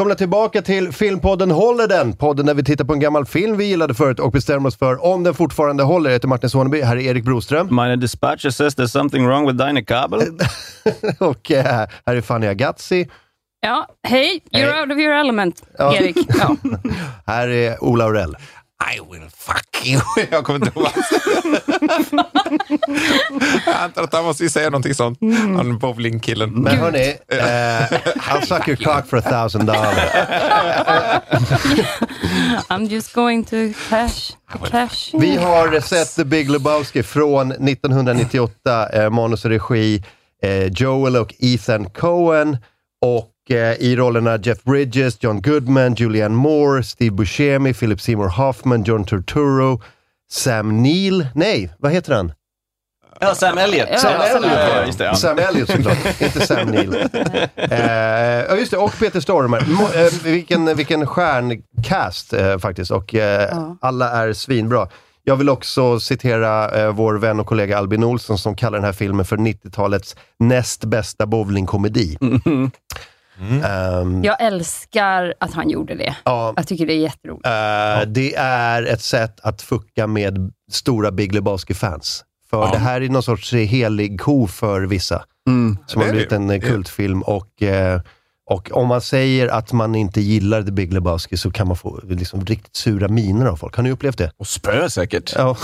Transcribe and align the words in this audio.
Välkomna 0.00 0.14
tillbaka 0.14 0.62
till 0.62 0.92
filmpodden 0.92 1.50
Håller 1.50 1.88
den? 1.88 2.12
Podden 2.16 2.46
där 2.46 2.54
vi 2.54 2.64
tittar 2.64 2.84
på 2.84 2.92
en 2.92 3.00
gammal 3.00 3.26
film 3.26 3.56
vi 3.56 3.64
gillade 3.64 3.94
förut 3.94 4.20
och 4.20 4.32
bestämmer 4.32 4.68
oss 4.68 4.76
för 4.76 5.04
om 5.04 5.22
den 5.22 5.34
fortfarande 5.34 5.82
håller. 5.82 6.10
Jag 6.10 6.14
heter 6.14 6.28
Martin 6.28 6.50
Soneby, 6.50 6.82
här 6.82 6.96
är 6.96 7.00
Erik 7.00 7.24
Broström. 7.24 7.76
My 7.76 7.96
dispatcher 7.96 8.50
says 8.50 8.76
there's 8.76 8.86
something 8.86 9.26
wrong 9.26 9.46
with 9.46 9.66
Dina 9.66 9.82
Kabel. 9.82 10.20
och 11.18 11.50
eh, 11.50 11.64
här 12.06 12.16
är 12.16 12.20
Fanny 12.20 12.46
Agazzi. 12.46 13.08
Ja, 13.60 13.86
hej. 14.08 14.40
You're 14.50 14.72
Hej. 14.72 14.80
out 14.80 14.92
of 14.92 14.98
your 14.98 15.14
element, 15.14 15.62
Ja. 15.78 15.96
Erik. 15.96 16.16
Ja. 16.38 16.56
Här 17.26 17.48
är 17.48 17.84
Ola 17.84 18.04
Aurell. 18.04 18.36
I 18.80 19.00
will 19.10 19.28
fuck 19.36 19.86
you. 19.86 20.00
Jag 20.30 20.44
kommer 20.44 20.58
inte 20.66 20.78
ihåg 20.78 20.82
vad 20.82 20.92
han 20.92 21.02
säger. 21.02 21.42
Jag 23.66 23.76
antar 23.76 24.02
att 24.02 24.12
han 24.12 24.24
måste 24.24 24.48
säga 24.48 24.70
någonting 24.70 24.94
sånt. 24.94 25.18
Han 25.56 25.78
bowlingkillen. 25.78 26.50
Men 26.50 26.78
hörni, 26.78 27.16
eh, 27.28 27.38
I'll 27.38 28.46
suck 28.46 28.68
your 28.68 28.76
cock 28.76 29.06
for 29.06 29.16
a 29.16 29.22
thousand 29.22 29.66
dollars. 29.66 29.98
I'm 32.68 32.86
just 32.86 33.12
going 33.14 33.44
to 33.44 33.56
cash. 33.88 34.32
cash. 34.70 35.10
Vi 35.12 35.36
har 35.36 35.80
sett 35.80 36.16
The 36.16 36.24
Big 36.24 36.50
Lebowski 36.50 37.02
från 37.02 37.52
1998, 37.52 38.88
eh, 38.92 39.10
manus 39.10 39.44
och 39.44 39.50
regi 39.50 40.02
eh, 40.42 40.66
Joel 40.66 41.16
och 41.16 41.34
Ethan 41.38 41.90
Cohen. 41.90 42.56
Och 43.02 43.30
eh, 43.50 43.72
i 43.82 43.96
rollerna 43.96 44.36
Jeff 44.42 44.62
Bridges, 44.62 45.16
John 45.22 45.40
Goodman, 45.42 45.94
Julianne 45.94 46.34
Moore, 46.36 46.82
Steve 46.82 47.10
Buscemi, 47.10 47.74
Philip 47.74 48.00
Seymour 48.00 48.28
Hoffman, 48.28 48.82
John 48.84 49.04
Turturro, 49.04 49.80
Sam 50.30 50.82
Neill. 50.82 51.26
Nej, 51.34 51.70
vad 51.78 51.92
heter 51.92 52.14
han? 52.14 52.32
Ja, 53.22 53.34
Sam 53.34 53.58
Elliot. 53.58 53.88
Sam 53.98 54.12
Ja, 54.18 54.24
Elliot. 54.26 54.52
ja, 54.52 54.86
just 54.86 54.98
det, 54.98 55.04
ja. 55.04 55.14
Sam 55.14 55.38
Elliot 55.38 55.70
såklart, 55.70 55.98
inte 56.20 56.46
Sam 56.46 56.68
Neill. 56.68 56.94
Eh, 57.56 57.80
Ja, 58.48 58.56
just 58.56 58.70
det. 58.70 58.76
Och 58.76 58.98
Peter 58.98 59.20
Stormare. 59.20 59.60
Mo- 59.60 60.06
eh, 60.06 60.12
vilken, 60.24 60.76
vilken 60.76 61.06
stjärncast 61.06 62.32
eh, 62.32 62.58
faktiskt. 62.58 62.90
Och 62.90 63.14
eh, 63.14 63.58
alla 63.80 64.10
är 64.10 64.32
svinbra. 64.32 64.88
Jag 65.24 65.36
vill 65.36 65.48
också 65.48 66.00
citera 66.00 66.80
eh, 66.82 66.92
vår 66.92 67.14
vän 67.14 67.40
och 67.40 67.46
kollega 67.46 67.78
Albin 67.78 68.04
Olsson 68.04 68.38
som 68.38 68.56
kallar 68.56 68.78
den 68.78 68.84
här 68.84 68.92
filmen 68.92 69.24
för 69.24 69.36
90-talets 69.36 70.16
näst 70.38 70.84
bästa 70.84 71.26
bowlingkomedi. 71.26 72.18
Ehm, 73.64 74.24
Jag 74.24 74.36
älskar 74.42 75.34
att 75.40 75.52
han 75.54 75.70
gjorde 75.70 75.94
det. 75.94 76.16
ja, 76.24 76.52
Jag 76.56 76.66
tycker 76.66 76.86
det 76.86 76.92
är 76.92 76.98
jätteroligt. 76.98 77.46
eh, 77.46 78.12
det 78.12 78.34
är 78.36 78.82
ett 78.82 79.02
sätt 79.02 79.40
att 79.42 79.62
fucka 79.62 80.06
med 80.06 80.52
stora 80.72 81.10
Big 81.10 81.34
Lebowski-fans. 81.34 82.24
För 82.50 82.72
det 82.72 82.78
här 82.78 83.00
är 83.00 83.08
någon 83.08 83.22
sorts 83.22 83.52
helig 83.52 84.20
ko 84.20 84.46
för 84.46 84.80
vissa. 84.80 85.24
Mm. 85.48 85.78
som 85.86 86.00
har 86.00 86.06
det 86.06 86.12
blivit 86.12 86.32
en 86.32 86.50
eh, 86.50 86.60
kultfilm. 86.60 87.22
Och, 87.22 87.62
eh, 87.62 88.00
och 88.50 88.70
om 88.72 88.88
man 88.88 89.00
säger 89.00 89.48
att 89.48 89.72
man 89.72 89.94
inte 89.94 90.20
gillar 90.20 90.62
The 90.62 90.70
Big 90.72 90.92
Lebowski 90.92 91.36
så 91.36 91.50
kan 91.50 91.66
man 91.68 91.76
få 91.76 92.00
liksom, 92.08 92.44
riktigt 92.44 92.76
sura 92.76 93.08
miner 93.08 93.46
av 93.46 93.56
folk. 93.56 93.76
Har 93.76 93.82
ni 93.82 93.90
upplevt 93.90 94.18
det? 94.18 94.30
Och 94.36 94.46
spö 94.46 94.90
säkert. 94.90 95.32
Ja. 95.36 95.56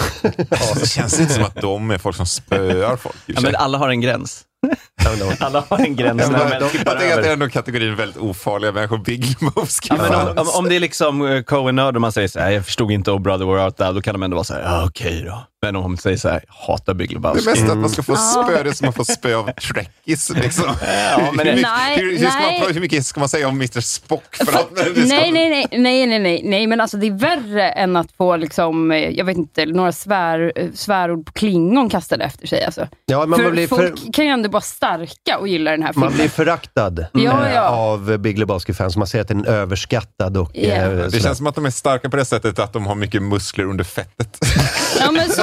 Det 0.74 0.86
känns 0.88 1.20
inte 1.20 1.32
som 1.32 1.44
att 1.44 1.54
de 1.60 1.90
är 1.90 1.98
folk 1.98 2.16
som 2.16 2.26
spöar 2.26 2.96
folk. 2.96 3.16
Ja, 3.26 3.40
men 3.40 3.56
alla 3.56 3.78
har 3.78 3.88
en 3.88 4.00
gräns. 4.00 4.42
Alla 5.40 5.64
har 5.68 5.78
en 5.78 5.96
gräns 5.96 6.22
Ja, 6.22 6.28
när 6.30 6.38
de- 6.38 6.50
jag 6.60 6.70
tänker 6.70 6.90
att 7.16 7.22
det 7.22 7.28
är 7.28 7.32
ändå 7.32 7.48
kategorin 7.48 7.96
väldigt 7.96 8.16
ofarliga 8.16 8.72
människor. 8.72 8.98
Big 8.98 9.36
Lebowski. 9.40 9.88
Ja, 9.90 9.96
men 10.02 10.14
om, 10.14 10.38
om, 10.38 10.48
om 10.58 10.68
det 10.68 10.76
är 10.76 10.80
liksom 10.80 11.26
eh, 11.26 11.42
Coen-nörd 11.42 11.94
och 11.94 12.00
man 12.00 12.12
säger 12.12 12.28
så 12.28 12.40
här, 12.40 12.50
jag 12.50 12.64
förstod 12.64 12.90
inte 12.90 13.10
Oh 13.10 13.18
brother 13.18 13.46
where 13.46 13.62
art 13.66 13.76
thou, 13.76 13.92
då 13.92 14.00
kan 14.02 14.14
de 14.14 14.22
ändå 14.22 14.34
vara 14.34 14.44
så 14.44 14.54
här, 14.54 14.62
ja 14.62 14.84
okej 14.86 15.22
då. 15.26 15.46
Men 15.66 15.76
om 15.76 15.82
de 15.82 15.96
säger 15.96 16.16
så 16.16 16.28
här, 16.28 16.44
hatar 16.48 16.94
Big 16.94 17.08
det 17.08 17.14
Lebowski. 17.14 17.50
mesta 17.50 17.72
att 17.72 17.78
man 17.78 17.90
ska 17.90 18.02
få 18.02 18.16
spö, 18.16 18.62
det 18.62 18.70
är 18.70 18.74
som 18.74 18.88
att 18.88 18.94
få 18.96 19.04
spö 19.04 19.34
av 19.36 19.50
trekkies. 19.52 20.30
Liksom. 20.30 20.64
Ja, 21.18 21.32
men 21.34 21.46
hur, 21.46 21.62
Nej, 21.62 21.98
hur, 22.00 22.18
hur, 22.18 22.30
ska 22.30 22.38
nej. 22.38 22.60
man, 22.60 22.72
hur 22.74 22.80
mycket 22.80 23.06
ska 23.06 23.20
man 23.20 23.28
säga 23.28 23.48
om 23.48 23.54
Mr 23.56 23.80
Spock? 23.80 24.36
För 24.36 24.52
att 24.58 24.76
det 24.76 24.84
ska, 24.84 25.16
Nej, 25.16 25.32
nej, 25.32 25.50
nej, 25.50 25.66
nej, 25.72 26.06
nej, 26.06 26.18
nej, 26.18 26.42
nej, 26.44 26.66
men 26.66 26.80
alltså 26.80 26.96
det 26.96 27.06
är 27.06 27.10
värre 27.10 27.70
än 27.70 27.96
att 27.96 28.12
få 28.16 28.36
liksom, 28.36 28.92
eh, 28.92 28.98
jag 29.10 29.24
vet 29.24 29.36
inte, 29.36 29.66
några 29.66 29.92
svär, 29.92 30.52
eh, 30.56 30.66
svärord 30.74 31.26
på 31.26 31.32
klingon 31.32 31.90
kastade 31.90 32.24
efter 32.24 32.46
sig. 32.46 32.64
Alltså. 32.64 32.88
Ja, 33.06 33.26
man 33.26 33.38
för 33.38 33.50
blir 33.50 33.66
folk 33.66 33.98
för- 34.00 34.12
kan 34.12 34.24
ju 34.24 34.30
ändå 34.30 34.48
vara 34.48 34.60
starka 34.62 35.38
och 35.38 35.48
gilla 35.48 35.70
den 35.70 35.82
här 35.82 35.92
filmen. 35.92 36.08
Man 36.10 36.16
blir 36.18 36.28
föraktad 36.28 37.06
Ja, 37.12 37.46
eh, 37.46 37.54
ja. 37.54 37.68
av 37.68 38.18
Big 38.18 38.38
Lebowski-fans. 38.38 38.96
Man 38.96 39.06
säger 39.06 39.22
att 39.22 39.28
den 39.28 39.44
är 39.46 39.50
överskattad 39.50 40.36
och 40.36 40.50
Ja. 40.54 40.68
eh, 40.74 40.90
Det 40.90 41.20
känns 41.22 41.38
som 41.38 41.46
att 41.46 41.54
de 41.54 41.66
är 41.66 41.70
starka 41.70 42.08
på 42.10 42.16
det 42.16 42.24
sättet 42.24 42.58
att 42.58 42.72
de 42.72 42.86
har 42.86 42.94
mycket 42.94 43.22
muskler 43.22 43.64
under 43.64 43.84
fettet. 43.84 44.38
Ja, 45.00 45.10
men 45.10 45.28
så 45.30 45.42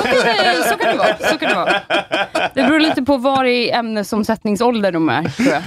så 0.70 0.78
kan 0.78 0.92
det 0.92 0.98
vara. 0.98 1.18
Så 1.32 1.38
kan 1.38 1.50
det, 1.50 1.56
vara. 1.56 1.74
det 2.54 2.64
beror 2.64 2.80
lite 2.80 3.02
på 3.02 3.18
var 3.18 3.46
i 3.46 3.72
ämnesomsättningsålder 3.72 4.92
de 4.92 5.10
är, 5.10 5.24
tror 5.24 5.48
jag. 5.48 5.62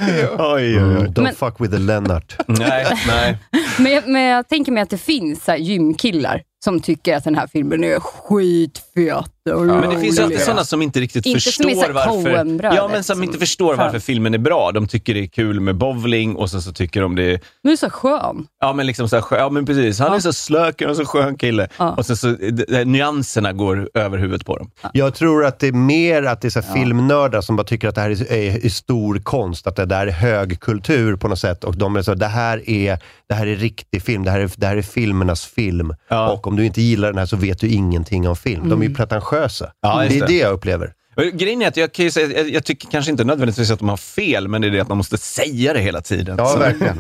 Oj, 0.55 0.77
Mm, 0.77 1.07
don't 1.07 1.23
Men- 1.23 1.35
fuck 1.35 1.61
with 1.61 1.73
the 1.75 1.79
Lennart. 1.81 2.37
Nej, 2.47 2.87
nej. 3.07 3.39
Men, 3.79 3.93
jag- 3.93 4.09
men 4.09 4.23
jag 4.23 4.49
tänker 4.49 4.73
mig 4.73 4.83
att 4.83 4.91
det 4.91 4.99
finns 4.99 5.45
så 5.45 5.51
här 5.51 5.59
gymkillar 5.59 6.43
som 6.65 6.81
tycker 6.81 7.17
att 7.17 7.25
den 7.25 7.35
här 7.35 7.47
filmen 7.47 7.85
är 7.85 8.01
skitfet 8.01 9.27
och 9.55 9.67
Men 9.67 9.91
det 9.91 10.01
finns 10.01 10.19
ju 10.19 10.23
alltid 10.23 10.41
sådana 10.41 10.65
som 10.65 10.83
inte 10.83 11.01
riktigt 11.01 11.27
Inte 11.27 11.41
förstår 11.41 11.93
varför... 11.93 12.75
Ja, 12.75 12.89
men 12.93 13.05
som 13.05 13.15
som- 13.17 13.25
inte 13.25 13.39
förstår 13.39 13.75
varför 13.75 13.99
filmen 13.99 14.35
är 14.35 14.39
bra. 14.39 14.73
De 14.73 14.89
tycker 14.89 15.15
det 15.15 15.21
är 15.21 15.27
kul 15.27 15.61
med 15.61 15.77
bowling 15.77 16.37
och 16.37 16.51
sen 16.51 16.63
så 16.63 16.73
tycker 16.73 17.01
de 17.03 17.15
det 17.17 17.23
är... 17.23 17.41
Men 17.63 17.71
det 17.71 17.73
är 17.73 17.77
så 17.77 17.91
skön. 17.91 18.47
Ja, 18.61 18.73
men 18.73 18.87
liksom 18.87 19.09
så 19.09 19.17
här, 19.17 19.23
skö- 19.23 19.39
ja, 19.39 19.51
men 19.51 19.67
precis. 19.67 19.99
Han 19.99 20.15
är 20.15 20.21
så 20.21 20.33
slök 20.33 20.83
och 20.83 20.97
så 20.97 21.05
skön 21.05 21.37
kille. 21.39 21.69
Ja. 21.79 21.95
Och 21.97 22.07
sen 22.07 22.17
så, 22.17 22.37
nyanserna 22.85 23.53
går 23.53 23.91
över 23.95 24.19
huvudet 24.19 24.47
på 24.47 24.57
dem. 24.59 24.71
Jag 24.93 25.15
tror 25.15 25.45
att 25.45 25.59
det 25.59 25.67
är 25.67 25.73
mer 25.73 26.23
att 26.23 26.41
det 26.41 26.49
är 26.49 26.51
så 26.51 26.61
här 26.61 26.75
filmnördar 26.75 27.41
som 27.41 27.57
bara 27.57 27.65
tycker 27.65 27.89
att 27.89 27.95
det 27.95 28.01
här 28.01 28.11
är, 28.11 28.33
är, 28.33 28.65
är 28.65 28.69
stor 28.69 29.19
konst, 29.19 29.67
att 29.67 29.77
det 29.77 29.85
där 29.87 30.07
är 30.07 30.11
hög 30.13 30.61
kultur 30.61 31.17
på 31.17 31.29
något 31.29 31.39
sätt. 31.39 31.65
Och 31.65 31.77
de 31.77 31.97
är 31.97 32.03
så, 32.03 32.15
det 32.15 32.27
här 32.27 32.71
är, 32.71 32.99
det 33.29 33.35
här 33.35 33.47
är 33.47 33.57
riktig 33.57 34.03
film, 34.03 34.25
det 34.25 34.31
här 34.31 34.41
är, 34.41 34.51
det 34.57 34.67
här 34.67 34.77
är 34.77 34.83
filmernas 34.83 35.47
film. 35.47 35.95
Ja. 36.09 36.29
Om 36.47 36.57
du 36.57 36.67
inte 36.67 36.83
gillar 36.83 37.09
den 37.09 37.19
här 37.19 37.27
så 37.27 37.37
vet 37.37 37.61
du 37.61 37.69
ingenting 37.69 38.29
om 38.29 38.37
film. 38.37 38.69
De 38.69 38.83
är 38.83 38.87
ju 38.87 38.95
pretentiösa. 38.95 39.73
Ja, 39.81 39.99
det 40.09 40.17
är 40.17 40.21
det. 40.21 40.27
det 40.27 40.39
jag 40.39 40.53
upplever. 40.53 40.93
Grejen 41.33 41.63
är 41.63 41.69
att 41.69 41.77
jag, 41.77 41.93
kan 41.93 42.05
ju 42.05 42.11
säga, 42.11 42.39
jag, 42.39 42.51
jag 42.51 42.65
tycker 42.65 42.89
kanske 42.89 43.11
inte 43.11 43.25
nödvändigtvis 43.25 43.71
att 43.71 43.79
de 43.79 43.89
har 43.89 43.97
fel, 43.97 44.49
men 44.49 44.63
det 44.63 44.69
är 44.69 44.71
det 44.71 44.81
att 44.81 44.89
man 44.89 44.97
måste 44.97 45.19
säga 45.19 45.73
det 45.73 45.81
hela 45.81 46.01
tiden. 46.01 46.37
Ja, 46.39 46.47
Så- 46.47 46.59
verkligen. 46.59 46.99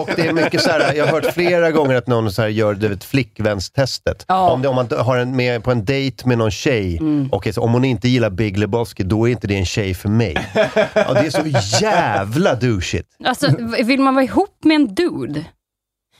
Och 0.00 0.10
det 0.16 0.26
är 0.26 0.32
mycket 0.32 0.60
så 0.60 0.70
här, 0.70 0.94
jag 0.94 1.06
har 1.06 1.12
hört 1.12 1.34
flera 1.34 1.70
gånger 1.70 1.94
att 1.94 2.06
någon 2.06 2.32
så 2.32 2.42
här 2.42 2.48
gör 2.48 2.74
du 2.74 2.88
vet, 2.88 3.04
flickvänstestet. 3.04 4.24
Ja. 4.28 4.50
Om, 4.50 4.62
det, 4.62 4.68
om 4.68 4.74
man 4.76 4.88
har 4.98 5.16
en 5.16 5.36
med 5.36 5.64
på 5.64 5.70
en 5.70 5.84
dejt 5.84 6.28
med 6.28 6.38
någon 6.38 6.50
tjej, 6.50 7.00
okej, 7.30 7.52
så 7.52 7.60
om 7.62 7.72
hon 7.72 7.84
inte 7.84 8.08
gillar 8.08 8.30
Big 8.30 8.58
Lebowski, 8.58 9.02
då 9.02 9.28
är 9.28 9.32
inte 9.32 9.46
det 9.46 9.56
en 9.56 9.66
tjej 9.66 9.94
för 9.94 10.08
mig. 10.08 10.36
Ja, 10.94 11.12
det 11.14 11.26
är 11.26 11.30
så 11.30 11.82
jävla 11.84 12.54
douchigt. 12.54 13.08
Alltså, 13.24 13.48
vill 13.84 14.00
man 14.00 14.14
vara 14.14 14.24
ihop 14.24 14.58
med 14.64 14.74
en 14.74 14.94
dude? 14.94 15.44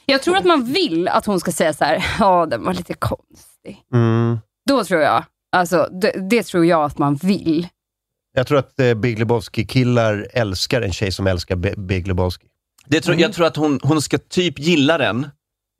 Jag 0.06 0.22
tror 0.22 0.37
att 0.37 0.44
man 0.44 0.64
vill 0.64 1.08
att 1.08 1.26
hon 1.26 1.40
ska 1.40 1.52
säga 1.52 1.72
så 1.72 1.84
här, 1.84 2.04
ja 2.19 2.46
den 2.46 2.64
var 2.64 2.75
lite 2.75 2.94
konstig. 2.94 3.78
Mm. 3.94 4.38
Då 4.69 4.84
tror 4.84 5.00
jag, 5.00 5.25
alltså 5.52 5.88
det, 6.02 6.28
det 6.31 6.43
tror 6.43 6.66
jag 6.66 6.84
att 6.84 6.99
man 6.99 7.14
vill. 7.14 7.69
Jag 8.34 8.46
tror 8.46 8.58
att 8.58 8.81
eh, 8.81 8.94
Big 8.94 9.19
Lebowski-killar 9.19 10.28
älskar 10.32 10.82
en 10.82 10.93
tjej 10.93 11.12
som 11.12 11.26
älskar 11.26 11.56
B- 11.56 11.75
Big 11.76 12.06
Lebowski. 12.08 12.46
Det 12.87 13.00
tror, 13.00 13.12
Mm. 13.14 13.22
Jag 13.22 13.32
tror 13.32 13.46
att 13.46 13.56
hon, 13.56 13.81
hon 13.82 14.02
ska 14.02 14.19
typ 14.19 14.58
gilla 14.58 14.99
den, 14.99 15.28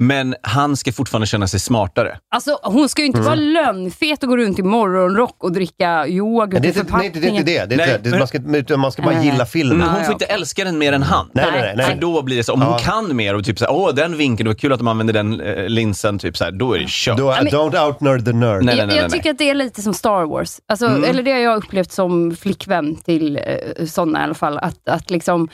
men 0.02 0.34
han 0.43 0.76
ska 0.76 0.93
fortfarande 0.93 1.26
känna 1.26 1.46
sig 1.46 1.60
smartare. 1.60 2.19
Alltså, 2.34 2.58
hon 2.62 2.88
ska 2.88 3.02
ju 3.02 3.06
inte 3.06 3.20
vara 3.20 3.34
lönnfet 3.34 4.22
och 4.22 4.28
gå 4.28 4.37
runt 4.37 4.58
i 4.58 4.62
morgonrock 4.62 5.44
och 5.44 5.52
dricka 5.52 6.06
yoghurt 6.06 6.52
Men 6.52 6.62
det 6.62 6.69
är 6.76 6.81
inte, 6.81 6.96
nej, 6.96 7.10
det 7.14 7.19
är 7.26 7.31
inte 7.31 7.43
det. 7.43 7.66
det, 7.66 7.75
är 7.75 7.78
Nej, 7.78 7.94
inte 7.96 8.10
det. 8.10 8.19
man, 8.19 8.26
ska, 8.26 8.76
man 8.76 8.93
ska 8.93 9.02
bara 9.02 9.14
Nej. 9.14 9.26
gilla 9.26 9.46
filmen. 9.46 9.78
Men 9.78 9.88
hon 9.88 9.99
ja, 9.99 10.04
får 10.04 10.12
inte 10.12 10.25
älska 10.25 10.64
den 10.64 10.78
mer 10.78 10.93
än 10.93 11.02
han. 11.02 11.31
Nej, 11.32 11.44
nej, 11.52 11.60
nej. 11.60 11.75
nej. 11.76 11.87
För 11.87 11.94
då 12.00 12.22
blir 12.22 12.37
det 12.37 12.44
så, 12.44 12.52
om 12.52 12.62
hon 12.62 12.72
Ja. 12.72 12.78
kan 12.78 13.16
mer 13.16 13.34
och 13.34 13.44
typ 13.44 13.58
såhär, 13.58 13.72
åh 13.72 13.94
den 13.94 14.16
vinkeln, 14.16 14.44
det 14.44 14.50
var 14.50 14.58
kul 14.58 14.72
att 14.72 14.78
de 14.78 14.88
använde 14.88 15.12
den 15.12 15.40
eh, 15.40 15.69
linsen, 15.69 16.19
typ 16.19 16.37
såhär, 16.37 16.52
då 16.52 16.75
är 16.75 16.78
det 16.78 16.84
kört. 16.88 17.19
Då, 17.19 17.26
men- 17.31 17.46
don't 17.49 17.87
out-nerd 17.87 18.25
the 18.25 18.32
nerd. 18.32 18.64
Nej, 18.64 18.76
jag, 18.76 18.87
nej, 18.87 18.96
jag 18.96 19.02
nej. 19.02 19.10
tycker 19.10 19.31
att 19.31 19.38
det 19.38 19.50
är 19.50 19.54
lite 19.54 19.82
som 19.82 19.94
Star 19.94 20.25
Wars. 20.26 20.60
Alltså, 20.69 20.87
Mm. 20.87 21.04
Eller 21.04 21.22
det 21.22 21.32
har 21.32 21.38
jag 21.38 21.56
upplevt 21.56 21.93
som 21.93 22.37
flickvän 22.37 22.96
till 22.96 23.37
eh, 23.37 23.87
sådana 23.87 24.20
i 24.20 24.25
alla 24.25 24.34
fall. 24.34 24.58
Att, 24.58 24.88
att 24.88 25.10
liksom, 25.10 25.49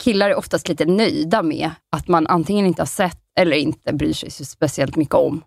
killar 0.00 0.30
är 0.30 0.34
oftast 0.34 0.68
lite 0.68 0.84
nöjda 0.84 1.42
med 1.42 1.70
att 1.96 2.08
man 2.08 2.26
antingen 2.26 2.66
inte 2.66 2.82
har 2.82 2.86
sett 2.86 3.18
eller 3.38 3.56
inte 3.56 3.92
bryr 3.92 4.12
sig 4.12 4.30
så 4.30 4.44
speciellt 4.44 4.96
mycket 4.96 5.14
om. 5.14 5.42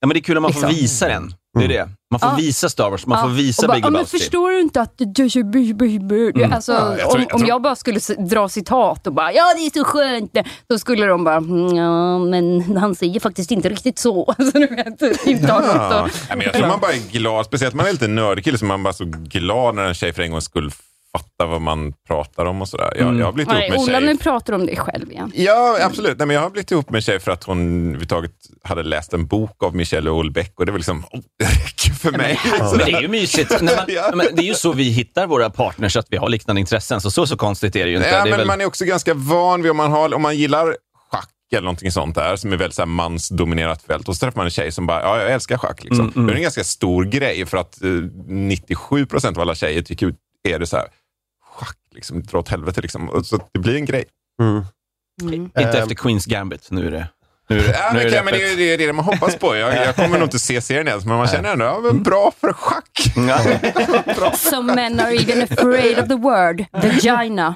Ja, 0.00 0.06
men 0.06 0.14
det 0.14 0.18
är 0.20 0.22
kul 0.22 0.36
om 0.36 0.42
man 0.42 0.52
får 0.52 0.60
Liksom. 0.60 0.74
visa 0.82 1.08
den. 1.08 1.34
Det 1.58 1.64
är 1.64 1.68
det. 1.68 1.88
Man 2.10 2.20
får 2.20 2.28
Ja. 2.30 2.36
visa 2.36 2.68
Star 2.68 2.90
Wars, 2.90 3.06
man 3.06 3.20
får 3.20 3.30
Ja, 3.30 3.34
visa 3.36 3.62
och 3.62 3.68
bara, 3.68 3.74
Big 3.74 3.82
men 3.84 3.92
Lebowski. 3.92 4.18
Förstår 4.18 4.50
du 4.50 4.60
inte 4.60 4.80
att. 4.80 5.00
Alltså, 6.54 6.72
Ja, 6.72 6.96
jag 6.98 7.14
om, 7.14 7.20
jag 7.20 7.34
om 7.34 7.38
tror- 7.40 7.48
jag 7.48 7.62
bara 7.62 7.76
skulle 7.76 8.00
dra 8.18 8.48
citat 8.48 9.06
och 9.06 9.12
bara 9.12 9.32
“ja, 9.32 9.44
det 9.56 9.66
är 9.66 9.70
så 9.78 9.84
skönt”, 9.84 10.36
då 10.68 10.78
skulle 10.78 11.06
de 11.06 11.24
bara 11.24 11.36
"Mm, 11.36 11.76
“ja, 11.76 12.18
men 12.18 12.76
han 12.76 12.94
säger 12.94 13.20
faktiskt 13.20 13.50
inte 13.50 13.68
riktigt 13.68 13.98
så”. 13.98 14.24
Alltså, 14.38 14.58
du 14.58 14.66
vet, 14.66 15.02
inte 15.26 15.42
Ja. 15.48 16.08
men 16.28 16.40
jag 16.40 16.52
tror 16.52 16.66
man 16.66 16.80
bara 16.80 16.92
är 16.92 17.12
glad, 17.12 17.46
speciellt 17.46 17.74
om 17.74 17.78
man 17.78 17.86
är 17.86 17.92
lite 17.92 18.08
nördig 18.08 18.44
kille, 18.44 18.58
så 18.58 18.64
man 18.64 18.82
bara 18.82 18.94
så 18.94 19.04
glad 19.06 19.74
när 19.74 19.84
en 19.84 19.94
tjej 19.94 20.12
för 20.12 20.22
en 20.22 20.30
gångs 20.30 20.44
skull 20.44 20.70
fattar 21.18 21.46
vad 21.46 21.60
man 21.60 21.92
pratar 22.08 22.44
om 22.46 22.62
och 22.62 22.68
sådär. 22.68 22.92
Jag, 22.98 23.18
jag 23.18 23.24
har 23.24 23.32
blivit 23.32 23.52
ihop 23.52 23.60
Nej, 23.60 23.70
med 23.70 23.78
en 23.78 23.82
Ola, 23.84 23.98
tjej. 23.98 24.06
nu 24.06 24.16
pratar 24.16 24.52
du 24.52 24.58
om 24.60 24.66
dig 24.66 24.76
själv 24.76 25.10
igen. 25.12 25.32
Ja, 25.34 25.78
absolut. 25.82 26.18
Nej, 26.18 26.26
men 26.26 26.34
jag 26.34 26.42
har 26.42 26.50
blivit 26.50 26.70
ihop 26.70 26.90
med 26.90 26.98
en 26.98 27.02
tjej 27.02 27.20
för 27.20 27.30
att 27.32 27.44
hon 27.44 27.80
överhuvudtaget 27.80 28.30
hade 28.62 28.82
läst 28.82 29.12
en 29.14 29.26
bok 29.26 29.62
av 29.62 29.76
Michelle 29.76 30.10
Houellebecq 30.10 30.52
och 30.56 30.66
det 30.66 30.72
var 30.72 30.78
liksom, 30.78 31.04
oh, 31.10 31.20
det 31.38 31.44
räcker 31.44 31.90
för 31.90 32.12
mig. 32.12 32.40
Men 32.60 32.78
det 32.78 32.92
är 32.92 33.00
ju 33.00 33.08
mysigt. 33.08 33.50
När 33.62 33.76
man, 33.76 33.84
Ja. 33.88 34.10
men 34.14 34.26
det 34.36 34.42
är 34.42 34.46
ju 34.46 34.54
så 34.54 34.72
vi 34.72 34.84
hittar 34.84 35.26
våra 35.26 35.50
partners, 35.50 35.96
att 35.96 36.06
vi 36.10 36.16
har 36.16 36.28
liknande 36.28 36.60
intressen. 36.60 37.00
Så 37.00 37.10
så, 37.10 37.26
så 37.26 37.36
konstigt 37.36 37.76
är 37.76 37.84
det 37.84 37.90
ju 37.90 37.96
inte. 37.96 38.08
Ja, 38.08 38.24
men 38.24 38.38
väl, 38.38 38.46
Man 38.46 38.60
är 38.60 38.64
också 38.66 38.84
ganska 38.84 39.14
van 39.14 39.62
vid 39.62 39.70
om 39.70 39.76
man, 39.76 39.90
har, 39.92 40.14
om 40.14 40.22
man 40.22 40.36
gillar 40.36 40.76
schack 41.10 41.28
eller 41.52 41.62
någonting 41.62 41.92
sånt 41.92 42.14
där, 42.14 42.36
som 42.36 42.52
är 42.52 42.56
väldigt 42.56 42.74
så 42.76 42.82
här 42.82 42.86
mansdominerat 42.86 43.82
fält. 43.82 44.08
Och 44.08 44.16
så 44.16 44.20
träffar 44.26 44.36
man 44.36 44.46
en 44.46 44.50
tjej 44.50 44.72
som 44.72 44.86
bara, 44.86 45.02
ja, 45.02 45.20
jag 45.22 45.32
älskar 45.32 45.58
schack. 45.58 45.84
Liksom. 45.84 46.12
Mm, 46.16 46.26
Det 46.26 46.32
är 46.32 46.36
en 46.36 46.42
ganska 46.42 46.64
stor 46.64 47.04
grej 47.04 47.46
för 47.46 47.56
att 47.56 47.82
eh, 47.82 47.90
97 48.26 49.06
procent 49.06 49.36
av 49.36 49.40
alla 49.40 49.54
tjejer 49.54 49.82
tycker 49.82 50.14
är 50.48 50.58
det 50.58 50.66
så 50.66 50.76
här, 50.76 50.86
schack, 51.54 51.76
liksom, 51.94 52.22
dra 52.22 52.38
åt 52.38 52.48
helvete. 52.48 52.80
Liksom. 52.80 53.24
Så 53.24 53.38
det 53.52 53.58
blir 53.58 53.76
en 53.76 53.84
grej. 53.84 54.04
Mm. 54.42 54.64
inte 55.44 55.60
Ehm. 55.60 55.82
efter 55.82 55.94
Queens 55.94 56.26
Gambit. 56.26 56.70
Nu 56.70 56.86
är 56.86 56.90
det, 56.90 57.08
nu 57.48 57.58
är 57.58 57.62
det, 57.62 57.68
Ja, 57.78 57.90
nu 57.92 57.98
men, 57.98 58.06
är 58.06 58.10
det 58.10 58.22
men 58.22 58.34
det, 58.34 58.54
det 58.56 58.74
är 58.74 58.78
det 58.86 58.92
man 58.92 59.04
hoppas 59.04 59.36
på. 59.36 59.56
Jag, 59.56 59.76
jag 59.76 59.96
kommer 59.96 60.18
nog 60.18 60.26
inte 60.26 60.38
se 60.38 60.60
serien 60.60 60.88
ens, 60.88 61.04
men 61.04 61.16
man 61.16 61.28
känner 61.28 61.52
ändå, 61.52 61.64
ja, 61.64 61.80
men 61.82 62.02
bra 62.02 62.32
för 62.40 62.52
schack. 62.52 62.90
Ja. 64.16 64.32
Some 64.36 64.74
men 64.74 65.00
are 65.00 65.14
even 65.14 65.42
afraid 65.42 65.98
of 65.98 66.08
the 66.08 66.14
word 66.14 66.64
vagina. 66.72 67.54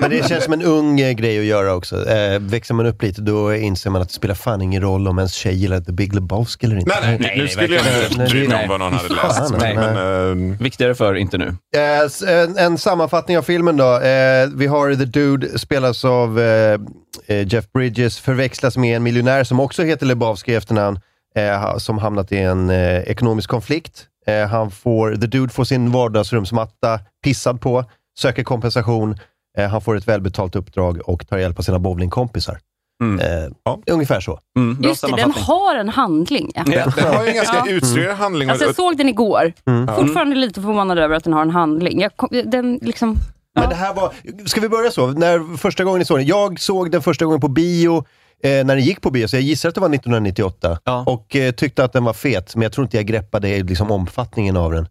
Men 0.00 0.10
det 0.10 0.28
känns 0.28 0.44
som 0.44 0.52
en 0.52 0.62
ung 0.62 1.00
eh, 1.00 1.12
grej 1.12 1.38
att 1.38 1.44
göra 1.44 1.74
också. 1.74 2.08
Eh, 2.08 2.38
växer 2.40 2.74
man 2.74 2.86
upp 2.86 3.02
lite 3.02 3.20
då 3.22 3.54
inser 3.54 3.90
man 3.90 4.02
att 4.02 4.08
det 4.08 4.14
spelar 4.14 4.34
fan 4.34 4.62
ingen 4.62 4.82
roll 4.82 5.08
om 5.08 5.18
ens 5.18 5.32
tjej 5.32 5.54
gillar 5.54 5.80
The 5.80 5.92
Big 5.92 6.14
Lebowski 6.14 6.66
eller 6.66 6.76
inte. 6.76 7.00
Nej, 7.02 7.10
nej, 7.10 7.18
Nej, 7.20 7.36
nu 7.36 7.42
nej, 7.42 7.52
skulle 7.52 7.74
jag 7.76 7.84
inte 8.10 8.24
bry 8.32 8.48
mig 8.48 8.56
Nej. 8.56 8.62
om 8.62 8.68
vad 8.68 8.80
någon 8.80 8.92
hade 8.92 9.14
Fan, 9.14 9.28
läst. 9.50 9.54
nej. 9.60 9.74
Men, 9.74 10.52
eh, 10.52 10.58
Viktigare 10.60 10.94
för 10.94 11.14
inte 11.14 11.38
nu. 11.38 11.54
Eh, 11.76 12.00
s- 12.06 12.22
en, 12.22 12.56
en 12.58 12.78
sammanfattning 12.78 13.38
av 13.38 13.42
filmen 13.42 13.76
då. 13.76 14.00
Eh, 14.00 14.48
vi 14.54 14.66
har 14.66 14.94
The 14.94 15.04
Dude, 15.04 15.58
spelas 15.58 16.04
av 16.04 16.40
eh, 16.40 16.80
eh, 17.26 17.46
Jeff 17.52 17.72
Bridges, 17.72 18.18
förväxlas 18.20 18.76
med 18.76 18.96
en 18.96 19.02
miljonär 19.02 19.44
som 19.44 19.60
också 19.60 19.82
heter 19.82 20.06
Lebowski 20.06 20.52
i 20.52 20.54
efternamn, 20.54 21.00
eh, 21.36 21.44
ha- 21.60 21.78
som 21.80 21.98
hamnat 21.98 22.32
i 22.32 22.38
en 22.38 22.70
eh, 22.70 22.98
ekonomisk 22.98 23.50
konflikt. 23.50 24.06
Eh, 24.26 24.46
han 24.48 24.70
får, 24.70 25.10
The 25.16 25.26
Dude 25.26 25.52
får 25.52 25.64
sin 25.64 25.90
vardagsrumsmatta 25.92 27.00
pissad 27.24 27.60
på, 27.60 27.84
söker 28.20 28.42
kompensation, 28.44 29.16
eh, 29.58 29.68
han 29.68 29.80
får 29.80 29.96
ett 29.96 30.08
välbetalt 30.08 30.56
uppdrag 30.56 31.00
och 31.04 31.28
tar 31.28 31.38
hjälp 31.38 31.58
av 31.58 31.62
sina 31.62 31.78
bowlingkompisar. 31.78 32.58
Mm. 33.02 33.20
Eh, 33.20 33.50
Ja. 33.64 33.78
Ungefär 33.90 34.20
så. 34.20 34.40
Mm, 34.58 34.78
Just 34.82 35.02
det, 35.06 35.16
den 35.16 35.32
har 35.32 35.76
en 35.76 35.88
handling. 35.88 36.52
Ja. 36.54 36.62
Ja. 36.66 36.92
Den 36.96 37.14
har 37.14 37.22
ju 37.24 37.28
en 37.30 37.34
ganska 37.36 37.56
Ja. 37.66 37.68
utstuderad 37.72 38.16
handling. 38.16 38.50
Alltså, 38.50 38.64
jag 38.66 38.74
såg 38.74 38.96
den 38.96 39.08
igår. 39.08 39.52
Mm. 39.66 39.86
Fortfarande 39.96 40.36
lite 40.36 40.60
förvånad 40.62 40.98
över 40.98 41.16
att 41.16 41.24
den 41.24 41.32
har 41.32 41.42
en 41.42 41.50
handling. 41.50 42.00
Jag, 42.00 42.12
den 42.50 42.78
liksom... 42.82 43.16
Men 43.54 43.68
det 43.68 43.74
här 43.74 43.94
var, 43.94 44.12
ska 44.46 44.60
vi 44.60 44.68
börja 44.68 44.90
så? 44.90 45.06
När 45.10 45.56
första 45.56 45.84
gången 45.84 45.98
ni 45.98 46.04
såg 46.04 46.18
den? 46.18 46.26
Jag 46.26 46.60
såg 46.60 46.90
den 46.90 47.02
första 47.02 47.24
gången 47.24 47.40
på 47.40 47.48
bio, 47.48 47.96
eh, 48.42 48.50
när 48.50 48.64
den 48.64 48.80
gick 48.80 49.00
på 49.00 49.10
bio, 49.10 49.26
så 49.28 49.36
jag 49.36 49.42
gissar 49.42 49.68
att 49.68 49.74
det 49.74 49.80
var 49.80 49.88
1998. 49.94 50.78
Ja. 50.84 51.04
Och 51.06 51.36
eh, 51.36 51.52
tyckte 51.52 51.84
att 51.84 51.92
den 51.92 52.04
var 52.04 52.12
fet, 52.12 52.54
men 52.56 52.62
jag 52.62 52.72
tror 52.72 52.84
inte 52.84 52.96
jag 52.96 53.06
greppade 53.06 53.62
liksom, 53.62 53.90
omfattningen 53.90 54.56
av 54.56 54.72
den. 54.72 54.86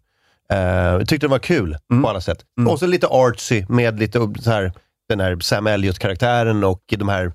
Eh, 0.50 0.58
jag 0.58 1.08
tyckte 1.08 1.26
den 1.26 1.30
var 1.30 1.38
kul 1.38 1.76
Mm. 1.92 2.02
på 2.02 2.08
alla 2.08 2.20
sätt. 2.20 2.38
Och 2.68 2.78
så 2.78 2.86
lite 2.86 3.06
artsy 3.06 3.64
med 3.68 3.98
lite 4.00 4.18
så 4.40 4.50
här, 4.50 4.72
den 5.08 5.20
här 5.20 5.36
Sam 5.40 5.66
Elliot-karaktären 5.66 6.64
och 6.64 6.82
de 6.98 7.08
här 7.08 7.32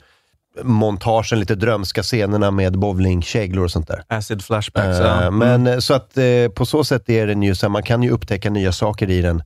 montagen, 0.63 1.39
lite 1.39 1.55
drömska 1.55 2.03
scenerna 2.03 2.51
med 2.51 2.77
bowlingkäglor 2.79 3.63
och 3.63 3.71
sånt 3.71 3.87
där. 3.87 4.03
Acid 4.07 4.43
flashbacks. 4.43 4.99
Eh, 4.99 5.05
ja. 5.05 5.21
Mm. 5.21 5.37
Men 5.37 5.67
eh, 5.73 5.79
så 5.79 5.93
att 5.93 6.17
eh, 6.17 6.47
på 6.55 6.65
så 6.65 6.83
sätt 6.83 7.09
är 7.09 7.27
den 7.27 7.43
ju 7.43 7.55
så 7.55 7.65
här, 7.65 7.69
man 7.71 7.83
kan 7.83 8.03
ju 8.03 8.09
upptäcka 8.09 8.49
nya 8.49 8.71
saker 8.71 9.09
i 9.09 9.21
den 9.21 9.43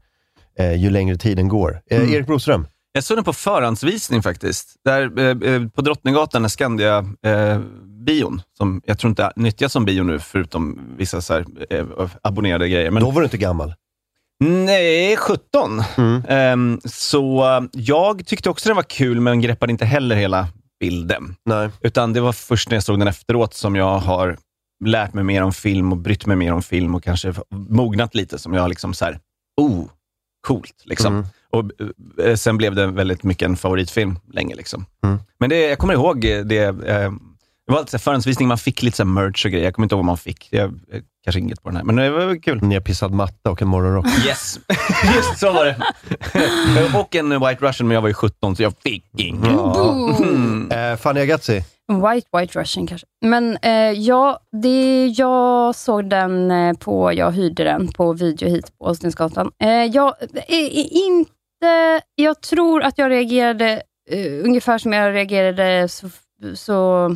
eh, 0.60 0.74
ju 0.74 0.90
längre 0.90 1.18
tiden 1.18 1.48
går. 1.48 1.82
Eh, 1.92 1.98
Mm. 2.02 2.14
Erik 2.14 2.28
Broström? 2.28 2.68
Jag 2.92 3.04
såg 3.04 3.18
den 3.18 3.24
på 3.24 3.34
förhandsvisning 3.34 4.24
faktiskt. 4.24 4.76
Där, 4.86 5.20
eh, 5.20 5.54
eh, 5.54 5.68
på 5.68 5.82
Drottninggatan, 5.82 6.46
är 6.46 6.50
Skandia-bion, 8.10 8.42
som 8.58 8.82
jag 8.86 9.00
tror 9.00 9.10
inte 9.10 9.32
nyttjas 9.36 9.72
som 9.72 9.86
bio 9.86 10.04
nu, 10.04 10.20
förutom 10.20 10.80
vissa 10.98 11.22
så 11.22 11.34
här, 11.34 11.46
eh, 11.70 11.86
abonnerade 12.22 12.70
grejer. 12.70 12.92
Men, 12.92 13.04
Då 13.04 13.12
var 13.12 13.22
du 13.22 13.26
inte 13.26 13.38
gammal. 13.38 13.74
Nej, 14.40 15.18
17. 15.18 15.84
Mm. 15.98 16.22
Ehm, 16.28 16.82
så 16.86 17.58
eh, 17.58 17.64
jag 17.72 18.26
tyckte 18.26 18.50
också 18.50 18.70
den 18.70 18.76
var 18.76 18.84
kul, 18.84 19.20
men 19.22 19.42
greppade 19.42 19.72
inte 19.72 19.86
heller 19.86 20.16
hela 20.16 20.48
bilden. 20.80 21.36
Nej. 21.46 21.70
Utan 21.82 22.14
det 22.14 22.22
var 22.22 22.34
först 22.34 22.70
när 22.70 22.76
jag 22.76 22.84
såg 22.84 23.00
den 23.00 23.08
efteråt 23.08 23.54
som 23.54 23.76
jag 23.76 24.00
har 24.00 24.38
lärt 24.86 25.14
mig 25.14 25.24
mer 25.24 25.44
om 25.44 25.54
film 25.54 25.92
och 25.92 25.98
brytt 25.98 26.26
mig 26.26 26.36
mer 26.36 26.54
om 26.54 26.62
film 26.62 26.96
och 26.96 27.04
kanske 27.04 27.34
mognat 27.52 28.16
lite 28.16 28.40
som 28.40 28.54
jag 28.54 28.70
liksom 28.70 28.94
så 28.94 29.06
här, 29.06 29.20
oh, 29.58 29.86
coolt. 30.48 30.84
Liksom. 30.86 31.14
Mm. 31.14 31.26
Och 31.50 31.66
eh, 32.26 32.36
Sen 32.36 32.58
blev 32.58 32.76
det 32.76 32.88
väldigt 32.88 33.24
mycket 33.24 33.46
en 33.46 33.58
favoritfilm 33.58 34.20
länge. 34.34 34.56
Liksom. 34.56 34.86
Mm. 35.04 35.20
Men 35.40 35.50
det, 35.50 35.60
jag 35.60 35.78
kommer 35.78 35.94
ihåg 35.94 36.22
det. 36.22 36.88
Eh, 36.88 37.12
det 37.70 37.74
var 37.74 37.82
lite 37.82 38.00
förhandsvisning, 38.00 38.48
man 38.48 38.58
fick 38.58 38.84
lite 38.84 38.98
så 38.98 39.04
här 39.04 39.10
merch 39.10 39.46
och 39.46 39.52
grejer. 39.52 39.66
Jag 39.66 39.74
kommer 39.74 39.86
inte 39.86 39.96
ihåg 39.96 40.00
vad 40.00 40.06
man 40.06 40.18
fick. 40.18 40.48
Jag, 40.52 40.64
eh, 40.64 41.02
kanske 41.24 41.40
inget 41.40 41.64
på 41.64 41.70
den 41.70 41.78
här, 41.78 41.84
men 41.84 41.96
det 41.96 42.10
var 42.10 42.42
kul. 42.42 42.64
Nerpissad 42.64 43.12
matta 43.12 43.52
och 43.52 43.62
en 43.62 43.68
morgonrock. 43.68 44.06
Yes, 44.26 44.60
just 45.16 45.40
så 45.40 45.54
var 45.54 45.66
det. 45.66 45.76
och 47.00 47.16
en 47.16 47.30
White 47.30 47.66
Russian, 47.66 47.88
men 47.88 47.96
jag 47.96 48.02
var 48.02 48.08
ju 48.08 48.14
17 48.14 48.56
så 48.56 48.64
jag 48.64 48.74
fick 48.84 49.06
ingen. 49.18 49.56
Boom! 49.56 50.72
Eh, 50.72 50.96
Fanny 50.96 51.20
Agazzi? 51.20 51.64
White 51.88 52.28
White 52.38 52.60
Russian 52.60 52.88
kanske. 52.88 53.08
Men 53.26 53.58
eh, 53.62 53.92
ja, 53.92 54.40
det, 54.62 55.06
jag 55.06 55.76
såg 55.76 56.10
den 56.10 56.52
eh, 56.52 56.74
på, 56.74 57.14
jag 57.14 57.32
hyrde 57.32 57.64
den 57.64 57.88
på 57.88 58.14
video 58.14 58.50
hit 58.50 58.78
på 58.78 58.86
Åstensgatan. 58.86 59.52
Eh, 59.64 59.70
jag, 59.70 60.16
eh, 60.48 60.96
inte, 60.96 62.02
jag 62.16 62.42
tror 62.42 62.84
att 62.84 62.98
jag 62.98 63.12
reagerade 63.12 63.82
eh, 64.10 64.46
ungefär 64.46 64.78
som 64.78 64.94
jag 64.94 65.14
reagerade 65.14 65.88
så, 65.88 66.10
så 66.56 67.10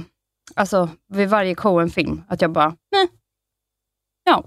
alltså, 0.56 0.90
vid 1.14 1.30
varje 1.30 1.56
Coen-film. 1.56 2.22
Att 2.28 2.42
jag 2.42 2.52
bara, 2.52 2.76
nej. 2.92 3.08
Ja, 4.24 4.44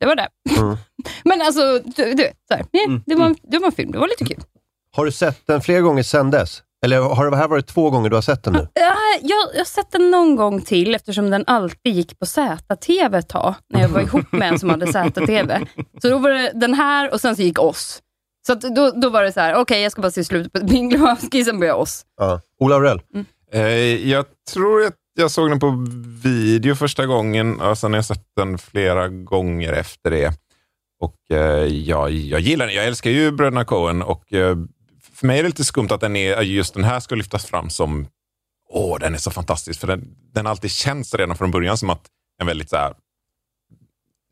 det 0.00 0.06
var 0.06 0.16
det. 0.16 0.28
Mm. 0.58 0.76
Men 1.24 1.42
alltså, 1.42 1.78
du, 1.78 2.14
du 2.14 2.28
så 2.48 2.54
här, 2.54 2.66
nej, 2.72 2.84
Mm, 2.86 3.02
det, 3.06 3.14
var, 3.14 3.34
det 3.42 3.58
var 3.58 3.66
en 3.66 3.72
film, 3.72 3.92
det 3.92 3.98
var 3.98 4.08
lite 4.08 4.34
kul. 4.34 4.44
Har 4.96 5.04
du 5.04 5.12
sett 5.12 5.46
den 5.46 5.60
fler 5.60 5.80
gånger 5.80 6.02
sedan 6.02 6.30
dess? 6.30 6.62
Eller 6.84 7.00
har 7.00 7.30
det 7.30 7.36
här 7.36 7.48
varit 7.48 7.66
två 7.66 7.90
gånger 7.90 8.10
du 8.10 8.16
har 8.16 8.22
sett 8.22 8.42
den 8.44 8.52
nu? 8.52 8.68
Ja, 8.74 8.94
jag, 9.22 9.38
jag 9.52 9.60
har 9.60 9.64
sett 9.64 9.90
den 9.90 10.10
någon 10.10 10.36
gång 10.36 10.60
till 10.60 10.94
eftersom 10.94 11.30
den 11.30 11.44
alltid 11.46 11.92
gick 11.94 12.18
på 12.18 12.26
ZTV 12.26 13.18
ett 13.18 13.28
tag, 13.28 13.54
när 13.68 13.80
jag 13.80 13.88
var 13.88 14.00
ihop 14.00 14.32
med 14.32 14.48
en 14.48 14.58
som 14.58 14.70
hade 14.70 14.86
ZTV. 14.86 15.66
Så 16.02 16.08
då 16.08 16.18
var 16.18 16.30
det 16.30 16.52
den 16.54 16.74
här 16.74 17.12
och 17.12 17.20
sen 17.20 17.36
så 17.36 17.42
gick 17.42 17.58
oss. 17.58 18.02
Så 18.46 18.52
att 18.52 18.60
då, 18.60 18.90
då 18.90 19.08
var 19.10 19.22
det 19.22 19.32
så 19.32 19.40
här, 19.40 19.54
okej 19.54 19.82
jag 19.82 19.92
ska 19.92 20.02
bara 20.02 20.10
se 20.10 20.24
slutet 20.24 20.52
på 20.52 20.66
Bing 20.66 20.92
Lebowski, 20.92 21.44
sen 21.44 21.58
börjar 21.60 21.74
oss. 21.74 22.04
Ja. 22.16 22.40
Ola 22.60 22.74
Aurell? 22.76 23.00
Eh, 23.52 23.62
jag 24.10 24.24
tror 24.52 24.84
att 24.86 24.94
jag 25.18 25.30
såg 25.30 25.48
den 25.48 25.60
på 25.60 25.86
video 26.22 26.74
första 26.74 27.06
gången 27.06 27.60
och 27.60 27.78
sen 27.78 27.92
har 27.92 27.98
jag 27.98 28.04
sett 28.04 28.26
den 28.36 28.58
flera 28.58 29.08
gånger 29.08 29.72
efter 29.72 30.10
det. 30.10 30.34
Och 31.00 31.36
eh, 31.36 31.64
jag, 31.64 32.10
jag 32.10 32.40
gillar 32.40 32.66
den. 32.66 32.74
Jag 32.74 32.86
älskar 32.86 33.10
ju 33.10 33.30
Bröderna 33.30 33.64
Coen 33.64 34.02
och 34.02 34.32
eh, 34.32 34.56
för 35.12 35.26
mig 35.26 35.38
är 35.38 35.42
det 35.42 35.48
lite 35.48 35.64
skumt 35.64 35.88
att 35.90 36.00
den 36.00 36.16
är, 36.16 36.42
just 36.42 36.74
den 36.74 36.84
här 36.84 37.00
ska 37.00 37.14
lyftas 37.14 37.46
fram 37.46 37.70
som 37.70 38.06
åh, 38.68 38.98
den 38.98 39.14
är 39.14 39.18
så 39.18 39.30
fantastisk. 39.30 39.80
För 39.80 39.86
den, 39.86 40.14
den 40.34 40.46
har 40.46 40.50
alltid 40.50 40.70
känts 40.70 41.14
redan 41.14 41.36
från 41.36 41.50
början 41.50 41.78
som 41.78 41.90
att 41.90 42.06
en 42.40 42.46
väldigt 42.46 42.70
så 42.70 42.76
här, 42.76 42.94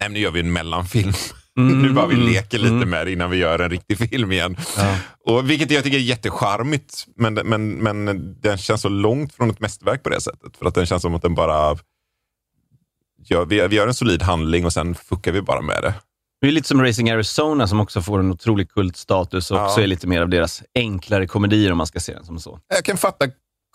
nej 0.01 0.09
nu 0.09 0.19
gör 0.19 0.31
vi 0.31 0.41
en 0.41 0.53
mellanfilm. 0.53 1.13
Mm, 1.57 1.83
nu 1.83 1.93
bara 1.93 2.07
vi 2.07 2.15
mm, 2.15 2.27
leker 2.27 2.59
lite 2.59 2.75
mm. 2.75 2.91
med 2.91 3.07
det 3.07 3.13
innan 3.13 3.31
vi 3.31 3.37
gör 3.37 3.59
en 3.59 3.71
riktig 3.71 3.99
film 4.11 4.33
igen. 4.33 4.57
Ja. 4.77 4.97
Och, 5.25 5.51
vilket 5.51 5.71
jag 5.71 5.85
tycker 5.85 5.99
är 5.99 6.03
jättecharmigt, 6.03 7.07
men, 7.17 7.35
men, 7.35 7.71
men 7.71 8.07
den 8.41 8.59
känns 8.59 8.81
så 8.81 8.89
långt 8.89 9.35
från 9.35 9.51
ett 9.51 9.61
mästerverk 9.61 10.03
på 10.03 10.09
det 10.09 10.21
sättet. 10.21 10.57
För 10.57 10.67
att 10.67 10.75
den 10.75 10.87
känns 10.87 11.03
som 11.03 11.15
att 11.15 11.23
den 11.23 11.35
bara... 11.35 11.77
Ja, 13.29 13.45
vi, 13.45 13.69
vi 13.69 13.77
gör 13.77 13.89
en 13.89 13.95
solid 13.95 14.23
handling 14.23 14.65
och 14.65 14.73
sen 14.73 14.95
fuckar 14.95 15.33
vi 15.33 15.43
bara 15.43 15.61
med 15.61 15.83
det. 15.83 15.95
Det 16.41 16.47
är 16.47 16.53
lite 16.53 16.69
som 16.69 16.83
Racing 16.83 17.11
Arizona 17.11 17.69
som 17.69 17.81
också 17.81 18.03
får 18.03 18.19
en 18.19 18.31
otrolig 18.31 18.71
kultstatus 18.71 19.51
och 19.51 19.57
Ja. 19.57 19.67
också 19.67 19.81
är 19.81 19.87
lite 19.87 20.07
mer 20.07 20.23
av 20.23 20.29
deras 20.29 20.63
enklare 20.75 21.27
komedier 21.27 21.73
om 21.73 21.79
man 21.79 21.87
ska 21.87 22.01
se 22.01 22.13
den 22.13 22.25
som 22.25 22.39
så. 22.39 22.61
Jag 22.69 22.85
kan 22.85 22.97
fatta 22.97 23.27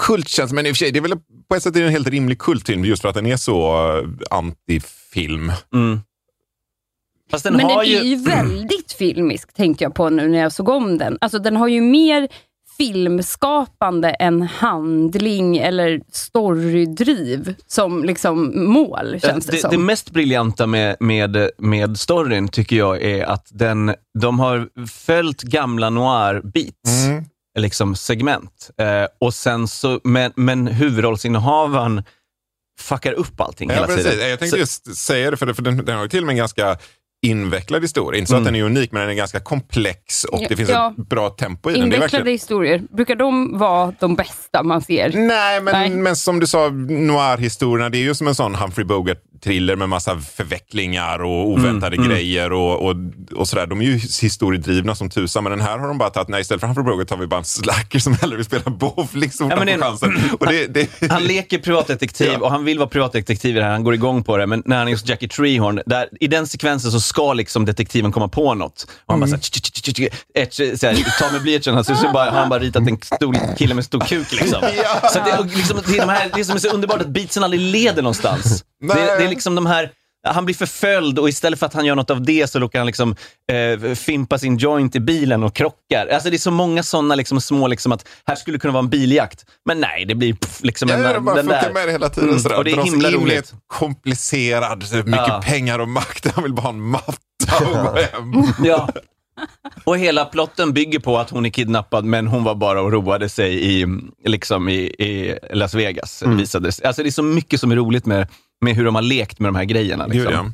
kultkänslan, 0.03 0.55
men 0.55 0.65
i 0.65 0.71
och 0.71 0.75
för 0.75 0.77
sig, 0.77 0.91
det 0.91 0.99
är 0.99 1.01
väl 1.01 1.17
på 1.49 1.55
ett 1.55 1.63
sätt 1.63 1.75
är 1.75 1.79
det 1.79 1.85
en 1.85 1.91
helt 1.91 2.07
rimlig 2.07 2.39
kultfilm 2.39 2.85
just 2.85 3.01
för 3.01 3.09
att 3.09 3.15
den 3.15 3.25
är 3.25 3.37
så 3.37 3.75
eh, 3.97 4.07
antifilm. 4.29 5.51
Mm. 5.73 5.99
Fast 7.31 7.43
den 7.43 7.53
Men 7.53 7.67
den 7.67 7.75
har 7.75 7.83
är 7.83 7.87
ju... 7.87 7.97
ju 8.03 8.15
väldigt 8.15 8.91
filmisk, 8.91 9.53
tänkte 9.53 9.83
jag 9.83 9.93
på 9.95 10.09
nu 10.09 10.27
när 10.27 10.39
jag 10.39 10.51
såg 10.51 10.69
om 10.69 10.97
den. 10.97 11.17
Alltså 11.21 11.39
den 11.39 11.55
har 11.55 11.67
ju 11.67 11.81
mer 11.81 12.27
filmskapande 12.77 14.09
än 14.09 14.41
handling 14.41 15.57
eller 15.57 16.01
storydriv 16.11 17.55
som 17.67 18.03
liksom 18.03 18.63
mål, 18.71 19.19
känns 19.21 19.45
det, 19.45 19.51
det, 19.51 19.57
som. 19.57 19.71
det 19.71 19.77
mest 19.77 20.11
briljanta 20.11 20.67
med, 20.67 20.95
med, 20.99 21.49
med 21.57 21.97
storyn 21.97 22.47
tycker 22.47 22.75
jag 22.75 23.01
är 23.01 23.23
att 23.25 23.47
den, 23.51 23.95
de 24.19 24.39
har 24.39 24.87
följt 24.87 25.41
gamla 25.41 25.89
noir-beats, 25.89 27.05
Mm. 27.07 27.23
liksom 27.59 27.95
segment. 27.95 28.69
Eh, 28.77 29.05
och 29.19 29.33
sen 29.33 29.67
så, 29.67 29.99
men, 30.03 30.31
men 30.35 30.67
huvudrollsinnehavaren 30.67 32.03
fuckar 32.79 33.13
upp 33.13 33.41
allting 33.41 33.69
Ja, 33.69 33.75
hela 33.75 33.87
precis. 33.87 34.03
tiden. 34.11 34.29
Jag 34.29 34.39
tänkte 34.39 34.55
Så- 34.57 34.61
just 34.61 34.95
säga 34.95 35.31
det, 35.31 35.37
för, 35.37 35.45
det, 35.45 35.53
för 35.53 35.61
den, 35.61 35.85
den 35.85 35.95
har 35.95 36.03
ju 36.03 36.09
till 36.09 36.19
och 36.19 36.25
med 36.25 36.33
en 36.33 36.37
ganska 36.37 36.77
invecklad 37.21 37.81
historia. 37.81 38.19
Inte 38.19 38.29
så 38.29 38.35
Mm. 38.35 38.41
att 38.43 38.53
den 38.53 38.55
är 38.61 38.63
unik, 38.65 38.91
men 38.91 39.01
den 39.01 39.09
är 39.09 39.13
ganska 39.13 39.39
komplex 39.39 40.23
och 40.23 40.39
Ja, 40.41 40.45
det 40.49 40.55
finns 40.55 40.69
ja. 40.69 40.93
ett 40.97 41.07
bra 41.09 41.29
tempo 41.29 41.69
i 41.69 41.73
den. 41.73 41.83
Invecklade 41.83 42.11
verkligen... 42.11 42.27
historier, 42.27 42.81
brukar 42.89 43.15
de 43.15 43.57
vara 43.57 43.93
de 43.99 44.15
bästa 44.15 44.63
man 44.63 44.81
ser? 44.81 45.11
Nej 45.13 45.61
men, 45.61 45.73
Nej. 45.73 45.89
men 45.89 46.15
som 46.15 46.39
du 46.39 46.47
sa, 46.47 46.69
noir-historierna, 46.89 47.89
det 47.89 47.97
är 47.97 48.01
ju 48.03 48.15
som 48.15 48.27
en 48.27 48.35
sån 48.35 48.55
Humphrey 48.55 48.85
Bogart-thriller 49.41 49.75
med 49.75 49.89
massa 49.89 50.19
förvecklingar 50.19 51.19
och 51.23 51.49
oväntade 51.49 51.95
Mm, 51.95 52.05
mm. 52.05 52.09
grejer 52.17 52.53
och, 52.53 52.85
och, 52.89 52.95
och 53.35 53.47
sådär. 53.47 53.67
De 53.67 53.81
är 53.81 53.85
ju 53.85 53.97
historiedrivna 54.21 54.95
som 54.95 55.09
tusan, 55.09 55.43
men 55.43 55.51
den 55.51 55.61
här 55.61 55.77
har 55.79 55.87
de 55.87 55.97
bara 55.97 56.09
tagit, 56.09 56.27
nej 56.29 56.41
istället 56.41 56.59
för 56.61 56.67
Humphrey 56.67 56.85
Bogart 56.85 57.07
tar 57.07 57.17
vi 57.17 57.27
bara 57.27 57.37
en 57.39 57.45
slacker 57.45 57.99
som 57.99 58.13
hellre 58.13 58.35
vill 58.37 58.45
spela 58.45 58.63
bowling 58.65 59.31
så 59.31 59.43
fort 59.43 59.51
Ja, 59.51 59.57
han 59.57 59.65
men 59.67 59.79
får 59.79 59.85
det- 59.85 60.11
chansen. 60.11 60.37
Och 60.39 60.45
det, 60.47 60.67
det, 60.67 60.89
Han 61.11 61.23
leker 61.23 61.59
privatdetektiv 61.59 62.29
Ja. 62.33 62.39
och 62.39 62.51
han 62.51 62.65
vill 62.65 62.77
vara 62.79 62.89
privatdetektiv 62.89 63.55
i 63.55 63.59
det 63.59 63.65
här. 63.65 63.71
Han 63.71 63.83
går 63.83 63.93
igång 63.93 64.23
på 64.23 64.37
det. 64.37 64.47
Men 64.47 64.63
när 64.65 64.77
han 64.77 64.87
är 64.87 64.91
hos 64.91 65.09
Jackie 65.09 65.29
Treehorn, 65.29 65.81
där, 65.85 66.07
i 66.19 66.27
den 66.27 66.47
sekvensen 66.47 66.91
så 66.91 66.99
ska 66.99 67.33
liksom 67.33 67.65
detektiven 67.65 68.11
komma 68.11 68.27
på 68.27 68.53
något. 68.53 68.87
Och 69.05 69.13
han 69.13 69.19
bara 69.19 69.27
såhär, 69.27 71.19
ta 71.19 71.31
med 71.31 71.41
blyertsen. 71.41 71.77
Alltså, 71.77 71.95
så 71.95 72.11
bara, 72.11 72.31
har 72.31 72.39
han 72.39 72.49
bara 72.49 72.59
ritat 72.59 72.87
en 72.87 72.97
stor 73.03 73.55
kille 73.57 73.73
med 73.73 73.85
stor 73.85 73.99
kuk. 73.99 74.31
Liksom. 74.31 74.61
Så 75.13 75.19
det, 75.19 75.55
liksom, 75.55 75.79
det, 75.87 75.97
är 75.97 76.01
de 76.01 76.09
här, 76.09 76.31
det 76.35 76.45
som 76.45 76.55
är 76.55 76.59
så 76.59 76.67
underbart 76.69 77.01
att 77.01 77.07
beatsen 77.07 77.43
aldrig 77.43 77.61
leder 77.61 78.01
någonstans. 78.01 78.63
Det, 78.81 79.17
det 79.27 79.30
liksom 79.31 79.55
de 79.55 79.65
här 79.65 79.91
han 80.27 80.45
blir 80.45 80.55
förföljd 80.55 81.19
och 81.19 81.29
istället 81.29 81.59
för 81.59 81.65
att 81.65 81.73
han 81.73 81.85
gör 81.85 81.95
något 81.95 82.09
av 82.09 82.21
det 82.21 82.49
så 82.49 82.59
råkar 82.59 82.79
han 82.79 82.85
liksom, 82.85 83.15
eh, 83.51 83.93
fimpa 83.95 84.37
sin 84.37 84.57
joint 84.57 84.95
i 84.95 84.99
bilen 84.99 85.43
och 85.43 85.55
krockar. 85.55 86.07
Alltså 86.07 86.29
det 86.29 86.35
är 86.35 86.37
så 86.37 86.51
många 86.51 86.83
sådana 86.83 87.15
liksom, 87.15 87.41
små, 87.41 87.67
liksom, 87.67 87.91
att 87.91 88.07
här 88.25 88.35
skulle 88.35 88.55
det 88.57 88.59
kunna 88.61 88.73
vara 88.73 88.83
en 88.83 88.89
biljakt. 88.89 89.45
Men 89.65 89.79
nej, 89.79 90.05
det 90.05 90.15
blir 90.15 90.33
pff, 90.33 90.59
liksom 90.63 90.89
Ja, 90.89 90.95
en, 90.95 91.03
de 91.13 91.25
bara 91.25 91.35
den 91.35 91.45
där. 91.47 91.71
med 91.73 91.87
det 91.87 91.91
hela 91.91 92.09
tiden. 92.09 92.29
Mm, 92.29 92.41
sådär. 92.41 92.57
och 92.57 92.63
det 92.63 92.71
är 92.71 92.75
Dras 92.75 92.85
himla 92.85 93.11
roligt. 93.11 93.53
komplicerad, 93.67 94.83
så 94.83 94.95
mycket 94.95 95.11
Ja. 95.27 95.41
pengar 95.45 95.79
och 95.79 95.89
makt. 95.89 96.31
Han 96.35 96.43
vill 96.43 96.53
bara 96.53 96.61
ha 96.61 96.69
en 96.69 96.81
matta 96.81 97.57
och 97.61 97.65
gå 97.93 97.99
hem. 97.99 98.43
Ja. 98.63 98.89
Och 99.83 99.97
hela 99.97 100.25
plotten 100.25 100.73
bygger 100.73 100.99
på 100.99 101.17
att 101.17 101.29
hon 101.29 101.45
är 101.45 101.49
kidnappad, 101.49 102.05
men 102.05 102.27
hon 102.27 102.43
var 102.43 102.55
bara 102.55 102.81
och 102.81 102.91
roade 102.91 103.29
sig 103.29 103.79
i, 103.81 103.85
liksom 104.25 104.69
i, 104.69 104.73
i 104.81 105.37
Las 105.53 105.73
Vegas. 105.73 106.23
Mm. 106.23 106.37
Visades. 106.37 106.79
Alltså 106.81 107.03
det 107.03 107.09
är 107.09 107.11
så 107.11 107.23
mycket 107.23 107.59
som 107.59 107.71
är 107.71 107.75
roligt 107.75 108.05
med, 108.05 108.27
med 108.61 108.75
hur 108.75 108.85
de 108.85 108.95
har 108.95 109.01
lekt 109.01 109.39
med 109.39 109.47
de 109.47 109.55
här 109.55 109.63
grejerna. 109.65 110.07
Gud, 110.07 110.15
Liksom. 110.15 110.53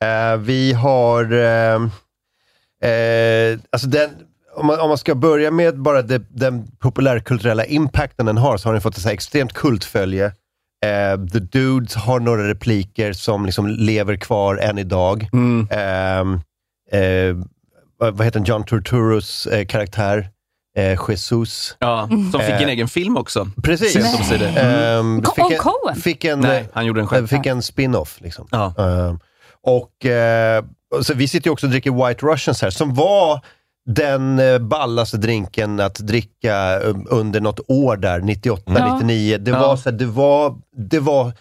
ja. 0.00 0.32
Eh, 0.32 0.36
vi 0.36 0.72
har... 0.72 1.32
Eh, 1.32 1.82
eh, 2.90 3.58
alltså 3.70 3.88
den, 3.88 4.10
om, 4.54 4.66
man, 4.66 4.80
om 4.80 4.88
man 4.88 4.98
ska 4.98 5.14
börja 5.14 5.50
med 5.50 5.78
bara 5.78 6.02
det, 6.02 6.22
den 6.28 6.66
populärkulturella 6.78 7.64
impacten 7.64 8.26
den 8.26 8.36
har, 8.38 8.56
så 8.56 8.68
har 8.68 8.72
den 8.72 8.82
fått 8.82 8.98
ett 8.98 9.06
extremt 9.06 9.52
kultfölje. 9.52 10.32
The 11.32 11.38
Dudes 11.38 11.94
har 11.94 12.20
några 12.20 12.48
repliker 12.48 13.12
som 13.12 13.46
liksom 13.46 13.66
lever 13.68 14.16
kvar 14.16 14.56
än 14.56 14.78
idag. 14.78 15.28
Mm. 15.32 15.68
Ehm, 15.70 16.40
eh, 16.92 17.36
vad 17.98 18.24
heter? 18.24 18.40
John 18.46 18.64
Turturros 18.64 19.48
karaktär? 19.68 20.28
Eh, 20.76 20.98
Jesus. 21.08 21.76
Ja, 21.78 22.08
som 22.08 22.40
fick 22.40 22.50
en 22.50 22.62
Eh, 22.62 22.68
egen 22.68 22.88
film 22.88 23.16
också. 23.16 23.48
Precis. 23.62 24.14
Omsider. 24.18 24.52
Ehm, 24.98 25.22
Co- 25.22 25.32
fick 25.34 25.50
en, 25.52 25.58
Coen? 25.58 25.96
Fick 25.96 26.24
en, 26.24 26.40
Nej, 26.40 26.68
han 26.72 26.86
gjorde 26.86 27.00
den 27.00 27.06
själv. 27.08 27.24
eh, 27.32 27.38
fick 27.38 27.46
en 27.46 27.62
spin-off. 27.62 28.18
Liksom. 28.20 28.48
Ja. 28.50 28.74
Och, 29.62 30.06
eh, 30.06 30.64
så 31.02 31.14
vi 31.14 31.28
sitter 31.28 31.48
ju 31.48 31.52
också 31.52 31.66
och 31.66 31.70
dricker 31.70 32.08
White 32.08 32.26
Russians 32.26 32.62
här, 32.62 32.70
som 32.70 32.94
var 32.94 33.40
den 33.86 34.38
eh, 34.38 34.58
ballaste 34.58 35.16
drinken 35.16 35.80
att 35.80 35.94
dricka 35.94 36.78
um, 36.80 37.06
under 37.10 37.40
något 37.40 37.60
år 37.68 37.96
där, 37.96 38.20
98, 38.20 38.62
Ja. 38.76 38.94
99. 38.94 39.38
Det, 39.38 39.50
Ja. 39.50 39.60
var 39.60 39.76
så 39.76 39.90
här, 39.90 39.96
det, 39.98 40.06
var, 40.06 40.56
det 40.76 40.98
var... 41.00 41.32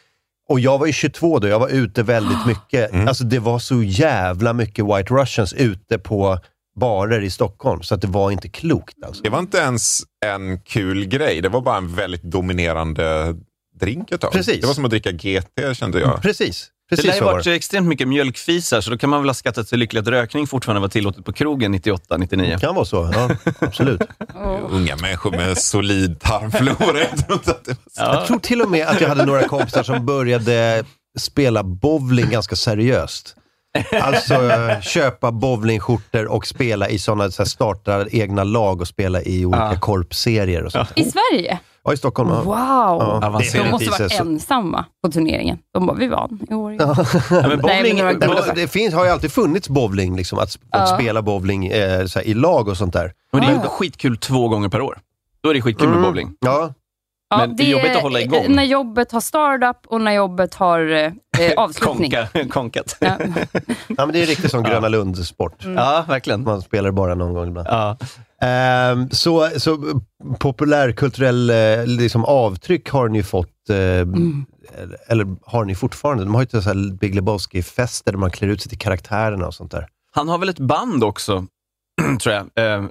Och 0.50 0.60
jag 0.60 0.78
var 0.78 0.86
ju 0.88 0.94
22 0.94 1.40
då, 1.40 1.48
jag 1.48 1.60
var 1.60 1.68
ute 1.70 2.04
väldigt 2.04 2.46
mycket. 2.48 3.08
Alltså 3.08 3.24
det 3.24 3.40
var 3.40 3.60
så 3.60 3.84
jävla 3.84 4.54
mycket 4.54 4.86
White 4.86 5.14
Russians 5.14 5.54
ute 5.54 5.98
på 6.00 6.40
barer 6.80 7.22
i 7.22 7.30
Stockholm, 7.30 7.82
så 7.84 7.96
att 7.96 8.02
det 8.02 8.08
var 8.08 8.32
inte 8.32 8.50
klokt. 8.50 8.96
Alltså. 9.06 9.24
Det 9.24 9.30
var 9.30 9.40
inte 9.40 9.58
ens 9.58 10.02
en 10.26 10.60
kul 10.60 11.06
grej. 11.06 11.42
Det 11.42 11.50
var 11.50 11.62
bara 11.62 11.78
en 11.78 11.96
väldigt 11.96 12.24
dominerande 12.24 13.36
drink 13.80 14.12
ett 14.12 14.22
tag. 14.22 14.32
Precis. 14.32 14.62
Det 14.62 14.68
var 14.68 14.74
som 14.74 14.86
att 14.86 14.92
dricka 14.92 15.12
GT 15.12 15.78
kände 15.78 16.00
jag. 16.00 16.22
Precis, 16.22 16.68
Det 16.90 16.96
precis 16.96 17.06
lär 17.06 17.14
ju 17.14 17.20
så 17.20 17.26
var 17.26 17.32
varit 17.32 17.44
det. 17.44 17.50
så 17.50 17.56
extremt 17.56 17.88
mycket 17.88 18.08
mjölkfisar, 18.08 18.82
så 18.82 18.92
då 18.92 18.98
kan 18.98 19.10
man 19.10 19.22
väl 19.22 19.30
ha 19.30 19.34
skattat 19.34 19.68
sig 19.68 19.78
lycklig 19.78 20.02
att 20.02 20.08
rökning 20.08 20.48
fortfarande 20.48 20.82
var 20.82 20.88
tillåtet 20.88 21.26
på 21.26 21.34
krogen 21.34 21.72
98, 21.72 22.18
99. 22.18 22.50
Det 22.54 22.60
kan 22.60 22.76
vara 22.76 22.86
så, 22.86 23.10
ja, 23.14 23.30
absolut. 23.60 24.02
Unga 24.70 24.96
människor 24.96 25.32
med 25.32 25.58
solid 25.58 26.20
tarmflora. 26.20 27.00
Jag 27.00 27.40
det 27.66 27.76
så. 27.92 28.02
Jag 28.02 28.28
tror 28.28 28.40
till 28.40 28.62
och 28.62 28.70
med 28.72 28.88
att 28.88 29.02
jag 29.02 29.10
hade 29.10 29.26
några 29.26 29.48
kompisar 29.48 29.84
som 29.84 30.06
började 30.06 30.84
spela 31.20 31.64
bowling 31.64 32.30
ganska 32.30 32.56
seriöst. 32.56 33.36
Alltså 34.02 34.34
eh, 34.34 34.82
köpa 34.82 35.32
bowlingskjortor 35.32 36.26
och 36.26 36.48
spela 36.48 36.90
i 36.90 37.00
sådana, 37.00 37.32
så 37.32 37.42
här, 37.44 37.48
starta 37.50 38.06
egna 38.12 38.44
lag 38.44 38.82
och 38.82 38.88
spela 38.88 39.22
i 39.22 39.46
olika 39.46 39.64
Ja. 39.74 39.80
korpserier 39.80 40.64
och 40.64 40.72
sånt. 40.72 40.90
I 40.96 41.04
Sverige? 41.04 41.60
Ja, 41.86 41.94
i 41.94 41.98
Stockholm. 41.98 42.30
Ja. 42.30 42.42
Wow! 42.42 42.54
Ja, 42.56 43.42
De 43.54 43.70
måste 43.72 43.90
varit 43.90 44.12
så- 44.12 44.24
ensamma 44.24 44.86
på 45.04 45.12
turneringen. 45.12 45.58
De 45.74 45.86
bara, 45.86 45.98
vi 45.98 46.08
vann 46.08 46.40
i 46.50 46.54
år. 46.54 46.74
Ja, 46.80 46.96
men 47.30 47.60
bowling, 47.60 47.96
men 47.96 48.06
några 48.06 48.12
Nej, 48.12 48.30
men 48.46 48.56
det, 48.56 48.62
det 48.62 48.68
finns, 48.68 48.94
har 48.94 49.06
ju 49.06 49.12
alltid 49.12 49.32
funnits 49.32 49.70
bowling, 49.70 50.16
liksom, 50.16 50.40
att, 50.40 50.44
att 50.44 50.90
Ja. 50.90 50.98
spela 50.98 51.22
bowling 51.22 51.68
eh, 51.68 52.06
så 52.06 52.20
här, 52.20 52.26
i 52.28 52.34
lag 52.34 52.68
och 52.68 52.78
sånt 52.78 52.94
där. 52.94 53.14
men 53.32 53.42
det 53.42 53.48
är 53.48 53.52
ju 53.54 53.60
skitkul 53.60 54.18
två 54.18 54.48
gånger 54.48 54.70
per 54.70 54.82
år. 54.82 54.98
Då 55.44 55.50
är 55.50 55.54
det 55.54 55.62
skitkul 55.62 55.90
med 55.90 56.02
bowling. 56.02 56.30
Ja, 56.40 56.74
Ja, 57.34 57.48
Men 57.48 57.56
det 57.56 57.64
är 57.64 57.68
jobbigt 57.68 57.96
att 57.96 58.02
hålla 58.02 58.22
igång. 58.22 58.46
När 58.56 58.64
jobbet 58.64 59.12
har 59.12 59.22
startup 59.22 59.78
och 59.88 60.02
när 60.02 60.12
jobbet 60.12 60.54
har 60.56 60.92
eh, 60.92 61.06
eh, 61.40 61.54
avslutning. 61.58 62.12
Konka, 62.12 62.50
konkat. 62.50 62.98
Ja. 63.00 63.18
ja 63.88 64.06
men 64.06 64.12
det 64.12 64.22
är 64.22 64.26
riktigt 64.26 64.52
som 64.52 64.64
Gröna 64.64 64.88
Lund-sport. 64.88 65.56
Ja, 65.66 66.06
verkligen. 66.08 66.44
Man 66.44 66.62
spelar 66.62 66.92
bara 66.92 67.16
någon 67.16 67.34
gång 67.34 67.48
ibland. 67.48 67.68
Ja. 67.72 67.98
Ehm, 68.42 69.10
så, 69.12 69.50
så 69.58 70.02
populärkulturell 70.40 71.50
eh, 71.50 71.86
liksom, 71.86 72.26
avtryck 72.26 72.90
har 72.90 73.10
ni 73.10 73.24
fått, 73.24 73.70
eh, 73.70 73.78
Mm. 73.78 74.46
eller, 75.08 75.28
har 75.46 75.66
ni 75.66 75.76
fortfarande? 75.76 76.24
De 76.24 76.34
har 76.36 76.42
ju 76.42 76.44
inte 76.46 76.62
så 76.62 76.70
här 76.70 76.94
Big 76.98 77.16
Lebowski-fester 77.16 78.12
där 78.12 78.20
man 78.20 78.32
klär 78.32 78.48
ut 78.48 78.62
sig 78.62 78.70
till 78.70 78.80
karaktärerna 78.80 79.48
och 79.48 79.54
sånt 79.54 79.72
där. 79.72 79.88
Han 80.16 80.30
har 80.30 80.38
väl 80.38 80.50
ett 80.50 80.60
band 80.60 81.04
också, 81.04 81.46
tror 82.22 82.36
jag, 82.36 82.50
eh, 82.56 82.74
eh, 82.74 82.84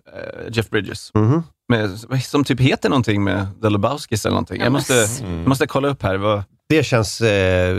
Jeff 0.53 0.71
Bridges. 0.71 1.11
Mhm. 1.15 1.43
Med, 1.69 1.91
som 2.23 2.45
typ 2.45 2.61
heter 2.61 2.89
någonting 2.89 3.25
med 3.25 3.47
The 3.63 3.69
Lebowskis 3.69 4.25
eller 4.27 4.35
någonting. 4.35 4.61
Jag 4.63 4.73
måste, 4.73 4.95
Mm. 5.21 5.39
jag 5.39 5.49
måste 5.49 5.67
kolla 5.67 5.89
upp 5.89 6.03
här. 6.03 6.17
Vad, 6.17 6.43
Det 6.69 6.85
känns... 6.85 7.21
Eh, 7.21 7.77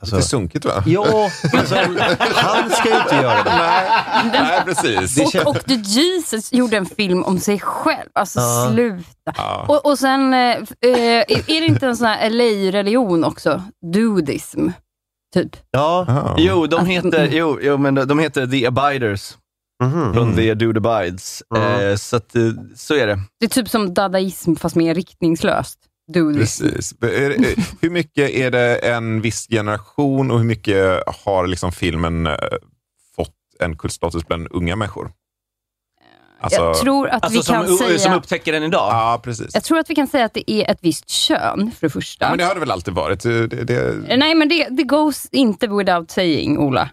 alltså, 0.00 0.16
Lite 0.16 0.28
sunkigt 0.28 0.64
va? 0.64 0.82
ja, 0.86 1.30
alltså, 1.52 1.74
han 2.34 2.70
ska 2.70 2.88
ju 2.88 2.96
inte 3.00 3.14
göra 3.14 3.42
det. 3.42 3.50
Nej, 3.58 3.90
nej 4.32 4.60
precis. 4.64 5.34
Och, 5.36 5.46
och 5.50 5.64
The 5.64 5.74
Jesus 5.74 6.52
gjorde 6.52 6.76
en 6.76 6.86
film 6.86 7.24
om 7.24 7.38
sig 7.40 7.60
själv. 7.60 8.08
Alltså 8.14 8.40
Ja. 8.40 8.68
sluta. 8.72 9.32
Ja. 9.36 9.64
Och, 9.68 9.86
och 9.86 9.98
sen, 9.98 10.34
eh, 10.34 10.40
eh, 10.40 11.24
är 11.46 11.60
det 11.60 11.66
inte 11.66 11.86
en 11.86 11.96
sån 11.96 12.06
här 12.06 12.30
LA-religion 12.30 13.24
också? 13.24 13.62
Dudism, 13.92 14.68
typ. 15.34 15.56
Ja, 15.70 16.04
Ja. 16.08 16.34
Jo, 16.38 16.66
de 16.66 16.86
heter, 16.86 17.28
jo, 17.32 17.58
jo, 17.62 17.76
men 17.78 17.94
de 17.94 18.18
heter 18.18 18.46
The 18.46 18.66
Abiders, 18.66 19.36
mhm. 19.84 20.14
från 20.14 20.36
The 20.36 20.54
Dude 20.54 20.90
Abides. 20.90 21.42
Mm. 21.56 21.90
Eh, 21.90 21.96
så, 21.96 22.16
att, 22.16 22.36
eh, 22.36 22.42
så 22.76 22.94
är 22.94 23.06
det. 23.06 23.18
Det 23.40 23.46
är 23.46 23.50
typ 23.50 23.68
som 23.68 23.94
dadaism 23.94 24.54
fast 24.54 24.76
mer 24.76 24.94
riktningslöst. 24.94 25.78
Precis. 26.36 26.94
Det- 26.98 27.56
Hur 27.80 27.90
mycket 27.90 28.30
är 28.30 28.50
det 28.50 28.76
en 28.76 29.20
viss 29.20 29.46
generation 29.48 30.30
och 30.30 30.38
hur 30.38 30.46
mycket 30.46 31.02
har 31.24 31.46
liksom 31.46 31.72
filmen 31.72 32.26
eh, 32.26 32.34
en 33.60 33.76
kultstatus 33.76 34.26
bland 34.26 34.48
unga 34.50 34.76
människor. 34.76 35.10
Alltså, 36.40 36.60
jag 36.60 36.76
tror 36.76 37.08
att 37.08 37.24
Alltså 37.24 37.38
vi 37.38 37.42
som, 37.44 37.54
kan 37.54 37.66
som 37.66 37.78
säga... 37.98 38.16
upptäcker 38.16 38.52
den 38.52 38.62
idag? 38.62 38.88
Ja, 38.92 39.20
precis. 39.24 39.54
Jag 39.54 39.64
tror 39.64 39.78
att 39.78 39.90
vi 39.90 39.94
kan 39.94 40.06
säga 40.06 40.24
att 40.24 40.34
det 40.34 40.50
är 40.50 40.70
ett 40.70 40.78
visst 40.80 41.08
kön, 41.08 41.70
för 41.78 41.86
det 41.86 41.90
första. 41.90 42.24
Ja, 42.24 42.28
men 42.28 42.38
det 42.38 42.44
har 42.44 42.54
det 42.54 42.60
väl 42.60 42.70
alltid 42.70 42.94
varit. 42.94 43.20
Det, 43.20 43.46
det, 43.46 44.16
Nej, 44.16 44.34
men 44.34 44.48
det, 44.48 44.68
det 44.70 44.82
goes 44.82 45.26
inte 45.32 45.66
without 45.66 46.10
saying, 46.10 46.58
Ola. 46.58 46.90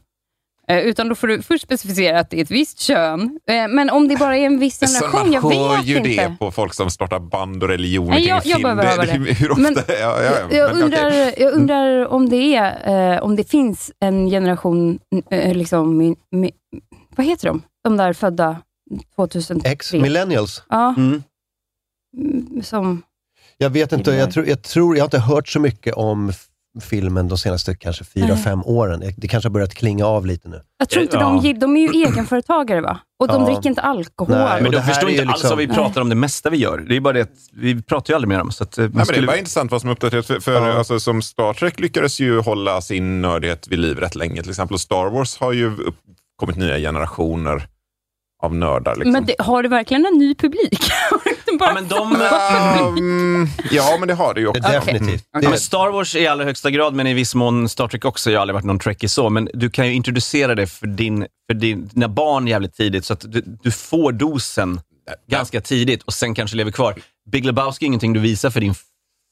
Eh, 0.80 0.80
utan 0.80 1.10
då 1.10 1.16
får 1.16 1.28
du 1.28 1.42
först 1.42 1.64
specificera 1.64 2.20
att 2.20 2.30
det 2.30 2.38
är 2.38 2.42
ett 2.44 2.52
visst 2.52 2.80
kön. 2.80 3.40
Eh, 3.50 3.68
men 3.70 3.90
om 3.90 4.08
det 4.08 4.16
bara 4.18 4.38
är 4.38 4.46
en 4.46 4.60
viss 4.60 4.80
generation, 4.80 5.20
man 5.20 5.32
jag 5.32 5.42
hör 5.42 5.78
vet 5.78 5.86
ju 5.86 5.98
inte. 5.98 6.10
det 6.10 6.36
på 6.40 6.52
folk 6.52 6.74
som 6.74 6.90
startar 6.90 7.20
band 7.20 7.64
och 7.64 7.70
religion 7.70 8.10
Nej, 8.10 8.28
jag- 8.28 8.46
jag 8.46 8.62
behöver 8.62 9.06
det. 9.06 9.34
Hur 9.34 9.52
ofta? 9.52 9.62
Men 9.62 9.76
ja, 9.88 9.94
ja, 10.00 10.22
ja. 10.24 10.58
Jag, 10.58 10.72
undrar, 10.82 11.40
jag 11.42 11.54
undrar 11.54 12.08
om 12.08 12.30
det 12.30 12.56
är, 12.56 13.14
eh, 13.16 13.24
om 13.24 13.36
det 13.36 13.44
finns 13.50 13.92
en 14.00 14.30
generation, 14.30 15.00
liksom, 15.54 16.16
vad 17.16 17.26
heter 17.26 17.48
de? 17.48 17.62
De 17.84 17.98
där 17.98 18.14
födda 18.14 18.58
2003. 19.16 19.70
Ex-millennials. 19.70 20.64
Ja, 20.70 20.94
Mm. 20.98 21.24
mm, 22.18 22.64
som... 22.64 23.02
Jag 23.58 23.70
vet 23.70 23.92
inte, 23.92 24.12
jag 24.12 24.32
tror, 24.32 24.48
jag 24.48 24.62
tror, 24.62 24.96
jag 24.98 25.02
har 25.04 25.08
inte 25.08 25.20
hört 25.20 25.48
så 25.48 25.60
mycket 25.60 25.94
om 25.94 26.32
filmen 26.82 27.28
de 27.28 27.38
senaste 27.38 27.76
kanske 27.76 28.04
fyra, 28.04 28.26
Nej. 28.28 28.38
fem 28.38 28.64
åren. 28.66 29.04
Det 29.18 29.28
kanske 29.28 29.48
har 29.48 29.52
börjat 29.54 29.74
klinga 29.74 30.06
av 30.06 30.26
lite 30.26 30.50
nu. 30.50 30.62
Jag 30.80 30.90
tror 30.90 31.04
inte 31.04 31.18
Ja. 31.18 31.40
de, 31.44 31.54
de 31.60 31.78
är 31.78 31.82
ju 31.94 32.06
egenföretagare 32.06 32.82
va? 32.82 33.00
Och 33.20 33.28
de 33.28 33.42
Ja. 33.42 33.46
dricker 33.48 33.70
inte 33.70 33.82
alkohol. 33.82 34.36
Nej, 34.38 34.62
Men 34.62 34.66
Och 34.66 34.72
de 34.72 34.82
förstår 34.82 35.10
inte 35.10 35.22
alls 35.24 35.32
liksom- 35.32 35.50
vad 35.50 35.58
vi 35.58 35.68
pratar 35.68 36.02
om 36.02 36.10
det 36.10 36.16
mesta 36.16 36.50
vi 36.50 36.58
gör. 36.58 36.78
Det 36.78 36.96
är 36.96 37.00
bara 37.02 37.14
det 37.14 37.22
att 37.22 37.30
vi 37.54 37.82
pratar 37.82 38.12
ju 38.14 38.16
aldrig 38.16 38.28
med 38.28 38.40
dem. 38.40 38.52
Så 38.52 38.64
att, 38.64 38.78
eh, 38.78 38.84
Ja, 38.86 38.90
men 38.94 39.06
det 39.08 39.18
är 39.18 39.26
bara 39.28 39.38
intressant 39.38 39.72
vad 39.72 39.82
som 39.82 39.90
är 39.90 39.94
uppdaterat. 39.94 40.26
För, 40.26 40.40
för 40.40 40.54
Ja. 40.68 40.74
alltså, 40.78 41.00
som 41.00 41.22
Star 41.22 41.54
Trek 41.54 41.80
lyckades 41.80 42.20
ju 42.20 42.40
hålla 42.40 42.82
sin 42.82 43.22
nördighet 43.22 43.68
vid 43.68 43.80
liv 43.80 43.98
rätt 44.00 44.16
länge. 44.16 44.42
Till 44.42 44.50
exempel 44.52 44.80
Star 44.80 45.10
Wars 45.10 45.38
har 45.40 45.52
ju 45.54 45.72
kommit 46.36 46.58
nya 46.58 46.78
generationer 46.78 47.68
av 48.44 48.56
nördar. 48.56 48.96
Liksom. 48.96 49.12
Men 49.12 49.26
det, 49.26 49.36
har 49.40 49.64
det 49.64 49.70
verkligen 49.70 50.06
en 50.06 50.18
ny 50.18 50.36
publik? 50.36 50.80
Ja, 51.60 51.74
men 51.74 51.88
de, 51.88 52.14
Um, 52.88 53.50
ja, 53.72 53.96
men 54.00 54.08
det 54.08 54.14
har 54.14 54.34
det 54.34 54.42
ju 54.42 54.48
också. 54.48 54.64
Är 54.64 54.74
definitivt. 54.74 55.24
Ja, 55.42 55.50
men 55.50 55.60
Star 55.60 55.92
Wars 55.92 56.16
i 56.16 56.28
allra 56.28 56.46
högsta 56.46 56.70
grad, 56.70 56.94
men 56.94 57.08
i 57.08 57.14
viss 57.14 57.36
mån 57.36 57.70
Star 57.70 57.88
Trek 57.88 58.06
också. 58.06 58.32
Jag 58.32 58.38
har 58.38 58.42
aldrig 58.42 58.54
varit 58.54 58.66
någon 58.66 58.80
trekkie 58.80 59.10
så, 59.10 59.30
men 59.30 59.50
du 59.54 59.70
kan 59.70 59.88
ju 59.88 59.94
introducera 59.94 60.56
det 60.56 60.68
för, 60.68 60.88
din, 60.88 61.28
för 61.48 61.54
din, 61.54 61.88
dina 61.88 62.08
barn 62.08 62.48
jävligt 62.48 62.74
tidigt, 62.76 63.06
så 63.06 63.14
att 63.14 63.32
du, 63.32 63.44
du 63.64 63.72
får 63.72 64.12
dosen 64.12 64.80
ganska 65.30 65.62
tidigt 65.62 66.04
och 66.04 66.14
sen 66.14 66.36
kanske 66.36 66.58
lever 66.58 66.72
kvar. 66.72 66.96
Big 67.32 67.46
Lebowski 67.46 67.86
är 67.86 67.88
ingenting 67.88 68.14
du 68.14 68.20
visar 68.20 68.50
för 68.50 68.60
din 68.60 68.76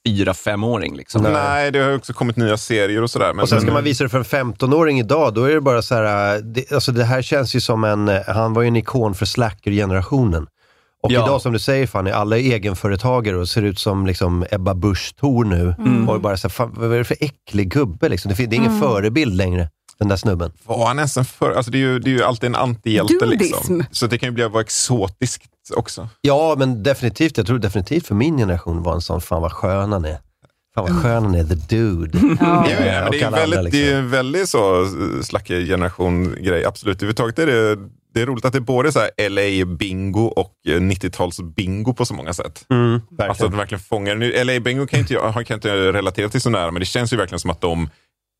fyra, 0.07 0.33
femåring. 0.33 0.95
Liksom. 0.95 1.23
Nej. 1.23 1.71
Det 1.71 1.79
har 1.79 1.95
också 1.95 2.13
kommit 2.13 2.35
nya 2.35 2.57
serier 2.57 3.01
och 3.03 3.11
sådär. 3.11 3.33
Men 3.33 3.43
och 3.43 3.49
sen 3.49 3.61
ska 3.61 3.71
man 3.71 3.83
visa 3.83 4.03
det 4.03 4.09
för 4.09 4.17
en 4.17 4.53
15-åring 4.53 4.99
idag, 4.99 5.33
då 5.33 5.43
är 5.43 5.53
det 5.53 5.61
bara 5.61 5.81
så 5.81 5.95
här, 5.95 6.35
äh, 6.35 6.41
det, 6.41 6.71
alltså 6.71 6.91
det 6.91 7.03
här 7.03 7.21
känns 7.21 7.55
ju 7.55 7.61
som 7.61 7.83
en, 7.83 8.09
äh, 8.09 8.21
han 8.27 8.53
var 8.53 8.61
ju 8.61 8.67
en 8.67 8.75
ikon 8.75 9.15
för 9.15 9.25
slacker-generationen. 9.25 10.47
Och 11.03 11.11
Ja. 11.11 11.25
idag 11.25 11.41
som 11.41 11.53
du 11.53 11.59
säger 11.59 11.87
Fanny, 11.87 12.11
alla 12.11 12.37
är 12.37 12.41
egenföretagare 12.41 13.37
och 13.37 13.49
ser 13.49 13.61
ut 13.61 13.79
som 13.79 14.07
liksom 14.07 14.45
Ebba 14.51 14.73
Busch 14.73 15.15
Thor 15.19 15.45
nu. 15.45 15.75
Och 16.07 16.15
är 16.15 16.19
bara 16.19 16.37
så 16.37 16.47
här, 16.47 16.49
fan, 16.49 16.73
vad 16.77 16.93
är 16.93 16.97
det 16.97 17.03
för 17.03 17.17
äcklig 17.19 17.71
gubbe 17.71 18.09
liksom? 18.09 18.33
Det, 18.37 18.43
är 18.43 18.53
ingen 18.53 18.79
förebild 18.79 19.33
längre, 19.35 19.69
den 19.99 20.07
där 20.07 20.15
snubben. 20.15 20.51
Var 20.65 20.87
han 20.87 20.97
ens 20.97 21.17
en 21.17 21.25
för... 21.25 21.51
Alltså 21.51 21.71
det, 21.71 21.77
är 21.77 21.79
ju, 21.79 21.99
det 21.99 22.09
är 22.09 22.13
ju 22.13 22.23
alltid 22.23 22.47
en 22.47 22.55
antihjälte. 22.55 23.25
Liksom. 23.25 23.83
Så 23.91 24.07
det 24.07 24.17
kan 24.17 24.29
ju 24.29 24.33
bli 24.33 24.47
vara 24.47 24.61
exotiskt 24.61 25.43
också. 25.75 26.09
Ja, 26.21 26.55
men 26.57 26.83
definitivt, 26.83 27.37
jag 27.37 27.45
tror 27.47 27.59
definitivt 27.59 28.07
för 28.07 28.15
min 28.15 28.37
generation 28.37 28.83
var 28.83 28.93
en 28.93 29.01
sån, 29.01 29.21
fan 29.21 29.41
vad 29.41 29.51
skön 29.51 29.91
han 29.91 30.05
är. 30.05 30.17
Fan 30.75 30.83
vad 30.93 31.03
skön 31.03 31.23
han 31.23 31.35
är, 31.35 31.43
the 31.43 31.55
dude. 31.75 32.19
Ja. 32.39 32.69
Ja, 32.69 32.77
Eh, 32.77 32.87
ja, 32.95 33.01
men 33.03 33.11
det 33.11 33.21
är 33.21 33.21
väldigt, 33.21 33.23
andra, 33.23 33.45
det 33.45 33.57
är 33.57 33.63
liksom. 33.63 33.97
en 33.97 34.09
väldigt 34.09 34.49
så 34.49 34.85
slacker-generation-grej. 35.23 36.65
Absolut. 36.65 36.97
Överhuvudtaget 36.97 37.39
är 37.39 37.45
det, 37.47 37.75
det 38.13 38.21
är 38.21 38.25
roligt 38.25 38.45
att 38.45 38.53
det 38.53 38.59
är 38.59 38.61
både 38.61 38.91
så 38.91 38.99
här 38.99 39.09
LA-bingo 39.29 40.27
och 40.27 40.53
eh, 40.67 40.71
90-tals-bingo 40.79 41.93
på 41.93 42.05
så 42.05 42.13
många 42.13 42.33
sätt. 42.33 42.65
Mm, 42.69 42.93
Alltså 42.93 43.03
att 43.15 43.29
verkligen. 43.29 43.51
de 43.51 43.57
verkligen 43.57 43.79
fångar. 43.83 44.15
Nu, 44.15 44.31
LA-bingo 44.43 44.87
kan 44.87 44.99
inte, 44.99 45.13
jag 45.13 45.47
kan 45.47 45.55
inte 45.55 45.91
relatera 45.93 46.29
till 46.29 46.41
så 46.41 46.49
nära, 46.49 46.71
men 46.71 46.79
det 46.79 46.85
känns 46.85 47.13
ju 47.13 47.17
verkligen 47.17 47.39
som 47.39 47.51
att 47.51 47.61
de 47.61 47.89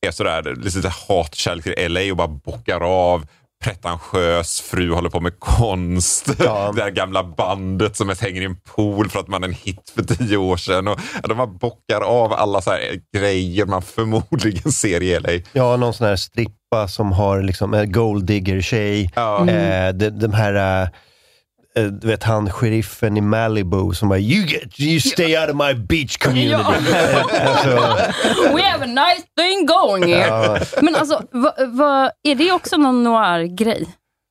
är 0.07 0.11
sådär, 0.11 0.55
lite 0.55 0.89
hatkärlek 1.07 1.63
till 1.63 1.91
LA 1.93 2.01
och 2.11 2.17
bara 2.17 2.27
bockar 2.27 2.81
av. 3.13 3.27
Pretentiös 3.61 4.61
fru 4.61 4.93
håller 4.93 5.09
på 5.09 5.19
med 5.19 5.39
konst. 5.39 6.29
Ja. 6.39 6.71
Det 6.75 6.81
här 6.81 6.89
gamla 6.89 7.23
bandet 7.23 7.95
som 7.97 8.07
mest 8.07 8.21
hänger 8.21 8.41
i 8.41 8.45
en 8.45 8.55
pool 8.55 9.09
för 9.09 9.19
att 9.19 9.27
man 9.27 9.43
är 9.43 9.47
en 9.47 9.53
hit 9.53 9.93
för 9.95 10.03
tio 10.03 10.37
år 10.37 10.57
sedan. 10.57 10.87
Och, 10.87 10.99
de 11.23 11.37
bara 11.37 11.47
bockar 11.47 12.01
av 12.01 12.33
alla 12.33 12.61
så 12.61 12.71
grejer 13.15 13.65
man 13.65 13.81
förmodligen 13.81 14.71
ser 14.71 15.03
i 15.03 15.19
LA. 15.19 15.29
Ja, 15.53 15.77
någon 15.77 15.93
sån 15.93 16.07
här 16.07 16.15
strippa 16.15 16.87
som 16.87 17.11
har 17.11 17.41
liksom 17.41 17.73
en 17.73 17.91
gold 17.91 18.25
digger-tjej. 18.25 19.11
Ja. 19.15 19.49
Eh, 19.49 19.93
de, 19.93 20.09
de 20.09 20.33
här, 20.33 20.83
eh, 20.83 20.89
du 21.75 22.07
vet 22.07 22.23
han 22.23 22.49
sheriffen 22.49 23.17
i 23.17 23.21
Malibu 23.21 23.93
som 23.93 24.09
bara 24.09 24.19
you, 24.19 24.45
get, 24.45 24.79
you 24.79 24.99
stay 24.99 25.37
out 25.37 25.49
of 25.49 25.55
my 25.55 25.73
beach 25.73 26.17
community. 26.17 26.53
Eh, 26.53 27.47
alltså, 27.47 27.69
We 28.55 28.61
have 28.61 28.83
a 28.83 28.87
nice 28.87 29.25
thing 29.37 29.65
going 29.65 30.03
here. 30.13 30.27
ja, 30.27 30.59
Men 30.81 30.95
alltså, 30.95 31.21
vad, 31.31 31.53
vad, 31.69 32.11
är 32.23 32.35
det 32.35 32.51
också 32.51 32.77
någon 32.77 33.03
noir-grej? 33.03 33.87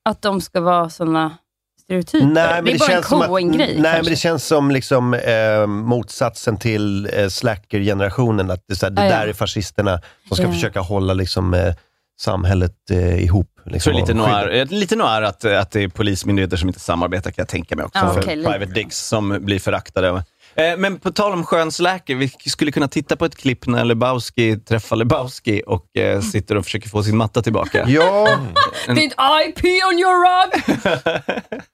Att 0.09 0.23
de 0.23 0.41
ska 0.41 0.61
vara 0.61 0.91
såna 0.91 1.37
stereotyper? 1.83 2.27
nej, 2.27 2.63
men 2.63 2.65
det 2.65 2.71
är 2.71 2.73
det, 2.73 2.79
bara 2.79 2.89
känns 2.89 3.13
en 3.13 3.21
Coen-grej 3.21 3.67
nej, 3.67 3.83
men 3.83 3.93
kanske. 3.95 4.13
det 4.13 4.17
känns 4.17 4.47
som 4.47 4.71
liksom, 4.71 5.15
eh, 5.15 5.67
motsatsen 5.67 6.57
till 6.59 7.09
eh, 7.13 7.29
slacker-generationen. 7.29 8.51
Att 8.51 8.65
det, 8.69 8.73
är 8.75 8.77
så 8.77 8.87
här, 8.87 8.91
det 8.91 9.03
Ah, 9.03 9.05
ja. 9.05 9.11
där 9.11 9.27
är 9.27 9.33
fascisterna 9.33 10.01
som 10.29 10.37
ska 10.37 10.53
försöka 10.53 10.81
hålla 10.81 11.15
liksom, 11.15 11.55
eh, 11.55 11.75
samhället 12.21 12.91
eh, 12.91 13.25
ihop. 13.25 13.50
Liksom, 13.65 13.93
tror 13.93 14.01
lite 14.01 14.15
noir, 14.15 14.65
lite 14.71 14.97
noir 14.97 15.23
att, 15.23 15.45
att 15.45 15.71
det 15.71 15.83
är 15.83 15.89
polismyndigheter 15.89 16.57
som 16.57 16.69
inte 16.69 16.81
samarbetar 16.81 17.31
kan 17.31 17.43
jag 17.43 17.49
tänka 17.49 17.77
mig 17.77 17.85
också. 17.85 17.99
Ja, 17.99 18.13
för 18.13 18.37
lite. 18.37 18.51
private 18.51 18.73
dicks 18.73 18.99
som 18.99 19.39
blir 19.41 19.59
föraktade. 19.59 20.25
Eh, 20.55 20.77
Men 20.79 20.99
på 20.99 21.11
tal 21.13 21.33
om 21.33 21.45
skönsläker, 21.45 22.15
vi 22.15 22.29
skulle 22.29 22.73
kunna 22.73 22.89
titta 22.89 23.17
på 23.17 23.25
ett 23.25 23.37
klipp 23.37 23.67
när 23.67 23.85
Lebowski 23.85 24.57
träffar 24.57 24.97
Lebowski 24.97 25.63
och 25.67 25.97
eh, 25.97 26.21
sitter 26.21 26.57
och 26.57 26.65
försöker 26.65 26.89
få 26.89 27.03
sin 27.03 27.17
matta 27.17 27.43
tillbaka. 27.43 27.85
Ja, 27.89 28.39
Did 28.87 29.13
I 29.13 29.53
pee 29.53 29.81
on 29.85 29.99
your 29.99 30.17
rug? 30.27 30.51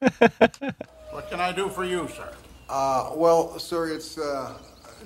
What 1.15 1.31
can 1.31 1.41
I 1.41 1.53
do 1.57 1.69
for 1.69 1.85
you, 1.85 2.07
sir? 2.09 2.29
Uh, 2.69 3.13
well, 3.17 3.59
sir, 3.59 3.97
it's 3.97 4.19
uh, 4.19 4.49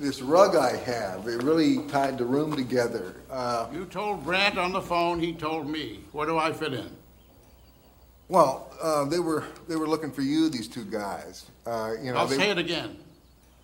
this 0.00 0.22
rug 0.22 0.56
I 0.56 0.76
have. 0.76 1.28
It 1.28 1.42
really 1.42 1.78
tied 1.88 2.16
the 2.18 2.24
room 2.24 2.56
together. 2.56 3.16
Uh, 3.30 3.68
You 3.72 3.84
told 3.84 4.24
Brandt 4.24 4.58
on 4.58 4.72
the 4.72 4.80
phone. 4.80 5.20
He 5.20 5.32
told 5.34 5.68
me. 5.68 6.00
Where 6.12 6.26
do 6.26 6.38
I 6.38 6.52
fit 6.52 6.72
in? 6.72 6.90
well, 8.28 8.72
uh, 8.80 9.04
they 9.04 9.18
were 9.18 9.44
they 9.68 9.76
were 9.76 9.88
looking 9.88 10.10
for 10.10 10.22
you, 10.22 10.48
these 10.48 10.68
two 10.68 10.84
guys. 10.84 11.46
Uh, 11.66 11.92
you 12.02 12.12
know, 12.12 12.18
I'll 12.18 12.26
they, 12.26 12.36
say 12.36 12.50
it 12.50 12.58
again. 12.58 12.96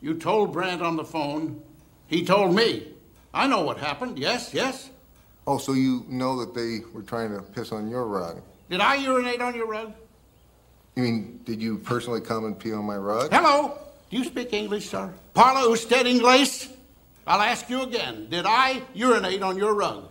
You 0.01 0.15
told 0.15 0.53
Brandt 0.53 0.83
on 0.83 0.97
the 0.97 1.05
phone. 1.05 1.63
He 2.07 2.25
told 2.25 2.55
me. 2.55 2.93
I 3.33 3.47
know 3.47 3.63
what 3.63 3.79
happened. 3.79 4.19
Yes, 4.19 4.53
yes. 4.55 4.91
oh, 5.47 5.59
so 5.59 5.73
you 5.73 6.05
know 6.09 6.39
that 6.41 6.55
they 6.55 6.81
were 6.93 7.03
trying 7.03 7.35
to 7.37 7.43
piss 7.43 7.71
on 7.71 7.89
your 7.89 8.07
rug? 8.07 8.43
Did 8.71 8.81
I 8.81 8.97
urinate 8.97 9.41
on 9.41 9.55
your 9.55 9.67
rug? 9.67 9.93
You 10.97 11.03
mean, 11.03 11.41
did 11.45 11.61
you 11.61 11.77
personally 11.79 12.21
come 12.23 12.47
and 12.47 12.59
pee 12.59 12.73
on 12.73 12.85
my 12.85 12.97
rug? 12.97 13.31
Hello. 13.33 13.79
Do 14.11 14.17
you 14.17 14.25
speak 14.25 14.53
English, 14.53 14.91
sir? 14.91 15.13
Parla 15.35 15.69
usted 15.69 16.07
inglés? 16.07 16.69
I'll 17.27 17.43
ask 17.43 17.69
you 17.69 17.83
again. 17.83 18.29
Did 18.31 18.45
I 18.47 18.83
urinate 18.95 19.43
on 19.43 19.59
your 19.59 19.75
rug? 19.75 20.05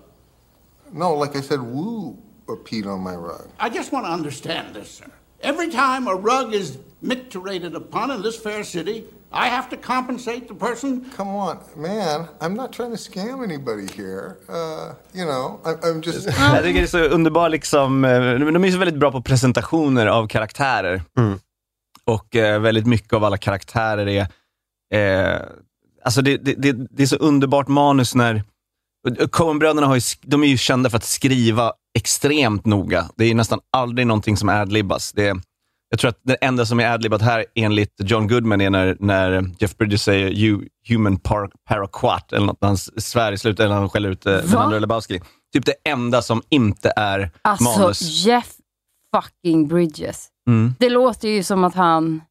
No, 0.91 1.13
like 1.13 1.35
I 1.37 1.41
said, 1.41 1.61
Woo 1.61 2.17
uh, 2.49 2.53
peed 2.55 2.85
on 2.85 2.99
my 2.99 3.15
rug. 3.15 3.47
I 3.57 3.69
just 3.69 3.93
want 3.93 4.05
to 4.05 4.11
understand 4.11 4.75
this, 4.75 4.89
sir. 4.91 5.09
Every 5.41 5.69
time 5.69 6.07
a 6.07 6.15
rug 6.15 6.53
is 6.53 6.77
micturated 7.01 7.73
upon 7.75 8.11
in 8.11 8.21
this 8.21 8.37
fair 8.37 8.63
city, 8.63 9.05
I 9.31 9.47
have 9.47 9.69
to 9.69 9.77
compensate 9.77 10.47
the 10.47 10.55
person 10.55 11.05
Come 11.15 11.29
on, 11.29 11.59
man. 11.75 12.27
I'm 12.41 12.53
not 12.55 12.73
trying 12.73 12.91
to 12.91 12.97
scam 12.97 13.43
anybody 13.43 13.87
here. 13.95 14.37
Uh, 14.49 14.93
you 15.13 15.25
know, 15.25 15.59
I, 15.65 15.87
I'm 15.87 16.01
just. 16.01 16.27
Jag 16.53 16.63
tycker 16.63 16.79
det 16.79 16.85
är 16.85 16.87
så 16.87 16.99
underbart, 16.99 17.51
liksom, 17.51 18.05
eh, 18.05 18.11
de 18.39 18.63
är 18.65 18.71
så 18.71 18.77
väldigt 18.77 18.99
bra 18.99 19.11
på 19.11 19.21
presentationer 19.21 20.07
av 20.07 20.27
karaktärer. 20.27 21.01
Och 22.11 22.35
eh, 22.35 22.59
väldigt 22.61 22.85
mycket 22.87 23.13
av 23.13 23.23
alla 23.23 23.37
karaktärer 23.37 24.07
är, 24.07 24.27
eh, 25.35 25.41
alltså 26.03 26.21
det, 26.21 26.37
det, 26.37 26.53
det, 26.53 26.71
det 26.89 27.03
är 27.03 27.07
så 27.07 27.15
underbart 27.15 27.67
manus 27.67 28.15
när, 28.15 28.43
Coen-bröderna 29.31 29.87
har 29.87 29.95
ju, 29.95 29.99
sk- 29.99 30.19
de 30.21 30.43
är 30.43 30.47
ju 30.47 30.57
kända 30.57 30.89
för 30.89 30.97
att 30.97 31.03
skriva 31.03 31.73
extremt 31.97 32.65
noga. 32.65 33.09
Det 33.15 33.25
är 33.25 33.35
nästan 33.35 33.59
aldrig 33.71 34.07
någonting 34.07 34.37
som 34.37 34.49
adlibbas. 34.49 35.11
Det 35.11 35.35
jag 35.89 35.99
tror 35.99 36.09
att 36.09 36.19
det 36.23 36.35
enda 36.35 36.65
som 36.65 36.79
är 36.79 36.87
adlibbat 36.91 37.21
här 37.21 37.45
enligt 37.55 37.93
John 37.99 38.27
Goodman 38.27 38.61
är 38.61 38.69
när, 38.69 38.97
när 38.99 39.51
Jeff 39.59 39.77
Bridges 39.77 40.03
säger 40.03 40.29
you 40.31 40.67
human 40.89 41.17
par 41.19 41.49
paraquat 41.69 42.33
eller 42.33 42.45
något, 42.45 42.61
när 42.61 42.67
han 42.67 42.77
svär 42.77 43.31
i 43.31 43.37
slutet, 43.37 43.59
eller 43.59 43.73
när 43.73 43.79
han 43.79 43.89
skäller 43.89 44.09
ut 44.09 44.25
eh, 44.25 44.33
den 44.33 44.57
andra 44.57 44.79
Lebowski. 44.79 45.21
Typ 45.53 45.65
det 45.65 45.75
enda 45.89 46.21
som 46.21 46.41
inte 46.49 46.93
är 46.95 47.31
Alltså, 47.41 47.63
manus. 47.79 48.01
Jeff 48.01 48.53
fucking 49.15 49.67
Bridges. 49.67 50.27
Mm. 50.47 50.75
Det 50.79 50.89
låter 50.89 51.29
ju 51.29 51.43
som 51.43 51.63
att 51.63 51.75
han, 51.75 52.21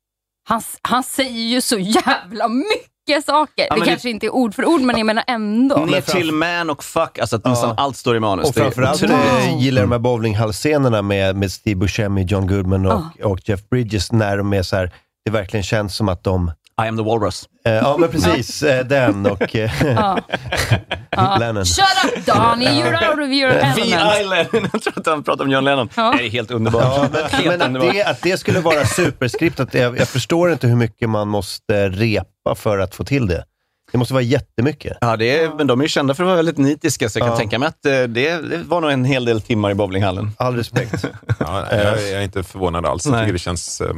han... 0.49 0.63
Han 0.83 1.03
säger 1.03 1.43
ju 1.49 1.61
så 1.61 1.79
jävla 1.79 2.49
mycket 2.49 2.91
mycket 3.09 3.25
saker. 3.25 3.67
men 3.71 3.79
det 3.79 3.85
det- 3.85 3.91
kanske 3.91 4.11
inte 4.11 4.27
är 4.27 4.31
ord 4.35 4.55
för 4.55 4.65
ord, 4.65 4.81
men 4.81 4.97
jag 4.99 5.07
menar 5.07 5.25
ändå. 5.27 5.77
Ner 5.85 6.01
till 6.01 6.33
man 6.33 6.71
och 6.71 6.85
fuck, 6.85 7.19
alltså 7.19 7.37
att 7.37 7.45
nästan 7.45 7.75
allt 7.77 7.97
står 7.97 8.17
i 8.17 8.21
manus. 8.21 8.47
Och 8.49 8.53
Det 8.55 8.61
framförallt 8.61 9.03
otroligt. 9.03 9.25
eh, 9.27 9.63
gillar 9.63 9.83
jag 9.83 9.89
de 9.89 9.93
här 9.93 9.99
bowlinghallscenerna 9.99 11.03
med, 11.03 11.37
med 11.37 11.53
Steve 11.53 11.77
Buscemi, 11.77 12.23
John 12.23 12.47
Goodman 12.47 12.87
och, 12.87 13.03
och 13.23 13.49
Jeff 13.49 13.69
Bridges, 13.69 14.13
när 14.13 14.37
de 14.39 14.53
är 14.53 14.63
så 14.63 14.77
här, 14.77 14.93
det 15.25 15.31
verkligen 15.31 15.65
känns 15.65 15.97
som 15.97 16.09
att 16.09 16.25
de... 16.25 16.51
I 16.83 16.89
am 16.89 16.97
the 16.97 17.03
walrus. 17.03 17.49
Eh, 17.67 17.73
ja, 17.73 17.97
men 17.99 18.09
precis. 18.11 18.63
eh, 18.63 18.87
den 18.87 19.27
och 19.27 19.57
eh, 19.57 19.71
Lennon. 21.39 21.65
Shut 21.65 21.85
up 22.05 22.27
Donny, 22.27 22.67
you're 22.67 23.11
out 23.11 23.19
of 23.19 23.29
your 23.29 23.51
element. 23.51 23.79
Island. 24.21 24.49
Jag 24.73 24.83
tror 24.83 24.93
att 24.99 25.07
han 25.07 25.23
pratar 25.23 25.45
om 25.45 25.51
John 25.51 25.65
Lennon. 25.65 25.89
Ja. 25.97 26.15
Det 26.19 26.27
är 26.27 26.31
helt 26.31 26.51
underbart. 26.51 26.83
Ja, 26.85 27.09
men, 27.13 27.23
helt 27.31 27.47
men 27.47 27.61
att, 27.61 27.67
underbart. 27.67 27.93
det, 27.95 28.03
att 28.05 28.23
det 28.23 28.39
skulle 28.39 28.61
vara 28.61 28.85
superskriptat, 28.87 29.75
jag, 29.75 29.99
jag 29.99 30.09
förstår 30.09 30.53
inte 30.53 30.67
hur 30.67 30.77
mycket 30.77 31.09
man 31.11 31.29
måste 31.29 31.89
repa 31.89 32.55
för 32.55 32.79
att 32.79 32.95
få 32.95 33.05
till 33.05 33.27
det. 33.27 33.45
Det 33.93 33.99
måste 33.99 34.15
vara 34.15 34.23
jättemycket. 34.25 34.99
Ja, 35.01 35.17
det 35.17 35.39
är, 35.41 35.51
men 35.55 35.67
de 35.67 35.81
är 35.81 35.85
ju 35.85 35.89
kända 35.89 36.15
för 36.15 36.23
att 36.23 36.27
vara 36.27 36.37
väldigt 36.37 36.59
nitiska, 36.59 37.09
så 37.09 37.19
jag 37.19 37.27
kan 37.27 37.33
Ja. 37.33 37.39
tänka 37.39 37.59
mig 37.59 37.69
att 37.69 37.87
eh, 37.87 37.93
det, 37.93 38.49
det 38.51 38.59
var 38.67 38.81
nog 38.81 38.91
en 38.91 39.05
hel 39.05 39.25
del 39.25 39.41
timmar 39.41 39.71
i 39.71 39.75
bowlinghallen. 39.75 40.31
All 40.37 40.57
respekt. 40.57 41.05
Ja, 41.39 41.67
jag, 41.71 41.81
jag 41.85 42.11
är 42.11 42.23
inte 42.23 42.43
förvånad 42.43 42.87
alls. 42.87 43.05
Jag 43.07 43.13
Nej. 43.13 43.21
tycker 43.23 43.33
det 43.33 43.39
känns 43.39 43.81
eh, 43.81 43.89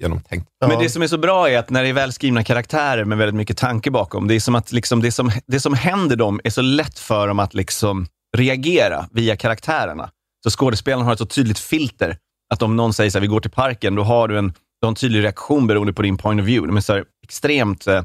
genomtänkt. 0.00 0.48
Men 0.66 0.78
det 0.78 0.90
som 0.90 1.02
är 1.02 1.06
så 1.06 1.18
bra 1.18 1.50
är 1.50 1.58
att 1.58 1.70
när 1.70 1.82
det 1.82 1.88
är 1.88 1.92
välskrivna 1.92 2.44
karaktärer 2.44 3.04
med 3.04 3.18
väldigt 3.18 3.34
mycket 3.34 3.56
tanke 3.56 3.90
bakom, 3.90 4.28
det 4.28 4.34
är 4.34 4.40
som 4.40 4.54
att 4.54 4.72
liksom 4.72 5.02
det, 5.02 5.12
som, 5.12 5.30
det 5.46 5.60
som 5.60 5.74
händer 5.74 6.16
dem 6.16 6.40
är 6.44 6.50
så 6.50 6.62
lätt 6.62 6.98
för 6.98 7.28
dem 7.28 7.38
att 7.38 7.54
liksom 7.54 8.06
reagera 8.36 9.08
via 9.12 9.36
karaktärerna. 9.36 10.10
Så 10.44 10.50
skådespelaren 10.50 11.04
har 11.04 11.12
ett 11.12 11.18
så 11.18 11.26
tydligt 11.26 11.58
filter, 11.58 12.16
att 12.54 12.62
om 12.62 12.76
någon 12.76 12.92
säger 12.92 13.10
så 13.10 13.18
här, 13.18 13.20
vi 13.20 13.26
går 13.26 13.40
till 13.40 13.50
parken, 13.50 13.94
då 13.94 14.02
har 14.02 14.28
du 14.28 14.38
en, 14.38 14.48
du 14.80 14.86
har 14.86 14.88
en 14.88 14.94
tydlig 14.94 15.22
reaktion 15.22 15.66
beroende 15.66 15.92
på 15.92 16.02
din 16.02 16.16
point 16.16 16.40
of 16.40 16.46
view. 16.46 16.66
De 16.66 16.76
är 16.76 16.80
så 16.80 16.92
här 16.92 17.04
extremt 17.22 17.86
eh, 17.86 18.02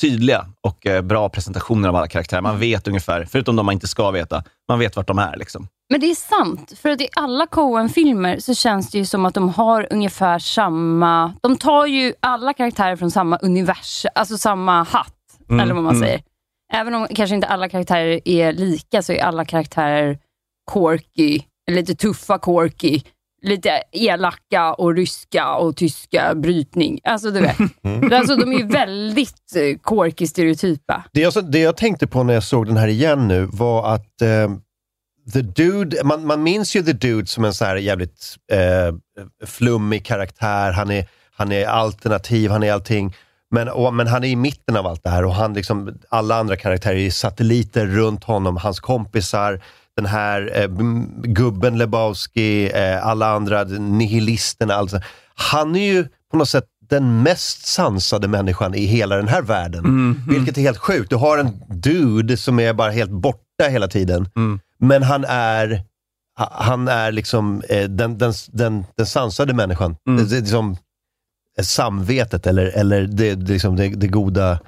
tydliga 0.00 0.46
och 0.60 0.86
eh, 0.86 1.02
bra 1.02 1.28
presentationer 1.28 1.88
av 1.88 1.96
alla 1.96 2.08
karaktärer. 2.08 2.42
Man 2.42 2.58
vet 2.58 2.88
ungefär, 2.88 3.24
förutom 3.24 3.56
de 3.56 3.66
man 3.66 3.72
inte 3.72 3.88
ska 3.88 4.10
veta, 4.10 4.44
man 4.68 4.78
vet 4.78 4.96
vart 4.96 5.06
de 5.06 5.18
är. 5.18 5.36
Liksom. 5.36 5.68
Men 5.90 6.00
det 6.00 6.10
är 6.10 6.14
sant, 6.14 6.72
för 6.82 6.88
att 6.88 7.00
i 7.00 7.08
alla 7.12 7.46
Coen-filmer 7.46 8.38
så 8.38 8.54
känns 8.54 8.90
det 8.90 8.98
ju 8.98 9.04
som 9.04 9.26
att 9.26 9.34
de 9.34 9.48
har 9.48 9.86
ungefär 9.90 10.38
samma... 10.38 11.34
De 11.42 11.56
tar 11.56 11.86
ju 11.86 12.14
alla 12.20 12.52
karaktärer 12.52 12.96
från 12.96 13.10
samma 13.10 13.36
universum, 13.36 14.10
alltså 14.14 14.38
samma 14.38 14.82
hatt, 14.82 15.14
Mm, 15.50 15.60
eller 15.60 15.74
vad 15.74 15.84
man 15.84 15.94
mm. 15.94 16.06
säger. 16.06 16.22
Även 16.72 16.94
om 16.94 17.06
kanske 17.14 17.34
inte 17.34 17.46
alla 17.46 17.68
karaktärer 17.68 18.20
är 18.24 18.52
lika, 18.52 19.02
så 19.02 19.12
är 19.12 19.22
alla 19.22 19.44
karaktärer 19.44 20.18
quirky, 20.72 21.40
lite 21.70 21.94
tuffa 21.94 22.38
quirky, 22.38 23.00
lite 23.42 23.82
elaka 23.92 24.74
och 24.74 24.94
ryska 24.94 25.54
och 25.54 25.76
tyska 25.76 26.34
brytning. 26.34 27.00
Alltså 27.04 27.30
du 27.30 27.40
vet. 27.40 27.56
Alltså, 28.12 28.36
de 28.36 28.52
är 28.52 28.58
ju 28.58 28.66
väldigt 28.66 29.56
eh, 29.56 29.78
quirky 29.84 30.26
stereotypa. 30.26 31.04
Det 31.12 31.20
jag, 31.20 31.50
det 31.50 31.58
jag 31.58 31.76
tänkte 31.76 32.06
på 32.06 32.22
när 32.22 32.34
jag 32.34 32.42
såg 32.42 32.66
den 32.66 32.76
här 32.76 32.88
igen 32.88 33.28
nu 33.28 33.48
var 33.52 33.94
att 33.94 34.22
eh, 34.22 34.50
The 35.32 35.42
Dude, 35.42 36.04
man, 36.04 36.26
man 36.26 36.42
minns 36.42 36.76
ju 36.76 36.82
The 36.82 36.92
Dude 36.92 37.26
som 37.26 37.44
en 37.44 37.54
så 37.54 37.64
här 37.64 37.76
jävligt 37.76 38.36
eh, 38.52 38.94
flummig 39.46 40.06
karaktär. 40.06 40.72
Han 40.72 40.90
är, 40.90 41.08
han 41.36 41.52
är 41.52 41.66
alternativ, 41.66 42.50
han 42.50 42.62
är 42.62 42.72
allting. 42.72 43.14
Men, 43.50 43.68
och, 43.68 43.94
men 43.94 44.06
han 44.06 44.24
är 44.24 44.28
i 44.28 44.36
mitten 44.36 44.76
av 44.76 44.86
allt 44.86 45.04
det 45.04 45.10
här 45.10 45.24
och 45.24 45.34
han 45.34 45.54
liksom, 45.54 45.98
alla 46.08 46.36
andra 46.36 46.56
karaktärer 46.56 46.96
är 46.96 47.10
satelliter 47.10 47.86
runt 47.86 48.24
honom, 48.24 48.56
hans 48.56 48.80
kompisar, 48.80 49.60
den 49.98 50.06
här 50.06 50.50
eh, 50.62 50.68
gubben 51.22 51.78
Lebowski, 51.78 52.70
eh, 52.74 53.06
alla 53.06 53.28
andra 53.28 53.64
nihilisterna. 53.64 54.74
Alltså. 54.74 55.00
Han 55.34 55.76
är 55.76 55.92
ju 55.92 56.06
på 56.30 56.36
något 56.36 56.48
sätt 56.48 56.64
den 56.90 57.22
mest 57.22 57.66
sansade 57.66 58.28
människan 58.28 58.74
i 58.74 58.84
hela 58.86 59.16
den 59.16 59.28
här 59.28 59.42
världen. 59.42 59.82
Vilket 60.28 60.58
är 60.58 60.62
helt 60.62 60.78
sjukt. 60.78 61.10
Du 61.10 61.16
har 61.16 61.38
en 61.38 61.62
dude 61.68 62.36
som 62.36 62.60
är 62.60 62.72
bara 62.72 62.90
helt 62.90 63.10
borta 63.10 63.64
hela 63.70 63.88
tiden. 63.88 64.28
Men 64.78 65.02
han 65.02 65.24
är 65.28 65.82
ha- 66.38 66.52
han 66.54 66.88
är 66.88 67.12
liksom 67.12 67.62
eh, 67.68 67.84
den, 67.88 68.18
den, 68.18 68.32
den, 68.48 68.84
den 68.96 69.06
sansade 69.06 69.54
människan. 69.54 69.96
Det, 70.04 70.24
det 70.30 70.36
är 70.36 70.40
liksom 70.40 70.76
eh, 71.58 71.64
samvetet 71.64 72.46
eller, 72.46 72.66
eller 72.66 73.02
det, 73.06 73.34
det, 73.34 73.52
liksom 73.52 73.76
det, 73.76 73.88
det 73.88 74.08
goda 74.08 74.58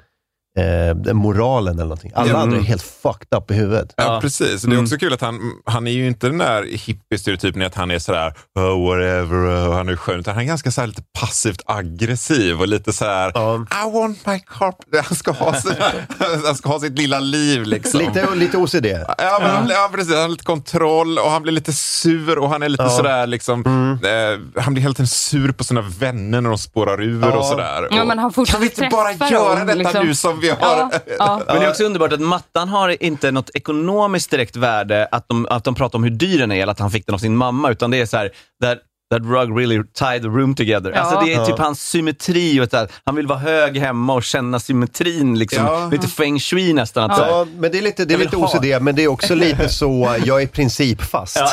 eh, 0.59 0.95
den 0.95 1.17
moralen 1.17 1.73
eller 1.73 1.83
någonting. 1.83 2.11
Alla 2.15 2.29
Ja. 2.31 2.37
andra 2.37 2.57
är 2.57 2.61
helt 2.61 2.81
fucked 2.81 3.37
up 3.37 3.51
i 3.51 3.53
huvudet. 3.53 3.93
Ja, 3.97 4.19
precis. 4.21 4.61
Det 4.61 4.75
är 4.75 4.81
också 4.81 4.97
kul 4.97 5.13
att 5.13 5.21
han, 5.21 5.39
han 5.65 5.87
är 5.87 5.91
ju 5.91 6.07
inte 6.07 6.27
den 6.27 6.37
där 6.37 6.63
hippie-stereotypen 6.63 7.61
i 7.61 7.65
att 7.65 7.75
han 7.75 7.91
är 7.91 7.99
sådär 7.99 8.33
oh, 8.59 8.87
whatever, 8.87 9.67
och 9.67 9.75
han 9.75 9.89
är 9.89 9.95
skön, 9.95 10.19
utan 10.19 10.33
han 10.33 10.43
är 10.43 10.47
ganska 10.47 10.71
så 10.71 10.81
här 10.81 10.87
lite 10.87 11.03
passivt 11.19 11.61
aggressiv 11.65 12.61
och 12.61 12.67
lite 12.67 12.93
så 12.93 13.05
här 13.05 13.29
I 13.29 13.91
want 13.93 14.25
my 14.25 14.39
carpet. 14.39 15.05
Han 15.05 15.17
ska 15.17 15.31
ha, 15.31 15.53
sin, 15.53 15.73
han 16.45 16.55
ska 16.55 16.69
ha 16.69 16.79
sitt 16.79 16.97
lilla 16.97 17.19
liv 17.19 17.63
liksom. 17.63 17.99
Lite, 17.99 18.27
lite 18.35 18.57
OCD. 18.57 18.85
Ja, 19.17 19.39
men 19.41 19.49
han, 19.49 19.65
blir- 19.65 19.75
ja, 19.75 19.89
precis. 19.93 20.13
Han 20.13 20.21
har 20.21 20.29
lite 20.29 20.43
kontroll 20.43 21.17
och 21.19 21.31
han 21.31 21.41
blir 21.41 21.53
lite 21.53 21.73
sur 21.73 22.37
och 22.39 22.49
han 22.49 22.63
är 22.63 22.69
lite 22.69 22.83
Ja. 22.83 22.89
sådär 22.89 23.27
liksom, 23.27 23.61
eh, 24.03 24.61
han 24.63 24.73
blir 24.73 24.81
hela 24.81 24.93
tiden 24.93 25.07
sur 25.07 25.51
på 25.51 25.63
sina 25.63 25.81
vänner 25.81 26.41
när 26.41 26.49
de 26.49 26.57
spårar 26.57 27.01
ur 27.01 27.21
Ja. 27.21 27.37
och 27.37 27.45
sådär. 27.45 27.87
Ja, 27.91 28.01
Och 28.01 28.07
men 28.07 28.19
han 28.19 28.33
fortsätter 28.33 28.51
kan 28.59 28.61
vi 28.61 28.85
inte 28.85 28.87
bara 29.19 29.29
göra 29.29 29.59
detta 29.65 29.73
liksom. 29.77 30.05
nu 30.05 30.15
som 30.15 30.39
vi 30.41 30.49
har? 30.49 30.57
Ja, 30.61 30.91
ja. 31.19 31.41
Men 31.47 31.55
det 31.59 31.65
är 31.65 31.69
också 31.69 31.83
underbart 31.83 32.13
att 32.13 32.21
mattan 32.21 32.69
har 32.69 33.03
inte 33.03 33.31
något 33.31 33.49
ekonomiskt 33.53 34.31
direkt 34.31 34.55
värde, 34.55 35.07
att 35.11 35.25
de, 35.29 35.47
att 35.49 35.63
de 35.63 35.75
pratar 35.75 35.97
om 35.99 36.03
hur 36.03 36.11
dyr 36.11 36.39
den 36.39 36.51
är, 36.51 36.61
eller 36.61 36.71
att 36.71 36.79
han 36.79 36.91
fick 36.91 37.05
den 37.05 37.15
av 37.15 37.19
sin 37.19 37.35
mamma, 37.37 37.71
utan 37.71 37.91
det 37.91 37.97
är 38.01 38.05
så 38.05 38.17
här, 38.17 38.29
that, 38.63 38.77
that 39.13 39.21
rug 39.21 39.57
really 39.59 39.83
tied 39.99 40.21
the 40.21 40.27
room 40.27 40.55
together. 40.55 40.91
Ja. 40.95 40.99
Alltså 41.01 41.25
det 41.25 41.33
är 41.33 41.37
Ja. 41.37 41.45
typ 41.45 41.59
hans 41.59 41.81
symmetri, 41.89 42.59
och 42.61 42.73
att 42.73 42.91
han 43.05 43.15
vill 43.15 43.27
vara 43.27 43.39
hög 43.39 43.77
hemma 43.77 44.13
och 44.13 44.23
känna 44.23 44.59
symmetrin, 44.59 45.39
liksom. 45.39 45.65
Ja. 45.65 45.89
lite 45.91 46.07
feng 46.07 46.39
shui 46.39 46.73
nästan. 46.73 47.11
Att, 47.11 47.17
här, 47.19 47.27
Ja, 47.27 47.47
men 47.57 47.71
det 47.71 47.77
är 47.77 47.81
lite, 47.81 48.05
det 48.05 48.13
är 48.13 48.17
lite 48.17 48.35
ha. 48.37 48.45
OCD, 48.45 48.81
men 48.81 48.95
det 48.95 49.03
är 49.03 49.07
också 49.07 49.35
lite 49.35 49.69
så, 49.69 50.15
jag 50.25 50.41
är 50.41 50.47
principfast. 50.47 51.37
Eh, 51.37 51.47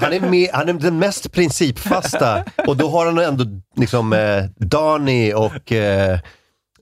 han, 0.00 0.12
är 0.12 0.20
med, 0.20 0.48
han 0.52 0.68
är 0.68 0.72
den 0.72 0.98
mest 0.98 1.32
principfasta 1.32 2.44
och 2.66 2.76
då 2.76 2.88
har 2.90 3.06
han 3.06 3.18
ändå 3.18 3.44
liksom 3.76 4.12
eh, 4.12 4.44
Donny 4.56 5.32
och 5.32 5.72
eh, 5.72 6.18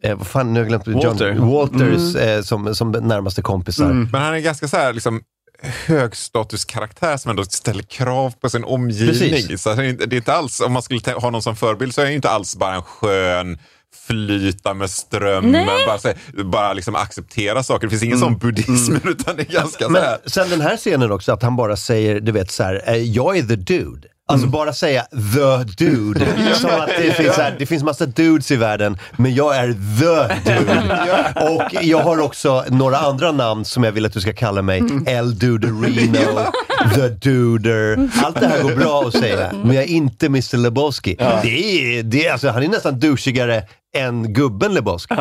eh, 0.02 0.16
vad 0.16 0.26
fan, 0.26 0.52
nu 0.52 0.60
har 0.60 0.70
jag 0.70 0.82
glömt 0.84 1.04
Walter. 1.04 1.32
John, 1.34 1.50
Walters 1.50 2.14
eh, 2.16 2.42
som, 2.42 2.74
som 2.74 2.90
närmaste 2.90 3.42
kompisar. 3.42 3.88
Men 3.88 4.22
han 4.22 4.34
är 4.34 4.38
ganska 4.38 4.68
så 4.68 4.76
här, 4.76 4.92
liksom, 4.92 5.20
högstatuskaraktär 5.62 7.16
som 7.16 7.30
ändå 7.30 7.44
ställer 7.44 7.82
krav 7.82 8.34
på 8.40 8.50
sin 8.50 8.64
omgivning. 8.64 9.30
Precis. 9.30 9.62
Så 9.62 9.74
det 9.74 9.84
är 9.84 10.14
inte- 10.14 10.32
alls, 10.32 10.60
om 10.60 10.72
man 10.72 10.82
skulle 10.82 11.00
ha 11.12 11.30
någon 11.30 11.42
som 11.42 11.56
förebild 11.56 11.94
så 11.94 12.00
är 12.00 12.04
han 12.04 12.14
inte 12.14 12.30
alls 12.30 12.56
bara 12.56 12.74
en 12.74 12.82
skön 12.82 13.58
flyta 14.06 14.74
med 14.74 14.90
strömmen, 14.90 15.50
Nej. 15.52 15.86
bara, 15.86 15.98
så 15.98 16.12
bara 16.44 16.72
liksom 16.72 16.94
acceptera 16.94 17.62
saker. 17.62 17.86
Det 17.86 17.90
finns 17.90 18.02
ingen 18.02 18.18
sån 18.18 18.38
buddhism 18.38 18.94
utan 19.04 19.36
det 19.36 19.42
är 19.42 19.52
ganska 19.52 19.84
så 19.84 19.90
Men 19.90 20.02
här. 20.02 20.18
sen 20.26 20.50
den 20.50 20.60
här 20.60 20.76
scenen 20.76 21.12
också, 21.12 21.32
att 21.32 21.42
han 21.42 21.56
bara 21.56 21.76
säger, 21.76 22.20
du 22.20 22.32
vet 22.32 22.50
så 22.50 22.62
här, 22.62 22.82
eh, 22.86 22.96
jag 22.96 23.36
är 23.38 23.42
the 23.42 23.56
dude. 23.56 24.08
Alltså 24.28 24.46
bara 24.46 24.72
säga 24.72 25.02
the 25.10 25.84
dude. 25.84 26.26
Som 26.54 26.70
att 26.70 26.90
det 26.98 27.12
finns, 27.12 27.36
här, 27.36 27.56
det 27.58 27.66
finns 27.66 27.82
massa 27.82 28.06
dudes 28.06 28.50
i 28.50 28.56
världen, 28.56 28.98
men 29.16 29.34
jag 29.34 29.56
är 29.56 29.66
the 29.72 30.50
dude. 30.50 31.32
Och 31.50 31.84
jag 31.84 31.98
har 31.98 32.20
också 32.20 32.64
några 32.68 32.98
andra 32.98 33.32
namn 33.32 33.64
som 33.64 33.84
jag 33.84 33.92
vill 33.92 34.06
att 34.06 34.12
du 34.12 34.20
ska 34.20 34.32
kalla 34.32 34.62
mig. 34.62 34.82
El 35.06 35.38
Duderino, 35.38 36.40
the 36.94 37.08
duder. 37.08 38.08
Allt 38.24 38.40
det 38.40 38.46
här 38.46 38.62
går 38.62 38.74
bra 38.76 39.02
att 39.06 39.12
säga, 39.12 39.52
men 39.64 39.76
jag 39.76 39.84
är 39.84 39.88
inte 39.88 40.26
Mr 40.26 40.56
Lebowski. 40.56 41.16
Det 41.42 41.98
är, 41.98 42.02
det 42.02 42.26
är, 42.26 42.32
alltså, 42.32 42.48
han 42.48 42.62
är 42.62 42.68
nästan 42.68 43.00
douchigare 43.00 43.62
än 43.96 44.32
gubben 44.32 44.74
Lebowski. 44.74 45.14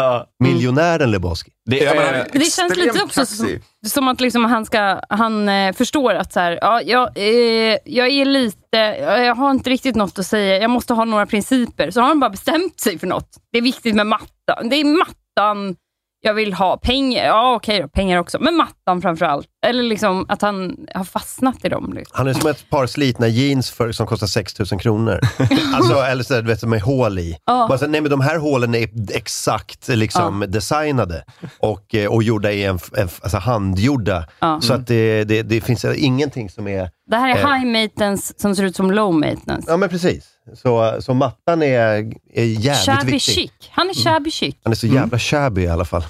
Miljonären 0.44 1.12
Lebowski. 1.12 1.52
det 1.70 1.78
Ja, 1.78 1.94
är, 1.94 2.14
är 2.14 2.28
Det 2.34 2.46
känns 2.46 2.76
lite 2.76 3.04
också 3.04 3.26
som, 3.26 3.60
som 3.88 4.08
att 4.08 4.22
liksom 4.22 4.46
han, 4.46 4.66
ska, 4.66 5.02
han 5.10 5.50
eh, 5.50 5.74
förstår 5.74 6.14
att 6.14 6.34
så 6.34 6.40
här, 6.40 6.60
ja, 6.62 6.82
jag, 6.82 7.18
eh, 7.18 7.78
jag 7.86 8.08
är 8.08 8.26
lite, 8.26 8.78
jag 9.26 9.36
har 9.36 9.52
inte 9.52 9.70
riktigt 9.70 9.96
något 9.96 10.20
att 10.20 10.26
säga, 10.26 10.58
jag 10.62 10.70
måste 10.70 10.94
ha 10.94 11.06
några 11.06 11.26
principer. 11.26 11.92
Så 11.92 12.02
har 12.02 12.08
han 12.08 12.20
bara 12.20 12.30
bestämt 12.30 12.80
sig 12.80 13.00
för 13.00 13.08
något. 13.08 13.30
Det 13.52 13.58
är 13.58 13.62
viktigt 13.62 13.96
med 13.96 14.08
mattan. 14.08 14.70
Det 14.70 14.76
är 14.76 14.86
mattan 14.98 15.76
jag 16.24 16.34
vill 16.34 16.54
ha. 16.54 16.78
Pengar, 16.78 17.26
ja 17.26 17.56
okej 17.56 17.82
då, 17.82 17.88
pengar 17.88 18.20
också. 18.20 18.38
Men 18.42 18.56
mattan 18.56 19.02
framför 19.02 19.26
allt. 19.26 19.48
Eller 19.66 19.84
liksom 19.84 20.26
att 20.30 20.42
han 20.42 20.78
har 20.96 21.04
fastnat 21.04 21.66
i 21.66 21.70
dem. 21.70 21.94
Liksom. 21.96 22.14
Han 22.18 22.28
är 22.28 22.34
som 22.34 22.50
ett 22.50 22.70
par 22.70 22.88
slitna 22.88 23.28
jeans 23.28 23.72
för, 23.72 23.92
som 23.92 24.08
kostar 24.08 24.28
6 24.28 24.60
000 24.60 24.80
kronor. 24.80 25.20
alltså, 25.76 25.94
eller 25.96 26.24
så, 26.24 26.34
du 26.34 26.42
vet, 26.42 26.64
med 26.64 26.82
hål 26.82 27.20
i. 27.20 27.38
Ja. 27.46 27.66
Bara 27.70 27.78
så, 27.78 27.88
nej, 27.88 28.02
men 28.02 28.10
de 28.12 28.22
här 28.22 28.38
hålen 28.38 28.76
är 28.76 28.90
exakt 29.14 29.88
liksom, 29.88 30.46
designade 30.48 31.24
och, 31.60 31.96
eh, 31.96 32.12
och 32.12 32.24
gjorda 32.24 32.52
i 32.52 32.64
en, 32.66 32.80
en 32.98 33.10
alltså, 33.22 33.38
handgjorda. 33.38 34.26
Ja. 34.40 34.62
Så 34.62 34.74
att 34.74 34.88
det, 34.88 35.24
det, 35.24 35.42
det 35.44 35.62
finns 35.62 35.86
ingenting 35.86 36.50
som 36.50 36.68
är... 36.68 36.90
Det 37.10 37.18
här 37.18 37.30
är 37.30 37.32
Eh. 37.42 37.54
high 37.54 37.66
maintenance 37.66 38.34
som 38.38 38.56
ser 38.56 38.64
ut 38.64 38.76
som 38.76 38.92
low 38.92 39.14
maintenance. 39.14 39.72
Ja, 39.72 39.78
men 39.78 39.90
precis. 39.90 40.26
Så, 40.54 40.98
så 41.02 41.14
mattan 41.14 41.64
är, 41.64 42.14
är 42.34 42.44
jävligt 42.44 42.86
Shabby 42.86 43.12
viktig. 43.12 43.36
chic. 43.36 43.52
Han 43.70 43.90
är 43.90 43.94
shabby 43.94 44.32
chic. 44.32 44.56
Han 44.64 44.72
är 44.72 44.76
så 44.76 44.88
jävla 44.88 45.20
shabby 45.20 45.62
i 45.62 45.68
alla 45.68 45.86
fall. 45.86 46.04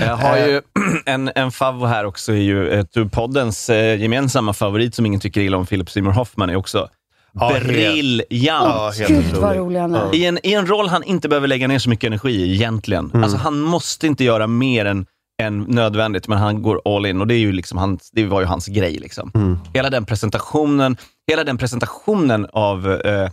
Jag 0.00 0.16
har 0.16 0.36
ju 0.36 0.60
en, 1.06 1.30
en 1.34 1.52
favvo 1.52 1.86
här 1.86 2.04
också, 2.04 2.32
är 2.32 2.36
ju 2.36 2.84
poddens 3.12 3.70
eh, 3.70 4.00
gemensamma 4.00 4.52
favorit 4.52 4.94
som 4.94 5.06
ingen 5.06 5.20
tycker 5.20 5.40
illa 5.40 5.56
om, 5.56 5.66
Philip 5.66 5.90
Seymour 5.90 6.12
Hoffman, 6.12 6.50
är 6.50 6.56
också 6.56 6.88
Ja, 7.32 7.52
briljant. 7.60 8.98
Ja, 8.98 9.06
Gud 9.08 9.24
vad 9.34 9.56
rolig 9.56 9.80
han 9.80 9.94
är. 9.94 10.14
I 10.14 10.24
en, 10.26 10.38
I 10.42 10.54
en 10.54 10.66
roll 10.66 10.88
han 10.88 11.02
inte 11.02 11.28
behöver 11.28 11.48
lägga 11.48 11.68
ner 11.68 11.78
så 11.78 11.88
mycket 11.88 12.06
energi 12.06 12.30
i 12.30 12.54
egentligen. 12.54 13.10
Mm. 13.10 13.22
Alltså, 13.22 13.38
han 13.38 13.60
måste 13.60 14.06
inte 14.06 14.24
göra 14.24 14.46
mer 14.46 14.84
än, 14.84 15.06
än 15.40 15.60
nödvändigt, 15.60 16.28
men 16.28 16.38
han 16.38 16.62
går 16.62 16.80
all 16.84 17.06
in 17.06 17.20
och 17.20 17.26
det, 17.26 17.34
är 17.34 17.38
ju 17.38 17.52
liksom 17.52 17.78
hans, 17.78 18.10
det 18.10 18.26
var 18.26 18.40
ju 18.40 18.46
hans 18.46 18.66
grej. 18.66 18.98
Liksom. 18.98 19.30
Mm. 19.34 19.58
Hela 19.74 19.90
den 19.90 20.06
presentationen 20.06 20.96
hela 21.30 21.44
den 21.44 21.58
presentationen 21.58 22.46
av 22.52 22.92
eh, 22.92 23.30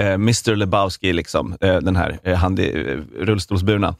eh, 0.00 0.12
Mr 0.12 0.56
Lebowski, 0.56 1.12
liksom, 1.12 1.56
eh, 1.60 1.76
den 1.76 1.96
här 1.96 2.18
eh, 2.24 2.34
han, 2.36 2.58
eh, 2.58 2.98
rullstolsburna, 3.20 3.94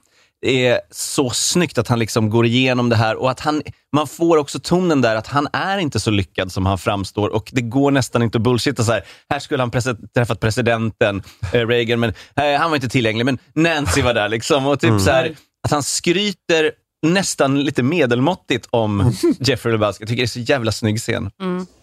är 0.46 0.80
så 0.90 1.30
snyggt 1.30 1.78
att 1.78 1.88
han 1.88 1.98
liksom 1.98 2.30
går 2.30 2.46
igenom 2.46 2.88
det 2.88 2.96
här 2.96 3.16
och 3.16 3.30
att 3.30 3.40
han, 3.40 3.62
man 3.92 4.06
får 4.06 4.36
också 4.36 4.60
tonen 4.60 5.00
där 5.00 5.16
att 5.16 5.26
han 5.26 5.48
är 5.52 5.78
inte 5.78 6.00
så 6.00 6.10
lyckad 6.10 6.52
som 6.52 6.66
han 6.66 6.78
framstår 6.78 7.28
och 7.28 7.50
det 7.52 7.60
går 7.60 7.90
nästan 7.90 8.22
inte 8.22 8.38
att 8.38 8.42
bullshitta 8.42 8.84
så 8.84 8.92
här. 8.92 9.04
Här 9.30 9.38
skulle 9.38 9.62
han 9.62 9.70
prese- 9.70 10.08
träffat 10.14 10.40
presidenten, 10.40 11.22
eh, 11.52 11.66
Reagan, 11.66 12.00
men 12.00 12.14
eh, 12.36 12.60
han 12.60 12.70
var 12.70 12.76
inte 12.76 12.88
tillgänglig, 12.88 13.24
men 13.24 13.38
Nancy 13.54 14.02
var 14.02 14.14
där. 14.14 14.28
Liksom, 14.28 14.66
och 14.66 14.80
typ 14.80 15.00
så 15.00 15.10
här, 15.10 15.34
att 15.64 15.70
han 15.70 15.82
skryter 15.82 16.72
nästan 17.02 17.60
lite 17.64 17.82
medelmåttigt 17.82 18.66
om 18.70 19.12
Jeffrey 19.40 19.72
Lebowski. 19.72 20.02
Jag 20.02 20.08
tycker 20.08 20.22
det 20.22 20.24
är 20.24 20.26
så 20.26 20.38
jävla 20.40 20.72
snygg 20.72 21.00
scen. 21.00 21.30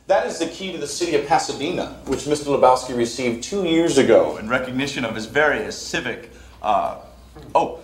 That 0.07 0.25
is 0.31 0.39
the 0.39 0.45
key 0.47 0.71
to 0.73 0.79
the 0.79 0.87
city 0.87 1.17
of 1.17 1.27
Pasadena, 1.27 1.87
which 2.05 2.25
Mr. 2.27 2.45
Lebowski 2.47 2.97
received 2.97 3.43
two 3.43 3.63
years 3.65 3.97
ago 3.97 4.37
in 4.41 4.49
recognition 4.49 5.05
of 5.05 5.15
his 5.15 5.25
various 5.27 5.89
civic. 5.89 6.31
Uh, 6.63 6.95
oh, 7.53 7.79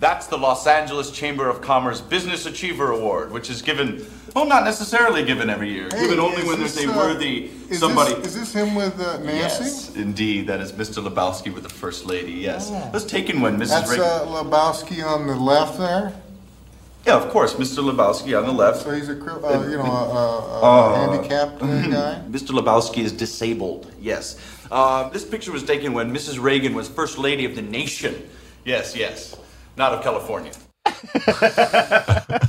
that's 0.00 0.26
the 0.26 0.36
Los 0.36 0.66
Angeles 0.66 1.10
Chamber 1.10 1.48
of 1.48 1.60
Commerce 1.62 2.02
Business 2.02 2.44
Achiever 2.46 2.90
Award, 2.90 3.32
which 3.32 3.48
is 3.50 3.62
given, 3.62 4.04
well, 4.34 4.44
not 4.46 4.64
necessarily 4.64 5.24
given 5.24 5.48
every 5.48 5.70
year, 5.72 5.88
given 5.88 6.18
only 6.20 6.42
when 6.44 6.60
this, 6.60 6.74
there's 6.74 6.90
a 6.90 6.92
uh, 6.92 6.96
worthy 6.98 7.50
is 7.70 7.78
somebody. 7.78 8.14
This, 8.14 8.26
is 8.26 8.34
this 8.34 8.52
him 8.52 8.74
with 8.74 9.00
uh, 9.00 9.16
Nancy? 9.18 9.64
Yes, 9.64 9.96
indeed, 9.96 10.46
that 10.48 10.60
is 10.60 10.72
Mr. 10.72 11.02
Lebowski 11.02 11.54
with 11.54 11.62
the 11.62 11.68
First 11.70 12.04
Lady. 12.04 12.32
Yes, 12.32 12.70
let's 12.92 13.06
take 13.06 13.30
in 13.30 13.40
when 13.40 13.56
Mrs. 13.56 13.68
That's 13.68 13.90
Reagan. 13.90 14.04
uh, 14.04 14.26
Lebowski 14.26 15.02
on 15.06 15.26
the 15.26 15.36
left 15.36 15.78
there. 15.78 16.12
Yeah, 17.06 17.16
of 17.16 17.30
course, 17.30 17.54
Mr. 17.54 17.82
Lebowski 17.82 18.38
on 18.38 18.46
the 18.46 18.52
left. 18.52 18.82
So 18.82 18.90
he's 18.90 19.08
a 19.08 19.12
uh, 19.12 19.68
you 19.68 19.76
know 19.76 19.84
a, 19.84 20.66
a, 20.66 20.92
a 20.92 20.96
handicapped 20.96 21.62
uh, 21.62 21.66
guy. 21.66 22.22
Mr. 22.30 22.50
Lebowski 22.58 22.98
is 22.98 23.12
disabled, 23.12 23.90
yes. 24.00 24.38
Uh, 24.70 25.08
this 25.10 25.24
picture 25.24 25.52
was 25.52 25.62
taken 25.62 25.92
when 25.92 26.12
Mrs. 26.12 26.42
Reagan 26.42 26.74
was 26.74 26.88
First 26.88 27.18
Lady 27.18 27.44
of 27.44 27.54
the 27.54 27.62
Nation. 27.62 28.14
Yes, 28.64 28.96
yes. 28.96 29.36
Not 29.76 29.92
of 29.92 30.02
California. 30.02 30.52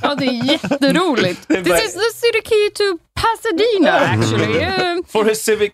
Ja, 0.01 0.15
det 0.15 0.25
är 0.25 0.43
jätteroligt. 0.45 1.47
This 1.63 1.83
is 1.85 1.93
the 1.93 2.11
city 2.13 2.41
key 2.41 2.69
to 2.73 2.97
Pasadena 3.15 3.89
actually. 4.13 4.63
Uh, 4.65 5.03
For 5.07 5.25
his 5.25 5.41
civic... 5.41 5.73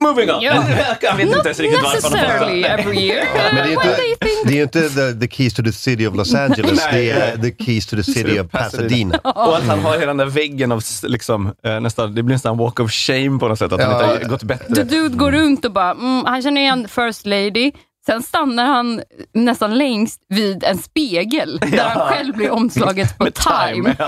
Moving 0.00 0.30
on. 0.30 0.42
Ja. 0.42 0.64
Jag 1.00 1.16
vet 1.16 1.20
inte 1.26 1.36
not 1.36 1.46
ens 1.46 1.60
riktigt 1.60 1.82
varför 1.82 2.00
fått 2.00 2.12
necessarily 2.12 2.62
det. 2.62 2.68
every 2.68 2.98
year. 2.98 3.24
Men 3.54 3.54
det 3.54 3.62
är 3.62 3.66
ju 3.66 3.72
inte, 3.72 3.94
think 3.94 4.46
det 4.48 4.52
är 4.52 4.56
ju 4.56 4.62
inte 4.62 4.88
the, 4.88 5.26
the 5.28 5.36
keys 5.36 5.54
to 5.54 5.62
the 5.62 5.72
city 5.72 6.06
of 6.06 6.16
Los 6.16 6.34
Angeles, 6.34 6.80
det 6.92 7.10
är 7.10 7.36
the 7.36 7.64
keys 7.64 7.86
to 7.86 7.96
the 7.96 8.02
city 8.02 8.40
of 8.40 8.50
Pasadena. 8.50 9.18
Och 9.24 9.56
att 9.56 9.66
han 9.66 9.78
har 9.80 9.92
hela 9.92 10.06
den 10.06 10.16
där 10.16 10.26
väggen 10.26 10.72
av 10.72 10.78
s- 10.78 11.04
liksom, 11.06 11.52
eh, 11.64 11.80
nästan, 11.80 12.14
det 12.14 12.22
blir 12.22 12.34
nästan 12.34 12.58
walk 12.58 12.80
of 12.80 12.92
shame 12.92 13.38
på 13.38 13.48
något 13.48 13.58
sätt, 13.58 13.72
att 13.72 13.82
han 13.82 13.92
inte 13.92 14.04
har 14.04 14.28
gått 14.28 14.42
bättre. 14.42 14.74
The 14.74 14.82
dude 14.82 15.16
går 15.16 15.32
runt 15.32 15.64
och 15.64 15.72
bara, 15.72 15.90
mm, 15.90 16.24
han 16.26 16.42
känner 16.42 16.60
igen 16.60 16.88
First 16.88 17.26
Lady. 17.26 17.72
Sen 18.08 18.22
stannar 18.22 18.64
han 18.64 19.02
nästan 19.32 19.78
längst 19.78 20.20
vid 20.28 20.64
en 20.64 20.78
spegel 20.78 21.58
där 21.58 21.84
han 21.84 22.08
själv 22.08 22.34
blir 22.34 22.50
omslaget 22.50 23.18
på 23.18 23.30
Time. 23.30 23.96
Ja. 23.98 24.06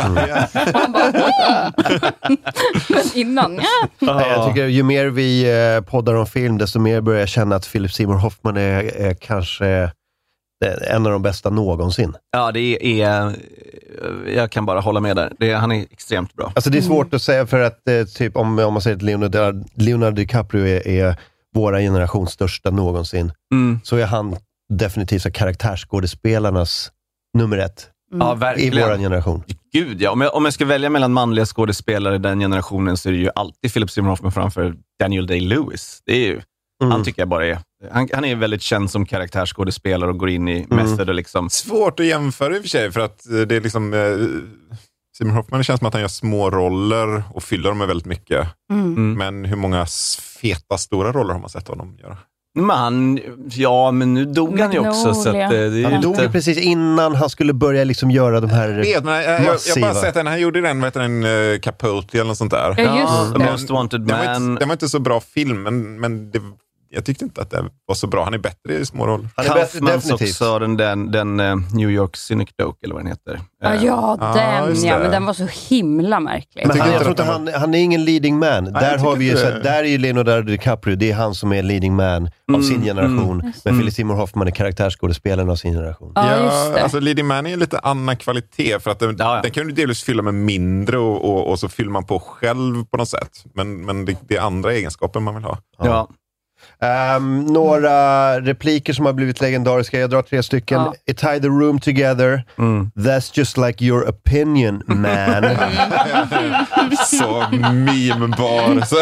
Och 0.72 0.80
han 0.80 0.92
bara, 0.92 1.04
mm. 1.04 1.72
Men 2.88 3.02
innan, 3.14 3.54
ja. 3.54 3.88
Nej, 3.98 4.28
Jag 4.28 4.48
tycker 4.48 4.66
ju 4.66 4.82
mer 4.82 5.06
vi 5.06 5.50
eh, 5.76 5.84
poddar 5.84 6.14
om 6.14 6.26
film, 6.26 6.58
desto 6.58 6.78
mer 6.78 7.00
börjar 7.00 7.20
jag 7.20 7.28
känna 7.28 7.56
att 7.56 7.72
Philip 7.72 7.92
Seymour 7.92 8.16
Hoffman 8.16 8.56
är, 8.56 8.96
är 8.96 9.14
kanske 9.14 9.66
eh, 10.64 10.94
en 10.94 11.06
av 11.06 11.12
de 11.12 11.22
bästa 11.22 11.50
någonsin. 11.50 12.14
Ja, 12.32 12.52
det 12.52 13.02
är... 13.02 13.36
Jag 14.34 14.50
kan 14.50 14.66
bara 14.66 14.80
hålla 14.80 15.00
med 15.00 15.16
där. 15.16 15.32
Det 15.38 15.52
han 15.52 15.72
är 15.72 15.82
extremt 15.90 16.34
bra. 16.34 16.52
Alltså 16.54 16.70
det 16.70 16.78
är 16.78 16.82
svårt 16.82 17.14
att 17.14 17.22
säga 17.22 17.46
för 17.46 17.60
att 17.60 17.88
eh, 17.88 18.04
typ 18.04 18.36
om, 18.36 18.58
om 18.58 18.72
man 18.72 18.82
säger 18.82 18.96
att 18.96 19.02
Leonardo, 19.02 19.64
Leonardo 19.74 20.16
DiCaprio 20.16 20.66
är, 20.66 20.88
är 20.88 21.16
våra 21.54 21.78
generations 21.80 22.30
största 22.30 22.70
någonsin, 22.70 23.32
Mm. 23.52 23.80
så 23.84 23.96
är 23.96 24.06
han 24.06 24.36
definitivt 24.72 25.22
så 25.22 25.30
karaktärsskådespelarnas 25.30 26.90
nummer 27.38 27.58
ett 27.58 27.88
Ja, 28.12 28.34
i 28.34 28.38
verkligen. 28.38 28.88
vår 28.88 28.96
generation. 28.96 29.42
Gud, 29.72 30.02
ja. 30.02 30.10
Om 30.10 30.20
jag, 30.20 30.34
om 30.34 30.44
jag 30.44 30.54
ska 30.54 30.64
välja 30.64 30.90
mellan 30.90 31.12
manliga 31.12 31.46
skådespelare 31.46 32.14
i 32.14 32.18
den 32.18 32.40
generationen 32.40 32.96
så 32.96 33.08
är 33.08 33.12
det 33.12 33.18
ju 33.18 33.30
alltid 33.34 33.72
Philip 33.72 33.90
Seymour 33.90 34.10
Hoffman 34.10 34.32
framför 34.32 34.74
Daniel 35.00 35.26
Day-Lewis. 35.26 36.02
Det 36.06 36.12
är 36.12 36.26
ju, 36.26 36.40
Mm. 36.82 36.92
Han 36.92 37.04
tycker 37.04 37.22
jag 37.22 37.28
bara 37.28 37.46
är... 37.46 37.58
Han, 37.92 38.08
han 38.14 38.24
är 38.24 38.36
väldigt 38.36 38.62
känd 38.62 38.90
som 38.90 39.06
karaktärsskådespelare 39.06 40.10
och 40.10 40.18
går 40.18 40.30
in 40.30 40.48
i 40.48 40.66
Mm. 40.70 40.76
method 40.86 41.08
och 41.08 41.14
liksom... 41.14 41.50
Svårt 41.50 42.00
att 42.00 42.06
jämföra 42.06 42.56
i 42.56 42.58
och 42.58 42.62
för 42.62 42.68
sig, 42.68 42.92
för 42.92 43.00
att 43.00 43.26
eh, 43.30 43.40
det 43.40 43.56
är 43.56 43.60
liksom... 43.60 43.94
Eh, 43.94 44.00
Simon 45.20 45.36
Hoffman 45.36 45.60
det 45.60 45.64
känns 45.64 45.78
som 45.78 45.86
att 45.86 45.94
han 45.94 46.00
gör 46.00 46.08
små 46.08 46.50
roller 46.50 47.22
och 47.34 47.42
fyller 47.42 47.68
dem 47.68 47.78
med 47.78 47.88
väldigt 47.88 48.06
mycket. 48.06 48.48
Mm. 48.72 49.14
Men 49.14 49.44
hur 49.44 49.56
många 49.56 49.86
feta, 50.40 50.78
stora 50.78 51.12
roller 51.12 51.32
har 51.32 51.40
man 51.40 51.50
sett 51.50 51.68
honom 51.68 51.96
göra? 51.98 52.16
Men 52.54 52.70
han, 52.70 53.20
ja, 53.50 53.90
men 53.90 54.14
nu 54.14 54.24
dog 54.24 54.60
han 54.60 54.72
ju 54.72 54.78
också. 54.78 55.14
Så 55.14 55.28
att, 55.28 55.34
eh, 55.34 55.48
det 55.48 55.56
är 55.58 55.90
Han 55.90 56.00
dog 56.00 56.14
ju 56.14 56.20
lite... 56.20 56.32
precis 56.32 56.58
innan 56.58 57.14
han 57.14 57.30
skulle 57.30 57.52
börja 57.52 57.84
liksom 57.84 58.10
göra 58.10 58.40
de 58.40 58.50
här 58.50 58.68
Jag 58.68 58.76
vet, 58.76 59.04
men 59.04 59.14
jag, 59.14 59.44
jag, 59.44 59.58
jag 59.66 59.80
bara 59.80 59.94
sett 59.94 60.14
den. 60.14 60.26
Han 60.26 60.40
gjorde 60.40 60.60
den, 60.60 60.80
vad 60.80 60.92
den, 60.92 61.24
uh, 61.24 61.58
Capote 61.58 62.18
eller 62.18 62.28
något 62.28 62.38
sånt 62.38 62.50
där. 62.50 62.74
Ja, 62.76 63.00
just 63.00 63.12
Ja, 63.12 63.38
det. 63.38 63.52
Most 63.52 63.70
Wanted 63.70 64.00
Den 64.00 64.18
var, 64.18 64.24
Man. 64.24 64.50
inte, 64.50 64.60
den 64.60 64.68
var 64.68 64.74
inte 64.74 64.88
så 64.88 64.98
bra 64.98 65.20
film, 65.20 65.62
men, 65.62 66.00
men 66.00 66.30
det, 66.30 66.40
jag 66.92 67.04
tyckte 67.04 67.24
inte 67.24 67.42
att 67.42 67.50
det 67.50 67.64
var 67.86 67.94
så 67.94 68.06
bra. 68.06 68.24
Han 68.24 68.34
är 68.34 68.38
bättre 68.38 68.74
i 68.74 68.86
små 68.86 69.06
roller. 69.06 69.28
Han 69.36 69.46
är 69.46 69.54
bättre, 69.54 69.80
definitivt. 69.80 70.30
också, 70.30 70.58
den, 70.58 70.76
den, 70.76 71.10
den 71.10 71.40
eh, 71.40 71.56
New 71.74 71.90
York 71.90 72.16
Cynic 72.16 72.48
Doke, 72.58 72.78
eller 72.84 72.94
vad 72.94 73.04
den 73.04 73.10
heter. 73.10 73.40
Ja, 73.62 73.74
Eh, 73.74 73.84
ja, 73.84 74.18
Ja, 74.20 74.34
den 74.34 74.68
just 74.70 74.84
ja. 74.84 74.98
Men 74.98 75.10
den 75.10 75.26
var 75.26 75.32
så 75.32 75.46
himla 75.68 76.20
märklig. 76.20 76.66
Men 76.66 76.70
tycker 76.70 76.80
han, 76.80 76.88
inte 76.88 76.94
jag 76.94 77.16
tror 77.16 77.40
inte 77.40 77.52
han 77.54 77.60
han, 77.62 77.74
är 77.74 77.78
ingen 77.78 78.04
leading 78.04 78.38
man. 78.38 78.64
jag 78.64 78.74
där, 78.74 78.98
har 78.98 79.16
vi 79.16 79.28
ju, 79.28 79.34
det. 79.34 79.60
där 79.62 79.82
är 79.84 79.88
ju 79.88 79.98
Leonardo 79.98 80.42
DiCaprio, 80.42 80.96
det 80.96 81.10
är 81.10 81.14
han 81.14 81.34
som 81.34 81.52
är 81.52 81.62
leading 81.62 81.94
man 81.96 82.30
av 82.56 82.62
sin 82.62 82.82
generation. 82.82 83.52
Men 83.64 83.78
Philip 83.78 83.94
Seymour 83.94 84.16
Hoffman 84.16 84.46
är 84.46 84.50
karaktärsskådespelaren 84.50 85.50
av 85.50 85.56
sin 85.56 85.74
generation. 85.74 86.12
Ja, 86.14 86.36
just 86.36 86.74
det. 86.74 86.82
alltså 86.82 87.00
Leading 87.00 87.26
Man 87.26 87.46
är 87.46 87.52
en 87.52 87.58
lite 87.58 87.78
annan 87.78 88.16
kvalitet, 88.16 88.78
för 88.78 88.90
att 88.90 88.98
den, 88.98 89.16
Ja, 89.18 89.36
ja. 89.36 89.42
den 89.42 89.50
kan 89.50 89.66
du 89.66 89.72
delvis 89.72 90.02
fylla 90.02 90.22
med 90.22 90.34
mindre 90.34 90.98
och, 90.98 91.24
och, 91.30 91.50
och 91.50 91.58
så 91.58 91.68
fyller 91.68 91.90
man 91.90 92.06
på 92.06 92.20
själv 92.20 92.84
på 92.84 92.96
något 92.96 93.08
sätt. 93.08 93.44
Men, 93.54 93.84
men 93.84 94.04
det, 94.04 94.16
det 94.28 94.36
är 94.36 94.40
andra 94.40 94.72
egenskaper 94.72 95.20
man 95.20 95.34
vill 95.34 95.44
ha. 95.44 95.58
ja. 95.78 96.08
Ehm, 96.82 97.40
några 97.44 98.40
repliker 98.40 98.92
som 98.92 99.06
har 99.06 99.12
blivit 99.12 99.40
legendariska. 99.40 100.00
Jag 100.00 100.10
drar 100.10 100.22
tre 100.22 100.42
stycken. 100.42 100.80
Ja. 100.80 100.94
It 101.06 101.18
tie 101.18 101.40
the 101.40 101.48
room 101.48 101.80
together. 101.80 102.44
That's 102.94 103.38
just 103.38 103.56
like 103.56 103.84
your 103.84 104.08
opinion 104.08 104.82
man. 104.86 105.44
Så 107.06 107.44
memebar. 107.62 108.80
Så. 108.86 109.00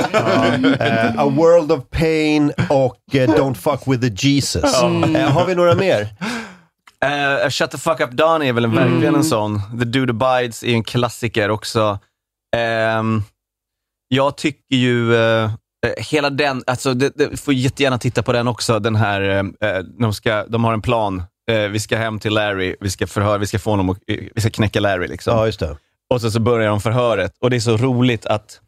Eh, 0.84 1.20
a 1.20 1.28
world 1.28 1.72
of 1.72 1.80
pain 1.90 2.52
och 2.68 3.14
eh, 3.14 3.28
Don't 3.28 3.54
fuck 3.54 3.82
with 3.86 4.00
the 4.00 4.28
Jesus. 4.28 4.82
Eh, 4.82 5.30
har 5.30 5.46
vi 5.46 5.54
några 5.54 5.74
mer? 5.74 6.08
Eh, 7.04 7.48
Shut 7.50 7.70
the 7.70 7.78
fuck 7.78 8.00
up 8.00 8.10
Don 8.10 8.42
är 8.42 8.52
väl 8.52 8.64
en, 8.64 8.74
verkligen 8.74 9.14
en 9.14 9.24
sån. 9.24 9.60
The 9.78 9.84
Dude 9.84 10.12
Abides 10.12 10.62
är 10.62 10.72
en 10.74 10.84
klassiker 10.84 11.50
också. 11.50 11.98
Ehm, 12.56 13.22
jag 14.08 14.36
tycker 14.36 14.76
ju, 14.76 15.14
eh, 15.16 15.50
hela 15.96 16.30
den, 16.30 16.62
alltså 16.66 16.94
det, 16.94 17.12
det, 17.16 17.36
får 17.36 17.54
jättegärna 17.54 17.98
titta 17.98 18.22
på 18.22 18.32
den 18.32 18.48
också, 18.48 18.78
den 18.78 18.96
här, 18.96 19.20
eh, 19.20 19.70
eh, 19.70 19.78
de, 19.78 20.14
ska, 20.14 20.44
de 20.46 20.64
har 20.64 20.72
en 20.72 20.82
plan. 20.82 21.22
Eh, 21.50 21.68
vi 21.68 21.80
ska 21.80 21.96
hem 21.96 22.18
till 22.18 22.32
Larry, 22.32 22.76
vi 22.80 22.90
ska 22.90 23.06
förhöra, 23.06 23.38
vi 23.38 23.46
ska 23.46 23.58
få 23.58 23.70
honom 23.70 23.90
att, 23.90 23.98
eh, 24.06 24.18
vi 24.34 24.40
ska 24.40 24.50
knäcka 24.50 24.80
Larry 24.80 25.08
liksom. 25.08 25.36
Ja, 25.36 25.46
just 25.46 25.60
det. 25.60 25.76
Och 26.10 26.20
så, 26.20 26.30
så 26.30 26.40
börjar 26.40 26.68
de 26.68 26.80
förhöret 26.80 27.32
och 27.40 27.50
det 27.50 27.56
är 27.56 27.60
så 27.60 27.76
roligt 27.76 28.26
att 28.26 28.60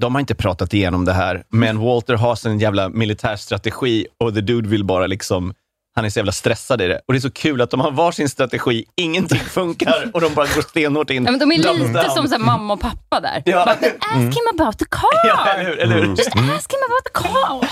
de 0.00 0.14
har 0.14 0.20
inte 0.20 0.34
pratat 0.34 0.74
igenom 0.74 1.04
det 1.04 1.12
här, 1.12 1.44
men 1.48 1.78
Walter 1.78 2.14
har 2.14 2.34
sin 2.34 2.58
jävla 2.58 2.88
militärstrategi 2.88 4.06
och 4.18 4.34
the 4.34 4.40
dude 4.40 4.68
vill 4.68 4.84
bara 4.84 5.06
liksom 5.06 5.54
han 5.94 6.04
är 6.04 6.10
så 6.10 6.18
jävla 6.18 6.32
stressad 6.32 6.80
i 6.82 6.86
det. 6.88 7.00
Och 7.06 7.12
det 7.14 7.18
är 7.18 7.20
så 7.20 7.30
kul 7.30 7.60
att 7.60 7.70
de 7.70 7.80
har 7.80 7.90
varsin 7.90 8.28
strategi, 8.28 8.84
ingenting 8.96 9.38
funkar 9.50 10.10
och 10.14 10.20
de 10.20 10.34
bara 10.34 10.46
går 10.54 10.62
stenhårt 10.62 11.10
in. 11.10 11.24
Ja, 11.24 11.30
men 11.30 11.40
de 11.40 11.52
är 11.52 11.56
lite 11.78 11.92
down. 11.92 12.10
som 12.10 12.28
så 12.28 12.34
här, 12.34 12.38
mamma 12.44 12.74
och 12.74 12.80
pappa 12.80 13.20
där. 13.20 13.42
Ja. 13.46 13.64
Bara, 13.64 13.72
ask 14.00 14.36
him 14.38 14.60
about 14.60 14.78
the 14.78 14.84
car! 14.84 15.08
Ja, 15.26 15.46
eller 15.48 15.64
hur? 15.70 15.78
Eller 15.78 15.94
hur? 15.94 16.06
Just 16.16 16.36
ask 16.36 16.72
him 16.72 16.80
about 16.86 17.04
the 17.04 17.10
car! 17.12 17.68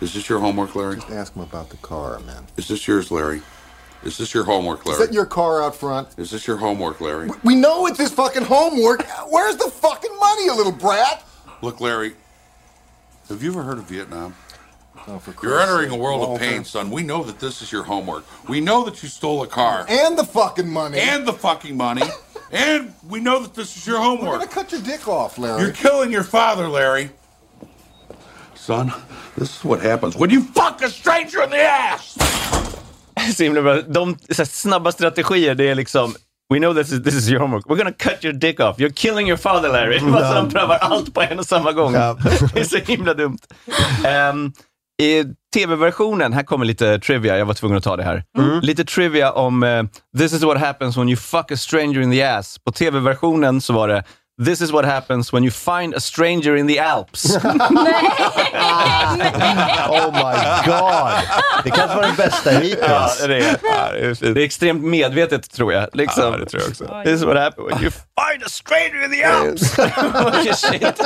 Is 0.00 0.12
this 0.12 0.30
your 0.30 0.40
homework, 0.40 0.74
Larry? 0.74 1.20
Ask 1.20 1.34
him 1.34 1.42
about 1.52 1.70
the 1.70 1.76
car, 1.76 2.18
man. 2.26 2.46
Is 2.56 2.68
this 2.68 2.86
yours, 2.88 3.10
Larry? 3.10 3.40
Is 4.04 4.16
this 4.18 4.34
your 4.34 4.44
homework, 4.44 4.78
Is 4.80 4.84
that 4.84 5.00
Larry? 5.00 5.14
your 5.14 5.24
car 5.26 5.62
out 5.64 5.74
front? 5.74 6.08
Is 6.18 6.30
this 6.30 6.46
your 6.46 6.56
homework, 6.58 7.00
Larry? 7.00 7.28
We 7.42 7.54
know 7.54 7.86
it's 7.88 7.98
his 7.98 8.12
fucking 8.12 8.44
homework. 8.44 9.02
Where's 9.28 9.56
the 9.56 9.70
fucking 9.70 10.16
money, 10.20 10.44
you 10.44 10.54
little 10.56 10.72
brat? 10.72 11.24
Look, 11.62 11.80
Larry, 11.80 12.12
have 13.28 13.42
you 13.42 13.50
ever 13.50 13.62
heard 13.62 13.78
of 13.78 13.84
Vietnam? 13.88 14.34
Oh, 15.08 15.18
for 15.18 15.34
You're 15.46 15.60
entering 15.60 15.88
a 15.88 15.92
sake, 15.92 16.00
world 16.00 16.22
of 16.22 16.40
pain, 16.40 16.64
son. 16.64 16.90
We 16.90 17.02
know 17.02 17.22
that 17.22 17.38
this 17.38 17.62
is 17.62 17.70
your 17.70 17.84
homework. 17.84 18.24
We 18.48 18.60
know 18.60 18.84
that 18.84 19.02
you 19.02 19.08
stole 19.08 19.42
a 19.42 19.46
car. 19.46 19.86
And 19.88 20.18
the 20.18 20.24
fucking 20.24 20.68
money. 20.68 20.98
And 20.98 21.26
the 21.26 21.32
fucking 21.32 21.76
money. 21.76 22.02
and 22.50 22.92
we 23.08 23.20
know 23.20 23.40
that 23.40 23.54
this 23.54 23.76
is 23.76 23.86
your 23.86 23.98
homework. 23.98 24.32
We're 24.32 24.46
gonna 24.46 24.64
cut 24.64 24.72
your 24.72 24.80
dick 24.80 25.06
off, 25.06 25.38
Larry. 25.38 25.62
You're 25.62 25.72
killing 25.72 26.12
your 26.12 26.24
father, 26.24 26.66
Larry. 26.68 27.10
Son, 28.54 28.92
this 29.36 29.58
is 29.58 29.64
what 29.64 29.80
happens 29.80 30.16
when 30.16 30.30
you 30.30 30.42
fuck 30.42 30.82
a 30.82 30.90
stranger 30.90 31.42
in 31.42 31.50
the 31.50 31.62
ass! 31.62 32.18
Så 33.36 33.42
himla 33.42 33.62
bra. 33.62 33.82
De 33.82 34.16
så 34.30 34.42
här, 34.42 34.44
snabba 34.44 34.92
strategier, 34.92 35.54
det 35.54 35.68
är 35.68 35.74
liksom 35.74 36.14
We 36.48 36.58
know 36.58 36.74
this 36.74 36.92
is, 36.92 37.02
this 37.02 37.14
is 37.14 37.28
your 37.28 37.40
homework. 37.40 37.66
We're 37.66 37.76
gonna 37.76 37.92
cut 37.92 38.24
your 38.24 38.32
dick 38.32 38.60
off. 38.60 38.78
You're 38.78 38.92
killing 38.92 39.26
your 39.26 39.36
father, 39.36 39.68
Larry. 39.68 39.98
Mm. 39.98 40.14
Alltså, 40.14 40.34
de 40.34 40.50
prövar 40.50 40.76
allt 40.76 41.14
på 41.14 41.22
en 41.22 41.38
och 41.38 41.46
samma 41.46 41.72
gång. 41.72 41.94
Ja. 41.94 42.18
Det 42.54 42.60
är 42.60 42.64
så 42.64 42.76
himla 42.76 43.14
dumt. 43.14 43.38
Ehm, 44.04 44.52
I 45.02 45.24
tv-versionen, 45.54 46.32
här 46.32 46.42
kommer 46.42 46.64
lite 46.64 46.98
trivia, 46.98 47.38
jag 47.38 47.46
var 47.46 47.54
tvungen 47.54 47.76
att 47.76 47.84
ta 47.84 47.96
det 47.96 48.02
här. 48.02 48.24
Mm. 48.38 48.60
Lite 48.60 48.84
trivia 48.84 49.32
om 49.32 49.62
eh, 49.62 49.84
This 50.18 50.32
is 50.32 50.42
what 50.42 50.60
happens 50.60 50.96
when 50.96 51.08
you 51.08 51.16
fuck 51.16 51.52
a 51.52 51.56
stranger 51.56 52.00
in 52.00 52.10
the 52.10 52.22
ass. 52.22 52.58
På 52.64 52.72
tv-versionen 52.72 53.60
så 53.60 53.72
var 53.72 53.88
det 53.88 54.04
This 54.44 54.60
is 54.60 54.70
what 54.70 54.84
happens 54.84 55.32
when 55.32 55.44
you 55.44 55.50
find 55.50 55.94
a 55.94 56.00
stranger 56.00 56.56
in 56.56 56.68
the 56.68 56.78
Alps. 56.78 57.36
Oh 59.88 60.10
my 60.12 60.34
god! 60.66 61.22
Det 61.64 61.70
kanske 61.70 61.96
var 61.96 62.02
den 62.02 62.16
bästa 62.16 62.52
ja, 62.52 62.58
hittills. 62.60 63.26
det, 63.26 63.36
är, 63.38 63.58
Ja, 63.62 63.92
det 63.92 63.98
är 64.06 64.14
fint. 64.14 64.34
det 64.34 64.40
är 64.42 64.44
extremt 64.44 64.84
medvetet, 64.84 65.50
tror 65.50 65.72
jag. 65.72 65.88
Liksom. 65.92 66.24
Ja, 66.24 66.30
det 66.38 66.46
tror 66.46 66.62
jag 66.62 66.70
också. 66.70 66.84
This 67.04 67.12
is 67.12 67.22
what 67.22 67.36
happens 67.36 67.68
when 67.72 67.82
you 67.82 67.90
find 67.90 68.42
a 68.42 68.48
stranger 68.48 69.04
in 69.04 69.10
the 69.10 69.24
Alps. 69.24 69.78
Vilken 70.36 70.54
shit. 70.56 71.00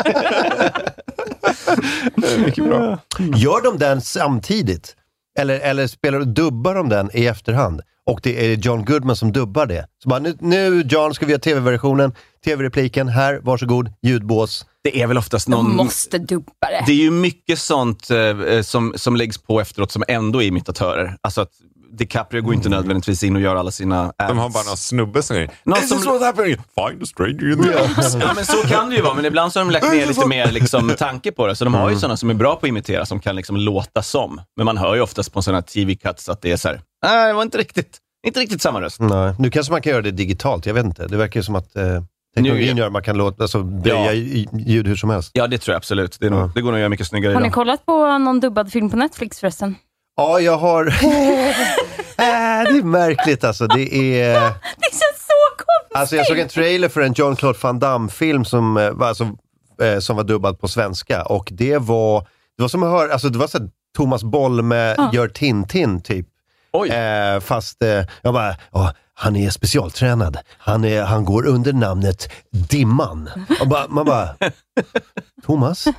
Mycket 2.45 2.64
bra. 2.64 2.99
Gör 3.19 3.62
de 3.62 3.79
den 3.79 4.01
samtidigt? 4.01 4.97
Eller, 5.38 5.61
eller 5.61 5.87
spelar, 5.87 6.21
dubbar 6.21 6.75
de 6.75 6.88
den 6.88 7.11
i 7.14 7.27
efterhand? 7.27 7.81
Och 8.11 8.20
det 8.23 8.53
är 8.53 8.57
John 8.57 8.85
Goodman 8.85 9.16
som 9.16 9.33
dubbar 9.33 9.66
det. 9.66 9.87
Så 10.03 10.09
bara, 10.09 10.18
nu, 10.20 10.37
nu 10.40 10.83
John 10.88 11.14
ska 11.14 11.27
vi 11.27 11.33
göra 11.33 11.40
tv-versionen, 11.40 12.14
tv-repliken, 12.44 13.09
här, 13.09 13.40
varsågod, 13.42 13.92
ljudbås. 14.03 14.66
Det 14.83 15.03
är 15.03 15.07
väl 15.07 15.18
oftast 15.18 15.46
De 15.46 15.51
någon... 15.51 15.77
måste 15.77 16.18
dubba 16.18 16.53
det. 16.61 16.85
Det 16.87 16.92
är 16.92 16.96
ju 16.96 17.11
mycket 17.11 17.59
sånt 17.59 18.11
eh, 18.11 18.62
som, 18.62 18.92
som 18.96 19.16
läggs 19.16 19.38
på 19.38 19.61
efteråt 19.61 19.92
som 19.92 20.05
ändå 20.09 20.42
är 20.42 20.46
imitatörer. 20.46 21.16
Alltså 21.20 21.40
att 21.40 21.51
DiCaprio 22.00 22.42
går 22.42 22.54
inte 22.54 22.68
nödvändigtvis 22.68 23.22
in 23.24 23.36
och 23.36 23.42
gör 23.42 23.56
alla 23.56 23.70
sina 23.70 24.00
ads. 24.16 24.28
De 24.28 24.38
har 24.38 24.48
bara 24.50 24.62
någon 24.64 24.76
snubbe 24.76 25.22
som 25.22 25.34
säger 25.34 25.50
Någon 25.64 25.78
This 25.78 25.88
som- 25.88 25.98
is 25.98 26.06
what 26.06 26.22
happened. 26.22 26.48
Find 26.74 27.02
a 27.02 27.06
stranger 27.06 27.52
in 27.52 27.62
the 27.62 27.74
Alps. 27.78 28.14
Ja, 28.20 28.32
men 28.34 28.44
så 28.44 28.56
kan 28.68 28.90
det 28.90 28.96
ju 28.96 29.02
vara, 29.02 29.14
men 29.14 29.24
ibland 29.24 29.52
så 29.52 29.58
har 29.60 29.64
de 29.64 29.70
lagt 29.72 29.92
ner 29.92 30.06
lite 30.06 30.26
mer 30.26 30.52
liksom, 30.52 30.88
tanke 30.98 31.32
på 31.32 31.46
det. 31.46 31.56
Så 31.56 31.64
de 31.64 31.74
har 31.74 31.90
ju 31.90 31.96
sådana 31.96 32.16
som 32.16 32.30
är 32.30 32.34
bra 32.34 32.54
på 32.56 32.66
att 32.66 32.68
imitera, 32.68 33.06
som 33.06 33.20
kan 33.20 33.36
liksom 33.36 33.56
låta 33.56 34.02
som. 34.02 34.40
Men 34.56 34.64
man 34.64 34.76
hör 34.76 34.94
ju 34.94 35.00
oftast 35.00 35.32
på 35.32 35.42
sådana 35.42 35.56
här 35.58 35.62
TV-cuts 35.62 36.30
att 36.30 36.42
det 36.42 36.52
är 36.52 36.56
så 36.56 36.68
här, 36.68 36.80
nej, 37.06 37.26
det 37.26 37.32
var 37.32 37.42
inte 37.42 37.58
riktigt, 37.58 37.98
inte 38.26 38.40
riktigt 38.40 38.62
samma 38.62 38.80
röst. 38.80 39.00
Nej. 39.00 39.34
Nu 39.38 39.50
kanske 39.50 39.72
man 39.72 39.82
kan 39.82 39.90
göra 39.92 40.02
det 40.02 40.10
digitalt, 40.10 40.66
jag 40.66 40.74
vet 40.74 40.84
inte. 40.84 41.06
Det 41.06 41.16
verkar 41.16 41.40
ju 41.40 41.44
som 41.44 41.54
att 41.54 41.76
eh, 41.76 41.82
teknologin 42.34 42.74
Nu- 42.76 42.80
gör 42.80 42.86
att 42.86 42.92
man 42.92 43.02
kan 43.02 43.16
låta, 43.16 43.42
alltså, 43.42 43.62
böja 43.62 44.12
Ja. 44.14 44.48
ljud 44.66 44.86
hur 44.88 44.96
som 44.96 45.10
helst. 45.10 45.30
Ja, 45.34 45.46
det 45.46 45.58
tror 45.58 45.72
jag 45.72 45.76
absolut. 45.76 46.16
Det, 46.20 46.26
är 46.26 46.30
nog, 46.30 46.50
det 46.54 46.60
går 46.60 46.68
nog 46.70 46.74
att 46.74 46.80
göra 46.80 46.88
mycket 46.88 47.06
snyggare 47.06 47.32
Har 47.32 47.40
ni 47.40 47.46
idag. 47.46 47.54
kollat 47.54 47.86
på 47.86 48.18
någon 48.18 48.40
dubbad 48.40 48.72
film 48.72 48.90
på 48.90 48.96
Netflix 48.96 49.40
förresten? 49.40 49.74
Ja, 50.16 50.40
jag 50.40 50.57
har... 50.59 50.87
äh, 50.87 50.92
det 52.16 52.79
är 52.79 52.83
märkligt 52.83 53.44
alltså. 53.44 53.66
Det 53.66 53.94
är... 53.94 54.35
Det 54.77 54.90
känns 54.90 55.27
så 55.27 55.57
konstigt! 55.57 55.96
Alltså 55.96 56.16
jag 56.16 56.27
såg 56.27 56.38
en 56.38 56.49
trailer 56.49 56.88
för 56.88 57.01
en 57.01 57.14
Jean-Claude 57.14 57.59
Van 57.62 57.79
Damme-film 57.79 58.44
som, 58.44 58.77
eh, 58.77 58.90
var, 58.90 59.09
alltså, 59.09 59.29
eh, 59.83 59.99
som 59.99 60.16
var 60.16 60.25
dubbad 60.25 60.61
på 60.61 60.68
svenska 60.68 61.23
och 61.23 61.49
det 61.53 61.79
var, 61.79 62.20
det 62.57 62.62
var 62.62 62.68
som 62.68 62.83
att 62.83 62.90
höra, 62.90 63.12
alltså 63.12 63.29
det 63.29 63.38
var 63.38 63.46
så 63.46 63.59
här, 63.59 63.68
Thomas 63.96 64.25
Bolme 64.25 64.96
gör 65.12 65.29
Tintin 65.29 66.01
typ. 66.03 66.27
Oj. 66.73 66.88
Eh, 66.88 67.40
fast 67.40 67.83
eh, 67.83 68.05
jag 68.23 68.35
bara, 68.35 68.57
ja, 68.73 68.92
han 69.20 69.37
är 69.37 69.50
specialtränad. 69.50 70.37
Han, 70.59 70.85
är, 70.85 71.02
han 71.02 71.24
går 71.24 71.46
under 71.46 71.72
namnet 71.72 72.28
Dimman. 72.52 73.30
Och 73.61 73.68
bara, 73.68 73.88
man 73.88 74.04
bara, 74.06 74.28
Thomas? 75.46 75.87
Eh, 75.87 75.94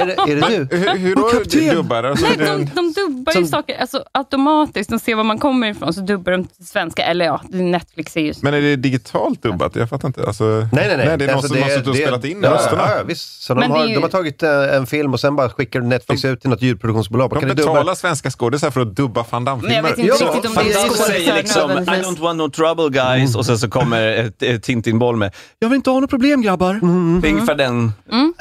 är, 0.00 0.06
det, 0.06 0.12
är 0.32 0.36
det 0.36 0.64
du? 0.70 0.76
Hur, 0.76 0.96
hur 0.98 1.14
då 1.16 1.22
kapten. 1.22 1.74
dubbar? 1.76 2.04
Alltså, 2.04 2.26
Nej, 2.26 2.36
de, 2.38 2.64
de 2.74 2.92
dubbar 2.92 3.32
ju 3.32 3.38
Som- 3.40 3.46
saker 3.46 3.76
alltså, 3.80 4.04
automatiskt. 4.12 4.90
De 4.90 4.98
ser 4.98 5.14
var 5.14 5.24
man 5.24 5.38
kommer 5.38 5.66
ifrån, 5.70 5.94
så 5.94 6.00
dubbar 6.00 6.32
de 6.32 6.44
till 6.44 6.66
svenska. 6.66 7.02
Eller 7.04 7.24
ja, 7.24 7.40
Netflix 7.48 8.16
är 8.16 8.20
ju... 8.20 8.34
Men 8.42 8.54
är 8.54 8.60
det 8.60 8.76
digitalt 8.76 9.42
dubbat? 9.42 9.76
Jag 9.76 9.88
fattar 9.88 10.08
inte. 10.08 10.24
Alltså, 10.26 10.44
Nej, 10.44 10.68
nej, 10.72 10.96
nej. 10.96 11.18
det 11.18 11.24
är 11.24 11.28
någon 11.28 11.30
Alltså, 11.36 11.48
som 11.54 11.62
har 11.62 11.68
suttit 11.70 11.88
och 11.88 11.96
spelat 11.96 12.24
in 12.24 12.40
ja, 12.42 12.50
rösterna. 12.50 12.82
Ja, 12.88 13.02
visst. 13.06 13.42
Så 13.42 13.54
de 13.54 13.70
har, 13.70 13.86
ju- 13.86 13.94
de 13.94 14.02
har 14.02 14.08
tagit 14.10 14.42
eh, 14.42 14.74
en 14.76 14.86
film 14.86 15.12
och 15.12 15.20
sen 15.20 15.36
bara 15.36 15.50
skickar 15.50 15.80
Netflix 15.80 16.24
ut 16.24 16.40
till 16.40 16.50
något 16.50 16.62
ljudproduktionsbolag. 16.62 17.30
De 17.30 17.40
kan 17.40 17.48
betalar 17.56 17.94
svenska 17.94 18.30
skådisar 18.30 18.70
för 18.70 18.80
att 18.80 18.96
dubba 18.96 19.24
van 19.30 19.44
Men 19.44 19.52
jag 19.52 19.62
vet 19.62 19.72
Damme-filmer. 19.82 20.12
inte 20.12 20.24
Ja, 20.24 20.32
riktigt 20.34 20.50
om 20.50 20.64
det 20.64 20.72
är 20.72 20.84
skådisar 20.88 21.04
säger 21.04 21.34
liksom, 21.36 21.70
I 21.70 21.74
don't 21.74 22.20
want 22.20 22.40
no 22.42 22.50
trouble 22.50 22.88
guys, 22.88 23.36
och 23.36 23.46
sen 23.46 23.58
så 23.58 23.70
kommer 23.70 24.08
ett, 24.08 24.42
ett 24.42 24.62
Tintin-boll 24.62 25.16
med 25.16 25.34
Jag 25.58 25.68
vill 25.68 25.76
inte 25.76 25.90
ha 25.90 26.00
något 26.00 26.10
problem 26.10 26.42
grabbar. 26.42 26.74
Det 27.20 27.28
är 27.28 27.32
ungefär 27.32 27.54
den. 27.54 27.92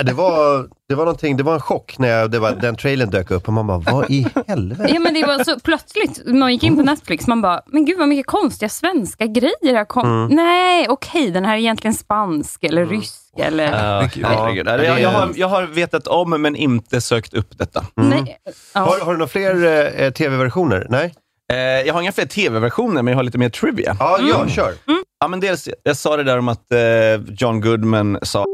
Det 0.04 0.14
var, 0.14 0.68
det 0.90 0.96
var 0.96 1.06
någonting, 1.06 1.38
det 1.38 1.44
var 1.44 1.54
en 1.54 1.60
chock 1.62 1.96
när 2.00 2.08
jag, 2.08 2.32
det 2.32 2.40
var, 2.40 2.52
den 2.52 2.76
trailern 2.76 3.10
dök 3.10 3.32
upp 3.32 3.48
och 3.48 3.54
man 3.54 3.68
bara, 3.68 3.78
vad 3.78 4.12
i 4.12 4.28
helvete? 4.48 4.92
Ja, 4.94 5.00
men 5.00 5.14
det 5.14 5.26
var 5.26 5.44
så 5.44 5.60
plötsligt, 5.60 6.22
man 6.26 6.52
gick 6.54 6.64
in 6.64 6.76
på 6.76 6.84
Netflix, 6.84 7.28
man 7.28 7.42
bara, 7.42 7.62
men 7.68 7.86
gud 7.86 7.98
vad 8.00 8.08
mycket 8.08 8.26
konstiga 8.26 8.70
svenska 8.70 9.26
grejer 9.26 9.76
här 9.76 9.86
kom. 9.86 10.28
Nej, 10.28 10.88
okej, 10.90 11.32
den 11.32 11.46
här 11.46 11.54
är 11.54 11.60
egentligen 11.60 11.94
spansk 11.94 12.64
eller 12.64 12.86
rysk 12.86 13.14
eller... 13.38 13.64
Ja, 13.64 14.10
herregud. 14.24 14.68
Ja, 14.68 14.78
det 14.78 14.86
jag, 14.86 15.02
jag, 15.02 15.10
har, 15.10 15.30
jag 15.36 15.48
har 15.48 15.64
vetat 15.64 16.08
om 16.08 16.42
men 16.42 16.56
inte 16.56 17.02
sökt 17.02 17.34
upp 17.34 17.58
detta. 17.58 17.86
Nej. 17.96 18.38
Ja. 18.74 18.82
Har, 18.82 19.00
har 19.00 19.12
du 19.12 19.18
några 19.18 19.28
fler 19.28 20.02
eh, 20.02 20.12
tv-versioner? 20.12 20.88
Nej? 20.90 21.14
Eh, 21.52 21.58
jag 21.58 21.94
har 21.94 22.02
inga 22.02 22.12
fler 22.12 22.26
tv-versioner, 22.26 23.02
men 23.02 23.12
jag 23.12 23.18
har 23.18 23.24
lite 23.24 23.38
mer 23.38 23.50
trivia. 23.50 23.98
Ja, 24.00 24.20
ja, 24.22 24.48
kör. 24.48 24.74
Ja, 25.20 25.28
men 25.28 25.40
dels, 25.40 25.70
jag 25.84 25.98
sa 25.98 26.18
det 26.18 26.24
där 26.24 26.38
om 26.38 26.48
att 26.48 26.72
eh, 26.72 26.80
John 27.28 27.62
Goodman 27.62 28.20
sa 28.22 28.46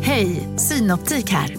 Hej, 0.00 0.48
Synoptik 0.56 1.30
här. 1.30 1.56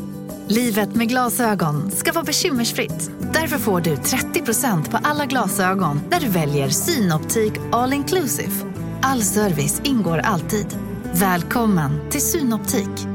Livet 0.47 0.95
med 0.95 1.09
glasögon 1.09 1.91
ska 1.91 2.11
vara 2.11 2.23
bekymmersfritt. 2.23 3.11
Därför 3.33 3.57
får 3.57 3.81
du 3.81 3.95
30% 3.95 4.91
på 4.91 4.99
alla 5.03 5.25
glasögon 5.25 6.01
när 6.09 6.19
du 6.19 6.27
väljer 6.29 6.69
Synoptik 6.69 7.53
All 7.71 7.93
Inclusive. 7.93 8.51
All 9.01 9.21
service 9.21 9.81
ingår 9.83 10.17
alltid. 10.17 10.77
Välkommen 11.13 12.09
till 12.09 12.21
Synoptik. 12.21 13.14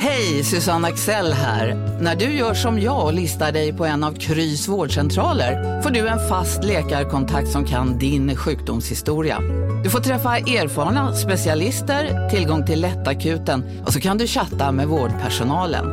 Hej, 0.00 0.44
Susanne 0.44 0.88
Axel 0.88 1.32
här. 1.32 1.74
När 2.00 2.16
du 2.16 2.24
gör 2.24 2.54
som 2.54 2.80
jag 2.80 3.06
och 3.06 3.12
listar 3.12 3.52
dig 3.52 3.72
på 3.72 3.84
en 3.84 4.04
av 4.04 4.12
Krys 4.12 4.68
vårdcentraler 4.68 5.82
får 5.82 5.90
du 5.90 6.08
en 6.08 6.28
fast 6.28 6.64
läkarkontakt 6.64 7.48
som 7.48 7.64
kan 7.64 7.98
din 7.98 8.36
sjukdomshistoria. 8.36 9.40
Du 9.84 9.90
får 9.90 10.00
träffa 10.00 10.36
erfarna 10.36 11.14
specialister, 11.14 12.28
tillgång 12.30 12.66
till 12.66 12.80
lättakuten 12.80 13.82
och 13.86 13.92
så 13.92 14.00
kan 14.00 14.18
du 14.18 14.26
chatta 14.26 14.72
med 14.72 14.88
vårdpersonalen. 14.88 15.86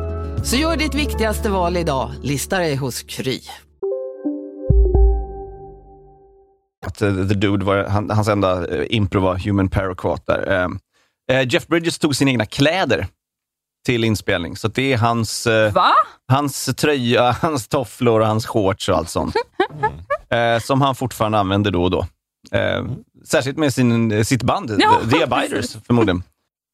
Så 0.44 0.56
gör 0.56 0.76
ditt 0.76 0.94
viktigaste 0.94 1.50
val 1.50 1.76
idag, 1.76 2.10
lista 2.22 2.58
dig 2.58 2.76
hos 2.76 3.02
Kry. 3.02 3.40
att 6.86 7.02
eh, 7.02 7.28
The 7.28 7.34
Dude, 7.34 7.64
var, 7.64 7.84
han, 7.84 8.10
hans 8.10 8.28
enda 8.28 8.66
eh, 8.68 8.86
impro 8.90 9.20
var 9.20 9.38
Human 9.38 9.68
Paraquat 9.68 10.26
där. 10.26 10.68
Eh, 11.30 11.36
eh, 11.36 11.48
Jeff 11.48 11.66
Bridges 11.66 11.98
tog 11.98 12.16
sina 12.16 12.30
egna 12.30 12.46
kläder 12.46 13.06
till 13.86 14.04
inspelning, 14.04 14.56
så 14.56 14.68
det 14.68 14.92
är 14.92 14.96
hans, 14.98 15.46
eh, 15.46 15.72
Va? 15.72 15.92
hans 16.28 16.64
tröja, 16.76 17.36
hans 17.42 17.68
tofflor 17.68 18.20
och 18.20 18.26
hans 18.26 18.46
shorts 18.46 18.88
och 18.88 18.96
allt 18.96 19.10
sånt. 19.10 19.34
Eh, 20.30 20.60
som 20.60 20.80
han 20.80 20.94
fortfarande 20.94 21.38
använder 21.38 21.70
då 21.70 21.82
och 21.82 21.90
då. 21.90 22.06
Eh, 22.52 22.84
särskilt 23.24 23.58
med 23.58 23.74
sin, 23.74 24.24
sitt 24.24 24.42
band, 24.42 24.76
Ja, 24.78 25.00
The 25.10 25.22
Abiders 25.22 25.76
förmodligen. 25.86 26.22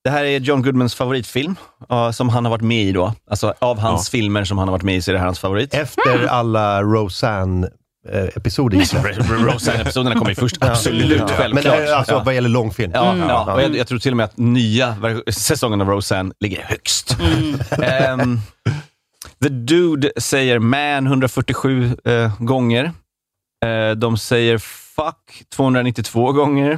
Det 0.05 0.11
här 0.11 0.25
är 0.25 0.40
John 0.40 0.62
Goodmans 0.62 0.94
favoritfilm, 0.94 1.57
eh, 1.90 2.11
som 2.11 2.29
han 2.29 2.44
har 2.44 2.51
varit 2.51 2.62
med 2.62 2.83
i 2.83 2.92
då. 2.92 3.14
Alltså 3.31 3.55
av 3.59 3.79
hans 3.79 4.11
filmer 4.11 4.44
som 4.44 4.59
han 4.59 4.68
har 4.68 4.72
varit 4.72 4.83
med 4.83 4.96
i 4.96 5.03
så 5.03 5.11
är 5.11 5.12
det 5.12 5.18
här 5.18 5.27
hans 5.27 5.38
favorit. 5.38 5.75
Efter 5.75 6.27
alla 6.27 6.83
Roseanne-episoder 6.83 7.70
gissar 8.73 9.09
jag. 9.09 9.47
Roseanne-episoderna 9.55 10.15
kommer 10.15 10.31
ju 10.31 10.35
först, 10.35 10.57
absolut, 10.61 11.19
Men 11.19 11.29
självklart. 11.29 11.65
det 11.65 11.71
här, 11.71 11.93
alltså 11.95 12.12
Ja. 12.15 12.23
vad 12.25 12.35
gäller 12.35 12.49
långfilm. 12.49 12.93
Ja, 12.95 13.16
ja. 13.16 13.55
Och 13.55 13.62
jag, 13.62 13.76
jag 13.76 13.87
tror 13.87 13.99
till 13.99 14.11
och 14.12 14.16
med 14.16 14.24
att 14.24 14.37
nya 14.39 14.97
säsongen 15.31 15.81
av 15.81 15.89
Roseanne 15.89 16.33
ligger 16.41 16.62
högst. 16.62 17.16
Ehm, 17.83 18.39
The 19.43 19.49
Dude 19.49 20.12
säger 20.16 20.59
man 20.59 21.07
147 21.07 21.97
eh, 22.05 22.33
gånger. 22.45 22.85
Eh, 23.64 23.91
de 23.97 24.18
säger 24.18 24.59
fuck 24.59 25.45
292 25.55 26.33
gånger. 26.33 26.70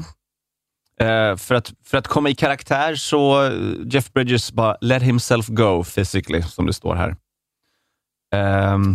Eh, 1.01 1.37
för, 1.37 1.55
att, 1.55 1.73
för 1.87 1.99
att 1.99 2.09
komma 2.09 2.31
i 2.31 2.35
karaktär 2.35 2.95
så 2.95 3.45
eh, 3.47 3.53
Jeff 3.87 4.13
Bridges 4.13 4.53
bara 4.53 4.77
let 4.81 5.03
himself 5.03 5.47
go 5.49 5.85
physically, 5.85 6.43
som 6.43 6.67
det 6.67 6.73
står 6.73 6.95
här. 6.95 7.17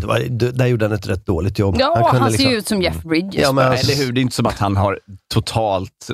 Det 0.01 0.07
var, 0.07 0.19
det, 0.29 0.51
där 0.51 0.65
gjorde 0.67 0.85
han 0.85 0.91
ett 0.91 1.07
rätt 1.07 1.25
dåligt 1.25 1.59
jobb. 1.59 1.75
Ja, 1.79 1.93
han, 1.95 2.11
kunde 2.11 2.25
ser 2.25 2.31
liksom- 2.31 2.51
ju 2.51 2.57
ut 2.57 2.67
som 2.67 2.81
Jeff 2.81 3.03
Bridges. 3.03 3.43
Ja, 3.43 3.51
men 3.51 3.67
alltså- 3.67 3.91
eller 3.91 4.05
hur? 4.05 4.13
Det 4.13 4.19
är 4.19 4.21
inte 4.21 4.35
som 4.35 4.45
att 4.45 4.59
han 4.59 4.77
har 4.77 4.99
totalt 5.33 6.09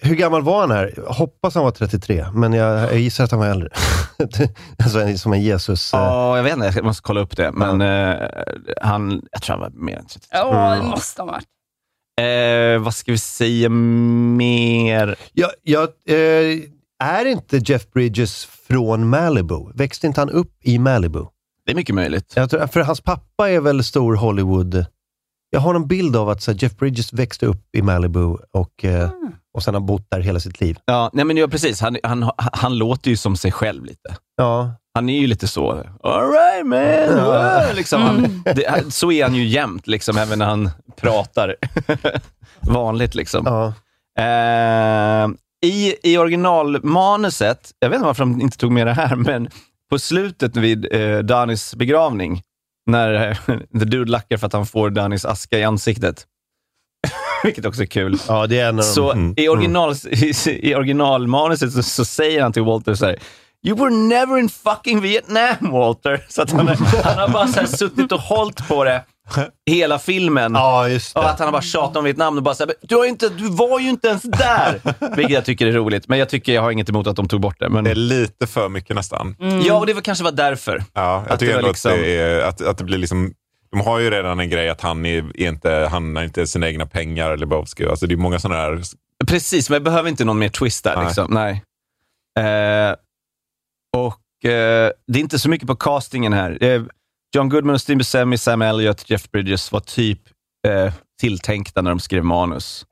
Hur 0.00 0.14
gammal 0.14 0.42
var 0.42 0.60
han 0.60 0.70
här? 0.70 0.94
Jag 0.96 1.12
hoppas 1.12 1.54
han 1.54 1.64
var 1.64 1.70
33, 1.70 2.26
men 2.34 2.52
jag, 2.52 2.78
jag 2.78 2.98
gissar 2.98 3.24
att 3.24 3.30
han 3.30 3.40
var 3.40 3.46
äldre. 3.46 3.68
alltså 4.84 5.16
som 5.18 5.32
en 5.32 5.42
Jesus. 5.42 5.94
eh, 5.94 6.00
Ja, 6.00 6.36
jag 6.36 6.44
vet 6.44 6.52
inte. 6.52 6.72
Jag 6.74 6.84
måste 6.84 7.02
kolla 7.02 7.20
upp 7.20 7.36
det. 7.36 7.52
Men 7.52 7.80
eh, 7.80 8.28
han, 8.82 9.22
jag 9.32 9.42
tror 9.42 9.56
han 9.56 9.60
var 9.60 9.70
mer 9.84 9.96
än 9.96 10.06
33. 10.06 10.28
Ja, 10.38 10.74
det 10.82 10.82
måste 10.82 11.22
han 11.22 11.28
ha 11.28 11.34
varit. 11.34 11.46
Eh, 12.20 12.84
vad 12.84 12.94
ska 12.94 13.12
vi 13.12 13.18
säga 13.18 13.68
mer? 13.68 15.16
Ja, 15.32 15.50
ja, 15.62 15.88
eh, 16.08 16.58
är 17.02 17.24
inte 17.24 17.56
Jeff 17.56 17.90
Bridges 17.90 18.44
från 18.72 19.08
Malibu? 19.08 19.72
Växte 19.74 20.06
inte 20.06 20.20
han 20.20 20.30
upp 20.30 20.52
i 20.62 20.78
Malibu? 20.78 21.24
Det 21.66 21.72
är 21.72 21.76
mycket 21.76 21.94
möjligt. 21.94 22.32
Jag 22.36 22.50
tror, 22.50 22.66
för 22.66 22.80
hans 22.80 23.00
pappa 23.00 23.50
är 23.50 23.60
väl 23.60 23.84
stor 23.84 24.16
Hollywood... 24.16 24.86
Jag 25.50 25.60
har 25.60 25.74
en 25.74 25.86
bild 25.86 26.16
av 26.16 26.28
att 26.28 26.42
så 26.42 26.50
här, 26.52 26.58
Jeff 26.62 26.76
Bridges 26.76 27.12
växte 27.12 27.46
upp 27.46 27.76
i 27.76 27.82
Malibu 27.82 28.36
och, 28.52 28.84
eh, 28.84 29.10
och 29.54 29.62
sen 29.62 29.74
har 29.74 29.80
bott 29.80 30.06
där 30.10 30.20
hela 30.20 30.40
sitt 30.40 30.60
liv. 30.60 30.78
Ja, 30.84 31.10
nej 31.12 31.24
men 31.24 31.36
ja, 31.36 31.48
precis. 31.48 31.80
Han, 31.80 31.96
han, 32.02 32.30
han 32.36 32.78
låter 32.78 33.10
ju 33.10 33.16
som 33.16 33.36
sig 33.36 33.52
själv 33.52 33.84
lite. 33.84 34.16
Ja. 34.36 34.70
Han 34.94 35.08
är 35.08 35.18
ju 35.20 35.26
lite 35.26 35.48
så, 35.48 35.70
alright 36.02 36.66
man, 36.66 36.78
Ja. 37.18 37.64
wow", 37.66 37.76
liksom. 37.76 38.02
han, 38.02 38.42
det, 38.44 38.68
han- 38.68 38.90
så 38.90 39.12
är 39.12 39.22
han 39.24 39.34
ju 39.34 39.44
jämt, 39.44 39.86
liksom, 39.86 40.16
även 40.18 40.38
när 40.38 40.46
han 40.46 40.70
pratar. 40.96 41.56
Vanligt 42.60 43.14
liksom. 43.14 43.46
Eh, 44.18 45.28
i, 45.62 45.94
I 46.02 46.18
originalmanuset, 46.18 47.70
jag 47.78 47.88
vet 47.88 47.96
inte 47.96 48.06
varför 48.06 48.22
de 48.24 48.40
inte 48.40 48.56
tog 48.58 48.72
med 48.72 48.86
det 48.86 48.92
här, 48.92 49.16
men 49.16 49.48
på 49.90 49.98
slutet 49.98 50.56
vid 50.56 50.94
eh, 50.94 51.18
Danis 51.18 51.74
begravning, 51.74 52.42
när 52.90 53.28
eh, 53.30 53.36
The 53.78 53.84
Dude 53.84 54.10
lackar 54.10 54.36
för 54.36 54.46
att 54.46 54.52
han 54.52 54.66
får 54.66 54.90
Danis 54.90 55.24
aska 55.24 55.58
i 55.58 55.64
ansiktet, 55.64 56.26
vilket 57.44 57.66
också 57.66 57.82
är 57.82 57.86
kul. 57.86 58.18
Ja, 58.28 58.46
det 58.46 58.58
är 58.58 58.68
en 58.68 58.74
av 58.78 58.84
de- 58.84 58.90
Så 58.92 59.12
mm, 59.12 59.34
i, 59.36 59.48
original, 59.48 59.94
i, 60.10 60.32
i 60.70 60.74
originalmanuset 60.74 61.72
så, 61.72 61.82
så 61.82 62.04
säger 62.04 62.42
han 62.42 62.52
till 62.52 62.62
Walter 62.62 62.94
så 62.94 63.06
här, 63.06 63.18
You 63.66 63.78
were 63.78 63.90
never 63.90 64.38
in 64.38 64.48
fucking 64.48 65.00
Vietnam, 65.00 65.70
Walter. 65.72 66.24
Så 66.28 66.42
att 66.42 66.50
han, 66.50 66.68
han 66.68 67.18
har 67.18 67.28
bara 67.28 67.46
så 67.48 67.60
här 67.60 67.66
suttit 67.66 68.12
och 68.12 68.20
hållit 68.20 68.68
på 68.68 68.84
det 68.84 69.04
hela 69.70 69.98
filmen. 69.98 70.54
Ja, 70.54 70.88
just 70.88 71.16
Och 71.16 71.30
att 71.30 71.38
han 71.38 71.46
har 71.46 71.52
bara 71.52 71.62
tjatat 71.62 71.96
om 71.96 72.04
Vietnam 72.04 72.36
och 72.36 72.42
bara 72.42 72.54
så 72.54 72.64
här, 72.64 72.74
du, 72.82 72.96
har 72.96 73.04
inte, 73.04 73.28
du 73.28 73.48
var 73.48 73.80
ju 73.80 73.88
inte 73.88 74.08
ens 74.08 74.22
där. 74.22 74.80
Vilket 75.16 75.34
jag 75.34 75.44
tycker 75.44 75.66
är 75.66 75.72
roligt, 75.72 76.08
men 76.08 76.18
jag 76.18 76.28
tycker 76.28 76.52
jag 76.52 76.62
har 76.62 76.70
inget 76.70 76.88
emot 76.88 77.06
att 77.06 77.16
de 77.16 77.28
tog 77.28 77.40
bort 77.40 77.60
det. 77.60 77.68
Men... 77.68 77.84
Det 77.84 77.90
är 77.90 77.94
lite 77.94 78.46
för 78.46 78.68
mycket 78.68 78.96
nästan. 78.96 79.36
Ja, 79.66 79.78
och 79.78 79.86
det 79.86 79.94
var 79.94 80.00
kanske 80.00 80.24
var 80.24 80.32
därför. 80.32 80.84
Ja, 80.92 81.02
jag 81.02 81.20
Att 81.22 81.28
det 81.28 81.36
tycker 81.36 81.56
ändå 81.56 81.68
liksom- 81.68 81.92
att, 81.92 81.98
det 81.98 82.20
är, 82.20 82.40
att, 82.42 82.60
att 82.60 82.78
det 82.78 82.84
blir 82.84 82.98
liksom... 82.98 83.34
De 83.70 83.80
har 83.80 83.98
ju 83.98 84.10
redan 84.10 84.40
en 84.40 84.50
grej 84.50 84.68
att 84.68 84.80
han, 84.80 85.06
är, 85.06 85.40
är 85.40 85.48
inte, 85.48 85.88
han 85.90 86.16
har 86.16 86.22
inte 86.22 86.46
sina 86.46 86.68
egna 86.68 86.86
pengar, 86.86 87.36
Lebowski. 87.36 87.86
Alltså 87.86 88.06
det 88.06 88.14
är 88.14 88.16
många 88.16 88.38
sådana 88.38 88.60
här... 88.60 88.82
Precis, 89.26 89.70
men 89.70 89.74
jag 89.74 89.82
behöver 89.82 90.08
inte 90.08 90.24
någon 90.24 90.38
mer 90.38 90.48
twist 90.48 90.84
där. 90.84 90.96
Nej. 90.96 91.04
Liksom. 91.06 91.26
Nej. 91.30 91.62
Eh, 92.38 92.94
och 93.96 94.44
eh, 94.50 94.90
Det 95.06 95.18
är 95.18 95.20
inte 95.20 95.38
så 95.38 95.48
mycket 95.48 95.68
på 95.68 95.76
castingen 95.76 96.32
här. 96.32 96.58
Eh, 96.64 96.82
John 97.34 97.48
Goodman 97.48 97.74
och 97.74 97.80
Steve 97.80 97.98
Buscemi, 97.98 98.38
Sam 98.38 98.62
Elliott, 98.62 99.10
Jeff 99.10 99.30
Bridges 99.30 99.72
var 99.72 99.80
typ 99.80 100.20
eh, 100.68 100.92
tilltänkta 101.20 101.82
när 101.82 101.90
de 101.90 102.00
skrev 102.00 102.24
manus. 102.24 102.86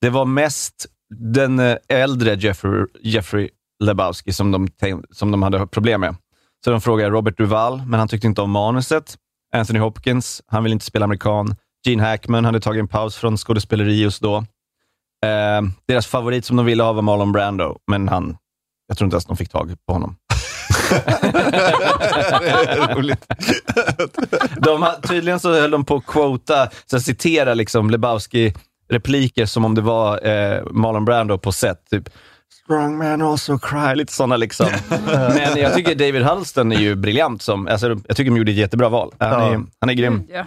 Det 0.00 0.10
var 0.10 0.24
mest 0.24 0.86
den 1.14 1.58
eh, 1.58 1.76
äldre 1.88 2.34
Jeffrey, 2.34 2.86
Jeffrey 3.02 3.48
Lebowski 3.84 4.32
som 4.32 4.52
de, 4.52 4.68
som 5.10 5.30
de 5.30 5.42
hade 5.42 5.66
problem 5.66 6.00
med. 6.00 6.16
Så 6.64 6.70
de 6.70 6.80
frågade 6.80 7.10
Robert 7.10 7.38
Duvall, 7.38 7.82
men 7.86 8.00
han 8.00 8.08
tyckte 8.08 8.26
inte 8.26 8.42
om 8.42 8.50
manuset. 8.50 9.16
Anthony 9.54 9.78
Hopkins, 9.78 10.42
han 10.46 10.64
vill 10.64 10.72
inte 10.72 10.84
spela 10.84 11.04
amerikan. 11.04 11.56
Gene 11.86 12.02
Hackman 12.02 12.44
hade 12.44 12.60
tagit 12.60 12.80
en 12.80 12.88
paus 12.88 13.16
från 13.16 13.36
skådespeleri 13.36 14.00
just 14.02 14.22
då. 14.22 14.36
Eh, 15.26 15.62
deras 15.88 16.06
favorit 16.06 16.44
som 16.44 16.56
de 16.56 16.66
ville 16.66 16.82
ha 16.82 16.92
var 16.92 17.02
Marlon 17.02 17.32
Brando, 17.32 17.78
men 17.86 18.08
han, 18.08 18.36
jag 18.86 18.98
tror 18.98 19.06
inte 19.06 19.14
ens 19.14 19.26
de 19.26 19.36
fick 19.36 19.48
tag 19.48 19.74
på 19.86 19.92
honom. 19.92 20.16
de, 24.56 24.82
har- 24.82 25.08
tydligen 25.08 25.40
så 25.40 25.52
höll 25.60 25.70
de 25.70 25.84
på 25.84 25.96
att 25.96 26.06
quota, 26.06 26.68
så 26.86 26.96
att 26.96 27.02
citera 27.02 27.54
liksom 27.54 27.90
Lebowski-repliker 27.90 29.46
som 29.46 29.64
om 29.64 29.74
det 29.74 29.80
var 29.80 30.26
eh, 30.26 30.62
Marlon 30.70 31.04
Brando 31.04 31.38
på 31.38 31.52
set. 31.52 31.90
Typ, 31.90 32.08
Strong 32.64 32.98
man 32.98 33.22
also 33.22 33.58
cry, 33.58 33.94
lite 33.94 34.12
sådana 34.12 34.36
liksom. 34.36 34.66
Men 35.34 35.56
jag 35.60 35.74
tycker 35.74 35.94
David 35.94 36.22
Huddleston 36.22 36.72
är 36.72 36.76
ju 36.80 36.94
briljant. 36.94 37.42
Som, 37.42 37.66
alltså, 37.66 37.88
jag 38.08 38.16
tycker 38.16 38.30
de 38.30 38.36
gjorde 38.36 38.52
ett 38.52 38.58
jättebra 38.58 38.88
val. 38.88 39.14
Han 39.18 39.40
är, 39.42 39.52
Ja. 39.52 39.60
han 39.80 39.90
är 39.90 39.94
grym. 39.94 40.18
Gud, 40.18 40.30
ja. 40.36 40.46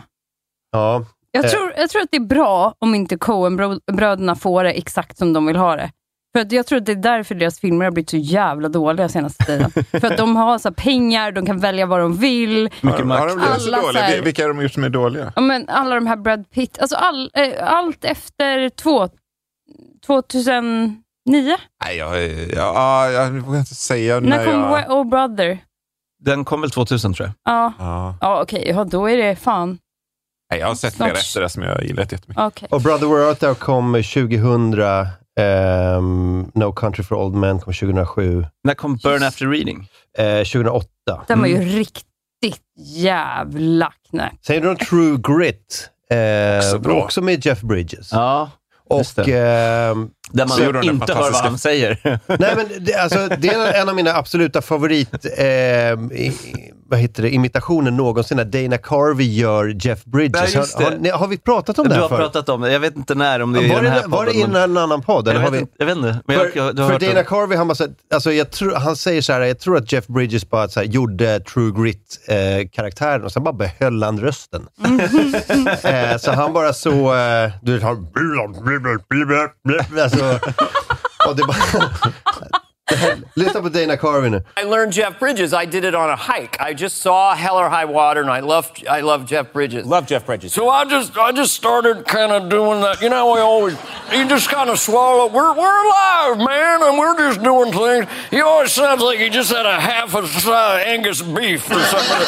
Ja. 0.71 1.05
Jag 1.31 1.45
Eh, 1.45 1.51
tror, 1.51 1.73
jag 1.77 1.89
tror 1.89 2.01
att 2.01 2.07
det 2.11 2.17
är 2.17 2.25
bra 2.25 2.73
om 2.79 2.95
inte 2.95 3.17
Coen-bröderna 3.17 4.35
får 4.35 4.63
det 4.63 4.71
exakt 4.71 5.17
som 5.17 5.33
de 5.33 5.45
vill 5.45 5.55
ha 5.55 5.75
det. 5.75 5.91
För 6.35 6.39
att 6.39 6.51
jag 6.51 6.65
tror 6.67 6.77
att 6.79 6.85
det 6.85 6.91
är 6.91 6.95
därför 6.95 7.35
deras 7.35 7.59
filmer 7.59 7.85
har 7.85 7.91
blivit 7.91 8.09
så 8.09 8.17
jävla 8.17 8.69
dåliga 8.69 9.09
senaste 9.09 9.43
tiden. 9.45 9.71
För 9.91 10.05
att 10.11 10.17
de 10.17 10.35
har 10.35 10.57
så 10.59 10.67
här 10.69 10.73
pengar, 10.73 11.31
de 11.31 11.45
kan 11.45 11.59
välja 11.59 11.85
vad 11.85 11.99
de 11.99 12.17
vill. 12.17 12.69
Har, 12.83 12.89
har 12.91 13.27
de 13.27 13.35
blivit 13.35 13.61
så 13.61 13.67
Alla 13.69 13.77
så 13.81 13.85
dåliga? 13.85 14.03
här- 14.03 14.17
Vil- 14.17 14.23
Vilka 14.23 14.41
har 14.43 14.47
de 14.53 14.61
gjort 14.61 14.73
som 14.73 14.83
är 14.83 14.89
dåliga? 14.89 15.33
Ja, 15.35 15.41
men 15.41 15.69
alla 15.69 15.95
de 15.95 16.07
här 16.07 16.15
Brad 16.15 16.49
Pitt, 16.51 16.79
alltså 16.79 16.95
all, 16.95 17.31
eh, 17.33 17.49
allt 17.73 18.05
efter 18.05 18.69
två, 18.69 19.09
2009. 20.05 20.97
Nej, 21.85 21.97
jag, 21.97 22.27
ja, 22.55 23.09
jag 23.11 23.31
vågar 23.31 23.59
inte 23.59 23.75
säga 23.75 24.19
När 24.19 24.29
när 24.29 24.45
kom 24.45 24.53
jag... 24.53 24.91
Oh 24.91 25.09
Brother? 25.09 25.57
Den 26.23 26.45
kom 26.45 26.61
väl 26.61 26.71
2000 26.71 27.13
tror 27.13 27.27
jag. 27.27 27.53
Ja, 27.53 27.73
Ja. 27.79 28.17
ja 28.21 28.41
okej, 28.41 28.65
ja, 28.75 28.83
då 28.83 29.09
är 29.09 29.17
det 29.17 29.35
fan. 29.35 29.77
Nej, 30.51 30.59
jag 30.59 30.67
har 30.67 30.75
sett 30.75 30.95
flera 30.95 31.11
efter 31.11 31.41
det 31.41 31.49
som 31.49 31.63
jag 31.63 31.83
gillat 31.83 32.11
jättemycket. 32.11 32.43
Okej. 32.43 32.67
Och 32.71 32.81
Brother 32.81 33.33
Thou 33.33 33.55
kom 33.55 33.93
2000. 33.93 34.71
Ehm, 35.39 36.51
no 36.53 36.71
Country 36.73 37.03
for 37.03 37.15
Old 37.15 37.35
Men 37.35 37.59
kom 37.59 37.73
2007. 37.73 38.45
När 38.63 38.73
kom 38.73 38.95
Burn 39.03 39.23
After 39.23 39.47
Reading? 39.47 39.87
Eh, 40.17 40.43
2008. 40.43 40.87
Den 41.27 41.39
var 41.39 41.47
ju 41.47 41.55
Mm. 41.55 41.67
riktigt 41.67 42.61
jävla 42.95 43.93
knäpp. 44.09 44.33
Sen 44.41 44.55
gjorde 44.55 44.67
de 44.67 44.85
True 44.85 45.17
Grit. 45.17 45.89
Eh, 46.11 46.57
Också 46.57 46.79
bra. 46.79 47.03
också 47.03 47.21
med 47.21 47.45
Jeff 47.45 47.61
Bridges. 47.61 48.11
Ja, 48.11 48.49
just 48.97 49.19
Och... 49.19 49.25
det. 49.25 49.95
Där 50.31 50.45
man 50.47 50.83
inte 50.83 51.13
hör 51.13 51.21
vad 51.21 51.31
fantastiska- 51.33 51.47
han 51.47 51.57
säger. 51.57 51.97
Nej, 52.39 52.53
men 52.55 52.65
det, 52.85 52.93
alltså, 52.95 53.27
det 53.37 53.47
är 53.47 53.81
en 53.81 53.89
av 53.89 53.95
mina 53.95 54.13
absoluta 54.15 54.61
favorit 54.61 55.25
eh, 55.37 55.45
i, 55.45 56.33
vad 56.89 56.99
heter 56.99 57.23
det, 57.23 57.29
imitationer 57.29 57.91
någonsin, 57.91 58.37
när 58.37 58.45
Dana 58.45 58.77
Carvey 58.77 59.33
gör 59.33 59.75
Jeff 59.85 60.05
Bridges. 60.05 60.55
Ja, 60.55 60.65
har, 60.75 60.83
har, 60.83 60.97
ni- 60.97 61.09
har 61.09 61.27
vi 61.27 61.37
pratat 61.37 61.79
om 61.79 61.83
Du 61.83 61.89
det 61.89 61.95
här 61.95 62.01
har 62.01 62.09
förut? 62.09 62.21
pratat 62.21 62.49
om 62.49 62.61
det. 62.61 62.71
Jag 62.71 62.79
vet 62.79 62.95
inte 62.95 63.15
när, 63.15 63.41
om 63.41 63.53
det 63.53 63.59
är 63.59 63.63
i 63.63 63.69
Var 63.69 63.81
den 63.81 63.91
här 63.91 64.01
det, 64.01 64.07
var 64.07 64.25
det 64.25 64.33
i 64.33 64.41
en 64.41 64.55
annan 64.77 65.01
podd? 65.01 65.27
Eller 65.27 65.39
jag, 65.39 65.47
har 65.47 65.51
vet 65.51 65.69
jag 65.77 65.85
vet 65.85 65.97
inte. 65.97 66.19
Men 66.27 66.37
för 66.39 66.51
jag, 66.55 66.75
du 66.75 66.81
har 66.81 66.89
för 66.89 66.93
hört 67.05 67.13
Dana 67.13 67.23
Carvey, 67.23 67.57
han, 67.57 67.67
bara, 67.67 67.87
alltså, 68.13 68.31
jag 68.31 68.51
tror, 68.51 68.75
han 68.75 68.95
säger 68.95 69.21
så 69.21 69.33
här, 69.33 69.41
jag 69.41 69.59
tror 69.59 69.77
att 69.77 69.91
Jeff 69.91 70.07
Bridges 70.07 70.49
bara 70.49 70.67
så 70.67 70.79
här, 70.79 70.87
gjorde 70.87 71.39
True 71.39 71.71
Grit-karaktären 71.83 73.23
och 73.23 73.31
sen 73.31 73.43
bara 73.43 73.53
behöll 73.53 74.03
han 74.03 74.19
rösten. 74.19 74.67
eh, 75.83 76.17
så 76.17 76.31
han 76.31 76.53
bara 76.53 76.73
så, 76.73 77.15
eh, 77.15 77.51
du 77.61 77.73
vet, 77.73 77.83
han... 77.83 78.07
Alltså, 80.23 80.53
och 81.27 81.35
det 81.35 81.43
bara, 81.43 81.89
det 82.89 82.95
här, 82.95 83.17
lyssna 83.35 83.61
på 83.61 83.69
Dana 83.69 83.97
Carvey 83.97 84.29
nu. 84.29 84.43
I 84.61 84.63
learned 84.63 84.93
Jeff 84.93 85.19
Bridges. 85.19 85.53
I 85.53 85.65
did 85.65 85.83
it 85.85 85.95
on 85.95 86.09
a 86.09 86.15
hike. 86.15 86.57
I 86.71 86.73
just 86.73 87.01
saw 87.01 87.33
Hell 87.35 87.57
or 87.57 87.69
High 87.69 87.85
Water, 87.85 88.21
and 88.21 88.29
I 88.31 88.41
love 88.41 88.65
I 88.89 89.01
love 89.01 89.25
Jeff 89.25 89.53
Bridges. 89.53 89.85
Love 89.85 90.05
Jeff 90.07 90.25
Bridges. 90.25 90.53
So 90.53 90.69
I 90.69 90.85
just 90.85 91.17
I 91.17 91.31
just 91.31 91.53
started 91.53 92.05
kind 92.05 92.31
of 92.31 92.49
doing 92.49 92.81
that. 92.81 93.01
You 93.01 93.09
know, 93.09 93.33
we 93.33 93.39
always 93.39 93.75
you 94.13 94.27
just 94.29 94.49
kind 94.49 94.69
of 94.69 94.77
swallow. 94.79 95.27
We're 95.33 95.53
we're 95.57 95.85
alive, 95.85 96.37
man, 96.37 96.83
and 96.83 96.97
we're 96.99 97.17
just 97.17 97.41
doing 97.43 97.71
things. 97.73 98.05
He 98.29 98.41
always 98.41 98.71
sounds 98.71 99.01
like 99.01 99.17
he 99.19 99.29
just 99.29 99.51
had 99.51 99.65
a 99.65 99.79
half 99.79 100.13
a 100.13 100.27
side 100.27 100.85
Angus 100.85 101.21
beef 101.23 101.65
or 101.71 101.79
something. 101.79 102.27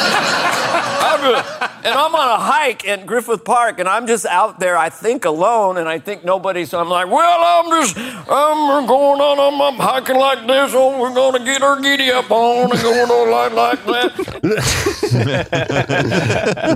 I'm 1.08 1.20
just, 1.20 1.67
and 1.84 1.94
I'm 1.94 2.14
on 2.14 2.28
a 2.28 2.38
hike 2.42 2.84
in 2.84 3.06
Griffith 3.06 3.44
Park, 3.44 3.78
and 3.78 3.88
I'm 3.88 4.06
just 4.06 4.26
out 4.26 4.58
there. 4.60 4.76
I 4.76 4.90
think 4.90 5.24
alone, 5.24 5.76
and 5.78 5.88
I 5.88 5.98
think 5.98 6.24
nobody. 6.24 6.64
So 6.64 6.80
I'm 6.80 6.88
like, 6.88 7.10
well, 7.10 7.40
I'm 7.40 7.70
just 7.80 7.96
I'm 7.98 8.86
going 8.86 9.20
on. 9.20 9.38
I'm, 9.38 9.60
I'm 9.60 9.78
hiking 9.78 10.16
like 10.16 10.46
this. 10.46 10.72
Oh, 10.74 10.98
we're 11.00 11.14
gonna 11.14 11.44
get 11.44 11.62
our 11.62 11.80
giddy 11.80 12.10
up 12.10 12.30
on 12.30 12.70
and 12.70 12.80
going 12.82 13.10
on 13.10 13.30
like 13.30 13.54
like 13.54 13.84
that. 13.86 14.12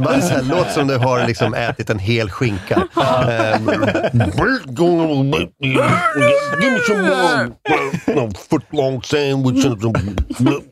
Bara 0.05 0.21
så 0.21 0.35
här, 0.35 0.43
låt 0.43 0.73
som 0.73 0.87
du 0.89 0.97
har 0.97 1.27
liksom 1.27 1.55
ätit 1.55 1.91
en 1.91 1.99
hel 1.99 2.31
skinka. 2.31 2.87
Ehm, 2.97 3.71
Give 6.61 6.73
me 6.73 6.81
some 6.87 7.03
more 7.03 7.51
no, 8.07 8.31
foot 8.51 8.63
long 8.73 9.03
sandwich 9.03 9.65
and 9.65 9.81
some 9.81 9.93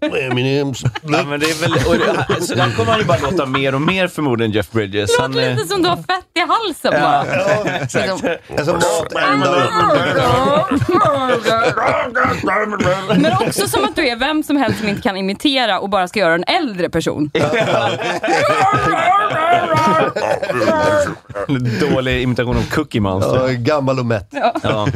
M&M's. 0.03 0.85
Ja, 1.09 1.23
men 1.25 1.41
det 1.41 1.47
är 1.47 1.61
väl, 1.61 1.73
och 1.73 1.99
det, 1.99 2.27
så 2.47 2.55
där 2.55 2.71
kommer 2.77 2.91
han 2.91 3.01
ju 3.01 3.07
bara 3.07 3.19
låta 3.19 3.47
mer 3.47 3.75
och 3.75 3.83
mer 3.83 4.09
förmodligen 4.21 4.53
Jeff 4.53 4.71
Bridges. 4.71 5.17
Det 5.17 5.23
Han, 5.23 5.33
låter 5.33 5.51
eh, 5.51 5.57
lite 5.57 5.69
som 5.69 5.83
du 5.83 5.89
har 5.89 5.97
fett 5.97 6.27
i 6.35 6.41
halsen 6.41 6.93
Ja, 6.93 7.01
bara. 7.01 7.77
exakt. 7.77 8.11
Alltså, 8.11 8.79
Men 13.21 13.33
också 13.33 13.69
som 13.69 13.85
att 13.85 13.97
du 13.97 14.09
är 14.09 14.17
vem 14.17 14.43
som 14.43 14.57
helst 14.57 14.79
som 14.79 14.89
inte 14.89 15.03
kan 15.03 15.17
imitera 15.17 15.81
och 15.81 15.89
bara 15.91 16.09
ska 16.09 16.19
göra 16.21 16.35
en 16.35 16.45
äldre 16.45 16.91
person. 16.91 17.31
Dålig 21.81 22.23
imitation 22.23 22.57
av 22.57 22.71
Cookie 22.71 23.01
Monster. 23.01 23.49
Ja, 23.49 23.53
gammal 23.59 23.99
och 23.99 24.07
mätt. 24.07 24.35
Ja. 24.63 24.87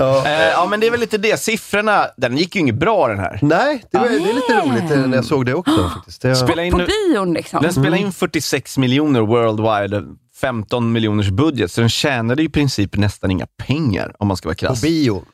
Eh, 0.00 0.48
ja, 0.52 0.66
men 0.70 0.80
det 0.80 0.86
är 0.86 0.90
väl 0.90 1.00
lite 1.00 1.18
det. 1.18 1.40
Siffrorna, 1.40 2.06
den 2.16 2.36
gick 2.36 2.54
ju 2.54 2.60
inget 2.60 2.74
bra 2.74 3.08
den 3.08 3.18
här. 3.18 3.38
Nej, 3.42 3.84
det, 3.90 3.98
var, 3.98 4.08
det 4.08 4.14
är 4.14 4.34
lite 4.34 4.52
roligt 4.60 4.90
eh, 4.90 4.98
när 5.06 5.16
jag 5.16 5.24
såg 5.24 5.46
det 5.46 5.54
också. 5.54 5.90
Faktiskt. 5.94 6.22
Det, 6.22 6.36
Spela 6.36 6.64
in, 6.64 6.72
På 6.72 6.78
bion 6.78 7.34
liksom. 7.34 7.62
den 7.62 7.72
spelar 7.72 7.96
in 7.98 8.12
46 8.12 8.57
miljoner 8.76 9.20
worldwide, 9.20 10.04
15 10.40 10.92
miljoners 10.92 11.30
budget, 11.30 11.70
så 11.70 11.80
den 11.80 11.90
tjänade 11.90 12.42
i 12.42 12.48
princip 12.48 12.96
nästan 12.96 13.30
inga 13.30 13.46
pengar 13.46 14.14
om 14.18 14.28
man 14.28 14.36
ska 14.36 14.48
vara 14.48 14.54
på 14.54 14.58
krass. 14.58 14.82
bio. 14.82 15.24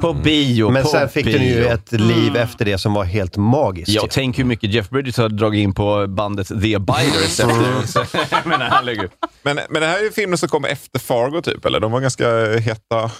På 0.00 0.12
bio. 0.12 0.70
Men 0.70 0.82
på 0.82 0.88
sen 0.88 1.08
fick 1.08 1.24
bio. 1.24 1.38
den 1.38 1.46
ju 1.46 1.66
ett 1.66 1.92
liv 1.92 2.36
efter 2.36 2.64
det 2.64 2.78
som 2.78 2.94
var 2.94 3.04
helt 3.04 3.36
magiskt. 3.36 3.88
Ja, 3.88 4.06
tänk 4.10 4.38
hur 4.38 4.44
mycket 4.44 4.74
Jeff 4.74 4.90
Bridges 4.90 5.16
har 5.16 5.28
dragit 5.28 5.62
in 5.62 5.74
på 5.74 6.06
bandet 6.06 6.48
The 6.48 6.74
Abiders 6.74 7.40
efter. 7.40 8.70
Han 8.70 8.84
lägger 8.84 9.04
upp. 9.04 9.12
Men, 9.42 9.58
men 9.70 9.82
det 9.82 9.88
här 9.88 9.98
är 9.98 10.02
ju 10.02 10.10
filmen 10.10 10.38
som 10.38 10.48
kom 10.48 10.64
efter 10.64 10.98
Fargo, 10.98 11.42
typ, 11.42 11.64
eller? 11.64 11.80
De 11.80 11.92
var 11.92 12.00
ganska 12.00 12.56
heta 12.58 13.10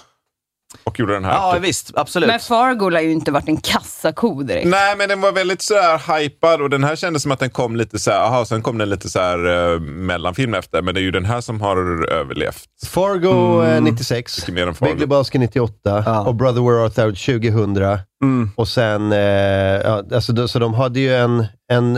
och 0.83 0.99
gjorde 0.99 1.13
den 1.13 1.25
här. 1.25 1.33
Ja, 1.33 1.53
typ. 1.53 1.63
visst. 1.63 1.91
Absolut. 1.95 2.27
Men 2.27 2.39
Fargo 2.39 2.91
har 2.91 3.01
ju 3.01 3.11
inte 3.11 3.31
varit 3.31 3.47
en 3.47 3.57
kassako 3.57 4.43
direkt. 4.43 4.67
Nej, 4.67 4.95
men 4.97 5.09
den 5.09 5.21
var 5.21 5.31
väldigt 5.31 5.61
sådär 5.61 6.19
hypad 6.19 6.61
och 6.61 6.69
den 6.69 6.83
här 6.83 6.95
kändes 6.95 7.21
som 7.23 7.31
att 7.31 7.39
den 7.39 7.49
kom 7.49 7.75
lite 7.75 7.99
såhär, 7.99 8.19
aha, 8.19 8.45
sen 8.45 8.61
kom 8.61 8.77
den 8.77 8.89
lite 8.89 9.09
såhär 9.09 9.45
uh, 9.47 9.79
mellanfilm 9.79 10.53
efter. 10.53 10.81
Men 10.81 10.93
det 10.93 10.99
är 10.99 11.03
ju 11.03 11.11
den 11.11 11.25
här 11.25 11.41
som 11.41 11.61
har 11.61 12.05
överlevt. 12.09 12.65
Fargo 12.87 13.63
eh, 13.63 13.81
96, 13.81 14.37
Mycket 14.39 14.53
mer 14.53 14.61
än 14.61 14.67
Big 14.67 14.77
Fargo. 14.77 14.99
Lebowski 14.99 15.37
98 15.39 16.23
och 16.27 16.35
Brother 16.35 16.61
Where 16.61 16.85
Art 16.85 16.95
Thou 16.95 17.11
2000. 17.15 17.97
Mm. 18.23 18.49
Och 18.55 18.67
sen, 18.67 19.11
eh, 19.11 19.19
ja, 19.19 20.03
alltså, 20.13 20.33
då- 20.33 20.47
så 20.47 20.59
de 20.59 20.73
hade 20.73 20.99
ju 20.99 21.15
en, 21.15 21.45
en, 21.71 21.95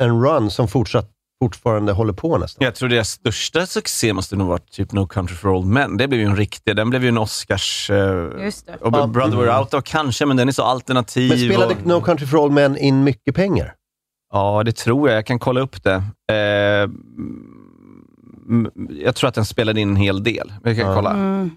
en 0.00 0.22
run 0.24 0.50
som 0.50 0.68
fortsatt, 0.68 1.10
fortfarande 1.44 1.92
håller 1.92 2.12
på 2.12 2.38
nästan. 2.38 2.64
Jag 2.64 2.74
tror 2.74 2.88
deras 2.88 3.08
största 3.10 3.66
succé 3.66 4.12
måste 4.12 4.36
nog 4.36 4.48
varit 4.48 4.70
typ 4.70 4.92
No 4.92 5.06
Country 5.06 5.36
for 5.36 5.48
Old 5.48 5.66
Men. 5.66 5.96
Det 5.96 6.08
blev 6.08 6.20
ju 6.20 6.26
en 6.26 6.36
riktig, 6.36 6.76
den 6.76 6.90
blev 6.90 7.02
ju 7.02 7.08
en 7.08 7.18
Oscars... 7.18 7.90
eh, 7.90 8.44
Just 8.44 8.66
det. 8.66 8.76
Och 8.80 8.94
Ja. 8.96 9.06
Brother 9.06 9.36
We're 9.36 9.58
Out 9.60 9.74
of 9.74 9.84
kanske, 9.84 10.26
men 10.26 10.36
den 10.36 10.48
är 10.48 10.52
så 10.52 10.62
alternativ. 10.62 11.28
Men 11.28 11.38
spelade 11.38 11.74
och, 11.74 11.86
No 11.86 12.00
Country 12.00 12.26
for 12.26 12.38
Old 12.38 12.52
Men 12.52 12.76
in 12.78 13.04
mycket 13.04 13.34
pengar? 13.34 13.74
Ja, 14.32 14.62
det 14.64 14.72
tror 14.76 15.08
jag. 15.08 15.16
Jag 15.16 15.26
kan 15.26 15.38
kolla 15.38 15.60
upp 15.60 15.82
det. 15.84 16.02
Eh, 16.32 16.90
jag 19.04 19.14
tror 19.14 19.28
att 19.28 19.34
den 19.34 19.44
spelade 19.44 19.80
in 19.80 19.88
en 19.90 19.96
hel 19.96 20.22
del. 20.22 20.52
Jag 20.64 20.76
kan 20.76 20.86
Ja. 20.88 20.94
kolla. 20.94 21.10
Mm. 21.10 21.50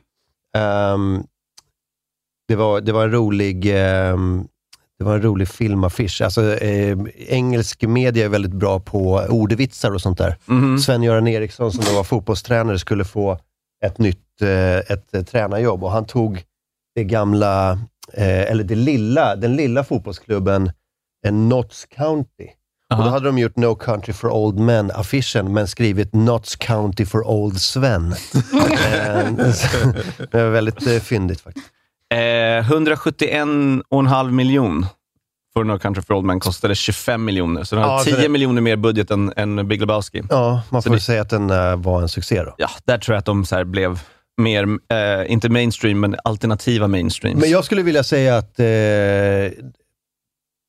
Ehm, 0.57 1.23
det, 2.47 2.55
var, 2.55 2.81
det 2.81 2.91
var 2.91 3.03
en 3.03 3.11
rolig 3.11 3.65
ehm, 3.75 4.47
det 4.99 5.03
var 5.03 5.15
en 5.15 5.21
rolig 5.21 5.47
filmaffisch. 5.47 6.21
Alltså, 6.21 6.55
eh, 6.55 6.97
engelsk 7.27 7.81
media 7.81 8.25
är 8.25 8.29
väldigt 8.29 8.53
bra 8.53 8.79
på 8.79 9.13
ordvitsar 9.29 9.91
och 9.91 10.01
sånt 10.01 10.17
där. 10.17 10.37
Mhm. 10.45 10.79
Sven-Göran 10.79 11.27
Eriksson, 11.27 11.71
som 11.71 11.83
då 11.85 11.91
var 11.91 12.03
fotbollstränare, 12.03 12.79
skulle 12.79 13.05
få 13.05 13.39
ett 13.85 13.97
nytt 13.97 14.41
eh, 14.41 14.77
ett, 14.77 15.13
eh, 15.15 15.23
tränarjobb 15.23 15.83
och 15.83 15.91
han 15.91 16.05
tog 16.05 16.43
det 16.95 17.03
gamla, 17.03 17.71
eh, 18.13 18.41
eller 18.51 18.63
det 18.63 18.75
lilla, 18.75 19.35
den 19.35 19.55
lilla 19.55 19.83
fotbollsklubben 19.83 20.71
eh, 21.25 21.33
Notts 21.33 21.85
County. 21.85 22.47
Och 22.97 23.03
då 23.03 23.09
hade 23.09 23.25
de 23.25 23.37
gjort 23.37 23.55
No 23.55 23.75
Country 23.75 24.13
for 24.13 24.29
Old 24.29 24.59
Men-affischen, 24.59 25.53
men 25.53 25.67
skrivit 25.67 26.13
Notts 26.13 26.55
County 26.55 27.05
for 27.05 27.27
Old 27.27 27.61
Sven. 27.61 28.15
Eh, 28.87 29.29
det 30.31 30.43
var 30.43 30.49
väldigt 30.49 30.87
eh, 30.87 30.99
fyndigt 30.99 31.41
faktiskt. 31.41 31.67
Eh, 32.15 32.17
171,5 32.71 34.31
miljon 34.31 34.85
för 35.53 35.63
No 35.63 35.79
Country 35.79 36.03
for 36.03 36.13
Old 36.15 36.25
Men 36.25 36.39
kostade 36.39 36.75
25 36.75 37.25
miljoner. 37.25 37.63
Så 37.63 37.75
den 37.75 37.83
Ja, 37.83 37.91
hade 37.91 38.03
så 38.03 38.09
10 38.09 38.21
det- 38.21 38.29
miljoner 38.29 38.61
mer 38.61 38.75
budget 38.75 39.11
än, 39.11 39.33
än 39.35 39.67
Big 39.67 39.79
Lebowski. 39.81 40.23
Ja, 40.29 40.61
man 40.69 40.83
får 40.83 40.89
det- 40.89 40.99
säga 40.99 41.21
att 41.21 41.29
den 41.29 41.49
eh, 41.49 41.75
var 41.75 42.01
en 42.01 42.09
succé 42.09 42.43
då. 42.43 42.55
Ja, 42.57 42.69
där 42.85 42.97
tror 42.97 43.13
jag 43.15 43.19
att 43.19 43.25
de 43.25 43.45
så 43.45 43.65
blev 43.65 43.99
mer, 44.41 44.63
eh, 44.63 45.31
inte 45.31 45.49
mainstream, 45.49 45.99
men 45.99 46.15
alternativa 46.23 46.87
mainstreams. 46.87 47.41
Men 47.41 47.49
jag 47.49 47.65
skulle 47.65 47.83
vilja 47.83 48.03
säga 48.03 48.37
att 48.37 48.59
eh, 48.59 48.65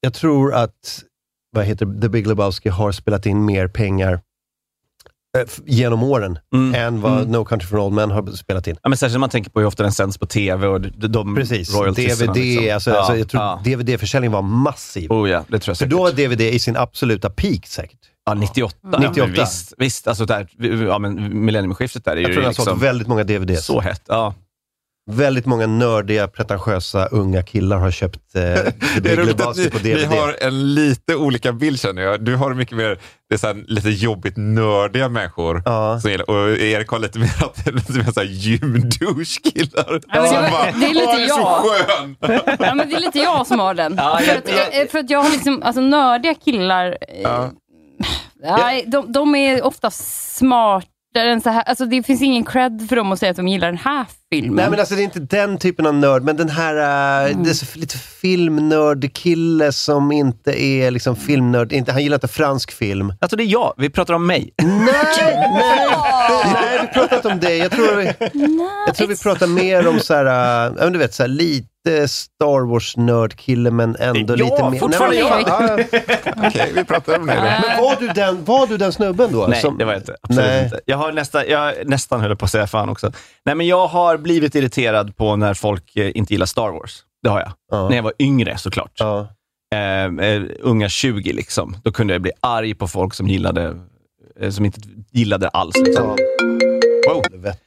jag 0.01 0.15
tror 0.15 0.55
att 0.55 1.03
vad 1.57 1.65
heter 1.65 2.01
The 2.01 2.09
Big 2.09 2.27
Lebowski 2.27 2.69
har 2.69 2.93
spelat 2.93 3.27
in 3.27 3.45
mer 3.45 3.69
pengar 3.69 4.21
genom 5.67 6.03
åren 6.03 6.39
än 6.75 7.01
vad 7.01 7.13
Mm. 7.19 7.31
No 7.33 7.45
Country 7.45 7.67
for 7.69 7.79
Old 7.79 7.95
Men 7.95 8.11
har 8.11 8.27
spelat 8.33 8.67
in. 8.67 8.77
Ja, 8.83 8.89
men 8.89 8.99
särskilt 8.99 9.15
när 9.15 9.19
man 9.21 9.29
tänker 9.31 9.51
på 9.51 9.61
hur 9.61 9.67
ofta 9.67 9.83
den 9.83 9.93
sänds 9.93 10.19
på 10.19 10.27
tv 10.27 10.67
och 10.67 10.81
de, 10.81 11.07
de 11.09 11.35
Precis. 11.35 11.69
DVD, 11.73 11.97
liksom. 11.97 12.29
alltså, 12.75 12.91
Ja, 12.91 12.99
alltså, 12.99 13.17
jag 13.17 13.29
tror 13.29 13.43
ja. 13.43 13.61
DVD-försäljningen 13.65 14.33
var 14.33 14.43
massiv. 14.43 15.13
Oh 15.13 15.31
ja, 15.31 15.39
det 15.39 15.45
tror 15.45 15.55
jag 15.55 15.63
För 15.65 15.75
säkert. 15.75 15.91
då 15.91 16.03
var 16.03 16.13
DVD 16.13 16.41
i 16.41 16.59
sin 16.59 16.77
absoluta 16.77 17.31
peak 17.31 17.67
säkert. 17.67 17.99
Ja, 18.27 18.35
98. 18.35 18.77
Ja, 18.83 18.99
98. 18.99 19.27
men 19.27 19.33
visst, 19.33 19.75
visst, 19.79 20.09
alltså 20.09 20.25
där, 20.25 20.49
ja, 20.87 20.99
men 20.99 21.45
millenniumskiftet 21.45 22.05
där 22.05 22.13
är 22.13 22.17
Jag 22.17 22.21
ju 22.21 22.25
tror 22.27 22.35
den 22.35 22.45
har 22.45 22.51
liksom 22.51 22.65
sålt 22.65 22.83
väldigt 22.83 23.09
många 23.09 23.25
DVDs. 23.25 23.65
så 23.65 23.81
hett. 23.81 24.03
Ja. 24.09 24.35
Väldigt 25.11 25.47
många 25.47 25.67
nördiga, 25.67 26.29
pretentiösa 26.29 27.07
unga 27.07 27.43
killar 27.43 27.77
har 27.77 27.91
köpt 27.91 28.35
eh, 28.35 28.43
The 28.95 29.01
Big 29.01 29.25
Lebowski 29.25 29.71
på 29.71 29.79
DVD. 29.79 30.05
har 30.07 30.37
en 30.41 30.75
lite 30.75 31.15
olika 31.17 31.53
bild 31.53 31.81
känner 31.81 32.03
jag. 32.03 32.25
Du 32.25 32.37
har 32.37 32.55
mycket 32.55 32.77
mer 32.77 32.99
det 33.29 33.35
är 33.35 33.39
så 33.39 33.47
här, 33.47 33.65
lite 33.67 33.89
jobbigt 33.91 34.35
nördiga 34.37 35.09
människor. 35.09 35.63
Som 36.01 36.11
gillar, 36.11 36.31
och 36.31 36.51
Erik 36.59 36.89
har 36.89 36.99
lite 36.99 37.19
mer 37.19 37.45
att 37.45 37.65
det 37.65 37.71
är 37.71 37.75
lite 37.75 37.93
mer 37.93 38.05
så 38.13 38.21
här 38.21 38.27
gymdouche-killar. 38.27 40.01
Ja, 40.09 40.27
som 40.27 40.43
det- 40.43 40.51
bara, 40.51 40.65
det 40.81 40.87
är 40.87 40.95
lite 40.95 41.07
"Åh, 41.07 41.23
är 41.23 41.29
så 41.29 41.39
jag." 41.41 41.65
skön. 41.65 42.17
Ja, 42.67 42.75
men 42.75 42.89
det 42.89 42.95
är 42.97 43.01
lite 43.01 43.19
jag 43.19 43.47
som 43.47 43.59
har 43.59 43.75
den. 43.75 43.95
Ja, 43.97 44.19
för, 44.23 44.27
jag- 44.29 44.37
att, 44.39 44.75
eh, 44.75 44.87
för 44.91 44.99
att 44.99 45.11
jag 45.11 45.23
har 45.23 45.31
liksom, 45.31 45.63
alltså 45.63 45.81
nördiga 45.81 46.35
killar, 46.35 46.87
eh, 47.09 47.21
Ja. 47.23 47.51
ja, 48.43 48.83
de, 48.87 49.13
de 49.13 49.35
är 49.35 49.63
ofta 49.65 49.91
smartare 49.91 50.89
än 51.17 51.41
så 51.41 51.51
här. 51.51 51.63
Alltså 51.63 51.87
det 51.87 52.03
finns 52.03 52.23
ingen 52.23 52.45
cred 52.45 52.87
för 52.89 52.97
dem 52.97 53.13
att 53.13 53.19
säga 53.19 53.31
att 53.31 53.37
de 53.37 53.49
gillar 53.49 53.67
den 53.67 53.79
här 53.79 54.07
filmen. 54.31 54.55
Nej 54.55 54.71
men 54.71 54.81
alltså 54.81 54.95
det 54.95 55.03
är 55.03 55.05
inte 55.05 55.21
den 55.21 55.59
typen 55.59 55.87
av 55.87 55.95
nörd, 55.95 56.23
men 56.23 56.37
den 56.37 56.49
här, 56.49 56.75
uh, 56.75 57.43
det 57.43 57.51
är 57.51 57.55
så 57.55 57.79
lite 57.79 57.99
filmnörd-kille 57.99 59.73
som 59.73 60.13
inte 60.13 60.63
är 60.63 60.91
liksom 60.91 61.17
filmnörd. 61.17 61.73
Inte, 61.73 61.93
han 61.93 62.03
gillar 62.03 62.17
inte 62.17 62.29
fransk 62.29 62.73
film. 62.73 63.13
Alltså 63.21 63.37
det 63.37 63.43
är 63.43 63.47
jag, 63.53 63.75
vi 63.77 63.91
pratar 63.91 64.15
om 64.15 64.27
mig. 64.27 64.55
Nej, 64.63 64.69
nej, 65.21 66.55
nej, 66.55 66.79
vi 66.83 66.87
pratar 66.87 67.17
inte 67.17 67.29
om 67.29 67.41
dig. 67.41 67.59
Jag 67.59 67.71
tror 67.71 67.97
vi, 67.97 68.13
jag 68.87 68.95
tror 68.95 69.09
vi 69.09 69.17
pratar 69.17 69.47
mer 69.47 69.89
om 69.89 70.01
så 70.01 70.15
här, 70.15 70.85
uh, 70.85 70.91
du 70.91 70.99
vet, 70.99 71.15
så 71.15 71.23
här, 71.23 71.29
lite 71.29 71.68
Star 72.09 72.67
Wars-nördkille, 72.71 73.71
men 73.71 73.97
ändå 74.01 74.35
Ja, 74.37 74.45
lite 74.45 74.71
mer... 74.71 74.79
fortfarande 74.79 75.17
Nej, 75.17 75.25
men- 75.31 75.41
jag. 75.47 75.49
ja, 75.49 75.79
ja. 76.35 76.47
Okej, 76.49 76.73
vi 76.75 76.85
pratar 76.85 77.19
om 77.19 77.27
det. 77.27 77.35
då. 77.35 77.41
Men 77.43 77.83
var 77.85 77.97
du 78.01 78.09
den, 78.09 78.45
var 78.45 78.67
du 78.67 78.77
den 78.77 78.93
snubben 78.93 79.33
då? 79.33 79.47
Nej, 79.49 79.61
som- 79.61 79.79
det 79.79 79.85
var 79.85 79.93
jag 79.93 80.01
inte. 80.03 80.17
Absolut 80.23 80.47
Nej. 80.47 80.65
inte. 80.65 80.81
Jag 80.85 80.97
har 80.97 81.13
nästan, 81.13 81.45
jag 81.49 81.75
nästan 81.87 82.21
höll 82.21 82.37
på 82.37 82.45
att 82.45 82.51
säga 82.51 82.67
fan 82.67 82.89
också. 82.89 83.13
Nej, 83.45 83.55
men 83.55 83.67
jag 83.67 83.87
har 83.87 84.17
blivit 84.17 84.55
irriterad 84.55 85.17
på 85.17 85.37
när 85.37 85.55
folk 85.55 85.97
eh, 85.97 86.11
inte 86.15 86.35
gillar 86.35 86.47
Star 86.47 86.69
Wars. 86.71 87.03
Det 87.23 87.29
har 87.29 87.41
jag. 87.41 87.53
Ja. 87.71 87.89
När 87.89 87.97
jag 87.97 88.03
var 88.03 88.13
yngre 88.19 88.59
såklart. 88.59 88.93
Ja. 88.95 89.29
Eh, 89.75 90.43
unga 90.61 90.89
20 90.89 91.33
liksom. 91.33 91.77
Då 91.85 91.93
kunde 91.93 92.13
jag 92.15 92.23
bli 92.23 92.33
arg 92.41 92.75
på 92.75 92.89
folk 92.89 93.15
som 93.15 93.29
gillade, 93.29 93.77
som 94.51 94.65
inte 94.65 94.81
gillade 95.13 95.49
alls. 95.49 95.77
Liksom. 95.77 96.07
Wow. 97.09 97.23
Helvete. 97.31 97.59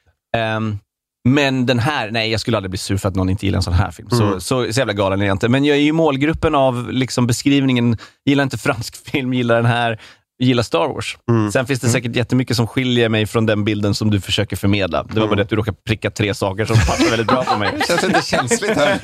Men 1.30 1.66
den 1.66 1.80
här, 1.80 2.12
nej 2.12 2.32
jag 2.32 2.40
skulle 2.42 2.58
aldrig 2.58 2.70
bli 2.72 2.78
sur 2.78 2.98
för 2.98 3.10
att 3.10 3.16
någon 3.16 3.30
inte 3.30 3.46
gillar 3.46 3.58
en 3.58 3.64
sån 3.64 3.74
här 3.74 3.92
film. 3.92 4.10
Så, 4.10 4.24
Mm. 4.24 4.40
så, 4.42 4.74
så 4.74 4.80
jävla 4.80 4.94
galen 4.94 5.22
är 5.22 5.26
jag 5.26 5.34
inte. 5.36 5.50
Men 5.50 5.66
jag 5.66 5.78
är 5.78 5.82
ju 5.82 5.92
målgruppen 5.92 6.56
av 6.56 6.92
liksom 6.92 7.28
beskrivningen, 7.28 7.98
gillar 8.26 8.44
inte 8.44 8.58
fransk 8.58 9.10
film, 9.12 9.34
gillar 9.34 9.56
den 9.56 9.66
här, 9.66 10.00
gillar 10.46 10.64
Star 10.64 10.88
Wars. 10.88 11.18
Mm. 11.30 11.52
Sen 11.52 11.66
finns 11.66 11.80
det 11.80 11.90
säkert 11.90 12.16
jättemycket 12.16 12.56
som 12.58 12.68
skiljer 12.68 13.10
mig 13.10 13.26
från 13.26 13.46
den 13.46 13.64
bilden 13.64 13.94
som 13.96 14.12
du 14.12 14.22
försöker 14.22 14.56
förmedla. 14.56 15.04
Det 15.04 15.20
var 15.20 15.28
bara 15.28 15.36
det 15.36 15.42
att 15.42 15.50
du 15.50 15.56
råkar 15.56 15.74
pricka 15.88 16.12
tre 16.12 16.34
saker 16.34 16.66
som 16.66 16.76
passar 16.76 17.10
väldigt 17.10 17.28
bra 17.28 17.44
på 17.44 17.58
mig. 17.58 17.70
Det 17.80 17.88
känns 17.88 18.04
lite 18.04 18.22
känsligt 18.22 18.78
här. 18.78 19.00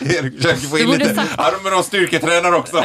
Erik 0.00 0.36
försöker 0.36 0.56
få 0.68 0.78
in 0.78 0.88
lite... 0.90 1.14
sagt- 1.14 1.34
Ja, 1.38 1.50
men 1.62 1.72
de 1.72 1.82
styrketränar 1.82 2.52
också. 2.52 2.76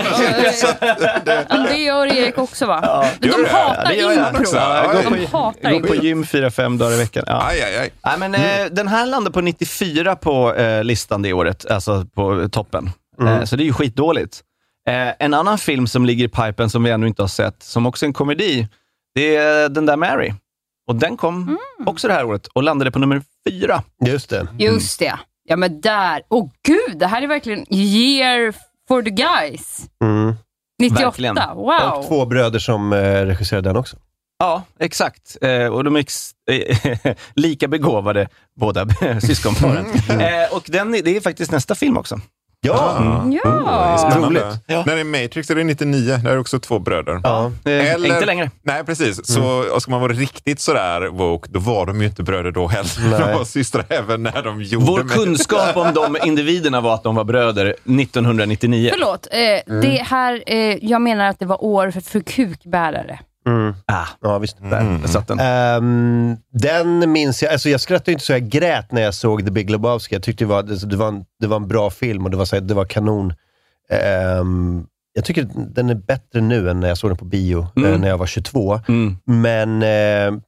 Det 1.70 1.78
gör 1.78 2.06
Erik 2.18 2.38
också 2.38 2.66
va? 2.66 3.06
de 3.20 3.28
gör 3.28 3.44
det? 3.44 3.50
hatar 3.50 3.92
impro. 3.92 4.46
Ja, 4.56 4.94
Jag 4.94 5.04
De 5.06 5.10
går 5.20 5.28
på, 5.28 5.38
hatar 5.38 5.72
går 5.72 5.80
på 5.80 5.88
impro. 5.96 6.04
gym 6.06 6.26
fyra, 6.26 6.52
fem 6.52 6.78
dagar 6.78 6.94
i 6.94 6.98
veckan. 6.98 7.24
Ja. 7.28 7.46
Aj, 7.50 7.62
aj, 7.62 7.78
aj. 7.78 7.90
Nej, 8.06 8.18
men, 8.30 8.36
eh, 8.36 8.66
den 8.72 8.88
här 8.88 9.06
landar 9.06 9.32
på 9.32 9.42
94 9.42 10.16
på 10.16 10.54
eh, 10.56 10.84
listan 10.84 11.22
det 11.22 11.34
året, 11.34 11.66
alltså 11.72 12.06
på 12.16 12.50
toppen. 12.52 12.90
Eh, 13.22 13.44
så 13.44 13.56
det 13.56 13.64
är 13.64 13.66
ju 13.66 13.74
skitdåligt. 13.74 14.42
Eh, 14.88 15.14
en 15.20 15.34
annan 15.34 15.58
film 15.58 15.88
som 15.88 16.06
ligger 16.06 16.26
i 16.26 16.28
pipen 16.28 16.70
som 16.70 16.84
vi 16.84 16.92
ännu 16.92 17.08
inte 17.08 17.24
har 17.24 17.28
sett, 17.28 17.64
som 17.64 17.86
också 17.86 18.06
är 18.06 18.08
en 18.08 18.14
komedi, 18.14 18.68
det 19.16 19.36
är 19.36 19.70
Den 19.70 19.86
där 19.86 19.98
Mary. 19.98 20.34
Och 20.88 20.96
den 20.96 21.18
kom 21.18 21.58
också 21.86 22.08
det 22.08 22.14
här 22.14 22.26
året 22.26 22.48
och 22.48 22.64
landade 22.64 22.92
på 22.92 23.00
nummer 23.00 23.22
fyra. 23.50 23.84
Just 24.06 24.30
det. 24.30 24.48
Just 24.60 25.00
det. 25.00 25.20
Ja 25.44 25.56
men 25.56 25.82
där. 25.82 26.22
Åh 26.30 26.50
gud, 26.68 26.98
det 27.00 27.08
här 27.08 27.22
är 27.22 27.28
verkligen 27.28 27.74
year 27.74 28.54
for 28.88 29.02
the 29.02 29.10
guys. 29.10 29.86
Mm. 30.04 30.36
98, 30.82 31.04
Verkligen. 31.06 31.36
wow. 31.56 31.94
Och 32.00 32.08
två 32.08 32.26
bröder 32.26 32.60
som 32.60 32.94
eh, 32.94 32.98
regisserade 33.26 33.70
den 33.70 33.78
också. 33.78 33.98
Ja, 34.40 34.64
exakt. 34.80 35.38
Eh, 35.42 35.66
och 35.68 35.84
de 35.84 35.96
är 35.96 36.00
ex- 36.00 36.32
eh, 36.52 37.16
lika 37.36 37.68
begåvade, 37.68 38.28
båda 38.60 38.88
syskonparen. 39.22 39.86
eh, 40.10 40.56
och 40.56 40.64
den, 40.68 40.92
det 40.92 41.18
är 41.18 41.22
faktiskt 41.22 41.52
nästa 41.52 41.76
film 41.76 41.98
också. 41.98 42.20
Ja! 42.68 42.98
Mm. 42.98 43.32
Ja. 43.32 43.42
Det 43.44 44.04
är 44.08 44.12
spännande. 44.12 44.40
Roligt. 44.42 44.60
Ja. 44.68 44.84
När 44.86 44.96
det 44.96 45.02
är 45.02 45.24
Matrix 45.24 45.50
är 45.50 45.56
det 45.56 45.64
99. 45.64 46.18
Där 46.24 46.30
är 46.30 46.34
det 46.34 46.40
också 46.40 46.60
två 46.60 46.80
bröder. 46.80 47.20
Ja. 47.24 47.52
Eh, 47.66 47.94
Inte 47.96 48.26
längre. 48.26 48.52
Nej, 48.64 48.84
precis. 48.84 49.26
Så 49.28 49.66
och 49.76 49.82
ska 49.82 49.92
man 49.92 50.02
vara 50.02 50.14
riktigt 50.14 50.60
sådär 50.60 51.08
woke, 51.08 51.50
då 51.52 51.60
var 51.60 51.86
de 51.86 52.02
ju 52.02 52.08
inte 52.08 52.24
bröder 52.24 52.52
då 52.52 52.68
heller. 52.68 53.10
Nej. 53.10 53.20
De 53.28 53.38
var 53.38 53.46
systrar 53.46 53.86
även 53.90 54.24
när 54.24 54.44
de 54.44 54.62
gjorde 54.62 54.86
Vår 54.86 55.04
Matrix. 55.04 55.24
kunskap 55.24 55.78
om 55.78 55.94
de 55.94 56.18
individerna 56.28 56.82
var 56.82 56.94
att 56.94 57.04
de 57.04 57.16
var 57.16 57.24
bröder 57.24 57.66
1999. 57.68 58.90
Förlåt, 58.94 59.28
eh, 59.32 59.74
det 59.82 60.04
här, 60.06 60.44
eh, 60.48 60.58
jag 60.86 61.02
menar 61.02 61.26
att 61.30 61.40
det 61.40 61.46
var 61.46 61.64
år 61.64 61.92
för, 61.92 62.02
för 62.02 62.20
kukbärare. 62.20 63.20
Mm. 63.48 63.74
Ah, 63.86 64.06
Ja, 64.22 64.38
visst. 64.40 64.58
där 64.62 65.00
där 65.02 65.08
satt 65.08 65.28
den. 65.28 65.40
Ehm, 65.40 66.38
den 66.52 67.12
minns 67.12 67.44
jag, 67.44 67.52
alltså 67.52 67.70
jag 67.70 67.82
skrattade 67.82 68.12
inte 68.12 68.26
så 68.26 68.32
jag 68.34 68.50
grät 68.50 68.92
när 68.92 69.02
jag 69.02 69.14
såg 69.14 69.46
The 69.46 69.52
Big 69.52 69.70
Lebowski. 69.70 70.16
Jag 70.16 70.24
tyckte 70.24 70.44
det 70.44 70.50
var, 70.50 70.64
det, 70.64 70.86
det 70.90 70.96
var, 70.96 71.08
en, 71.08 71.26
det 71.40 71.48
var 71.48 71.58
en 71.58 71.68
bra 71.68 71.90
film 71.90 72.24
och 72.26 72.32
det 72.32 72.38
var, 72.38 72.46
så 72.46 72.56
här, 72.56 72.62
det 72.64 72.74
var 72.74 72.86
kanon. 72.86 73.34
Ehm, 73.90 74.86
jag 75.14 75.26
tycker 75.26 75.48
den 75.76 75.90
är 75.90 75.96
bättre 75.96 76.42
nu 76.42 76.70
än 76.70 76.80
när 76.80 76.88
jag 76.88 76.98
såg 76.98 77.10
den 77.10 77.18
på 77.18 77.26
bio, 77.26 77.68
Mm. 77.76 77.94
eh, 77.94 78.00
när 78.00 78.08
jag 78.08 78.18
var 78.18 78.26
22. 78.26 78.80
Mm. 78.88 79.18
Men 79.26 79.82
eh, 79.84 80.40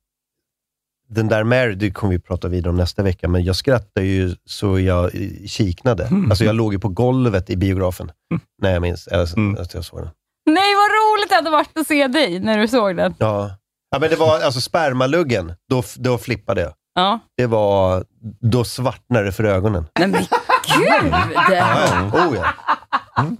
den 1.09 1.27
där 1.27 1.43
Mary, 1.43 1.75
det 1.75 1.91
kommer 1.91 2.13
vi 2.13 2.19
prata 2.19 2.47
vidare 2.47 2.69
om 2.69 2.77
nästa 2.77 3.03
vecka, 3.03 3.27
men 3.27 3.43
jag 3.43 3.55
skrattade 3.55 4.05
ju 4.07 4.35
så 4.45 4.79
jag 4.79 5.11
kiknade. 5.45 6.03
Mm. 6.05 6.31
Alltså 6.31 6.43
jag 6.45 6.55
låg 6.55 6.73
ju 6.73 6.79
på 6.79 6.89
golvet 6.89 7.49
i 7.49 7.57
biografen, 7.57 8.11
när 8.61 8.73
jag 8.73 8.81
minns 8.81 9.07
eller, 9.07 9.37
Mm. 9.37 9.61
att 9.61 9.73
jag 9.73 9.85
såg 9.85 9.99
den. 9.99 10.09
Nej, 10.45 10.75
vad 10.75 10.89
roligt 10.89 10.98
det 11.29 11.35
hade 11.35 11.49
varit 11.49 11.77
att 11.77 11.87
se 11.87 12.07
dig 12.07 12.39
när 12.39 12.57
du 12.57 12.67
såg 12.67 12.95
den. 12.97 13.15
Ja. 13.19 13.51
ja, 13.91 13.99
men 13.99 14.09
det 14.09 14.15
var 14.15 14.39
alltså 14.41 14.61
spermaluggen, 14.61 15.53
då, 15.69 15.83
då 15.95 16.17
flippade 16.17 16.61
jag. 16.61 16.73
Ja. 16.95 17.19
Det 17.37 17.45
var, 17.45 18.03
då 18.41 18.63
svartnade 18.63 19.25
det 19.25 19.31
för 19.31 19.43
ögonen. 19.43 19.85
Nej 19.99 20.07
men 20.07 20.21
gud! 20.77 21.13
Ja, 21.51 22.11
oh 22.13 22.35
ja. 22.35 22.45
Mm. 23.21 23.37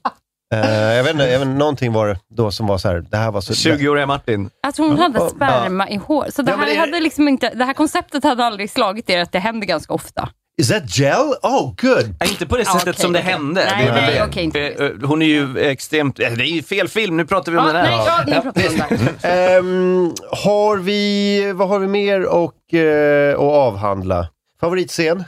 Eh, 0.53 0.69
jag 0.95 1.03
vet 1.03 1.13
inte, 1.13 1.23
jag 1.25 1.39
vet, 1.39 1.47
inte, 1.47 1.57
någonting 1.59 1.93
var 1.93 2.07
det 2.07 2.19
då 2.29 2.51
som 2.51 2.67
var 2.67 2.77
så 2.77 2.87
här, 2.87 3.05
det 3.09 3.17
här 3.17 3.31
var 3.31 3.41
så... 3.41 3.53
20-åriga 3.53 4.05
Martin. 4.05 4.49
Att 4.67 4.77
hon 4.77 4.97
hade 4.99 5.29
sperma 5.29 5.89
i 5.89 5.95
hår. 5.95 6.25
Så 6.29 6.41
det 6.41 6.51
Ja, 6.51 6.57
men 6.57 6.67
här, 6.67 6.73
det- 6.73 6.79
hade 6.79 6.99
liksom 6.99 7.27
inte, 7.27 7.53
det 7.55 7.65
här 7.65 7.73
konceptet 7.73 8.23
hade 8.23 8.45
aldrig 8.45 8.69
slagit 8.71 9.09
er 9.09 9.19
att 9.19 9.31
det 9.31 9.39
händer 9.39 9.67
ganska 9.67 9.93
ofta. 9.93 10.29
Is 10.59 10.67
that 10.69 10.83
gel? 10.99 11.33
Oh, 11.43 11.73
good! 11.81 12.15
Inte 12.29 12.45
på 12.47 12.57
det 12.57 12.63
Ja, 12.65 12.73
sättet 12.73 12.87
okej, 12.95 13.01
som 13.01 13.13
det 13.13 13.19
okej. 13.19 13.31
hände. 13.31 13.65
Nej, 13.75 13.85
det 13.85 13.91
nej, 13.91 14.23
okej, 14.23 14.43
inte 14.43 14.59
Eh, 14.61 14.85
eh, 14.85 14.91
Hon 15.03 15.21
är 15.21 15.25
ju 15.25 15.59
extremt... 15.59 16.19
eh, 16.19 16.31
Det 16.31 16.43
är 16.43 16.47
ju 16.55 16.63
fel 16.63 16.87
film, 16.87 17.17
nu 17.17 17.25
pratar 17.25 17.51
vi 17.51 17.57
om 17.57 17.65
Ja, 17.67 17.73
den 17.73 17.85
här. 17.85 17.97
nej, 17.97 18.05
ja, 18.07 18.23
nu 18.35 18.41
pratar 18.41 18.61
vi 18.61 18.67
om 18.69 18.75
det 19.21 19.27
här. 19.27 19.57
Ehm, 19.59 20.13
har 20.31 20.77
vi, 20.77 21.51
vad 21.55 21.67
har 21.69 21.79
vi 21.79 21.87
mer 21.87 22.25
och, 22.25 22.73
eh, 22.73 23.33
att 23.33 23.39
avhandla? 23.39 24.27
Favoritscen? 24.59 25.23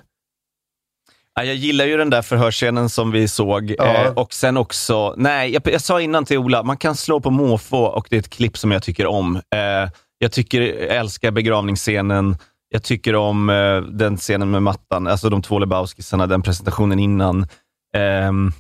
Ja, 1.36 1.43
jag 1.43 1.55
gillar 1.55 1.86
ju 1.86 1.97
den 1.97 2.09
där 2.09 2.21
förhörsscenen 2.21 2.89
som 2.89 3.11
vi 3.11 3.27
såg. 3.27 3.75
Ja. 3.77 4.05
Eh, 4.05 4.11
och 4.13 4.34
sen 4.34 4.57
också, 4.57 5.13
nej, 5.17 5.51
jag, 5.53 5.61
jag 5.65 5.82
sa 5.82 6.01
innan 6.01 6.25
till 6.25 6.38
Ola, 6.38 6.63
man 6.63 6.77
kan 6.77 6.95
slå 6.95 7.19
på 7.19 7.29
måfå 7.29 7.77
och 7.84 8.07
det 8.09 8.15
är 8.15 8.19
ett 8.19 8.29
klipp 8.29 8.57
som 8.57 8.71
jag 8.71 8.84
tycker 8.84 9.05
om. 9.07 9.36
Eh, 9.36 9.89
jag 10.17 10.32
tycker, 10.32 10.61
jag 10.61 10.95
älskar 10.97 11.32
begravningsscenen. 11.32 12.38
Jag 12.74 12.84
tycker 12.84 13.15
om 13.15 13.49
eh, 13.49 13.82
den 13.82 14.17
scenen 14.17 14.51
med 14.51 14.63
mattan, 14.63 15.07
alltså 15.07 15.30
de 15.30 15.41
två 15.41 15.59
Lebowskisarna, 15.59 16.28
den 16.28 16.41
presentationen 16.41 16.99
innan. 16.99 17.47
Ehm, 17.95 18.51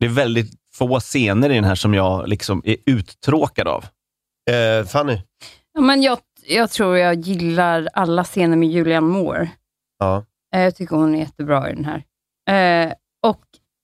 det 0.00 0.06
är 0.06 0.10
väldigt 0.10 0.50
få 0.74 1.00
scener 1.00 1.50
i 1.50 1.54
den 1.54 1.64
här 1.64 1.74
som 1.74 1.94
jag 1.94 2.28
liksom 2.28 2.62
är 2.64 2.76
uttråkad 2.86 3.68
av. 3.68 3.84
Eh, 4.50 4.86
Fanny? 4.86 5.20
Ja, 5.74 5.80
men 5.80 6.02
jag, 6.02 6.18
jag 6.48 6.70
tror 6.70 6.98
jag 6.98 7.14
gillar 7.14 7.88
alla 7.92 8.24
scener 8.24 8.56
med 8.56 8.68
Julianne 8.68 9.06
Moore. 9.06 9.50
Ja. 9.98 10.24
Eh, 10.54 10.62
Jag 10.62 10.76
tycker 10.76 10.96
hon 10.96 11.14
är 11.14 11.18
jättebra 11.18 11.70
i 11.70 11.74
den 11.74 11.84
här. 11.84 12.02
Eh, 12.86 12.92
och, 13.26 13.40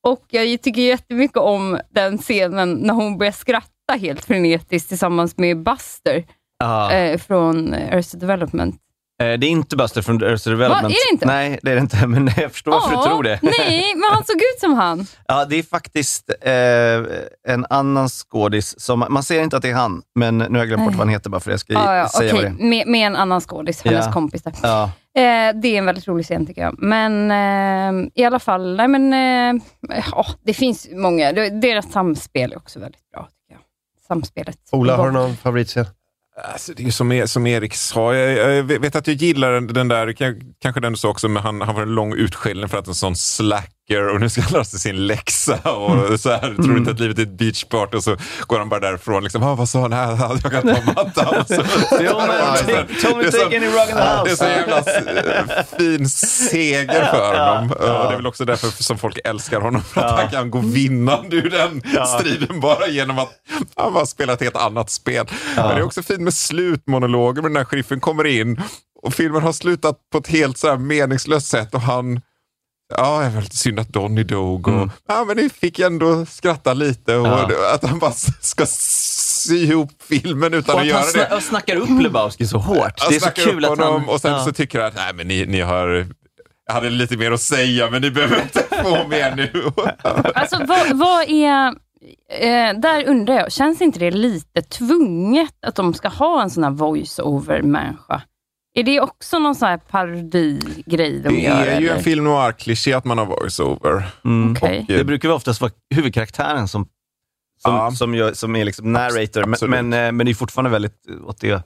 och 0.06 0.24
jag 0.30 0.62
tycker 0.62 0.82
jättemycket 0.82 1.36
om 1.36 1.78
den 1.90 2.18
scenen 2.18 2.72
när 2.74 2.94
hon 2.94 3.18
börjar 3.18 3.32
skratta 3.32 3.94
helt 4.00 4.24
frenetiskt 4.24 4.88
tillsammans 4.88 5.36
med 5.38 5.62
Buster 5.62 6.24
Ja. 6.58 6.92
eh, 6.92 7.18
från 7.18 7.74
Arrested 7.74 8.20
Development. 8.20 8.76
Eh, 9.20 9.38
det 9.38 9.46
är 9.46 9.50
inte 9.50 9.76
Buster 9.76 10.02
från 10.02 10.24
Arrested 10.24 10.52
Development. 10.52 10.82
Va, 10.82 10.88
är 10.90 11.08
det 11.10 11.12
inte? 11.12 11.26
Nej, 11.26 11.58
det 11.62 11.70
är 11.70 11.74
det 11.74 11.80
inte, 11.80 12.06
men 12.06 12.30
jag 12.36 12.52
förstår 12.52 12.72
varför 12.72 12.96
du 12.96 13.02
tror 13.02 13.22
det. 13.22 13.38
Nej, 13.42 13.94
men 13.94 14.04
han 14.12 14.24
såg 14.24 14.36
ut 14.36 14.60
som 14.60 14.74
han. 14.74 15.06
Ja, 15.28 15.44
det 15.44 15.56
är 15.56 15.62
faktiskt 15.62 16.30
eh, 16.40 17.52
en 17.54 17.66
annan 17.70 18.08
skådis. 18.08 18.80
Som, 18.80 19.04
man 19.10 19.22
ser 19.22 19.42
inte 19.42 19.56
att 19.56 19.62
det 19.62 19.70
är 19.70 19.74
han, 19.74 20.02
men 20.14 20.38
nu 20.38 20.44
har 20.50 20.58
jag 20.58 20.68
glömt 20.68 20.84
bort 20.84 20.92
vad 20.94 21.06
han 21.06 21.08
heter 21.08 21.30
bara 21.30 21.40
för 21.40 21.50
jag 21.50 21.60
ska 21.60 21.72
Ja, 21.72 21.96
ja, 21.96 22.08
säga 22.08 22.32
vad 22.34 22.42
det 22.42 22.48
är. 22.48 22.52
med, 22.52 22.86
med 22.86 23.06
en 23.06 23.16
annan 23.16 23.40
skådis, 23.40 23.82
hennes 23.84 24.06
Ja. 24.06 24.12
kompis 24.12 24.42
där. 24.42 24.52
Ja. 24.62 24.82
Eh, 25.16 25.54
det 25.62 25.68
är 25.68 25.78
en 25.78 25.86
väldigt 25.86 26.08
rolig 26.08 26.24
scen 26.26 26.46
tycker 26.46 26.62
jag. 26.62 26.74
Men 26.82 27.30
eh, 28.04 28.10
i 28.14 28.24
alla 28.24 28.38
fall, 28.38 28.76
nej 28.76 28.88
men, 28.88 29.12
eh, 29.12 29.62
ja, 30.12 30.26
det 30.44 30.54
finns 30.54 30.88
många. 30.92 31.32
Det- 31.32 31.60
Deras 31.60 31.92
samspel 31.92 32.52
är 32.52 32.56
också 32.56 32.80
väldigt 32.80 33.10
bra. 33.12 33.22
tycker 33.22 33.54
jag. 33.54 33.60
Samspelet. 34.08 34.56
Ola, 34.72 34.96
har 34.96 35.06
du 35.06 35.12
någon 35.12 35.36
favoritscen? 35.36 35.86
Alltså, 36.44 36.72
det 36.76 36.86
är 36.86 36.90
som, 36.90 37.12
e- 37.12 37.28
som 37.28 37.46
Erik 37.46 37.74
sa, 37.74 38.14
jag, 38.14 38.54
jag 38.54 38.62
vet 38.62 38.96
att 38.96 39.06
jag 39.06 39.16
gillar 39.16 39.60
den, 39.60 39.88
där, 39.88 40.14
kanske 40.62 40.80
den 40.80 40.92
du 40.92 40.98
sa 40.98 41.08
också, 41.08 41.28
men 41.28 41.42
han, 41.42 41.60
han 41.60 41.74
var 41.74 41.82
en 41.82 41.94
lång 41.94 42.14
utskällning 42.14 42.68
för 42.68 42.78
att 42.78 42.86
en 42.86 42.94
sån 42.94 43.16
slack 43.16 43.74
slacker 43.90 44.08
och 44.14 44.20
nu 44.20 44.28
ska 44.28 44.42
han 44.42 44.64
sig 44.64 44.80
sin 44.80 45.06
läxa 45.06 45.54
och 45.72 46.20
så 46.20 46.30
här, 46.30 46.54
tror 46.54 46.78
inte 46.78 46.90
att 46.90 47.00
livet 47.00 47.18
är 47.18 47.22
ett 47.22 47.38
beachparty 47.38 47.96
och 47.96 48.04
så 48.04 48.16
går 48.46 48.58
han 48.58 48.68
bara 48.68 48.80
därifrån. 48.80 49.22
Liksom, 49.22 49.42
ah, 49.42 49.54
vad 49.54 49.68
sa 49.68 49.80
han? 49.80 49.92
Ah, 49.92 50.38
jag 50.42 50.52
kan 50.52 50.62
ta 50.62 50.92
mattan. 50.94 51.44
Så, 51.48 51.54
take- 51.62 53.02
Tommy 53.02 53.22
Det 53.22 53.28
är 53.28 53.30
så- 53.30 53.38
take 53.38 53.56
any 53.56 53.66
rug 53.66 53.88
in 53.88 53.96
the 53.96 54.02
house. 54.02 54.24
Det 54.24 54.30
är 54.30 54.36
så 54.36 54.44
jävla 54.44 54.78
s- 54.78 55.66
fin 55.78 56.08
seger 56.08 57.04
för 57.06 57.38
honom. 57.38 57.70
Och 57.70 57.78
det 58.08 58.12
är 58.12 58.16
väl 58.16 58.26
också 58.26 58.44
därför 58.44 58.82
som 58.82 58.98
folk 58.98 59.18
älskar 59.24 59.60
honom, 59.60 59.82
för 59.82 60.00
att 60.00 60.20
han 60.20 60.30
kan 60.30 60.50
gå 60.50 60.58
vinnande 60.58 61.36
ur 61.36 61.50
den 61.50 61.82
striden 62.18 62.60
bara 62.60 62.86
genom 62.86 63.18
att 63.18 63.30
han 63.76 63.92
bara 63.92 64.06
spelar 64.06 64.34
ett 64.34 64.40
helt 64.42 64.56
annat 64.56 64.90
spel. 64.90 65.26
Men 65.56 65.68
det 65.68 65.74
är 65.74 65.82
också 65.82 66.02
fint 66.02 66.20
med 66.20 66.34
slutmonologer, 66.34 67.42
den 67.42 67.56
här 67.56 67.64
sheriffen 67.64 68.00
kommer 68.00 68.26
in 68.26 68.62
och 69.02 69.14
filmen 69.14 69.42
har 69.42 69.52
slutat 69.52 69.96
på 70.12 70.18
ett 70.18 70.26
helt 70.28 70.58
så 70.58 70.68
här 70.68 70.76
meningslöst 70.76 71.46
sätt 71.46 71.74
och 71.74 71.80
han 71.80 72.20
Ja, 72.96 73.18
det 73.20 73.26
är 73.26 73.30
väl 73.30 73.50
synd 73.50 73.80
att 73.80 73.88
Donny 73.88 74.22
dog. 74.22 74.68
Och, 74.68 74.88
ja, 75.08 75.24
men 75.24 75.36
ni 75.36 75.48
fick 75.48 75.78
ändå 75.78 76.26
skratta 76.26 76.74
lite. 76.74 77.16
Och 77.16 77.26
Ja. 77.26 77.48
Att 77.74 77.84
han 77.84 77.98
bara 77.98 78.12
ska 78.40 78.66
sy 78.66 79.56
ihop 79.56 79.90
filmen 80.08 80.54
utan 80.54 80.74
Och 80.74 80.80
att 80.80 80.84
att 80.84 80.86
göra 80.86 80.98
han 81.00 81.12
det. 81.30 81.36
och 81.36 81.42
snackar 81.42 81.76
upp 81.76 82.02
Lebowski 82.02 82.46
så 82.46 82.58
hårt. 82.58 82.92
Jag 83.00 83.10
Det 83.10 83.16
är 83.16 83.20
så 83.20 83.30
kul 83.30 83.64
att 83.64 83.70
honom 83.70 84.00
han... 84.00 84.08
och 84.08 84.20
sen 84.20 84.32
ja. 84.32 84.44
så 84.44 84.52
tycker 84.52 84.78
jag 84.78 84.88
att 84.88 84.94
nej, 84.96 85.12
men 85.14 85.28
ni, 85.28 85.46
ni 85.46 85.60
har... 85.60 86.06
Jag 86.66 86.74
hade 86.74 86.90
lite 86.90 87.16
mer 87.16 87.32
att 87.32 87.40
säga, 87.40 87.90
men 87.90 88.02
ni 88.02 88.10
behöver 88.10 88.42
inte 88.42 88.64
få 88.82 89.08
mer 89.08 89.34
nu. 89.36 89.50
Alltså 90.34 90.64
vad, 90.66 90.98
vad 90.98 91.22
är... 91.28 91.74
Eh, 92.38 92.74
där 92.80 93.04
undrar 93.08 93.34
jag, 93.34 93.52
känns 93.52 93.80
inte 93.80 93.98
det 93.98 94.10
lite 94.10 94.62
tvunget 94.62 95.54
att 95.66 95.74
de 95.74 95.94
ska 95.94 96.08
ha 96.08 96.42
en 96.42 96.50
sån 96.50 96.64
här 96.64 96.70
voice-over-människa? 96.70 98.22
Är 98.74 98.82
det 98.82 99.00
också 99.00 99.38
någon 99.38 99.54
sån 99.54 99.68
här 99.68 99.76
parodigrej 99.78 101.20
de 101.20 101.28
Det 101.28 101.40
gör? 101.40 101.66
är 101.66 101.80
ju 101.80 101.86
eller? 101.86 101.96
en 101.96 102.02
film 102.04 102.24
noir-kliché 102.24 102.92
att 102.96 103.04
man 103.04 103.18
har 103.18 103.26
voice-over. 103.26 104.02
Mm. 104.24 104.52
Okej. 104.52 104.84
Det 104.88 105.04
brukar 105.04 105.28
väl 105.28 105.36
oftast 105.36 105.60
vara 105.60 105.72
huvudkaraktären 105.94 106.68
som, 106.68 106.88
som, 107.62 107.74
Ja. 107.74 107.90
som, 107.90 108.14
gör, 108.14 108.32
som 108.32 108.56
är 108.56 108.64
liksom 108.64 108.92
narrator, 108.92 109.40
men, 109.40 109.52
absolut. 109.52 109.70
men, 109.84 109.92
eh, 109.92 110.12
men 110.12 110.26
det 110.26 110.32
är 110.32 110.34
fortfarande 110.34 110.70
väldigt 110.70 111.06
åt 111.24 111.40
det 111.40 111.62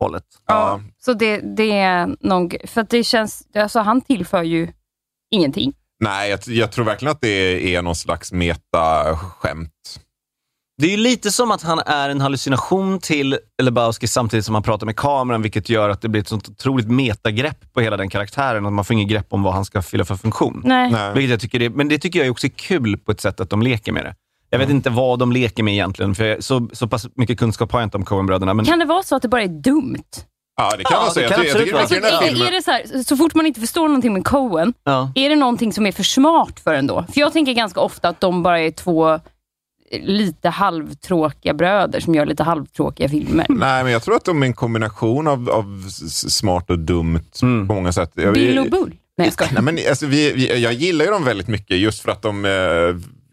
hållet. 0.00 0.24
Ja, 0.46 0.80
så 0.98 1.12
det, 1.12 1.40
det 1.56 1.72
är 1.78 2.16
nog... 2.20 2.56
För 2.64 2.80
att 2.80 2.90
det 2.90 3.04
känns... 3.04 3.42
Alltså 3.54 3.80
han 3.80 4.00
tillför 4.00 4.42
ju 4.42 4.68
ingenting. 5.30 5.72
Nej, 6.00 6.30
jag, 6.30 6.40
jag 6.46 6.72
tror 6.72 6.84
verkligen 6.84 7.12
att 7.12 7.20
det 7.20 7.74
är 7.76 7.82
någon 7.82 7.94
slags 7.96 8.32
meta-skämt. 8.32 10.00
Det 10.80 10.86
är 10.86 10.90
ju 10.90 10.96
lite 10.96 11.30
som 11.32 11.50
att 11.50 11.62
han 11.62 11.78
är 11.78 12.10
en 12.10 12.20
hallucination 12.20 12.98
till 12.98 13.38
Lebowski 13.62 14.06
samtidigt 14.08 14.44
som 14.44 14.54
han 14.54 14.62
pratar 14.62 14.86
med 14.86 14.96
kameran, 14.96 15.42
vilket 15.42 15.68
gör 15.68 15.88
att 15.88 16.00
det 16.02 16.08
blir 16.08 16.20
ett 16.22 16.28
sånt 16.28 16.48
otroligt 16.48 16.90
metagrepp 16.90 17.72
på 17.74 17.80
hela 17.80 17.96
den 17.96 18.08
karaktären. 18.08 18.66
Att 18.66 18.72
man 18.72 18.84
får 18.84 18.94
inget 18.94 19.08
grepp 19.08 19.26
om 19.30 19.42
vad 19.42 19.54
han 19.54 19.64
ska 19.64 19.82
fylla 19.82 20.04
för 20.04 20.14
funktion. 20.16 20.62
Nej. 20.64 20.90
Nej. 20.90 21.12
Vilket 21.14 21.30
jag 21.30 21.40
tycker 21.40 21.62
är, 21.62 21.70
men 21.70 21.88
det 21.88 21.98
tycker 21.98 22.18
jag 22.18 22.26
är 22.26 22.30
också 22.30 22.46
kul 22.56 22.98
på 22.98 23.12
ett 23.12 23.20
sätt 23.20 23.40
att 23.40 23.50
de 23.50 23.62
leker 23.62 23.92
med 23.92 24.04
det. 24.04 24.14
Jag 24.50 24.58
vet 24.58 24.70
inte 24.70 24.90
vad 24.90 25.18
de 25.18 25.32
leker 25.32 25.62
med 25.62 25.74
egentligen, 25.74 26.14
för 26.14 26.24
jag, 26.24 26.44
så, 26.44 26.68
så 26.72 26.88
pass 26.88 27.06
mycket 27.14 27.38
kunskap 27.38 27.72
har 27.72 27.80
jag 27.80 27.86
inte 27.86 27.96
om 27.96 28.04
Coen-bröderna. 28.04 28.54
Men 28.54 28.64
Kan 28.64 28.78
det 28.78 28.84
vara 28.84 29.02
så 29.02 29.16
att 29.16 29.22
det 29.22 29.28
bara 29.28 29.42
är 29.42 29.48
dumt? 29.48 30.02
Ja, 30.56 30.76
det 30.76 30.84
kan 30.84 30.96
Ja, 30.98 31.02
man 31.04 31.14
säga. 31.14 31.28
kan 31.28 31.44
Jag, 31.46 31.68
jag 31.68 31.80
Alltså, 31.80 31.94
är, 31.94 32.46
är 32.46 32.50
det 32.52 32.62
så, 32.62 32.70
här, 32.70 33.02
så 33.02 33.16
fort 33.16 33.34
man 33.34 33.46
inte 33.46 33.60
förstår 33.60 33.88
någonting 33.88 34.12
med 34.12 34.24
Coen, 34.24 34.74
ja. 34.84 35.12
är 35.14 35.28
det 35.28 35.36
någonting 35.36 35.72
som 35.72 35.86
är 35.86 35.92
för 35.92 36.02
smart 36.02 36.60
för 36.64 36.74
en 36.74 36.86
då? 36.86 37.04
För 37.12 37.20
jag 37.20 37.32
tänker 37.32 37.52
ganska 37.52 37.80
ofta 37.80 38.08
att 38.08 38.20
de 38.20 38.42
bara 38.42 38.60
är 38.60 38.70
två 38.70 39.20
lite 39.92 40.48
halvtråkiga 40.48 41.54
bröder 41.54 42.00
som 42.00 42.14
gör 42.14 42.26
lite 42.26 42.42
halvtråkiga 42.42 43.08
filmer. 43.08 43.46
Nej, 43.48 43.84
men 43.84 43.92
jag 43.92 44.02
tror 44.02 44.16
att 44.16 44.24
de 44.24 44.42
är 44.42 44.46
en 44.46 44.54
kombination 44.54 45.26
av, 45.26 45.50
av 45.50 45.88
smart 46.28 46.70
och 46.70 46.78
dumt 46.78 47.20
Mm. 47.42 47.68
på 47.68 47.74
många 47.74 47.92
sätt. 47.92 48.14
Bill 48.14 48.58
och 48.58 48.70
Bull. 48.70 48.94
Nej, 49.18 49.26
jag 49.26 49.32
skojar. 49.32 49.52
Nej, 49.52 49.62
men 49.62 49.78
alltså, 49.88 50.06
vi, 50.06 50.32
vi, 50.32 50.62
jag 50.62 50.72
gillar 50.72 51.04
ju 51.04 51.10
dem 51.10 51.24
väldigt 51.24 51.48
mycket 51.48 51.76
just 51.78 52.02
för 52.02 52.12
att 52.12 52.22
de 52.22 52.44
eh, 52.44 52.50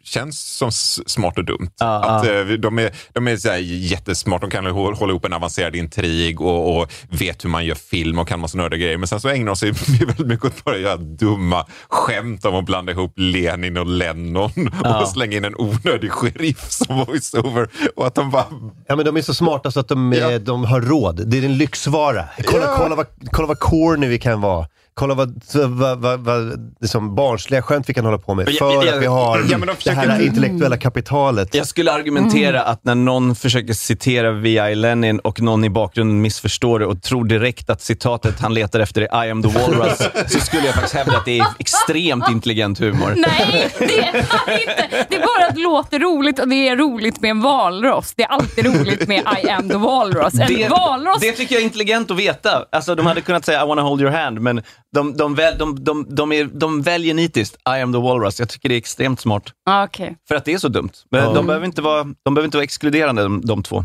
känns 0.05 0.39
som 0.57 0.71
smart 1.05 1.37
och 1.37 1.45
dumt. 1.45 1.69
Ja, 1.79 2.03
att, 2.03 2.25
ja. 2.27 2.33
eh, 2.39 2.45
de 2.47 2.79
är, 2.79 2.91
de 3.13 3.27
är 3.27 3.37
så 3.37 3.49
här 3.49 3.57
jättesmarta, 3.61 4.45
de 4.45 4.51
kan 4.51 4.65
hå- 4.67 4.93
hålla 4.95 5.11
ihop 5.11 5.25
en 5.25 5.33
avancerad 5.33 5.75
intrig 5.75 6.41
och, 6.41 6.77
och 6.81 6.91
vet 7.09 7.45
hur 7.45 7.49
man 7.49 7.65
gör 7.65 7.75
film 7.75 8.19
och 8.19 8.27
kan 8.27 8.39
massa 8.39 8.57
nördiga 8.57 8.79
grejer. 8.79 8.97
Men 8.97 9.07
sen 9.07 9.19
så 9.19 9.29
ägnar 9.29 9.45
de 9.45 9.55
sig 9.55 9.71
väldigt 10.05 10.27
mycket 10.27 10.45
åt 10.45 10.63
bara 10.63 10.75
att 10.75 10.81
göra 10.81 10.97
dumma 10.97 11.65
skämt 11.89 12.45
om 12.45 12.55
att 12.55 12.65
blanda 12.65 12.91
ihop 12.91 13.13
Lenin 13.15 13.77
och 13.77 13.85
Lennon 13.85 14.51
Ja. 14.83 15.01
och 15.01 15.07
slänga 15.09 15.37
in 15.37 15.45
en 15.45 15.55
onödig 15.55 16.11
sheriff 16.11 16.71
som 16.71 16.97
voiceover. 17.07 17.69
Och 17.95 18.07
att 18.07 18.15
de 18.15 18.31
bara... 18.31 18.45
Ja, 18.87 18.95
men 18.95 19.05
de 19.05 19.17
är 19.17 19.21
så 19.21 19.33
smarta 19.33 19.71
så 19.71 19.79
att 19.79 19.87
de, 19.87 20.13
eh, 20.13 20.29
de 20.35 20.63
har 20.65 20.81
råd. 20.81 21.27
Det 21.27 21.37
är 21.37 21.43
en 21.43 21.57
lyxvara. 21.57 22.25
Kolla, 22.45 22.63
Ja. 22.65 22.75
kolla, 22.77 22.95
vad, 22.95 23.05
kolla 23.31 23.47
vad 23.47 23.59
corny 23.59 24.07
vi 24.07 24.19
kan 24.19 24.41
vara. 24.41 24.67
Kolla 24.99 25.13
vad, 25.13 25.41
vad, 25.53 25.99
vad, 25.99 26.19
vad 26.19 26.73
liksom 26.81 27.15
barnsliga 27.15 27.61
skämt 27.61 27.89
vi 27.89 27.93
kan 27.93 28.05
hålla 28.05 28.17
på 28.17 28.33
med. 28.35 28.45
För 28.45 28.53
jag- 28.59 28.85
jag- 28.85 28.95
att 28.95 29.01
vi 29.01 29.05
har 29.05 29.37
Ja, 29.49 29.57
de 29.57 29.65
det 29.65 29.75
försöker- 29.75 29.95
här 30.09 30.21
intellektuella 30.25 30.77
kapitalet. 30.77 31.55
Jag 31.55 31.67
skulle 31.67 31.91
argumentera 31.91 32.59
Mm. 32.61 32.71
att 32.71 32.83
när 32.85 32.95
någon 32.95 33.35
försöker 33.35 33.73
citera 33.73 34.31
V.I. 34.31 34.75
Lenin 34.75 35.19
och 35.19 35.41
någon 35.41 35.63
i 35.63 35.69
bakgrunden 35.69 36.21
missförstår 36.21 36.79
det 36.79 36.85
och 36.85 37.01
tror 37.01 37.25
direkt 37.25 37.69
att 37.69 37.81
citatet 37.81 38.39
han 38.39 38.53
letar 38.53 38.79
efter 38.79 39.01
är 39.01 39.25
I 39.27 39.31
am 39.31 39.43
the 39.43 39.49
walrus, 39.49 39.97
så 40.27 40.39
skulle 40.39 40.65
jag 40.65 40.73
faktiskt 40.73 40.95
hävda 40.95 41.17
att 41.17 41.25
det 41.25 41.39
är 41.39 41.45
extremt 41.59 42.29
intelligent 42.29 42.79
humor. 42.79 43.13
Nej, 43.15 43.71
det 43.79 43.99
är 43.99 44.13
inte. 44.59 45.05
Det 45.09 45.15
är 45.15 45.19
bara 45.39 45.47
att 45.49 45.55
det 45.55 45.61
låter 45.61 45.99
roligt 45.99 46.39
och 46.39 46.47
det 46.47 46.69
är 46.69 46.75
roligt 46.75 47.21
med 47.21 47.31
en 47.31 47.41
valross. 47.41 48.13
Det 48.17 48.23
är 48.23 48.27
alltid 48.27 48.65
roligt 48.65 49.07
med 49.07 49.23
I 49.45 49.49
am 49.49 49.69
the 49.69 49.77
walrus. 49.77 50.33
En 50.33 50.47
Det, 50.47 50.67
valross 50.69 51.19
det 51.21 51.31
tycker 51.31 51.55
jag 51.55 51.61
är 51.61 51.65
intelligent 51.65 52.11
att 52.11 52.17
veta. 52.17 52.65
Alltså, 52.71 52.95
de 52.95 53.05
hade 53.05 53.21
kunnat 53.21 53.45
säga 53.45 53.63
I 53.63 53.67
wanna 53.67 53.81
hold 53.81 54.01
your 54.01 54.11
hand, 54.11 54.41
men 54.41 54.61
de, 54.95 55.17
de, 55.17 55.35
väl, 55.35 55.57
de, 55.57 55.83
de, 55.83 56.05
de, 56.09 56.31
är, 56.31 56.45
de 56.45 56.81
väljer 56.81 57.13
nitiskt 57.13 57.55
I 57.55 57.81
am 57.81 57.93
the 57.93 57.99
walrus. 57.99 58.39
Jag 58.39 58.49
tycker 58.49 58.69
det 58.69 58.75
är 58.75 58.77
extremt 58.77 59.19
smart. 59.19 59.43
Ah, 59.65 59.83
Okej. 59.83 60.15
För 60.27 60.35
att 60.35 60.45
det 60.45 60.53
är 60.53 60.57
så 60.57 60.67
dumt. 60.67 60.89
Men 61.11 61.23
Ja. 61.23 61.33
de, 61.33 61.47
behöver 61.47 61.65
inte 61.65 61.81
vara, 61.81 62.03
de 62.23 62.33
behöver 62.33 62.45
inte 62.45 62.57
vara 62.57 62.63
exkluderande, 62.63 63.23
de, 63.23 63.41
de 63.45 63.63
två. 63.63 63.83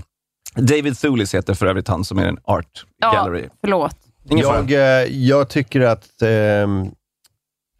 David 0.55 0.99
Thulis 0.99 1.35
heter 1.35 1.55
för 1.55 1.67
övrigt 1.67 1.89
han 1.89 2.05
som 2.05 2.19
är 2.19 2.27
en 2.27 2.39
art 2.45 2.85
Ja, 3.01 3.13
gallery. 3.13 3.49
förlåt. 3.61 3.97
Ingen. 4.31 4.45
Jag, 4.47 4.73
eh, 4.73 4.79
jag 5.17 5.49
tycker 5.49 5.81
att 5.81 6.23
ehm, 6.23 6.87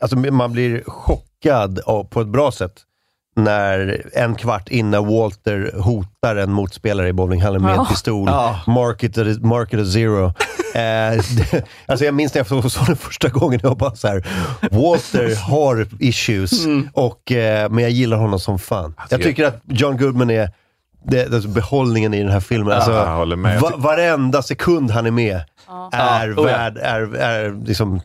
alltså 0.03 0.17
man 0.19 0.53
blir 0.53 0.83
chockad 0.87 1.79
av, 1.87 2.05
på 2.05 2.21
ett 2.21 2.27
bra 2.29 2.53
sätt 2.53 2.73
när 3.37 4.07
en 4.13 4.35
kvart 4.35 4.69
innan 4.69 5.07
Walter 5.07 5.73
hotar 5.81 6.37
en 6.37 6.53
motspelare 6.53 7.09
i 7.09 7.13
bowlinghallen 7.13 7.63
med 7.63 7.75
Ja. 7.77 7.81
en 7.81 7.87
pistol. 7.87 8.29
Ja. 8.29 8.61
Market, 8.67 9.43
market 9.43 9.81
a 9.81 9.85
zero. 9.85 10.33
Eh, 10.75 11.13
alltså 11.87 12.05
jag 12.05 12.15
minns 12.15 12.35
när 12.35 12.39
jag 12.51 12.71
såg 12.73 12.87
den 12.87 12.97
första 12.97 13.29
gången, 13.29 13.61
jag 13.63 13.77
bara 13.77 13.95
så 13.95 14.09
här, 14.09 14.27
Walter 14.71 15.37
har 15.51 15.87
issues, 16.01 16.65
Mm. 16.65 16.89
och, 16.93 17.33
eh, 17.33 17.71
men 17.71 17.83
jag 17.85 17.91
gillar 17.91 18.17
honom 18.17 18.41
som 18.41 18.59
fan. 18.59 18.95
Jag 19.11 19.23
tycker 19.23 19.45
att 19.47 19.61
John 19.69 19.97
Goodman 19.97 20.31
är 20.31 20.51
det, 21.05 21.33
alltså 21.35 21.49
behållningen 21.49 22.15
i 22.15 22.23
den 22.23 22.33
här 22.33 22.41
filmen. 22.41 22.73
Alltså, 22.73 22.93
jag 22.93 23.17
håller 23.17 23.37
med. 23.37 23.61
Va, 23.61 23.73
varenda 23.77 24.43
sekund 24.43 24.91
han 24.91 25.07
är 25.07 25.11
med 25.11 25.37
är, 25.93 26.29
Ja, 26.29 26.43
oh 26.43 26.51
ja. 26.51 26.57
värd, 26.57 26.77
är, 26.79 27.15
är, 27.15 27.67
liksom, 27.67 28.01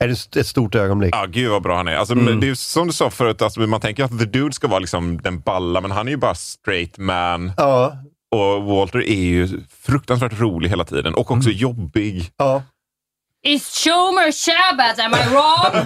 är 0.00 0.08
ett 0.08 0.36
ett 0.36 0.46
stort 0.46 0.74
ögonblick. 0.74 1.14
Ja, 1.14 1.26
gud 1.28 1.50
vad 1.50 1.62
bra 1.62 1.76
han 1.76 1.88
är. 1.88 1.96
Alltså, 1.96 2.14
Mm. 2.14 2.40
Det 2.40 2.46
är 2.46 2.48
ju 2.48 2.56
som 2.56 2.86
du 2.86 2.92
sa 2.92 3.10
förut, 3.10 3.42
alltså, 3.42 3.60
man 3.60 3.80
tänker 3.80 4.04
att 4.04 4.18
The 4.18 4.24
Dude 4.24 4.52
ska 4.52 4.68
vara 4.68 4.78
liksom 4.78 5.20
den 5.22 5.40
balla, 5.40 5.80
men 5.80 5.90
han 5.90 6.06
är 6.08 6.10
ju 6.10 6.16
bara 6.16 6.34
straight 6.34 6.98
man. 6.98 7.52
Ja. 7.56 7.92
Och 8.30 8.62
Walter 8.62 8.98
är 9.08 9.14
ju 9.24 9.48
fruktansvärt 9.82 10.40
rolig 10.40 10.68
hela 10.68 10.84
tiden 10.84 11.14
och 11.14 11.30
också 11.30 11.50
jobbig. 11.50 12.30
Ja. 12.36 12.62
Is 13.42 13.84
Shomer 13.84 14.32
Shabbat, 14.32 14.98
am 14.98 15.14
I 15.14 15.34
wrong? 15.34 15.84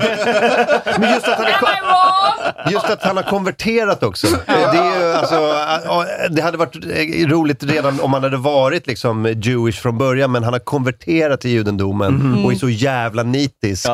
Men 1.00 1.12
just 1.14 1.28
att 1.28 1.36
han 1.38 1.46
Am 1.46 1.76
I 1.76 1.80
wrong? 1.80 2.72
Just 2.72 2.90
att 2.90 3.02
han 3.02 3.16
har 3.16 3.24
konverterat 3.24 4.02
också. 4.02 4.26
Det, 4.46 4.52
är 4.52 5.00
ju, 5.00 5.12
alltså, 5.12 5.34
ja, 5.84 6.06
det 6.30 6.42
hade 6.42 6.58
varit 6.58 6.76
eh, 6.76 7.28
roligt 7.28 7.62
redan 7.62 8.00
om 8.00 8.12
han 8.12 8.22
hade 8.22 8.36
varit 8.36 8.86
liksom 8.86 9.26
Jewish 9.42 9.80
från 9.82 9.98
början, 9.98 10.32
men 10.32 10.44
han 10.44 10.52
har 10.52 10.60
konverterat 10.60 11.40
till 11.40 11.50
judendomen 11.50 12.14
Mhm. 12.14 12.44
och 12.44 12.52
är 12.52 12.56
så 12.56 12.68
jävla 12.68 13.22
nitisk. 13.22 13.86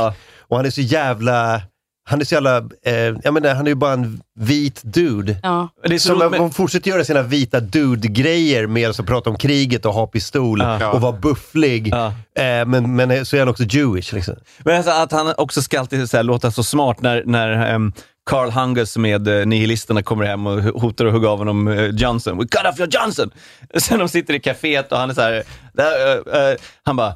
Och 0.48 0.56
han 0.56 0.66
är 0.66 0.70
så 0.70 0.80
jävla... 0.80 1.62
Han 2.04 2.20
är 2.20 2.24
så 2.24 2.34
jävla... 2.34 2.56
Eh, 2.82 2.94
jag 2.94 3.34
menar, 3.34 3.54
han 3.54 3.66
är 3.66 3.70
ju 3.70 3.74
bara 3.74 3.92
en 3.92 4.20
vit 4.38 4.80
dude. 4.84 5.36
Ja. 5.42 5.68
Det 5.84 5.94
är 5.94 5.98
så 5.98 6.08
Som 6.08 6.18
roligt 6.18 6.30
med- 6.30 6.40
de 6.40 6.50
fortsätter 6.50 6.90
göra 6.90 7.04
sina 7.04 7.22
vita 7.22 7.60
dude-grejer 7.60 8.66
med 8.66 8.90
att 8.90 9.06
prata 9.06 9.30
om 9.30 9.36
kriget 9.36 9.86
och 9.86 9.94
ha 9.94 10.06
pistol 10.06 10.60
Ja. 10.60 10.90
och 10.90 11.00
vara 11.00 11.12
bufflig. 11.12 11.92
Eh, 11.94 12.66
men, 12.66 12.96
men 12.96 13.26
så 13.26 13.36
är 13.36 13.40
han 13.40 13.48
också 13.48 13.64
Jewish. 13.64 14.12
Liksom. 14.12 14.34
Men 14.58 14.76
alltså 14.76 14.90
att 14.92 15.12
han 15.12 15.34
också 15.38 15.62
ska 15.62 15.80
alltid 15.80 16.10
så 16.10 16.16
här, 16.16 16.24
låta 16.24 16.50
så 16.50 16.62
smart 16.62 17.00
när, 17.02 17.22
när 17.26 17.74
um, 17.74 17.92
Carl 18.30 18.50
Hungus 18.50 18.96
med 18.96 19.28
uh, 19.28 19.46
nihilisterna 19.46 20.02
kommer 20.02 20.24
hem 20.24 20.46
och 20.46 20.62
hotar 20.62 21.06
att 21.06 21.12
hugga 21.12 21.28
av 21.28 21.38
honom 21.38 21.68
eh, 21.68 21.86
Johnson. 21.86 22.38
We 22.38 22.44
cut 22.46 22.66
off 22.72 22.78
your 22.78 22.88
Johnson! 22.94 23.30
Sen 23.78 23.98
de 23.98 24.08
sitter 24.08 24.34
i 24.34 24.40
kaféet 24.40 24.92
och 24.92 24.98
han 24.98 25.10
är 25.10 25.14
så 25.14 25.20
här, 25.20 25.42
där, 25.72 26.16
eh, 26.34 26.50
eh, 26.50 26.56
han 26.84 26.96
bara, 26.96 27.08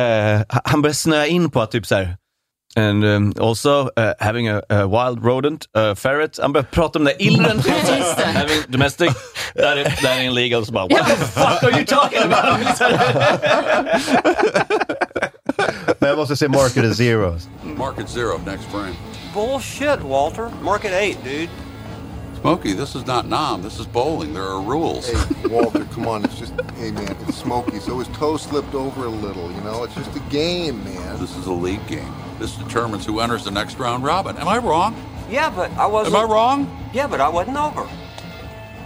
eh, 0.00 0.40
han 0.64 0.82
börjar 0.82 0.94
snöa 0.94 1.26
in 1.26 1.50
på 1.50 1.62
att 1.62 1.70
typ 1.70 1.86
så 1.86 1.94
här, 1.94 2.16
And 2.78 3.04
um, 3.04 3.32
also 3.40 3.88
uh, 3.96 4.14
having 4.20 4.48
a, 4.48 4.62
a 4.70 4.86
wild 4.86 5.24
rodent, 5.24 5.66
uh, 5.74 5.94
ferret. 5.94 6.38
Han 6.42 6.52
börjar 6.52 6.66
prata 6.70 6.98
om 6.98 7.04
det 7.04 7.10
där 7.10 7.22
illren. 7.22 7.60
having 8.34 8.62
domestic, 8.68 9.10
that 9.56 9.78
is, 9.78 10.00
that 10.00 10.18
ain't 10.18 10.34
legal. 10.34 10.64
Så 10.64 10.72
bara, 10.72 10.86
what 10.86 11.06
the 11.06 11.16
fuck 11.16 11.64
are 11.64 11.78
you 11.78 11.84
talking 11.84 12.22
about? 12.22 12.76
Så 12.78 12.84
här. 12.88 14.00
Men 15.98 16.08
jag 16.08 16.18
måste 16.18 16.36
se 16.36 16.48
Market 16.48 16.84
a 16.84 16.92
Zero. 16.94 17.38
Market 17.76 18.08
zero, 18.08 18.40
next 18.46 18.64
frame. 18.64 18.94
Bullshit, 19.34 20.00
Walter. 20.02 20.50
Market 20.62 20.92
eight, 20.92 21.24
dude. 21.24 21.50
Smokey, 22.40 22.74
this 22.74 22.94
is 22.94 23.06
not 23.06 23.26
Nam. 23.26 23.62
This 23.62 23.80
is 23.80 23.86
bowling. 23.86 24.34
There 24.34 24.44
are 24.44 24.60
rules. 24.60 25.08
Hey, 25.08 25.48
Walter, 25.48 25.84
come 25.94 26.06
on. 26.06 26.24
It's 26.24 26.38
just, 26.38 26.52
hey, 26.76 26.92
man, 26.92 27.16
it's 27.26 27.38
Smokey. 27.38 27.80
So 27.80 27.98
his 27.98 28.08
toe 28.16 28.36
slipped 28.36 28.74
over 28.74 29.06
a 29.06 29.10
little, 29.10 29.50
you 29.50 29.60
know? 29.62 29.82
It's 29.82 29.94
just 29.96 30.14
a 30.16 30.20
game, 30.30 30.84
man. 30.84 31.18
This 31.18 31.36
is 31.36 31.46
a 31.46 31.52
league 31.52 31.84
game. 31.88 32.14
This 32.38 32.54
determines 32.56 33.04
who 33.04 33.20
enters 33.20 33.44
the 33.44 33.50
next 33.50 33.78
round 33.78 34.04
robin. 34.04 34.36
Am 34.36 34.46
I 34.46 34.58
wrong? 34.58 34.94
Yeah, 35.28 35.50
but 35.50 35.70
I 35.72 35.86
wasn't. 35.86 36.14
Am 36.16 36.22
I 36.22 36.32
wrong? 36.32 36.90
Yeah, 36.92 37.06
but 37.06 37.20
I 37.20 37.28
wasn't 37.28 37.56
over. 37.56 37.88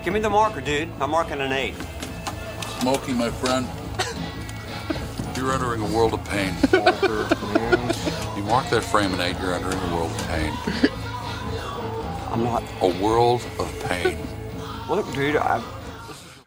Give 0.02 0.12
me 0.12 0.20
the 0.20 0.30
marker, 0.30 0.60
dude. 0.60 0.88
I'm 1.00 1.10
marking 1.10 1.40
an 1.40 1.52
eight. 1.52 1.74
Smokey, 2.80 3.12
my 3.12 3.30
friend, 3.30 3.68
you're 5.36 5.52
entering 5.52 5.82
a 5.82 5.96
world 5.96 6.14
of 6.14 6.24
pain. 6.24 6.54
you 8.36 8.42
mark 8.42 8.68
that 8.70 8.82
frame 8.82 9.14
an 9.14 9.20
eight, 9.20 9.38
you're 9.40 9.54
entering 9.54 9.78
a 9.78 9.94
world 9.94 10.10
of 10.10 10.28
pain. 10.28 10.52
I'm 12.32 12.42
not. 12.42 12.64
A 12.80 12.88
world 13.02 13.42
of 13.58 13.84
pain. 13.88 14.18
Look, 14.88 15.12
dude, 15.12 15.36
I. 15.36 15.62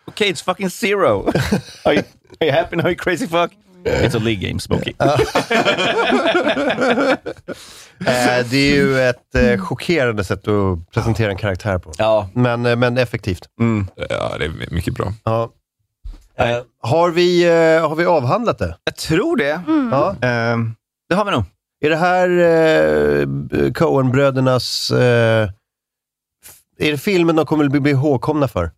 Okay, 0.10 0.30
it's 0.30 0.42
fucking 0.42 0.70
zero. 0.70 1.32
are, 1.86 1.94
you, 1.94 2.04
are 2.42 2.46
you 2.46 2.52
happy 2.52 2.76
now, 2.76 2.90
you 2.90 2.96
crazy 2.96 3.28
fuck? 3.28 3.54
It's 3.86 4.16
a 4.16 4.20
league 4.20 4.48
game, 4.50 4.60
Smokey. 4.60 4.94
Eh, 8.00 8.46
det 8.50 8.58
är 8.58 8.76
ju 8.76 9.00
ett 9.00 9.36
eh, 9.36 9.58
chockerande 9.58 10.24
sätt 10.24 10.48
att 10.48 10.92
presentera 10.92 11.32
en 11.32 11.38
karaktär 11.38 11.78
på. 11.78 11.92
Ja. 11.98 12.30
Men, 12.34 12.66
eh, 12.66 12.76
men 12.76 12.98
effektivt. 12.98 13.50
Ja, 14.10 14.38
det 14.40 14.46
är 14.46 14.74
mycket 14.74 14.94
bra. 14.94 15.14
Ja. 15.24 15.52
Eh, 16.38 16.58
har, 16.82 17.12
vi, 17.12 17.44
eh, 17.44 17.88
har 17.90 17.96
vi 17.96 18.06
avhandlat 18.06 18.58
det? 18.58 18.78
Jag 18.84 18.96
tror 18.96 19.38
det. 19.38 19.62
Ja. 19.92 20.16
Ehm, 20.22 20.76
det 21.10 21.16
har 21.16 21.26
vi 21.26 21.32
nog. 21.32 21.44
Är 21.86 21.90
det 21.90 21.96
här 21.96 22.30
eh, 22.30 23.72
Coen-brödernas... 23.72 24.92
Eh, 24.92 25.50
är 26.80 26.92
det 26.92 26.98
filmen 26.98 27.36
de 27.36 27.46
kommer 27.46 27.68
bli 27.70 27.80
bli 27.80 27.92
ihågkomna 27.92 28.48
för? 28.48 28.72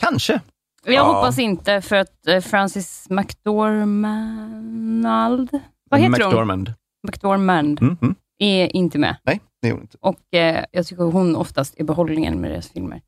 Kanske. 0.00 0.40
Jag 0.84 0.94
Ja. 0.94 1.02
hoppas 1.02 1.38
inte 1.38 1.80
för 1.80 1.96
att 1.96 2.26
eh, 2.26 2.40
Francis 2.40 3.06
McDormand, 3.10 5.50
vad 5.90 6.00
heter 6.00 6.22
hon? 6.22 6.28
McDormand. 6.30 6.74
McDormand 7.08 7.82
Mm, 7.82 7.96
mm. 8.02 8.14
är 8.38 8.76
inte 8.76 8.98
med. 8.98 9.16
Nej, 9.22 9.40
det 9.62 9.68
är 9.68 9.72
hon 9.72 9.80
inte. 9.82 9.96
Och 10.00 10.34
eh, 10.34 10.64
jag 10.72 10.86
tycker 10.86 11.02
hon 11.02 11.36
oftast 11.36 11.80
är 11.80 11.84
behållningen 11.84 12.40
med 12.40 12.50
deras 12.50 12.70
filmer. 12.70 13.02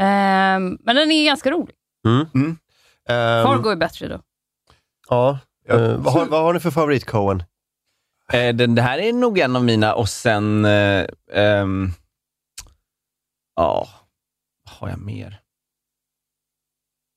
Ehm, 0.00 0.78
men 0.80 0.96
den 0.96 1.10
är 1.10 1.24
ganska 1.24 1.50
rolig. 1.50 1.74
Mm. 2.06 2.26
Ehm, 3.08 3.44
Fargo 3.46 3.68
är 3.70 3.76
bättre 3.76 4.08
då. 4.08 4.20
Ja. 5.08 5.38
Eh, 5.68 5.96
vad, 5.96 6.12
har, 6.12 6.26
vad 6.26 6.42
har 6.42 6.52
ni 6.52 6.60
för 6.60 6.70
favorit 6.70 7.06
Coen? 7.06 7.42
Eh, 8.32 8.54
den, 8.54 8.74
det 8.74 8.82
här 8.82 8.98
är 8.98 9.12
nog 9.12 9.38
en 9.38 9.56
av 9.56 9.64
mina 9.64 9.94
och 9.94 10.08
sen... 10.08 10.64
eh, 10.64 11.06
ehm, 11.32 11.90
Ja, 13.56 13.88
vad 14.64 14.74
har 14.74 14.88
jag 14.88 14.98
mer? 14.98 15.39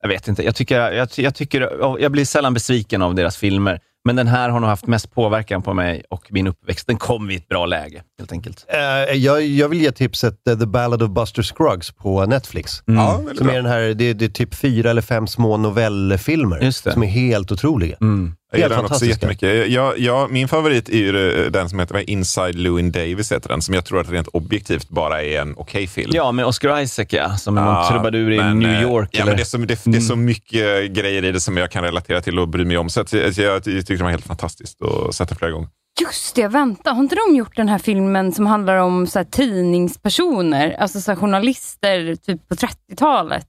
Jag 0.04 0.10
vet 0.10 0.28
inte. 0.28 0.44
Jag, 0.44 0.56
tycker, 0.56 0.80
jag, 0.80 1.10
jag, 1.16 1.36
tycker, 1.36 1.62
jag 2.00 2.12
blir 2.12 2.26
sällan 2.26 2.54
besviken 2.54 3.02
av 3.02 3.16
deras 3.16 3.38
filmer, 3.38 3.80
men 4.06 4.16
den 4.16 4.28
här 4.28 4.50
har 4.50 4.60
nog 4.60 4.70
haft 4.70 4.88
mest 4.88 5.14
påverkan 5.14 5.62
på 5.62 5.74
mig 5.74 6.04
och 6.10 6.28
min 6.30 6.48
uppväxt. 6.48 6.88
Den 6.88 6.98
kom 6.98 7.28
vid 7.28 7.38
ett 7.38 7.48
bra 7.48 7.66
läge, 7.66 8.04
helt 8.20 8.32
enkelt. 8.32 8.66
Eh, 8.68 9.18
jag, 9.18 9.42
jag 9.42 9.70
vill 9.70 9.82
ge 9.82 9.92
tipset 9.92 10.48
eh, 10.48 10.58
The 10.60 10.66
Ballad 10.66 11.04
of 11.04 11.10
Buster 11.10 11.44
Scruggs 11.44 11.92
på 11.92 12.26
Netflix. 12.26 12.84
Mm. 12.88 13.00
Ja, 13.00 13.22
som 13.36 13.50
är 13.50 13.54
den 13.54 13.66
här, 13.66 13.82
det, 13.82 14.14
det 14.14 14.26
är 14.26 14.30
typ 14.30 14.56
fyra 14.56 14.90
eller 14.90 15.02
fem 15.02 15.28
små 15.28 15.58
novellfilmer 15.58 16.72
som 16.72 17.04
är 17.04 17.08
helt 17.08 17.52
otroliga. 17.52 17.98
Mm. 18.02 18.36
Jag 18.54 18.62
gillar 18.62 18.76
den 18.76 18.86
också 18.86 19.06
jättemycket. 19.06 19.72
Jag, 19.72 20.00
jag, 20.00 20.32
min 20.32 20.48
favorit 20.48 20.90
är 20.90 20.98
ju 20.98 21.50
den 21.50 21.70
som 21.70 21.80
heter 21.80 22.10
Inside 22.10 22.56
Llewyn 22.56 22.92
Davis, 22.92 23.32
heter 23.32 23.50
den, 23.50 23.62
som 23.62 23.74
jag 23.74 23.86
tror 23.86 24.02
att 24.02 24.10
rent 24.10 24.28
objektivt 24.28 24.90
bara 24.90 25.24
är 25.24 25.42
en 25.42 25.54
okej 25.58 25.88
film. 25.88 26.12
Ja, 26.14 26.32
med 26.32 26.46
Oscar 26.46 26.80
Isaac 26.80 27.06
ja, 27.10 27.38
som 27.38 27.58
är 27.58 27.62
någon 27.62 27.74
Ja, 27.74 27.90
trubadur 27.90 28.32
i 28.32 28.38
men, 28.38 28.60
New 28.60 28.74
eh, 28.74 28.84
York. 28.84 29.10
Ja, 29.12 29.22
eller? 29.22 29.32
men 29.32 29.38
det, 29.38 29.44
är 29.44 29.46
så, 29.46 29.58
det, 29.58 29.82
det 29.86 29.98
är 29.98 30.02
så 30.02 30.16
mycket 30.16 30.92
grejer 30.92 31.26
i 31.26 31.32
det 31.32 31.40
som 31.40 31.58
jag 31.58 31.72
kan 31.72 31.84
relatera 31.84 32.22
till 32.22 32.40
och 32.40 32.48
bry 32.48 32.66
mig 32.66 32.78
om. 32.78 32.90
Så 32.90 33.02
att, 33.02 33.14
jag, 33.14 33.32
jag, 33.32 33.54
jag 33.54 33.64
tyckte 33.64 33.94
det 33.94 34.04
var 34.04 34.12
helt 34.12 34.26
fantastiskt 34.26 34.82
och 34.82 35.16
sett 35.16 35.30
det 35.30 35.36
flera 35.36 35.52
gånger. 35.52 35.70
Just 36.02 36.36
det, 36.36 36.48
vänta. 36.48 36.92
Har 36.92 37.00
inte 37.00 37.16
de 37.16 37.36
gjort 37.36 37.56
den 37.56 37.70
här 37.70 37.78
filmen 37.80 38.34
som 38.34 38.46
handlar 38.46 38.78
om 38.78 39.08
så 39.08 39.20
här, 39.20 39.24
tidningspersoner, 39.26 40.76
alltså 40.80 41.02
så 41.02 41.12
här, 41.12 41.16
journalister 41.20 42.16
typ 42.16 42.48
på 42.48 42.56
30-talet? 42.56 43.48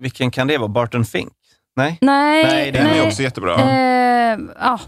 Vilken 0.00 0.30
kan 0.30 0.46
det 0.46 0.58
vara? 0.58 0.68
Barton 0.68 1.04
Fink? 1.04 1.32
Nej? 1.76 1.98
Nej, 2.00 2.44
Nej, 2.44 2.72
den 2.72 2.86
är 2.86 3.06
också 3.06 3.22
jättebra. 3.22 3.54
Eh, 3.54 4.38
ja. 4.60 4.80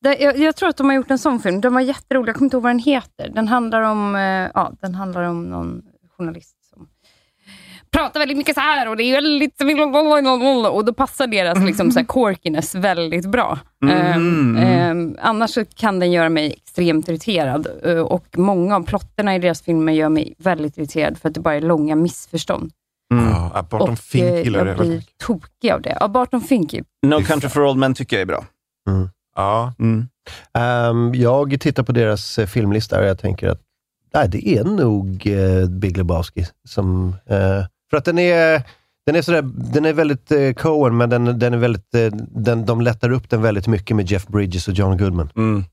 Det, 0.00 0.16
jag, 0.20 0.38
jag 0.38 0.56
tror 0.56 0.68
att 0.68 0.76
de 0.76 0.86
har 0.86 0.96
gjort 0.96 1.10
en 1.10 1.18
sån 1.18 1.40
film. 1.40 1.60
Den 1.60 1.74
var 1.74 1.80
jätterolig. 1.80 2.28
Jag 2.28 2.36
kommer 2.36 2.46
inte 2.46 2.56
ihåg 2.56 2.62
vad 2.62 2.70
den 2.70 2.78
heter. 2.78 3.28
Den 3.28 3.48
handlar 3.48 3.82
om, 3.82 4.16
eh, 4.16 4.50
ja, 4.54 4.72
den 4.80 4.94
handlar 4.94 5.22
om 5.22 5.42
någon 5.42 5.82
journalist 6.16 6.56
som 6.72 6.88
pratar 7.90 8.20
väldigt 8.20 8.36
mycket 8.36 8.54
så 8.54 8.60
här 8.60 8.88
och 8.88 8.96
det 8.96 9.02
är 9.02 9.14
väldigt... 9.14 9.60
Och 10.72 10.84
då 10.84 10.92
passar 10.92 11.26
deras 11.26 11.58
liksom, 11.58 11.90
så 11.90 11.98
här, 11.98 12.06
quirkiness 12.06 12.74
väldigt 12.74 13.26
bra. 13.26 13.58
Mm. 13.84 14.56
Eh, 14.56 14.90
eh, 14.90 14.96
annars 15.20 15.50
så 15.50 15.64
kan 15.64 15.98
den 15.98 16.12
göra 16.12 16.28
mig 16.28 16.52
extremt 16.52 17.08
irriterad. 17.08 17.66
Eh, 17.82 17.98
och 17.98 18.38
många 18.38 18.76
av 18.76 18.84
plotterna 18.84 19.36
i 19.36 19.38
deras 19.38 19.62
filmer 19.62 19.92
gör 19.92 20.08
mig 20.08 20.34
väldigt 20.38 20.78
irriterad 20.78 21.18
för 21.18 21.28
att 21.28 21.34
det 21.34 21.40
bara 21.40 21.54
är 21.54 21.60
långa 21.60 21.96
missförstånd. 21.96 22.72
Ja, 23.10 23.66
Barton 23.70 23.90
och 23.90 23.98
Fink 23.98 24.24
eh, 24.24 24.42
gillar 24.42 24.66
jag 24.66 24.78
det. 24.78 24.84
blir 24.84 25.02
tokig 25.16 25.70
av 25.70 25.82
det. 25.82 25.96
Ja, 26.00 26.08
Barton 26.08 26.40
Fink 26.40 26.74
No 27.06 27.22
Country 27.22 27.48
for 27.48 27.64
Old 27.64 27.78
Men 27.78 27.94
tycker 27.94 28.16
jag 28.16 28.22
är 28.22 28.26
bra. 28.26 28.44
Ja. 29.36 29.72
Ehm, 30.54 31.14
jag 31.14 31.60
tittar 31.60 31.82
på 31.82 31.92
deras 31.92 32.38
eh, 32.38 32.46
filmlista 32.46 32.98
och 33.00 33.04
jag 33.06 33.18
tänker 33.18 33.48
att 33.48 33.60
nej, 34.14 34.28
det 34.28 34.48
är 34.48 34.64
nog 34.64 35.26
eh, 35.26 35.68
Big 35.68 35.96
Lebowski. 35.96 36.46
Som, 36.64 37.16
eh, 37.26 37.64
för 37.90 37.96
att 37.96 38.04
den 38.04 38.18
är, 38.18 38.62
den 39.08 39.16
är, 39.16 39.22
sådär, 39.22 39.42
den 39.72 39.84
är 39.84 39.92
väldigt 39.92 40.32
eh, 40.32 40.52
Coen, 40.52 40.96
men 40.96 41.10
den, 41.10 41.38
den 41.38 41.54
är 41.54 41.58
väldigt, 41.58 41.94
eh, 41.94 42.06
den, 42.30 42.66
de 42.66 42.80
lättar 42.80 43.10
upp 43.10 43.30
den 43.30 43.42
väldigt 43.42 43.66
mycket 43.66 43.96
med 43.96 44.10
Jeff 44.10 44.26
Bridges 44.26 44.68
och 44.68 44.74
John 44.74 44.98
Goodman. 44.98 45.30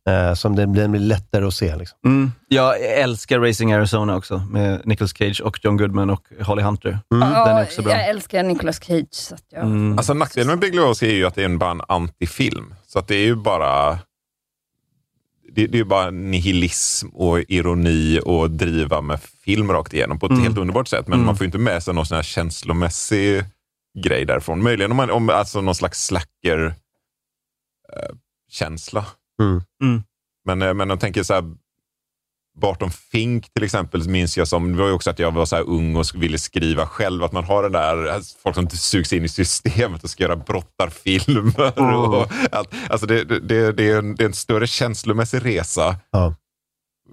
Eh, 0.07 0.33
som 0.33 0.55
den, 0.55 0.73
den 0.73 0.91
blir 0.91 1.01
lättare 1.01 1.45
att 1.45 1.53
se. 1.53 1.75
Liksom. 1.75 1.97
Mm. 2.05 2.31
Jag 2.47 2.81
älskar 2.81 3.39
Racing 3.39 3.73
Arizona 3.73 4.15
också, 4.15 4.37
med 4.49 4.81
Nicolas 4.85 5.17
Cage 5.17 5.41
och 5.41 5.59
John 5.63 5.77
Goodman 5.77 6.09
och 6.09 6.21
Holly 6.41 6.61
Hunter. 6.61 6.99
Den 7.09 7.23
är 7.23 7.63
också 7.63 7.81
bra. 7.81 7.93
Jag 7.93 8.09
älskar 8.09 8.43
Nicolas 8.43 8.79
Cage. 8.83 9.07
Så 9.11 9.35
att 9.35 9.43
jag... 9.51 9.63
Mm. 9.63 9.97
Alltså 9.97 10.13
nackdelen 10.13 10.47
med 10.47 10.59
Big 10.59 10.75
Lebowski 10.75 11.05
är 11.05 11.15
ju 11.15 11.25
att 11.25 11.35
det 11.35 11.41
är 11.41 11.45
en, 11.45 11.57
bara 11.57 11.71
en 11.71 11.81
antifilm. 11.87 12.73
Så 12.87 12.99
att 12.99 13.07
det 13.07 13.15
är 13.15 13.25
ju 13.25 13.35
bara 13.35 13.99
det, 15.55 15.67
det 15.67 15.75
är 15.75 15.79
ju 15.79 15.85
bara 15.85 16.11
nihilism 16.11 17.07
och 17.07 17.39
ironi 17.39 18.19
och 18.25 18.51
driva 18.51 19.01
med 19.01 19.21
film 19.21 19.71
rakt 19.71 19.93
igenom 19.93 20.19
på 20.19 20.25
ett 20.25 20.31
Mm. 20.31 20.43
helt 20.43 20.57
underbart 20.57 20.87
sätt. 20.87 21.07
Men 21.07 21.13
Mm. 21.13 21.25
man 21.25 21.37
får 21.37 21.45
inte 21.45 21.57
med 21.57 21.83
sig 21.83 21.93
någon 21.93 22.05
sån 22.05 22.15
här 22.15 22.23
känslomässig 22.23 23.43
grej 24.03 24.25
därifrån. 24.25 24.63
Möjligen 24.63 24.91
om 24.91 24.97
man, 24.97 25.11
om, 25.11 25.29
alltså 25.29 25.61
någon 25.61 25.75
slags 25.75 26.05
slacker-känsla. 26.05 26.75
Mm. 29.81 30.03
Men, 30.45 30.61
eh, 30.61 30.73
men 30.73 30.89
jag 30.89 30.99
tänker 30.99 31.23
så 31.23 31.33
här, 31.33 31.43
Barton 32.61 32.89
Fink 32.91 33.53
till 33.53 33.63
exempel 33.63 34.09
minns 34.09 34.37
jag 34.37 34.47
som, 34.47 34.71
det 34.75 34.81
var 34.81 34.87
ju 34.87 34.93
också 34.93 35.09
att 35.09 35.19
jag 35.19 35.31
var 35.31 35.45
så 35.45 35.55
här 35.55 35.69
ung 35.69 35.95
och 35.95 36.05
ville 36.15 36.37
skriva 36.37 36.85
själv, 36.85 37.23
att 37.23 37.31
man 37.31 37.43
har 37.43 37.63
det 37.63 37.69
där, 37.69 38.05
alltså, 38.07 38.37
folk 38.43 38.55
som 38.55 38.69
sugs 38.69 39.13
in 39.13 39.23
i 39.25 39.29
systemet 39.29 40.03
och 40.03 40.09
ska 40.09 40.23
göra 40.23 40.35
brottarfilmer. 40.35 41.79
Och 41.79 42.27
allt. 42.51 42.73
Alltså 42.89 43.05
det, 43.07 43.23
det, 43.23 43.71
det, 43.71 43.89
är 43.91 43.97
en, 43.97 44.15
det 44.15 44.23
är 44.23 44.27
en 44.27 44.33
större 44.33 44.67
känslomässig 44.67 45.45
resa. 45.45 45.95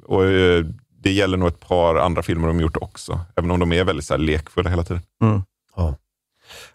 Och 0.07 0.24
eh, 0.24 0.64
det 1.03 1.12
gäller 1.12 1.36
nog 1.36 1.49
ett 1.49 1.61
par 1.61 1.95
andra 1.97 2.22
filmer 2.22 2.49
de 2.49 2.61
gjort 2.61 2.76
också, 2.76 3.20
även 3.36 3.51
om 3.51 3.61
de 3.61 3.72
är 3.72 3.84
väldigt 3.84 4.07
så 4.07 4.14
här 4.14 4.18
lekfulla 4.18 4.70
hela 4.70 4.82
tiden. 4.84 5.03
Ja. 5.76 5.95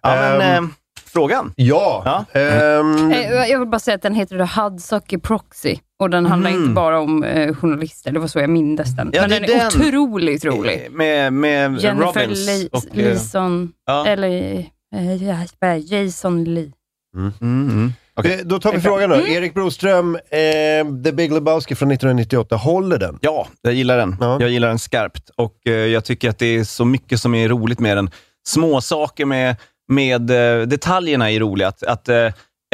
Ja, 0.02 0.10
men, 0.16 0.64
eh, 0.64 0.70
frågan? 1.06 1.54
Ja. 1.56 2.26
ehm, 2.34 3.12
Eh, 3.12 3.50
Jag 3.50 3.60
vill 3.60 3.68
bara 3.70 3.80
säga 3.80 3.96
att 3.96 4.02
den 4.02 4.16
heter 4.16 4.38
The 4.48 4.60
Hudsucker 4.62 5.18
Proxy 5.18 5.78
och 6.00 6.10
den 6.10 6.26
handlar 6.26 6.52
Mhm. 6.52 6.62
inte 6.62 6.74
bara 6.74 7.00
om 7.00 7.24
eh, 7.24 7.56
journalister. 7.56 8.12
Det 8.12 8.20
var 8.20 8.28
så 8.28 8.40
jag 8.40 8.50
mindes 8.50 8.96
den. 8.96 9.10
Ja, 9.14 9.22
Men 9.22 9.30
det 9.30 9.40
den 9.40 9.50
är 9.50 9.58
den. 9.60 9.68
otroligt 9.68 10.46
rolig. 10.46 10.84
Eh, 10.86 10.92
Med, 10.92 11.34
med 11.34 11.80
Jennifer 11.80 12.06
Robbins 12.22 12.46
Lee, 12.48 12.70
och... 12.72 12.86
eh, 12.86 12.96
Leeson, 12.96 13.72
ja. 13.86 14.06
eller 14.08 14.58
eh, 14.96 15.78
Jason 15.94 16.44
Lee. 16.44 16.72
Mm, 17.16 17.32
mm. 17.42 17.94
Eh, 18.24 18.38
Då 18.46 18.60
tar 18.60 18.74
vi 18.74 18.80
frågan 18.82 19.10
då. 19.10 19.16
Erik 19.28 19.54
Broström, 19.54 20.16
eh, 20.16 21.04
The 21.04 21.12
Big 21.12 21.32
Lebowski 21.32 21.76
från 21.76 21.92
1998, 21.92 22.56
håller 22.56 22.98
den? 22.98 23.20
Ja, 23.22 23.48
jag 23.62 23.74
gillar 23.74 23.98
den. 23.98 24.16
Jag 24.20 24.50
gillar 24.50 24.68
den 24.68 24.80
skarpt 24.80 25.30
och 25.36 25.56
eh, 25.66 25.74
jag 25.74 26.06
tycker 26.06 26.30
att 26.30 26.40
det 26.40 26.46
är 26.46 26.64
så 26.64 26.86
mycket 26.86 27.20
som 27.22 27.36
är 27.36 27.50
roligt 27.50 27.80
med 27.80 27.98
den. 27.98 28.10
Små 28.48 28.82
saker 28.82 29.26
med, 29.26 29.56
med 29.88 30.32
eh, 30.32 30.68
detaljerna 30.68 31.32
är 31.32 31.40
roliga. 31.40 31.68
Att, 31.68 31.84
att 31.84 32.10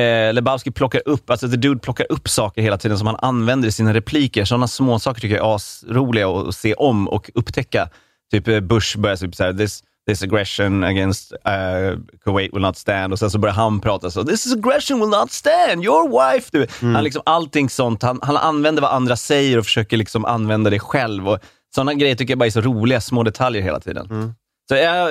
eh, 0.01 0.33
Lebowski 0.33 0.71
plockar 0.71 1.01
upp, 1.05 1.29
alltså 1.29 1.49
The 1.49 1.55
Dude 1.55 1.79
plockar 1.79 2.11
upp 2.11 2.29
saker 2.29 2.61
hela 2.61 2.77
tiden 2.77 2.97
som 2.97 3.07
han 3.07 3.17
använder 3.19 3.67
i 3.67 3.71
sina 3.71 3.93
repliker. 3.93 4.45
Sådana 4.45 4.67
små 4.67 4.99
saker 4.99 5.21
tycker 5.21 5.35
jag 5.35 5.51
är 5.51 5.55
asroliga 5.55 6.29
att 6.29 6.47
att 6.47 6.55
se 6.55 6.73
om 6.73 7.07
och 7.07 7.31
upptäcka. 7.33 7.89
Typ 8.31 8.47
eh, 8.47 8.59
Bush 8.59 8.97
börjar 8.97 9.15
typ 9.15 9.35
såhär, 9.35 9.53
this, 9.53 9.83
this 10.07 10.23
aggression 10.23 10.83
against 10.83 11.33
uh, 11.33 11.99
Kuwait 12.23 12.53
will 12.53 12.61
not 12.61 12.77
stand 12.77 13.13
och 13.13 13.19
sen 13.19 13.29
så 13.29 13.39
börjar 13.39 13.55
han 13.55 13.79
prata 13.79 14.11
så, 14.11 14.23
this 14.23 14.45
is 14.45 14.53
aggression 14.53 14.99
will 14.99 15.09
not 15.09 15.31
stand, 15.31 15.85
your 15.85 16.33
wife. 16.33 16.49
Du. 16.51 16.67
Han 16.93 17.03
liksom, 17.03 17.21
allting 17.25 17.69
sånt, 17.69 18.03
han, 18.03 18.19
han 18.21 18.37
använder 18.37 18.81
vad 18.81 18.91
andra 18.91 19.15
säger 19.15 19.57
och 19.57 19.65
försöker 19.65 19.97
liksom 19.97 20.25
använda 20.25 20.69
det 20.69 20.79
själv. 20.79 21.29
Och 21.29 21.39
sådana 21.75 21.93
grejer 21.93 22.15
tycker 22.15 22.31
jag 22.31 22.39
bara 22.39 22.45
är 22.45 22.49
så 22.49 22.61
roliga, 22.61 23.01
små 23.01 23.23
detaljer 23.23 23.61
hela 23.61 23.79
tiden. 23.79 24.33
Så 24.69 24.75
jag, 24.75 25.09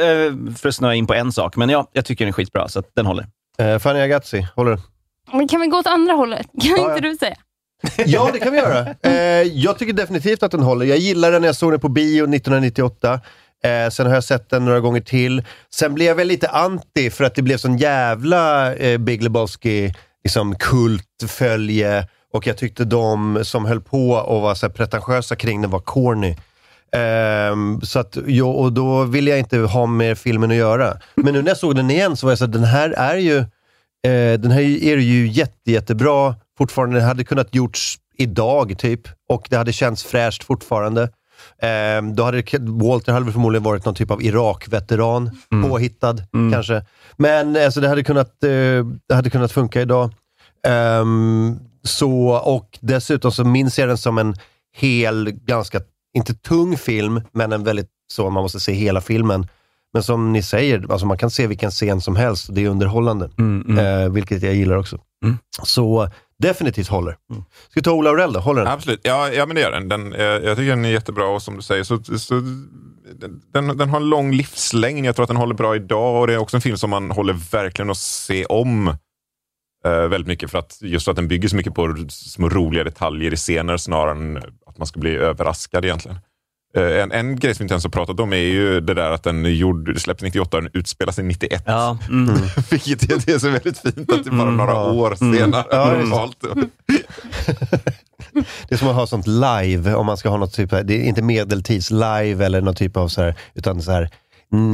för 0.59 0.69
att 0.69 0.75
snöa 0.75 0.95
in 0.95 1.07
på 1.07 1.15
en 1.15 1.33
sak, 1.33 1.57
men 1.57 1.69
ja, 1.69 1.91
jag 1.93 2.05
tycker 2.05 2.25
den 2.25 2.29
är 2.29 2.33
skitbra, 2.33 2.69
så 2.69 2.79
att 2.79 2.91
den 2.97 3.07
håller. 3.07 3.27
Eh, 3.59 3.79
Fanny 3.79 4.01
Agazzi, 4.01 4.47
håller 4.57 4.71
den? 4.71 4.81
Men 5.33 5.49
kan 5.49 5.61
vi 5.61 5.67
gå 5.67 5.77
åt 5.79 5.87
andra 5.87 6.13
hållet? 6.13 6.47
Kan 6.63 6.71
Ja, 6.71 6.77
inte 6.97 7.07
ja. 7.07 7.11
du 7.13 7.17
säga? 7.17 7.37
Ja, 8.07 8.31
det 8.33 8.39
kan 8.39 8.53
vi 8.53 8.59
göra. 8.59 8.95
Eh, 9.03 9.43
jag 9.43 9.79
tycker 9.79 9.93
definitivt 9.93 10.43
att 10.43 10.51
den 10.51 10.63
håller. 10.63 10.87
Jag 10.87 10.99
gillade 10.99 11.33
den 11.35 11.43
när 11.43 11.49
jag 11.49 11.57
såg 11.57 11.73
den 11.73 11.81
på 11.81 11.89
bio 11.89 12.23
1998. 12.25 13.21
Eh, 13.65 13.91
sen 13.91 14.07
har 14.07 14.15
jag 14.15 14.25
sett 14.25 14.51
den 14.51 14.65
några 14.65 14.81
gånger 14.81 15.01
till. 15.01 15.45
Sen 15.75 15.95
blev 15.95 16.07
jag 16.09 16.15
väl 16.15 16.29
lite 16.29 16.49
anti 16.49 17.11
för 17.11 17.25
att 17.25 17.35
det 17.35 17.43
blev 17.43 17.57
sån 17.57 17.77
jävla 17.77 18.75
eh, 18.75 18.99
Big 18.99 19.23
Lebowski 19.23 19.95
liksom, 20.25 20.55
kultfölje 20.55 22.07
och 22.33 22.47
jag 22.47 22.57
tyckte 22.57 22.85
de 22.85 23.41
som 23.45 23.65
höll 23.65 23.81
på 23.81 24.11
och 24.11 24.41
var 24.43 24.55
så 24.55 24.71
pretentiösa 24.71 25.37
kring 25.37 25.63
den 25.63 25.71
var 25.71 25.81
corny. 25.81 26.37
Ehm, 26.97 27.81
så 27.81 27.99
att, 27.99 28.19
jo, 28.27 28.51
och 28.51 28.73
då 28.73 29.05
ville 29.05 29.31
jag 29.31 29.39
inte 29.39 29.59
ha 29.59 29.87
med 29.87 30.19
filmen 30.19 30.51
att 30.51 30.57
göra. 30.57 30.97
Men 31.15 31.35
nu 31.35 31.43
när 31.43 31.49
jag 31.49 31.59
såg 31.59 31.77
den 31.77 31.91
igen 31.91 32.17
så 32.17 32.27
var 32.27 32.31
jag 32.31 32.39
så 32.39 32.45
här, 32.45 32.53
den 32.53 32.65
här 32.65 32.91
är 32.91 33.17
ju 33.17 33.45
Eh, 34.07 34.41
den 34.41 34.51
här 34.51 34.61
är 34.61 34.97
ju 34.97 35.29
jätte, 35.29 35.71
jättebra 35.71 36.35
fortfarande. 36.59 36.97
Den 36.97 37.09
hade 37.09 37.25
kunnat 37.25 37.55
gjorts 37.55 37.99
idag, 38.17 38.79
typ. 38.79 39.01
Och 39.29 39.47
det 39.51 39.57
hade 39.57 39.73
känts 39.73 40.05
fräscht 40.05 40.45
fortfarande. 40.45 41.03
Eh, 41.63 42.03
då 42.15 42.23
hade 42.25 42.43
Walter 42.61 43.13
hade 43.13 43.33
förmodligen 43.33 43.63
varit 43.63 43.85
någon 43.85 43.95
typ 43.95 44.11
av 44.11 44.23
Irak-veteran, 44.23 45.31
påhittad 45.63 46.17
kanske. 46.53 46.85
Men 47.17 47.57
alltså, 47.57 47.81
det, 47.81 47.89
hade 47.89 48.05
kunnat, 48.05 48.45
eh, 48.45 48.85
det 49.09 49.15
hade 49.15 49.31
kunnat 49.31 49.53
funka 49.53 49.81
idag. 49.81 50.15
Ehm, 50.67 51.59
så, 51.83 52.29
och 52.29 52.79
dessutom 52.81 53.33
så 53.33 53.45
minns 53.45 53.79
jag 53.79 53.89
den 53.89 53.99
som 53.99 54.19
en 54.19 54.35
hel, 54.77 55.31
ganska, 55.31 55.81
inte 56.15 56.35
tung 56.35 56.77
film, 56.77 57.21
men 57.33 57.53
en 57.53 57.65
väldigt 57.65 57.89
så, 58.13 58.31
man 58.31 58.43
måste 58.43 58.61
se 58.61 58.73
hela 58.73 59.01
filmen. 59.01 59.47
Men 59.93 60.03
som 60.03 60.33
ni 60.33 60.43
säger, 60.43 60.93
alltså 60.93 61.07
man 61.07 61.19
kan 61.19 61.31
se 61.31 61.47
vilken 61.47 61.71
scen 61.71 62.01
som 62.01 62.17
helst 62.17 62.49
och 62.49 62.55
det 62.55 62.65
är 62.65 62.69
underhållande. 62.69 63.31
Eh, 63.79 64.13
vilket 64.13 64.43
jag 64.43 64.55
gillar 64.55 64.77
också. 64.77 64.99
Så 65.63 66.09
definitivt 66.39 66.89
håller. 66.89 67.17
Ska 67.43 67.75
vi 67.75 67.83
ta 67.83 67.93
Ola 67.93 68.11
Aurell 68.11 68.33
då? 68.33 68.41
Håller 68.41 68.65
den? 68.65 68.73
Absolut, 68.73 69.01
ja, 69.03 69.29
ja 69.29 69.47
men 69.47 69.55
det 69.55 69.61
gör 69.61 69.71
den. 69.71 69.89
den 69.89 70.13
eh, 70.15 70.23
jag 70.23 70.57
tycker 70.57 70.71
den 70.71 70.85
är 70.85 70.91
jättebra 70.91 71.27
och 71.27 71.43
som 71.43 71.57
du 71.57 71.63
säger, 71.63 71.85
så, 71.85 72.03
så, 72.19 72.35
den, 73.53 73.77
den 73.77 73.91
har 73.91 73.97
en 73.97 74.09
lång 74.09 74.33
livslängd. 74.33 75.07
Jag 75.07 75.17
tror 75.17 75.23
att 75.25 75.29
den 75.29 75.37
håller 75.37 75.55
bra 75.55 75.77
idag 75.77 76.21
och 76.21 76.27
det 76.27 76.35
är 76.35 76.39
också 76.39 76.57
en 76.57 76.61
film 76.61 76.77
som 76.77 76.91
man 76.91 77.11
håller 77.11 77.33
verkligen 77.53 77.91
att 77.91 77.99
se 77.99 78.45
om 78.45 78.89
eh, 79.85 80.09
väldigt 80.09 80.27
mycket 80.27 80.51
för 80.51 80.59
att 80.59 80.79
just 80.81 81.05
för 81.05 81.13
att 81.13 81.17
den 81.17 81.29
bygger 81.29 81.49
så 81.49 81.57
mycket 81.57 81.75
på 81.75 81.97
små 82.09 82.49
roliga 82.49 82.85
detaljer 82.85 83.33
i 83.33 83.37
scener 83.37 83.77
snarare 83.77 84.11
än 84.11 84.43
att 84.73 84.79
man 84.79 84.87
ska 84.87 85.01
bli 85.01 85.17
överraskad 85.17 85.85
egentligen. 85.85 86.19
Eh, 86.77 86.83
En, 87.03 87.13
en 87.13 87.37
grej 87.37 87.55
som 87.55 87.63
vi 87.63 87.65
inte 87.65 87.75
ens 87.75 87.85
har 87.85 87.91
pratat 87.91 88.21
om 88.21 88.33
är 88.33 88.37
ju 88.37 88.81
det 88.81 88.95
där 88.95 89.11
att 89.11 89.23
den 89.23 89.47
är 89.47 89.51
gjord, 89.51 90.01
släpptes 90.01 90.25
98 90.25 90.57
och 90.57 90.63
den 90.63 90.71
utspelar 90.75 91.13
sig 91.13 91.25
91. 91.25 91.63
Ja, 91.67 91.99
mm. 92.09 92.35
Vilket 92.71 93.03
är, 93.03 93.27
det 93.27 93.33
är 93.33 93.39
så 93.39 93.49
väldigt 93.51 93.79
fint 93.79 94.13
att 94.13 94.25
det 94.25 94.31
är 94.31 94.37
bara 94.39 94.51
några 94.51 94.73
ja. 94.73 94.93
år 94.93 95.17
Mm. 95.23 95.39
senare. 95.39 95.65
Det. 95.71 95.99
normalt. 95.99 96.37
Det 98.69 98.75
är 98.75 98.77
som 98.77 98.89
att 98.89 98.95
ha 98.95 99.07
sånt 99.07 99.27
live, 99.27 99.95
om 99.95 100.07
man 100.07 100.17
ska 100.17 100.29
ha 100.29 100.37
något 100.37 100.53
typ 100.55 100.71
det 100.71 100.95
är 100.95 101.03
inte 101.03 101.23
medeltids 101.23 101.91
live 101.91 102.45
eller 102.47 102.61
någon 102.61 102.75
typ 102.75 102.97
av 102.97 103.09
så 103.09 103.23
här, 103.23 103.35
utan 103.55 103.83
så 103.83 103.93
här 103.93 104.03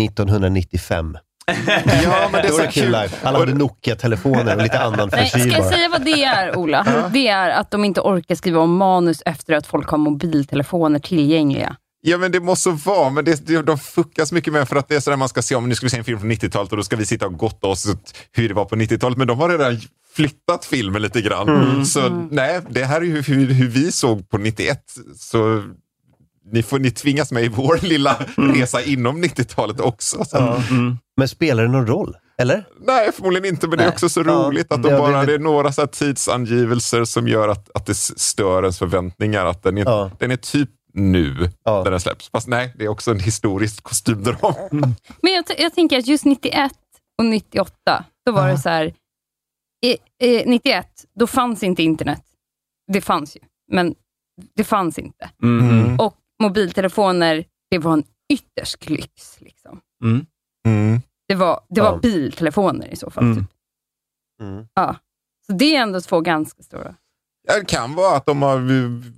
1995. 0.00 1.16
Ja, 2.02 2.28
men 2.32 2.42
det 2.42 2.48
är 2.48 2.66
så 2.66 2.70
kul. 2.70 2.94
Alla 3.22 3.38
hade 3.38 3.54
Nokia-telefoner 3.54 4.56
och 4.56 4.62
lite 4.62 4.80
annan 4.80 5.08
Nej, 5.12 5.28
ska 5.28 5.38
frisyr 5.38 5.52
jag 5.52 5.62
bara. 5.62 5.70
säga 5.70 5.88
vad 5.88 6.04
det 6.04 6.24
är, 6.24 6.56
Ola? 6.56 7.08
Det 7.12 7.28
är 7.28 7.50
att 7.50 7.70
de 7.70 7.84
inte 7.84 8.00
orkar 8.00 8.34
skriva 8.34 8.60
om 8.60 8.76
manus 8.76 9.22
efter 9.26 9.54
att 9.54 9.66
folk 9.66 9.88
har 9.88 9.98
mobiltelefoner 9.98 10.98
tillgängliga. 10.98 11.76
Ja, 12.00 12.18
men 12.18 12.32
det 12.32 12.40
måste 12.40 12.70
vara, 12.70 13.10
men 13.10 13.24
det, 13.24 13.46
det, 13.46 13.62
de 13.62 13.78
fuckas 13.78 14.32
mycket 14.32 14.52
med 14.52 14.68
för 14.68 14.76
att 14.76 14.88
det 14.88 14.96
är 14.96 15.00
sådär 15.00 15.16
man 15.16 15.28
ska 15.28 15.42
se 15.42 15.54
om, 15.54 15.68
nu 15.68 15.74
ska 15.74 15.86
vi 15.86 15.90
se 15.90 15.98
en 15.98 16.04
film 16.04 16.18
från 16.18 16.32
90-talet 16.32 16.70
och 16.70 16.76
då 16.76 16.84
ska 16.84 16.96
vi 16.96 17.06
sitta 17.06 17.26
och 17.26 17.38
gotta 17.38 17.66
oss 17.66 17.86
åt 17.86 18.14
hur 18.32 18.48
det 18.48 18.54
var 18.54 18.64
på 18.64 18.76
90-talet, 18.76 19.18
men 19.18 19.26
de 19.26 19.38
har 19.38 19.48
redan 19.48 19.80
flyttat 20.14 20.64
filmen 20.64 21.02
lite 21.02 21.20
grann. 21.20 21.48
Mm. 21.48 21.84
Så 21.84 22.08
nej, 22.30 22.60
det 22.68 22.84
här 22.84 23.00
är 23.00 23.04
ju 23.04 23.22
hur, 23.22 23.46
hur 23.46 23.68
vi 23.68 23.92
såg 23.92 24.30
på 24.30 24.38
91. 24.38 24.80
Så 25.16 25.62
ni, 26.52 26.62
får, 26.62 26.78
ni 26.78 26.90
tvingas 26.90 27.32
med 27.32 27.44
i 27.44 27.48
vår 27.48 27.78
lilla 27.82 28.16
resa 28.36 28.82
inom 28.82 29.24
90-talet 29.24 29.80
också. 29.80 30.24
Så. 30.24 30.36
Ja. 30.36 30.62
Men 31.16 31.28
spelar 31.28 31.62
det 31.62 31.68
någon 31.68 31.86
roll? 31.86 32.16
Eller? 32.40 32.64
Nej, 32.80 33.12
förmodligen 33.12 33.44
inte, 33.48 33.68
men 33.68 33.78
det 33.78 33.84
är 33.84 33.86
Nej. 33.86 33.92
också 33.94 34.08
så 34.08 34.20
Ja, 34.20 34.24
roligt 34.32 34.72
att 34.72 34.82
de 34.82 34.88
det- 34.88 34.94
det- 34.94 34.98
bara, 35.00 35.20
det- 35.20 35.26
det 35.26 35.34
är 35.34 35.38
några 35.38 35.72
så 35.72 35.80
här 35.80 35.86
tidsangivelser 35.88 37.04
som 37.04 37.28
gör 37.28 37.48
att, 37.48 37.70
att 37.74 37.86
det 37.86 37.94
stör 37.94 38.62
ens 38.62 38.78
förväntningar. 38.78 39.46
Att 39.46 39.62
den 39.62 39.78
är, 39.78 40.10
den 40.18 40.30
är 40.30 40.36
typ 40.36 40.70
nu 40.94 41.50
när 41.66 41.90
den 41.90 42.00
släpps. 42.00 42.30
Fast 42.30 42.48
nej, 42.48 42.74
det 42.78 42.84
är 42.84 42.88
också 42.88 43.10
en 43.10 43.20
historisk 43.20 43.82
kostymdram. 43.82 44.54
Men 45.22 45.32
jag, 45.32 45.44
jag 45.58 45.74
tänker 45.74 45.98
att 45.98 46.06
just 46.06 46.24
91 46.24 46.72
och 47.18 47.24
98, 47.24 48.04
då 48.26 48.32
var 48.32 48.48
det 48.48 48.58
så 48.58 48.68
här. 48.68 48.94
I, 49.86 49.96
i 50.26 50.44
91, 50.46 50.86
då 51.18 51.26
fanns 51.26 51.62
inte 51.62 51.82
internet. 51.82 52.22
Det 52.92 53.00
fanns 53.00 53.36
ju, 53.36 53.40
men 53.72 53.94
det 54.56 54.64
fanns 54.64 54.98
inte. 54.98 55.30
Mm. 55.42 56.00
Och 56.00 56.14
mobiltelefoner, 56.42 57.44
det 57.70 57.78
var 57.78 57.92
en 57.92 58.04
ytterst 58.32 58.90
lyx. 58.90 59.40
Liksom. 59.40 59.80
Mm. 60.04 61.00
Det 61.28 61.34
var, 61.34 61.60
det 61.68 61.80
var 61.80 61.92
Ja. 61.92 61.98
biltelefoner 61.98 62.86
i 62.86 62.96
så 62.96 63.10
fall. 63.10 63.24
Mm. 63.24 63.36
Typ. 63.36 63.46
Ja. 64.74 64.96
Så 65.46 65.52
det 65.52 65.76
är 65.76 65.82
ändå 65.82 66.00
två 66.00 66.20
ganska 66.20 66.62
stora. 66.62 66.94
Ja, 67.48 67.58
Det 67.58 67.64
kan 67.64 67.94
vara 67.94 68.16
att 68.16 68.26
de 68.26 68.42
har 68.42 68.58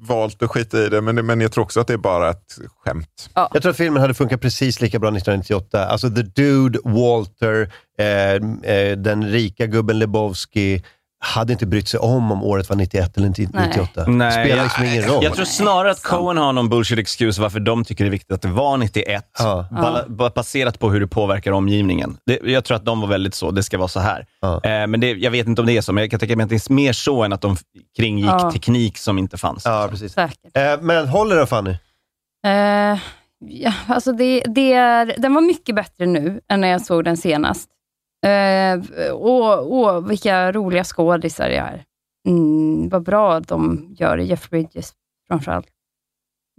valt 0.07 0.43
att 0.43 0.51
skita 0.51 0.79
i 0.83 0.89
det, 0.89 1.01
men, 1.01 1.27
men 1.27 1.41
jag 1.41 1.53
tror 1.53 1.64
också 1.64 1.81
att 1.81 1.87
det 1.87 1.93
är 1.93 1.99
bara 1.99 2.31
ett 2.31 2.59
skämt. 2.77 3.31
Jag 3.35 3.62
tror 3.62 3.71
att 3.71 3.77
filmen 3.77 4.03
hade 4.03 4.14
funkat 4.14 4.41
precis 4.41 4.81
lika 4.81 4.99
bra 4.99 5.09
1998. 5.09 5.87
Alltså 5.87 6.11
The 6.11 6.23
Dude, 6.23 6.79
Walter, 6.85 7.73
eh, 7.99 8.73
eh, 8.75 8.97
den 8.99 9.29
rika 9.31 9.66
gubben 9.66 9.99
Lebowski 9.99 10.85
hade 11.23 11.53
inte 11.53 11.66
brytt 11.66 11.89
sig 11.89 12.01
om 12.01 12.33
om 12.33 12.43
året 12.43 12.68
var 12.68 12.77
91 12.77 13.16
eller 13.16 13.29
98. 13.29 14.05
Nej, 14.07 14.33
Spelar 14.33 14.57
jag, 14.57 14.64
liksom 14.64 14.85
ingen 14.85 15.03
roll. 15.03 15.25
jag 15.25 15.35
tror 15.35 15.45
snarare 15.45 15.91
att 15.91 16.03
Cohen 16.03 16.37
har 16.37 16.53
någon 16.53 16.68
bullshit 16.68 16.99
excuse 16.99 17.41
varför 17.41 17.61
de 17.61 17.85
tycker 17.85 18.05
det 18.05 18.09
är 18.09 18.11
viktigt 18.11 18.33
att 18.33 18.43
det 18.43 18.49
var 18.49 18.77
91, 18.77 19.25
Ja. 19.39 19.66
bala- 19.71 20.05
ba- 20.09 20.31
baserat 20.35 20.79
på 20.79 20.91
hur 20.91 21.01
det 21.01 21.07
påverkar 21.07 21.53
omgivningen. 21.53 22.16
Det, 22.27 22.39
jag 22.45 22.64
tror 22.64 22.77
att 22.77 22.85
de 22.85 23.01
var 23.01 23.09
väldigt 23.09 23.35
så, 23.35 23.51
det 23.51 23.62
ska 23.62 23.79
vara 23.79 23.89
så 23.89 24.01
här. 24.01 24.27
Eh, 24.43 24.87
men 24.87 25.01
det, 25.01 25.11
jag 25.12 25.31
vet 25.31 25.47
inte 25.47 25.61
om 25.61 25.66
det 25.66 25.77
är 25.77 25.81
så, 25.81 25.93
men 25.93 26.03
jag 26.05 26.11
kan 26.11 26.21
tänka 26.21 26.37
mig 26.37 26.45
att 26.45 26.51
det 26.51 26.57
är 26.68 26.73
mer 26.73 26.93
så 26.93 27.23
än 27.23 27.33
att 27.33 27.41
de 27.41 27.57
kringgick 27.97 28.27
Ja. 28.31 28.51
teknik 28.53 28.99
som 28.99 29.18
inte 29.18 29.39
fanns. 29.39 29.62
Ja, 29.64 29.87
precis. 29.91 30.12
Säkert. 30.12 30.57
Eh, 30.57 30.62
men 30.81 31.09
håller 31.09 31.37
den 31.37 31.47
Fanny? 31.47 31.71
Eh, 32.47 32.99
ja, 33.47 33.73
alltså 33.89 34.12
det, 34.12 34.43
det 34.47 34.73
är, 34.73 35.14
den 35.18 35.35
var 35.35 35.41
mycket 35.43 35.75
bättre 35.75 36.07
nu 36.07 36.41
än 36.51 36.61
när 36.61 36.68
jag 36.68 36.81
såg 36.81 37.05
den 37.05 37.16
senast. 37.16 37.68
Eh, 38.27 39.11
och, 39.12 39.81
och 39.81 40.11
vilka 40.11 40.53
roliga 40.53 40.85
skådisar 40.85 41.49
det 41.49 41.57
är. 41.57 41.85
Mm, 42.29 42.89
vad 42.89 43.03
bra 43.03 43.41
de 43.41 43.87
gör 43.99 44.18
Jeff 44.18 44.51
Bridges 44.51 44.93
framförallt. 45.29 45.66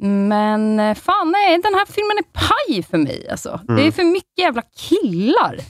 Men 0.04 0.80
eh, 0.80 0.96
fan 0.96 1.32
nej, 1.32 1.58
den 1.64 1.74
här 1.74 1.86
filmen 1.86 2.18
är 2.18 2.24
paj 2.40 2.84
för 2.84 2.98
mig. 2.98 3.30
Alltså. 3.30 3.60
Det 3.68 3.74
är 3.74 3.78
Mm. 3.80 3.92
för 3.92 4.04
mycket 4.04 4.38
jävla 4.40 4.62
killar. 4.76 5.58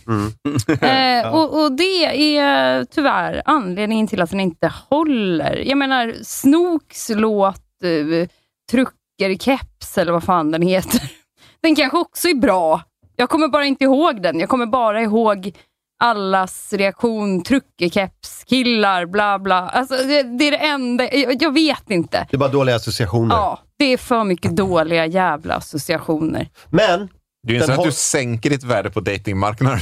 Eh, 0.81 1.33
och, 1.35 1.63
och 1.63 1.71
det 1.71 2.37
är 2.37 2.85
tyvärr 2.85 3.41
anledningen 3.45 4.07
till 4.07 4.21
att 4.21 4.29
den 4.29 4.39
inte 4.39 4.73
håller. 4.89 5.55
Jag 5.55 5.77
menar, 5.77 6.13
Snooks 6.23 7.09
låt 7.09 7.61
uh, 7.83 8.27
Trucker-keps, 8.71 9.97
eller 9.97 10.11
vad 10.11 10.23
fan 10.23 10.51
den 10.51 10.61
heter. 10.61 11.01
Den 11.61 11.75
kanske 11.75 11.97
också 11.97 12.27
är 12.27 12.33
bra. 12.35 12.81
Jag 13.15 13.29
kommer 13.29 13.47
bara 13.47 13.65
inte 13.65 13.83
ihåg 13.83 14.21
den. 14.21 14.39
Jag 14.39 14.49
kommer 14.49 14.65
bara 14.65 15.01
ihåg 15.01 15.57
allas 16.01 16.73
reaktion, 16.73 17.43
trucker-keps, 17.43 18.43
killar, 18.45 19.05
bla 19.05 19.39
bla. 19.39 19.69
Alltså, 19.69 19.95
det, 19.95 20.23
det 20.23 20.47
är 20.47 20.51
det 20.51 20.57
enda. 20.57 21.13
Jag, 21.13 21.43
jag 21.43 21.53
vet 21.53 21.91
inte. 21.91 22.27
Det 22.29 22.35
är 22.35 22.39
bara 22.39 22.49
dåliga 22.49 22.75
associationer. 22.75 23.35
Ja, 23.35 23.59
det 23.77 23.85
är 23.85 23.97
för 23.97 24.23
mycket 24.23 24.55
dåliga 24.55 25.05
jävla 25.05 25.55
associationer. 25.55 26.49
Men, 26.69 27.09
Det 27.47 27.53
är 27.55 27.59
ju 27.59 27.63
så 27.63 27.71
att 27.71 27.83
du 27.83 27.91
sänker 27.91 28.49
ditt 28.49 28.63
värde 28.63 28.89
på 28.89 28.99
datingmarknaden. 28.99 29.79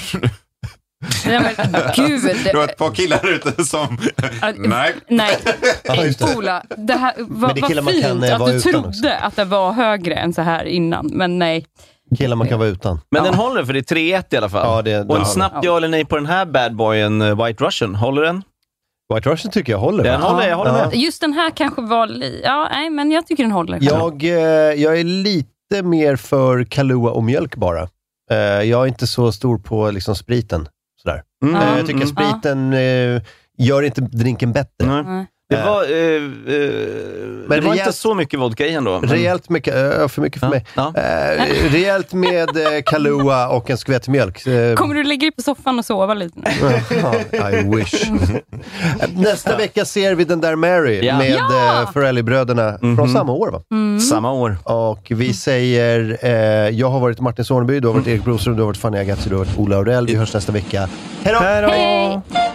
Nej, 1.26 1.56
men 1.58 1.82
gud. 1.96 2.22
Du 2.52 2.58
har 2.58 2.66
ett 2.66 2.78
par 2.78 2.92
killar 2.92 3.30
ute 3.30 3.66
som... 3.66 3.98
Nej. 4.56 4.94
Nej, 5.08 5.38
just 6.04 6.20
det. 6.20 6.36
Ola, 6.38 6.64
det 6.78 6.94
här 6.94 7.14
Men 7.18 7.40
var, 7.40 7.54
det 7.54 7.82
man 7.82 7.94
fint 7.94 8.06
kan, 8.06 8.24
eh, 8.24 8.42
att 8.42 8.52
du 8.52 8.60
trodde 8.62 8.88
också. 8.88 9.08
att 9.22 9.36
det 9.36 9.46
var 9.46 9.72
högre 9.72 10.16
än 10.16 10.34
så 10.34 10.42
här 10.42 10.66
innan, 10.66 11.10
men 11.14 11.40
nej. 11.40 11.66
Killar 12.18 12.36
man 12.36 12.48
kan 12.48 12.60
vara 12.60 12.70
utan. 12.70 13.00
Men 13.12 13.24
den 13.24 13.34
håller, 13.34 13.66
för 13.66 13.74
det 13.74 13.80
är 13.92 13.96
3-1 13.96 14.34
i 14.34 14.38
alla 14.38 14.50
fall. 14.50 14.66
Ja, 14.68 14.82
det- 14.82 14.92
det 14.92 14.98
och 14.98 15.04
en 15.04 15.10
håller. 15.12 15.24
snabbt 15.26 15.58
ja 15.66 15.78
eller 15.78 15.88
nej 15.88 16.06
på 16.06 16.16
den 16.16 16.26
här 16.26 16.46
badboyen, 16.46 17.22
eh, 17.22 17.46
White 17.46 17.64
Russian. 17.64 17.96
Håller 17.96 18.22
den? 18.22 18.44
White 19.14 19.30
Russian 19.30 19.52
tycker 19.52 19.72
jag 19.72 19.80
håller. 19.80 20.04
Den 20.04 20.22
va? 20.22 20.28
håller, 20.30 20.50
jag 20.50 20.58
håller 20.58 20.72
med. 20.72 20.96
Just 20.96 21.22
den 21.22 21.34
här 21.34 21.50
kanske 21.52 21.82
var... 21.82 22.08
Ja, 22.44 22.68
nej, 22.72 22.90
men 22.90 23.12
jag 23.12 23.28
tycker 23.28 23.44
den 23.44 23.52
håller. 23.52 23.78
Jag, 23.82 24.24
eh, 24.24 24.30
jag 24.82 25.00
är 25.00 25.04
lite 25.04 25.84
mer 25.84 26.16
för 26.16 26.64
Kahlua 26.64 27.12
och 27.12 27.24
mjölk 27.24 27.56
bara. 27.56 27.82
Eh, 28.32 28.38
jag 28.38 28.84
är 28.84 28.88
inte 28.88 29.08
så 29.08 29.32
stor 29.32 29.58
på 29.58 29.92
liksom, 29.92 30.16
spriten. 30.16 30.68
Sådär. 31.02 31.24
Mm. 31.44 31.56
Eh, 31.56 31.62
jag 31.62 31.74
Mm, 31.74 31.86
tycker 31.86 32.02
mm. 32.02 32.08
spriten 32.08 32.74
eh, 32.74 33.22
gör 33.58 33.82
inte 33.82 34.02
drinken 34.02 34.52
bättre. 34.52 35.02
Nej. 35.04 35.26
Det 35.50 35.56
Eh, 35.58 35.66
var, 35.66 35.84
eh, 35.84 35.90
eh, 35.90 36.22
det 36.26 37.48
var 37.48 37.56
inte 37.56 37.70
rejält- 37.70 37.96
så 37.96 38.14
mycket 38.16 38.40
vodka 38.40 38.66
i 38.68 38.74
ändå. 38.74 39.00
men- 39.00 39.10
Rejält 39.10 39.50
mycket, 39.50 39.76
eh, 40.00 40.08
för 40.08 40.22
mycket 40.22 40.40
för 40.40 40.48
Ja, 40.48 40.52
mig. 40.52 40.66
ja. 40.76 40.94
Eh, 40.96 41.72
rejält 41.72 42.14
med 42.14 42.50
eh, 42.50 42.82
Kahlua 42.86 43.48
och 43.50 43.70
en 43.70 43.78
skvätt 43.78 44.08
mjölk. 44.08 44.48
Eh, 44.48 44.76
Kommer 44.76 44.96
du 44.96 45.04
lägga 45.04 45.20
dig 45.20 45.32
på 45.32 45.42
soffan 45.42 45.80
och 45.80 45.86
sova 45.86 46.14
lite 46.14 46.40
nu? 46.40 46.50
I 47.60 47.76
wish. 47.78 48.04
Nästa 49.16 49.58
vecka 49.58 49.86
ser 49.86 50.16
vi 50.16 50.24
den 50.24 50.42
där 50.42 50.56
Mary 50.56 51.00
Ja. 51.06 51.18
med 51.18 51.32
Ja! 51.32 51.82
eh, 51.82 51.92
Ferrelli-bröderna 51.92 52.78
från 52.96 53.10
samma 53.10 53.32
år 53.34 53.52
va? 53.52 53.62
Samma 54.10 54.32
år. 54.32 54.58
Och 54.64 55.08
vi 55.10 55.34
säger, 55.34 56.18
eh, 56.22 56.32
jag 56.80 56.90
har 56.90 57.00
varit 57.00 57.20
Martin 57.20 57.46
Soneby, 57.46 57.80
du 57.80 57.88
har 57.88 57.94
varit 57.96 58.08
Erik 58.08 58.24
Broström, 58.24 58.56
du 58.56 58.62
har 58.62 58.68
varit 58.68 58.78
Fanny 58.78 58.98
Agazzi, 58.98 59.30
du 59.30 59.36
har 59.36 59.46
varit 59.46 59.58
Ola 59.58 59.76
Aurell. 59.78 60.06
Vi 60.08 60.16
hörs 60.16 60.34
nästa 60.34 60.52
vecka. 60.52 60.90
Hej 61.24 61.34
då! 61.34 61.40
Hej! 61.40 62.22
He 62.34 62.49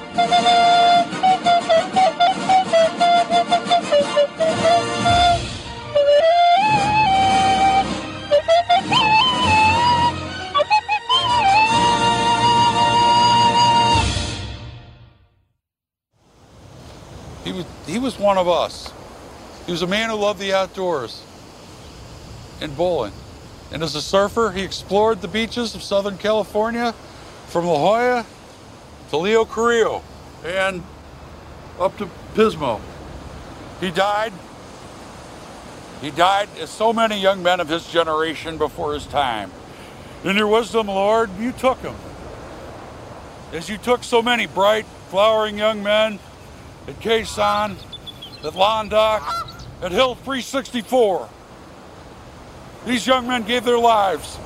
he 17.94 18.00
was 18.00 18.18
one 18.18 18.36
of 18.36 18.48
us. 18.48 18.92
He 19.66 19.70
was 19.70 19.80
a 19.80 19.86
man 19.86 20.10
who 20.10 20.16
loved 20.16 20.40
the 20.40 20.52
outdoors 20.52 21.22
and 22.60 22.76
bowling. 22.76 23.12
And 23.70 23.84
as 23.84 23.94
a 23.94 24.02
surfer, 24.02 24.50
he 24.50 24.62
explored 24.62 25.22
the 25.22 25.28
beaches 25.28 25.76
of 25.76 25.82
Southern 25.84 26.18
California 26.18 26.90
from 27.46 27.66
La 27.66 27.76
Jolla 27.76 28.26
to 29.10 29.16
Leo 29.16 29.44
Carrillo 29.44 30.02
and 30.44 30.82
up 31.78 31.96
to 31.98 32.10
Pismo. 32.34 32.80
He 33.78 33.92
died. 33.92 34.32
He 36.00 36.10
died, 36.10 36.48
as 36.58 36.70
so 36.70 36.92
many 36.92 37.20
young 37.20 37.44
men 37.44 37.60
of 37.60 37.68
his 37.68 37.86
generation 37.86 38.58
before 38.58 38.94
his 38.94 39.06
time. 39.06 39.52
In 40.24 40.34
your 40.34 40.48
wisdom, 40.48 40.88
Lord, 40.88 41.30
you 41.38 41.52
took 41.52 41.78
him. 41.78 41.94
As 43.52 43.68
you 43.68 43.78
took 43.78 44.02
so 44.02 44.20
many 44.20 44.46
bright, 44.46 44.84
flowering 45.10 45.58
young 45.58 45.84
men 45.84 46.18
at 46.86 47.00
Quezon, 47.00 47.76
at 48.44 48.52
Londoc, 48.52 49.22
at 49.82 49.92
Hill 49.92 50.14
364. 50.14 51.28
These 52.86 53.06
young 53.06 53.26
men 53.26 53.44
gave 53.44 53.64
their 53.64 53.78
lives. 53.78 54.38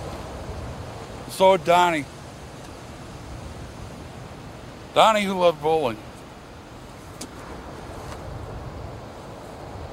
So 1.30 1.56
did 1.56 1.66
Donnie. 1.66 2.04
Donnie, 4.94 5.24
who 5.24 5.34
loved 5.34 5.62
bowling. 5.62 5.96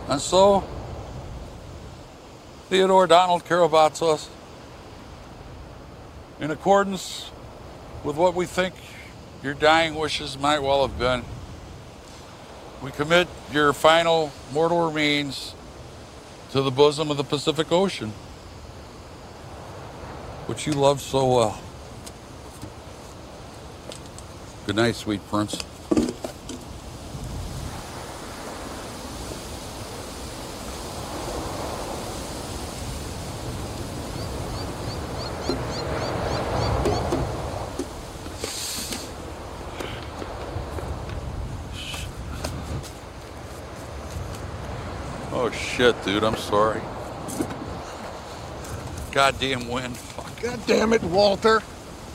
And 0.07 0.21
so, 0.21 0.63
Theodore 2.69 3.07
Donald 3.07 3.43
Karabatsas, 3.45 4.27
in 6.39 6.51
accordance 6.51 7.31
with 8.03 8.15
what 8.15 8.35
we 8.35 8.45
think 8.45 8.75
your 9.41 9.55
dying 9.55 9.95
wishes 9.95 10.37
might 10.37 10.59
well 10.59 10.87
have 10.87 10.97
been, 10.99 11.23
we 12.81 12.91
commit 12.91 13.27
your 13.51 13.73
final 13.73 14.31
mortal 14.53 14.87
remains 14.87 15.55
to 16.51 16.61
the 16.61 16.71
bosom 16.71 17.11
of 17.11 17.17
the 17.17 17.23
Pacific 17.23 17.71
Ocean, 17.71 18.11
which 20.47 20.67
you 20.67 20.73
love 20.73 21.01
so 21.01 21.25
well. 21.25 21.61
Good 24.65 24.75
night, 24.75 24.95
sweet 24.95 25.25
prince. 25.27 25.57
Dude, 46.05 46.23
I'm 46.23 46.37
sorry. 46.37 46.79
Goddamn 49.11 49.67
wind. 49.67 49.97
Fuck. 49.97 50.41
God 50.41 50.59
damn 50.67 50.93
it, 50.93 51.03
Walter. 51.03 51.63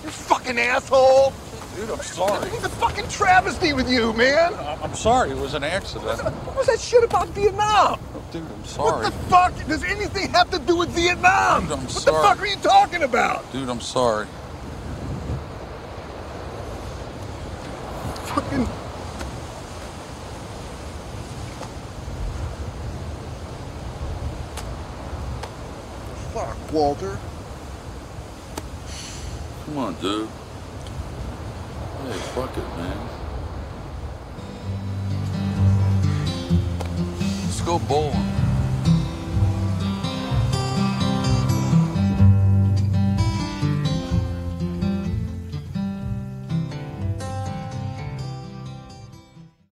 You 0.04 0.10
fucking 0.10 0.58
asshole. 0.58 1.32
Dude, 1.76 1.90
I'm 1.90 1.98
sorry. 2.00 2.48
It's 2.50 2.64
a 2.64 2.68
fucking 2.68 3.08
travesty 3.08 3.72
with 3.72 3.90
you, 3.90 4.12
man. 4.12 4.54
I'm 4.82 4.94
sorry, 4.94 5.30
it 5.30 5.36
was 5.36 5.54
an 5.54 5.64
accident. 5.64 6.22
What 6.22 6.56
was 6.56 6.66
that 6.66 6.80
shit 6.80 7.02
about 7.04 7.28
Vietnam? 7.28 7.98
Dude, 8.32 8.42
I'm 8.42 8.64
sorry. 8.64 9.04
What 9.04 9.12
the 9.12 9.18
fuck 9.28 9.66
does 9.66 9.82
anything 9.82 10.30
have 10.30 10.50
to 10.50 10.58
do 10.60 10.76
with 10.76 10.90
Vietnam? 10.90 11.62
Dude, 11.64 11.72
I'm 11.72 11.80
what 11.80 11.90
sorry. 11.90 12.16
the 12.16 12.22
fuck 12.22 12.40
are 12.40 12.46
you 12.46 12.56
talking 12.56 13.02
about? 13.02 13.50
Dude, 13.52 13.68
I'm 13.68 13.80
sorry. 13.80 14.26
Walter. 26.72 27.18
Come 29.64 29.78
on, 29.78 29.94
dude. 29.94 30.28
Hey, 32.06 32.18
fuck 32.34 32.56
it, 32.56 32.64
man. 32.76 32.96
Let's 37.44 37.60
go 37.62 37.78
bowling. 37.80 38.29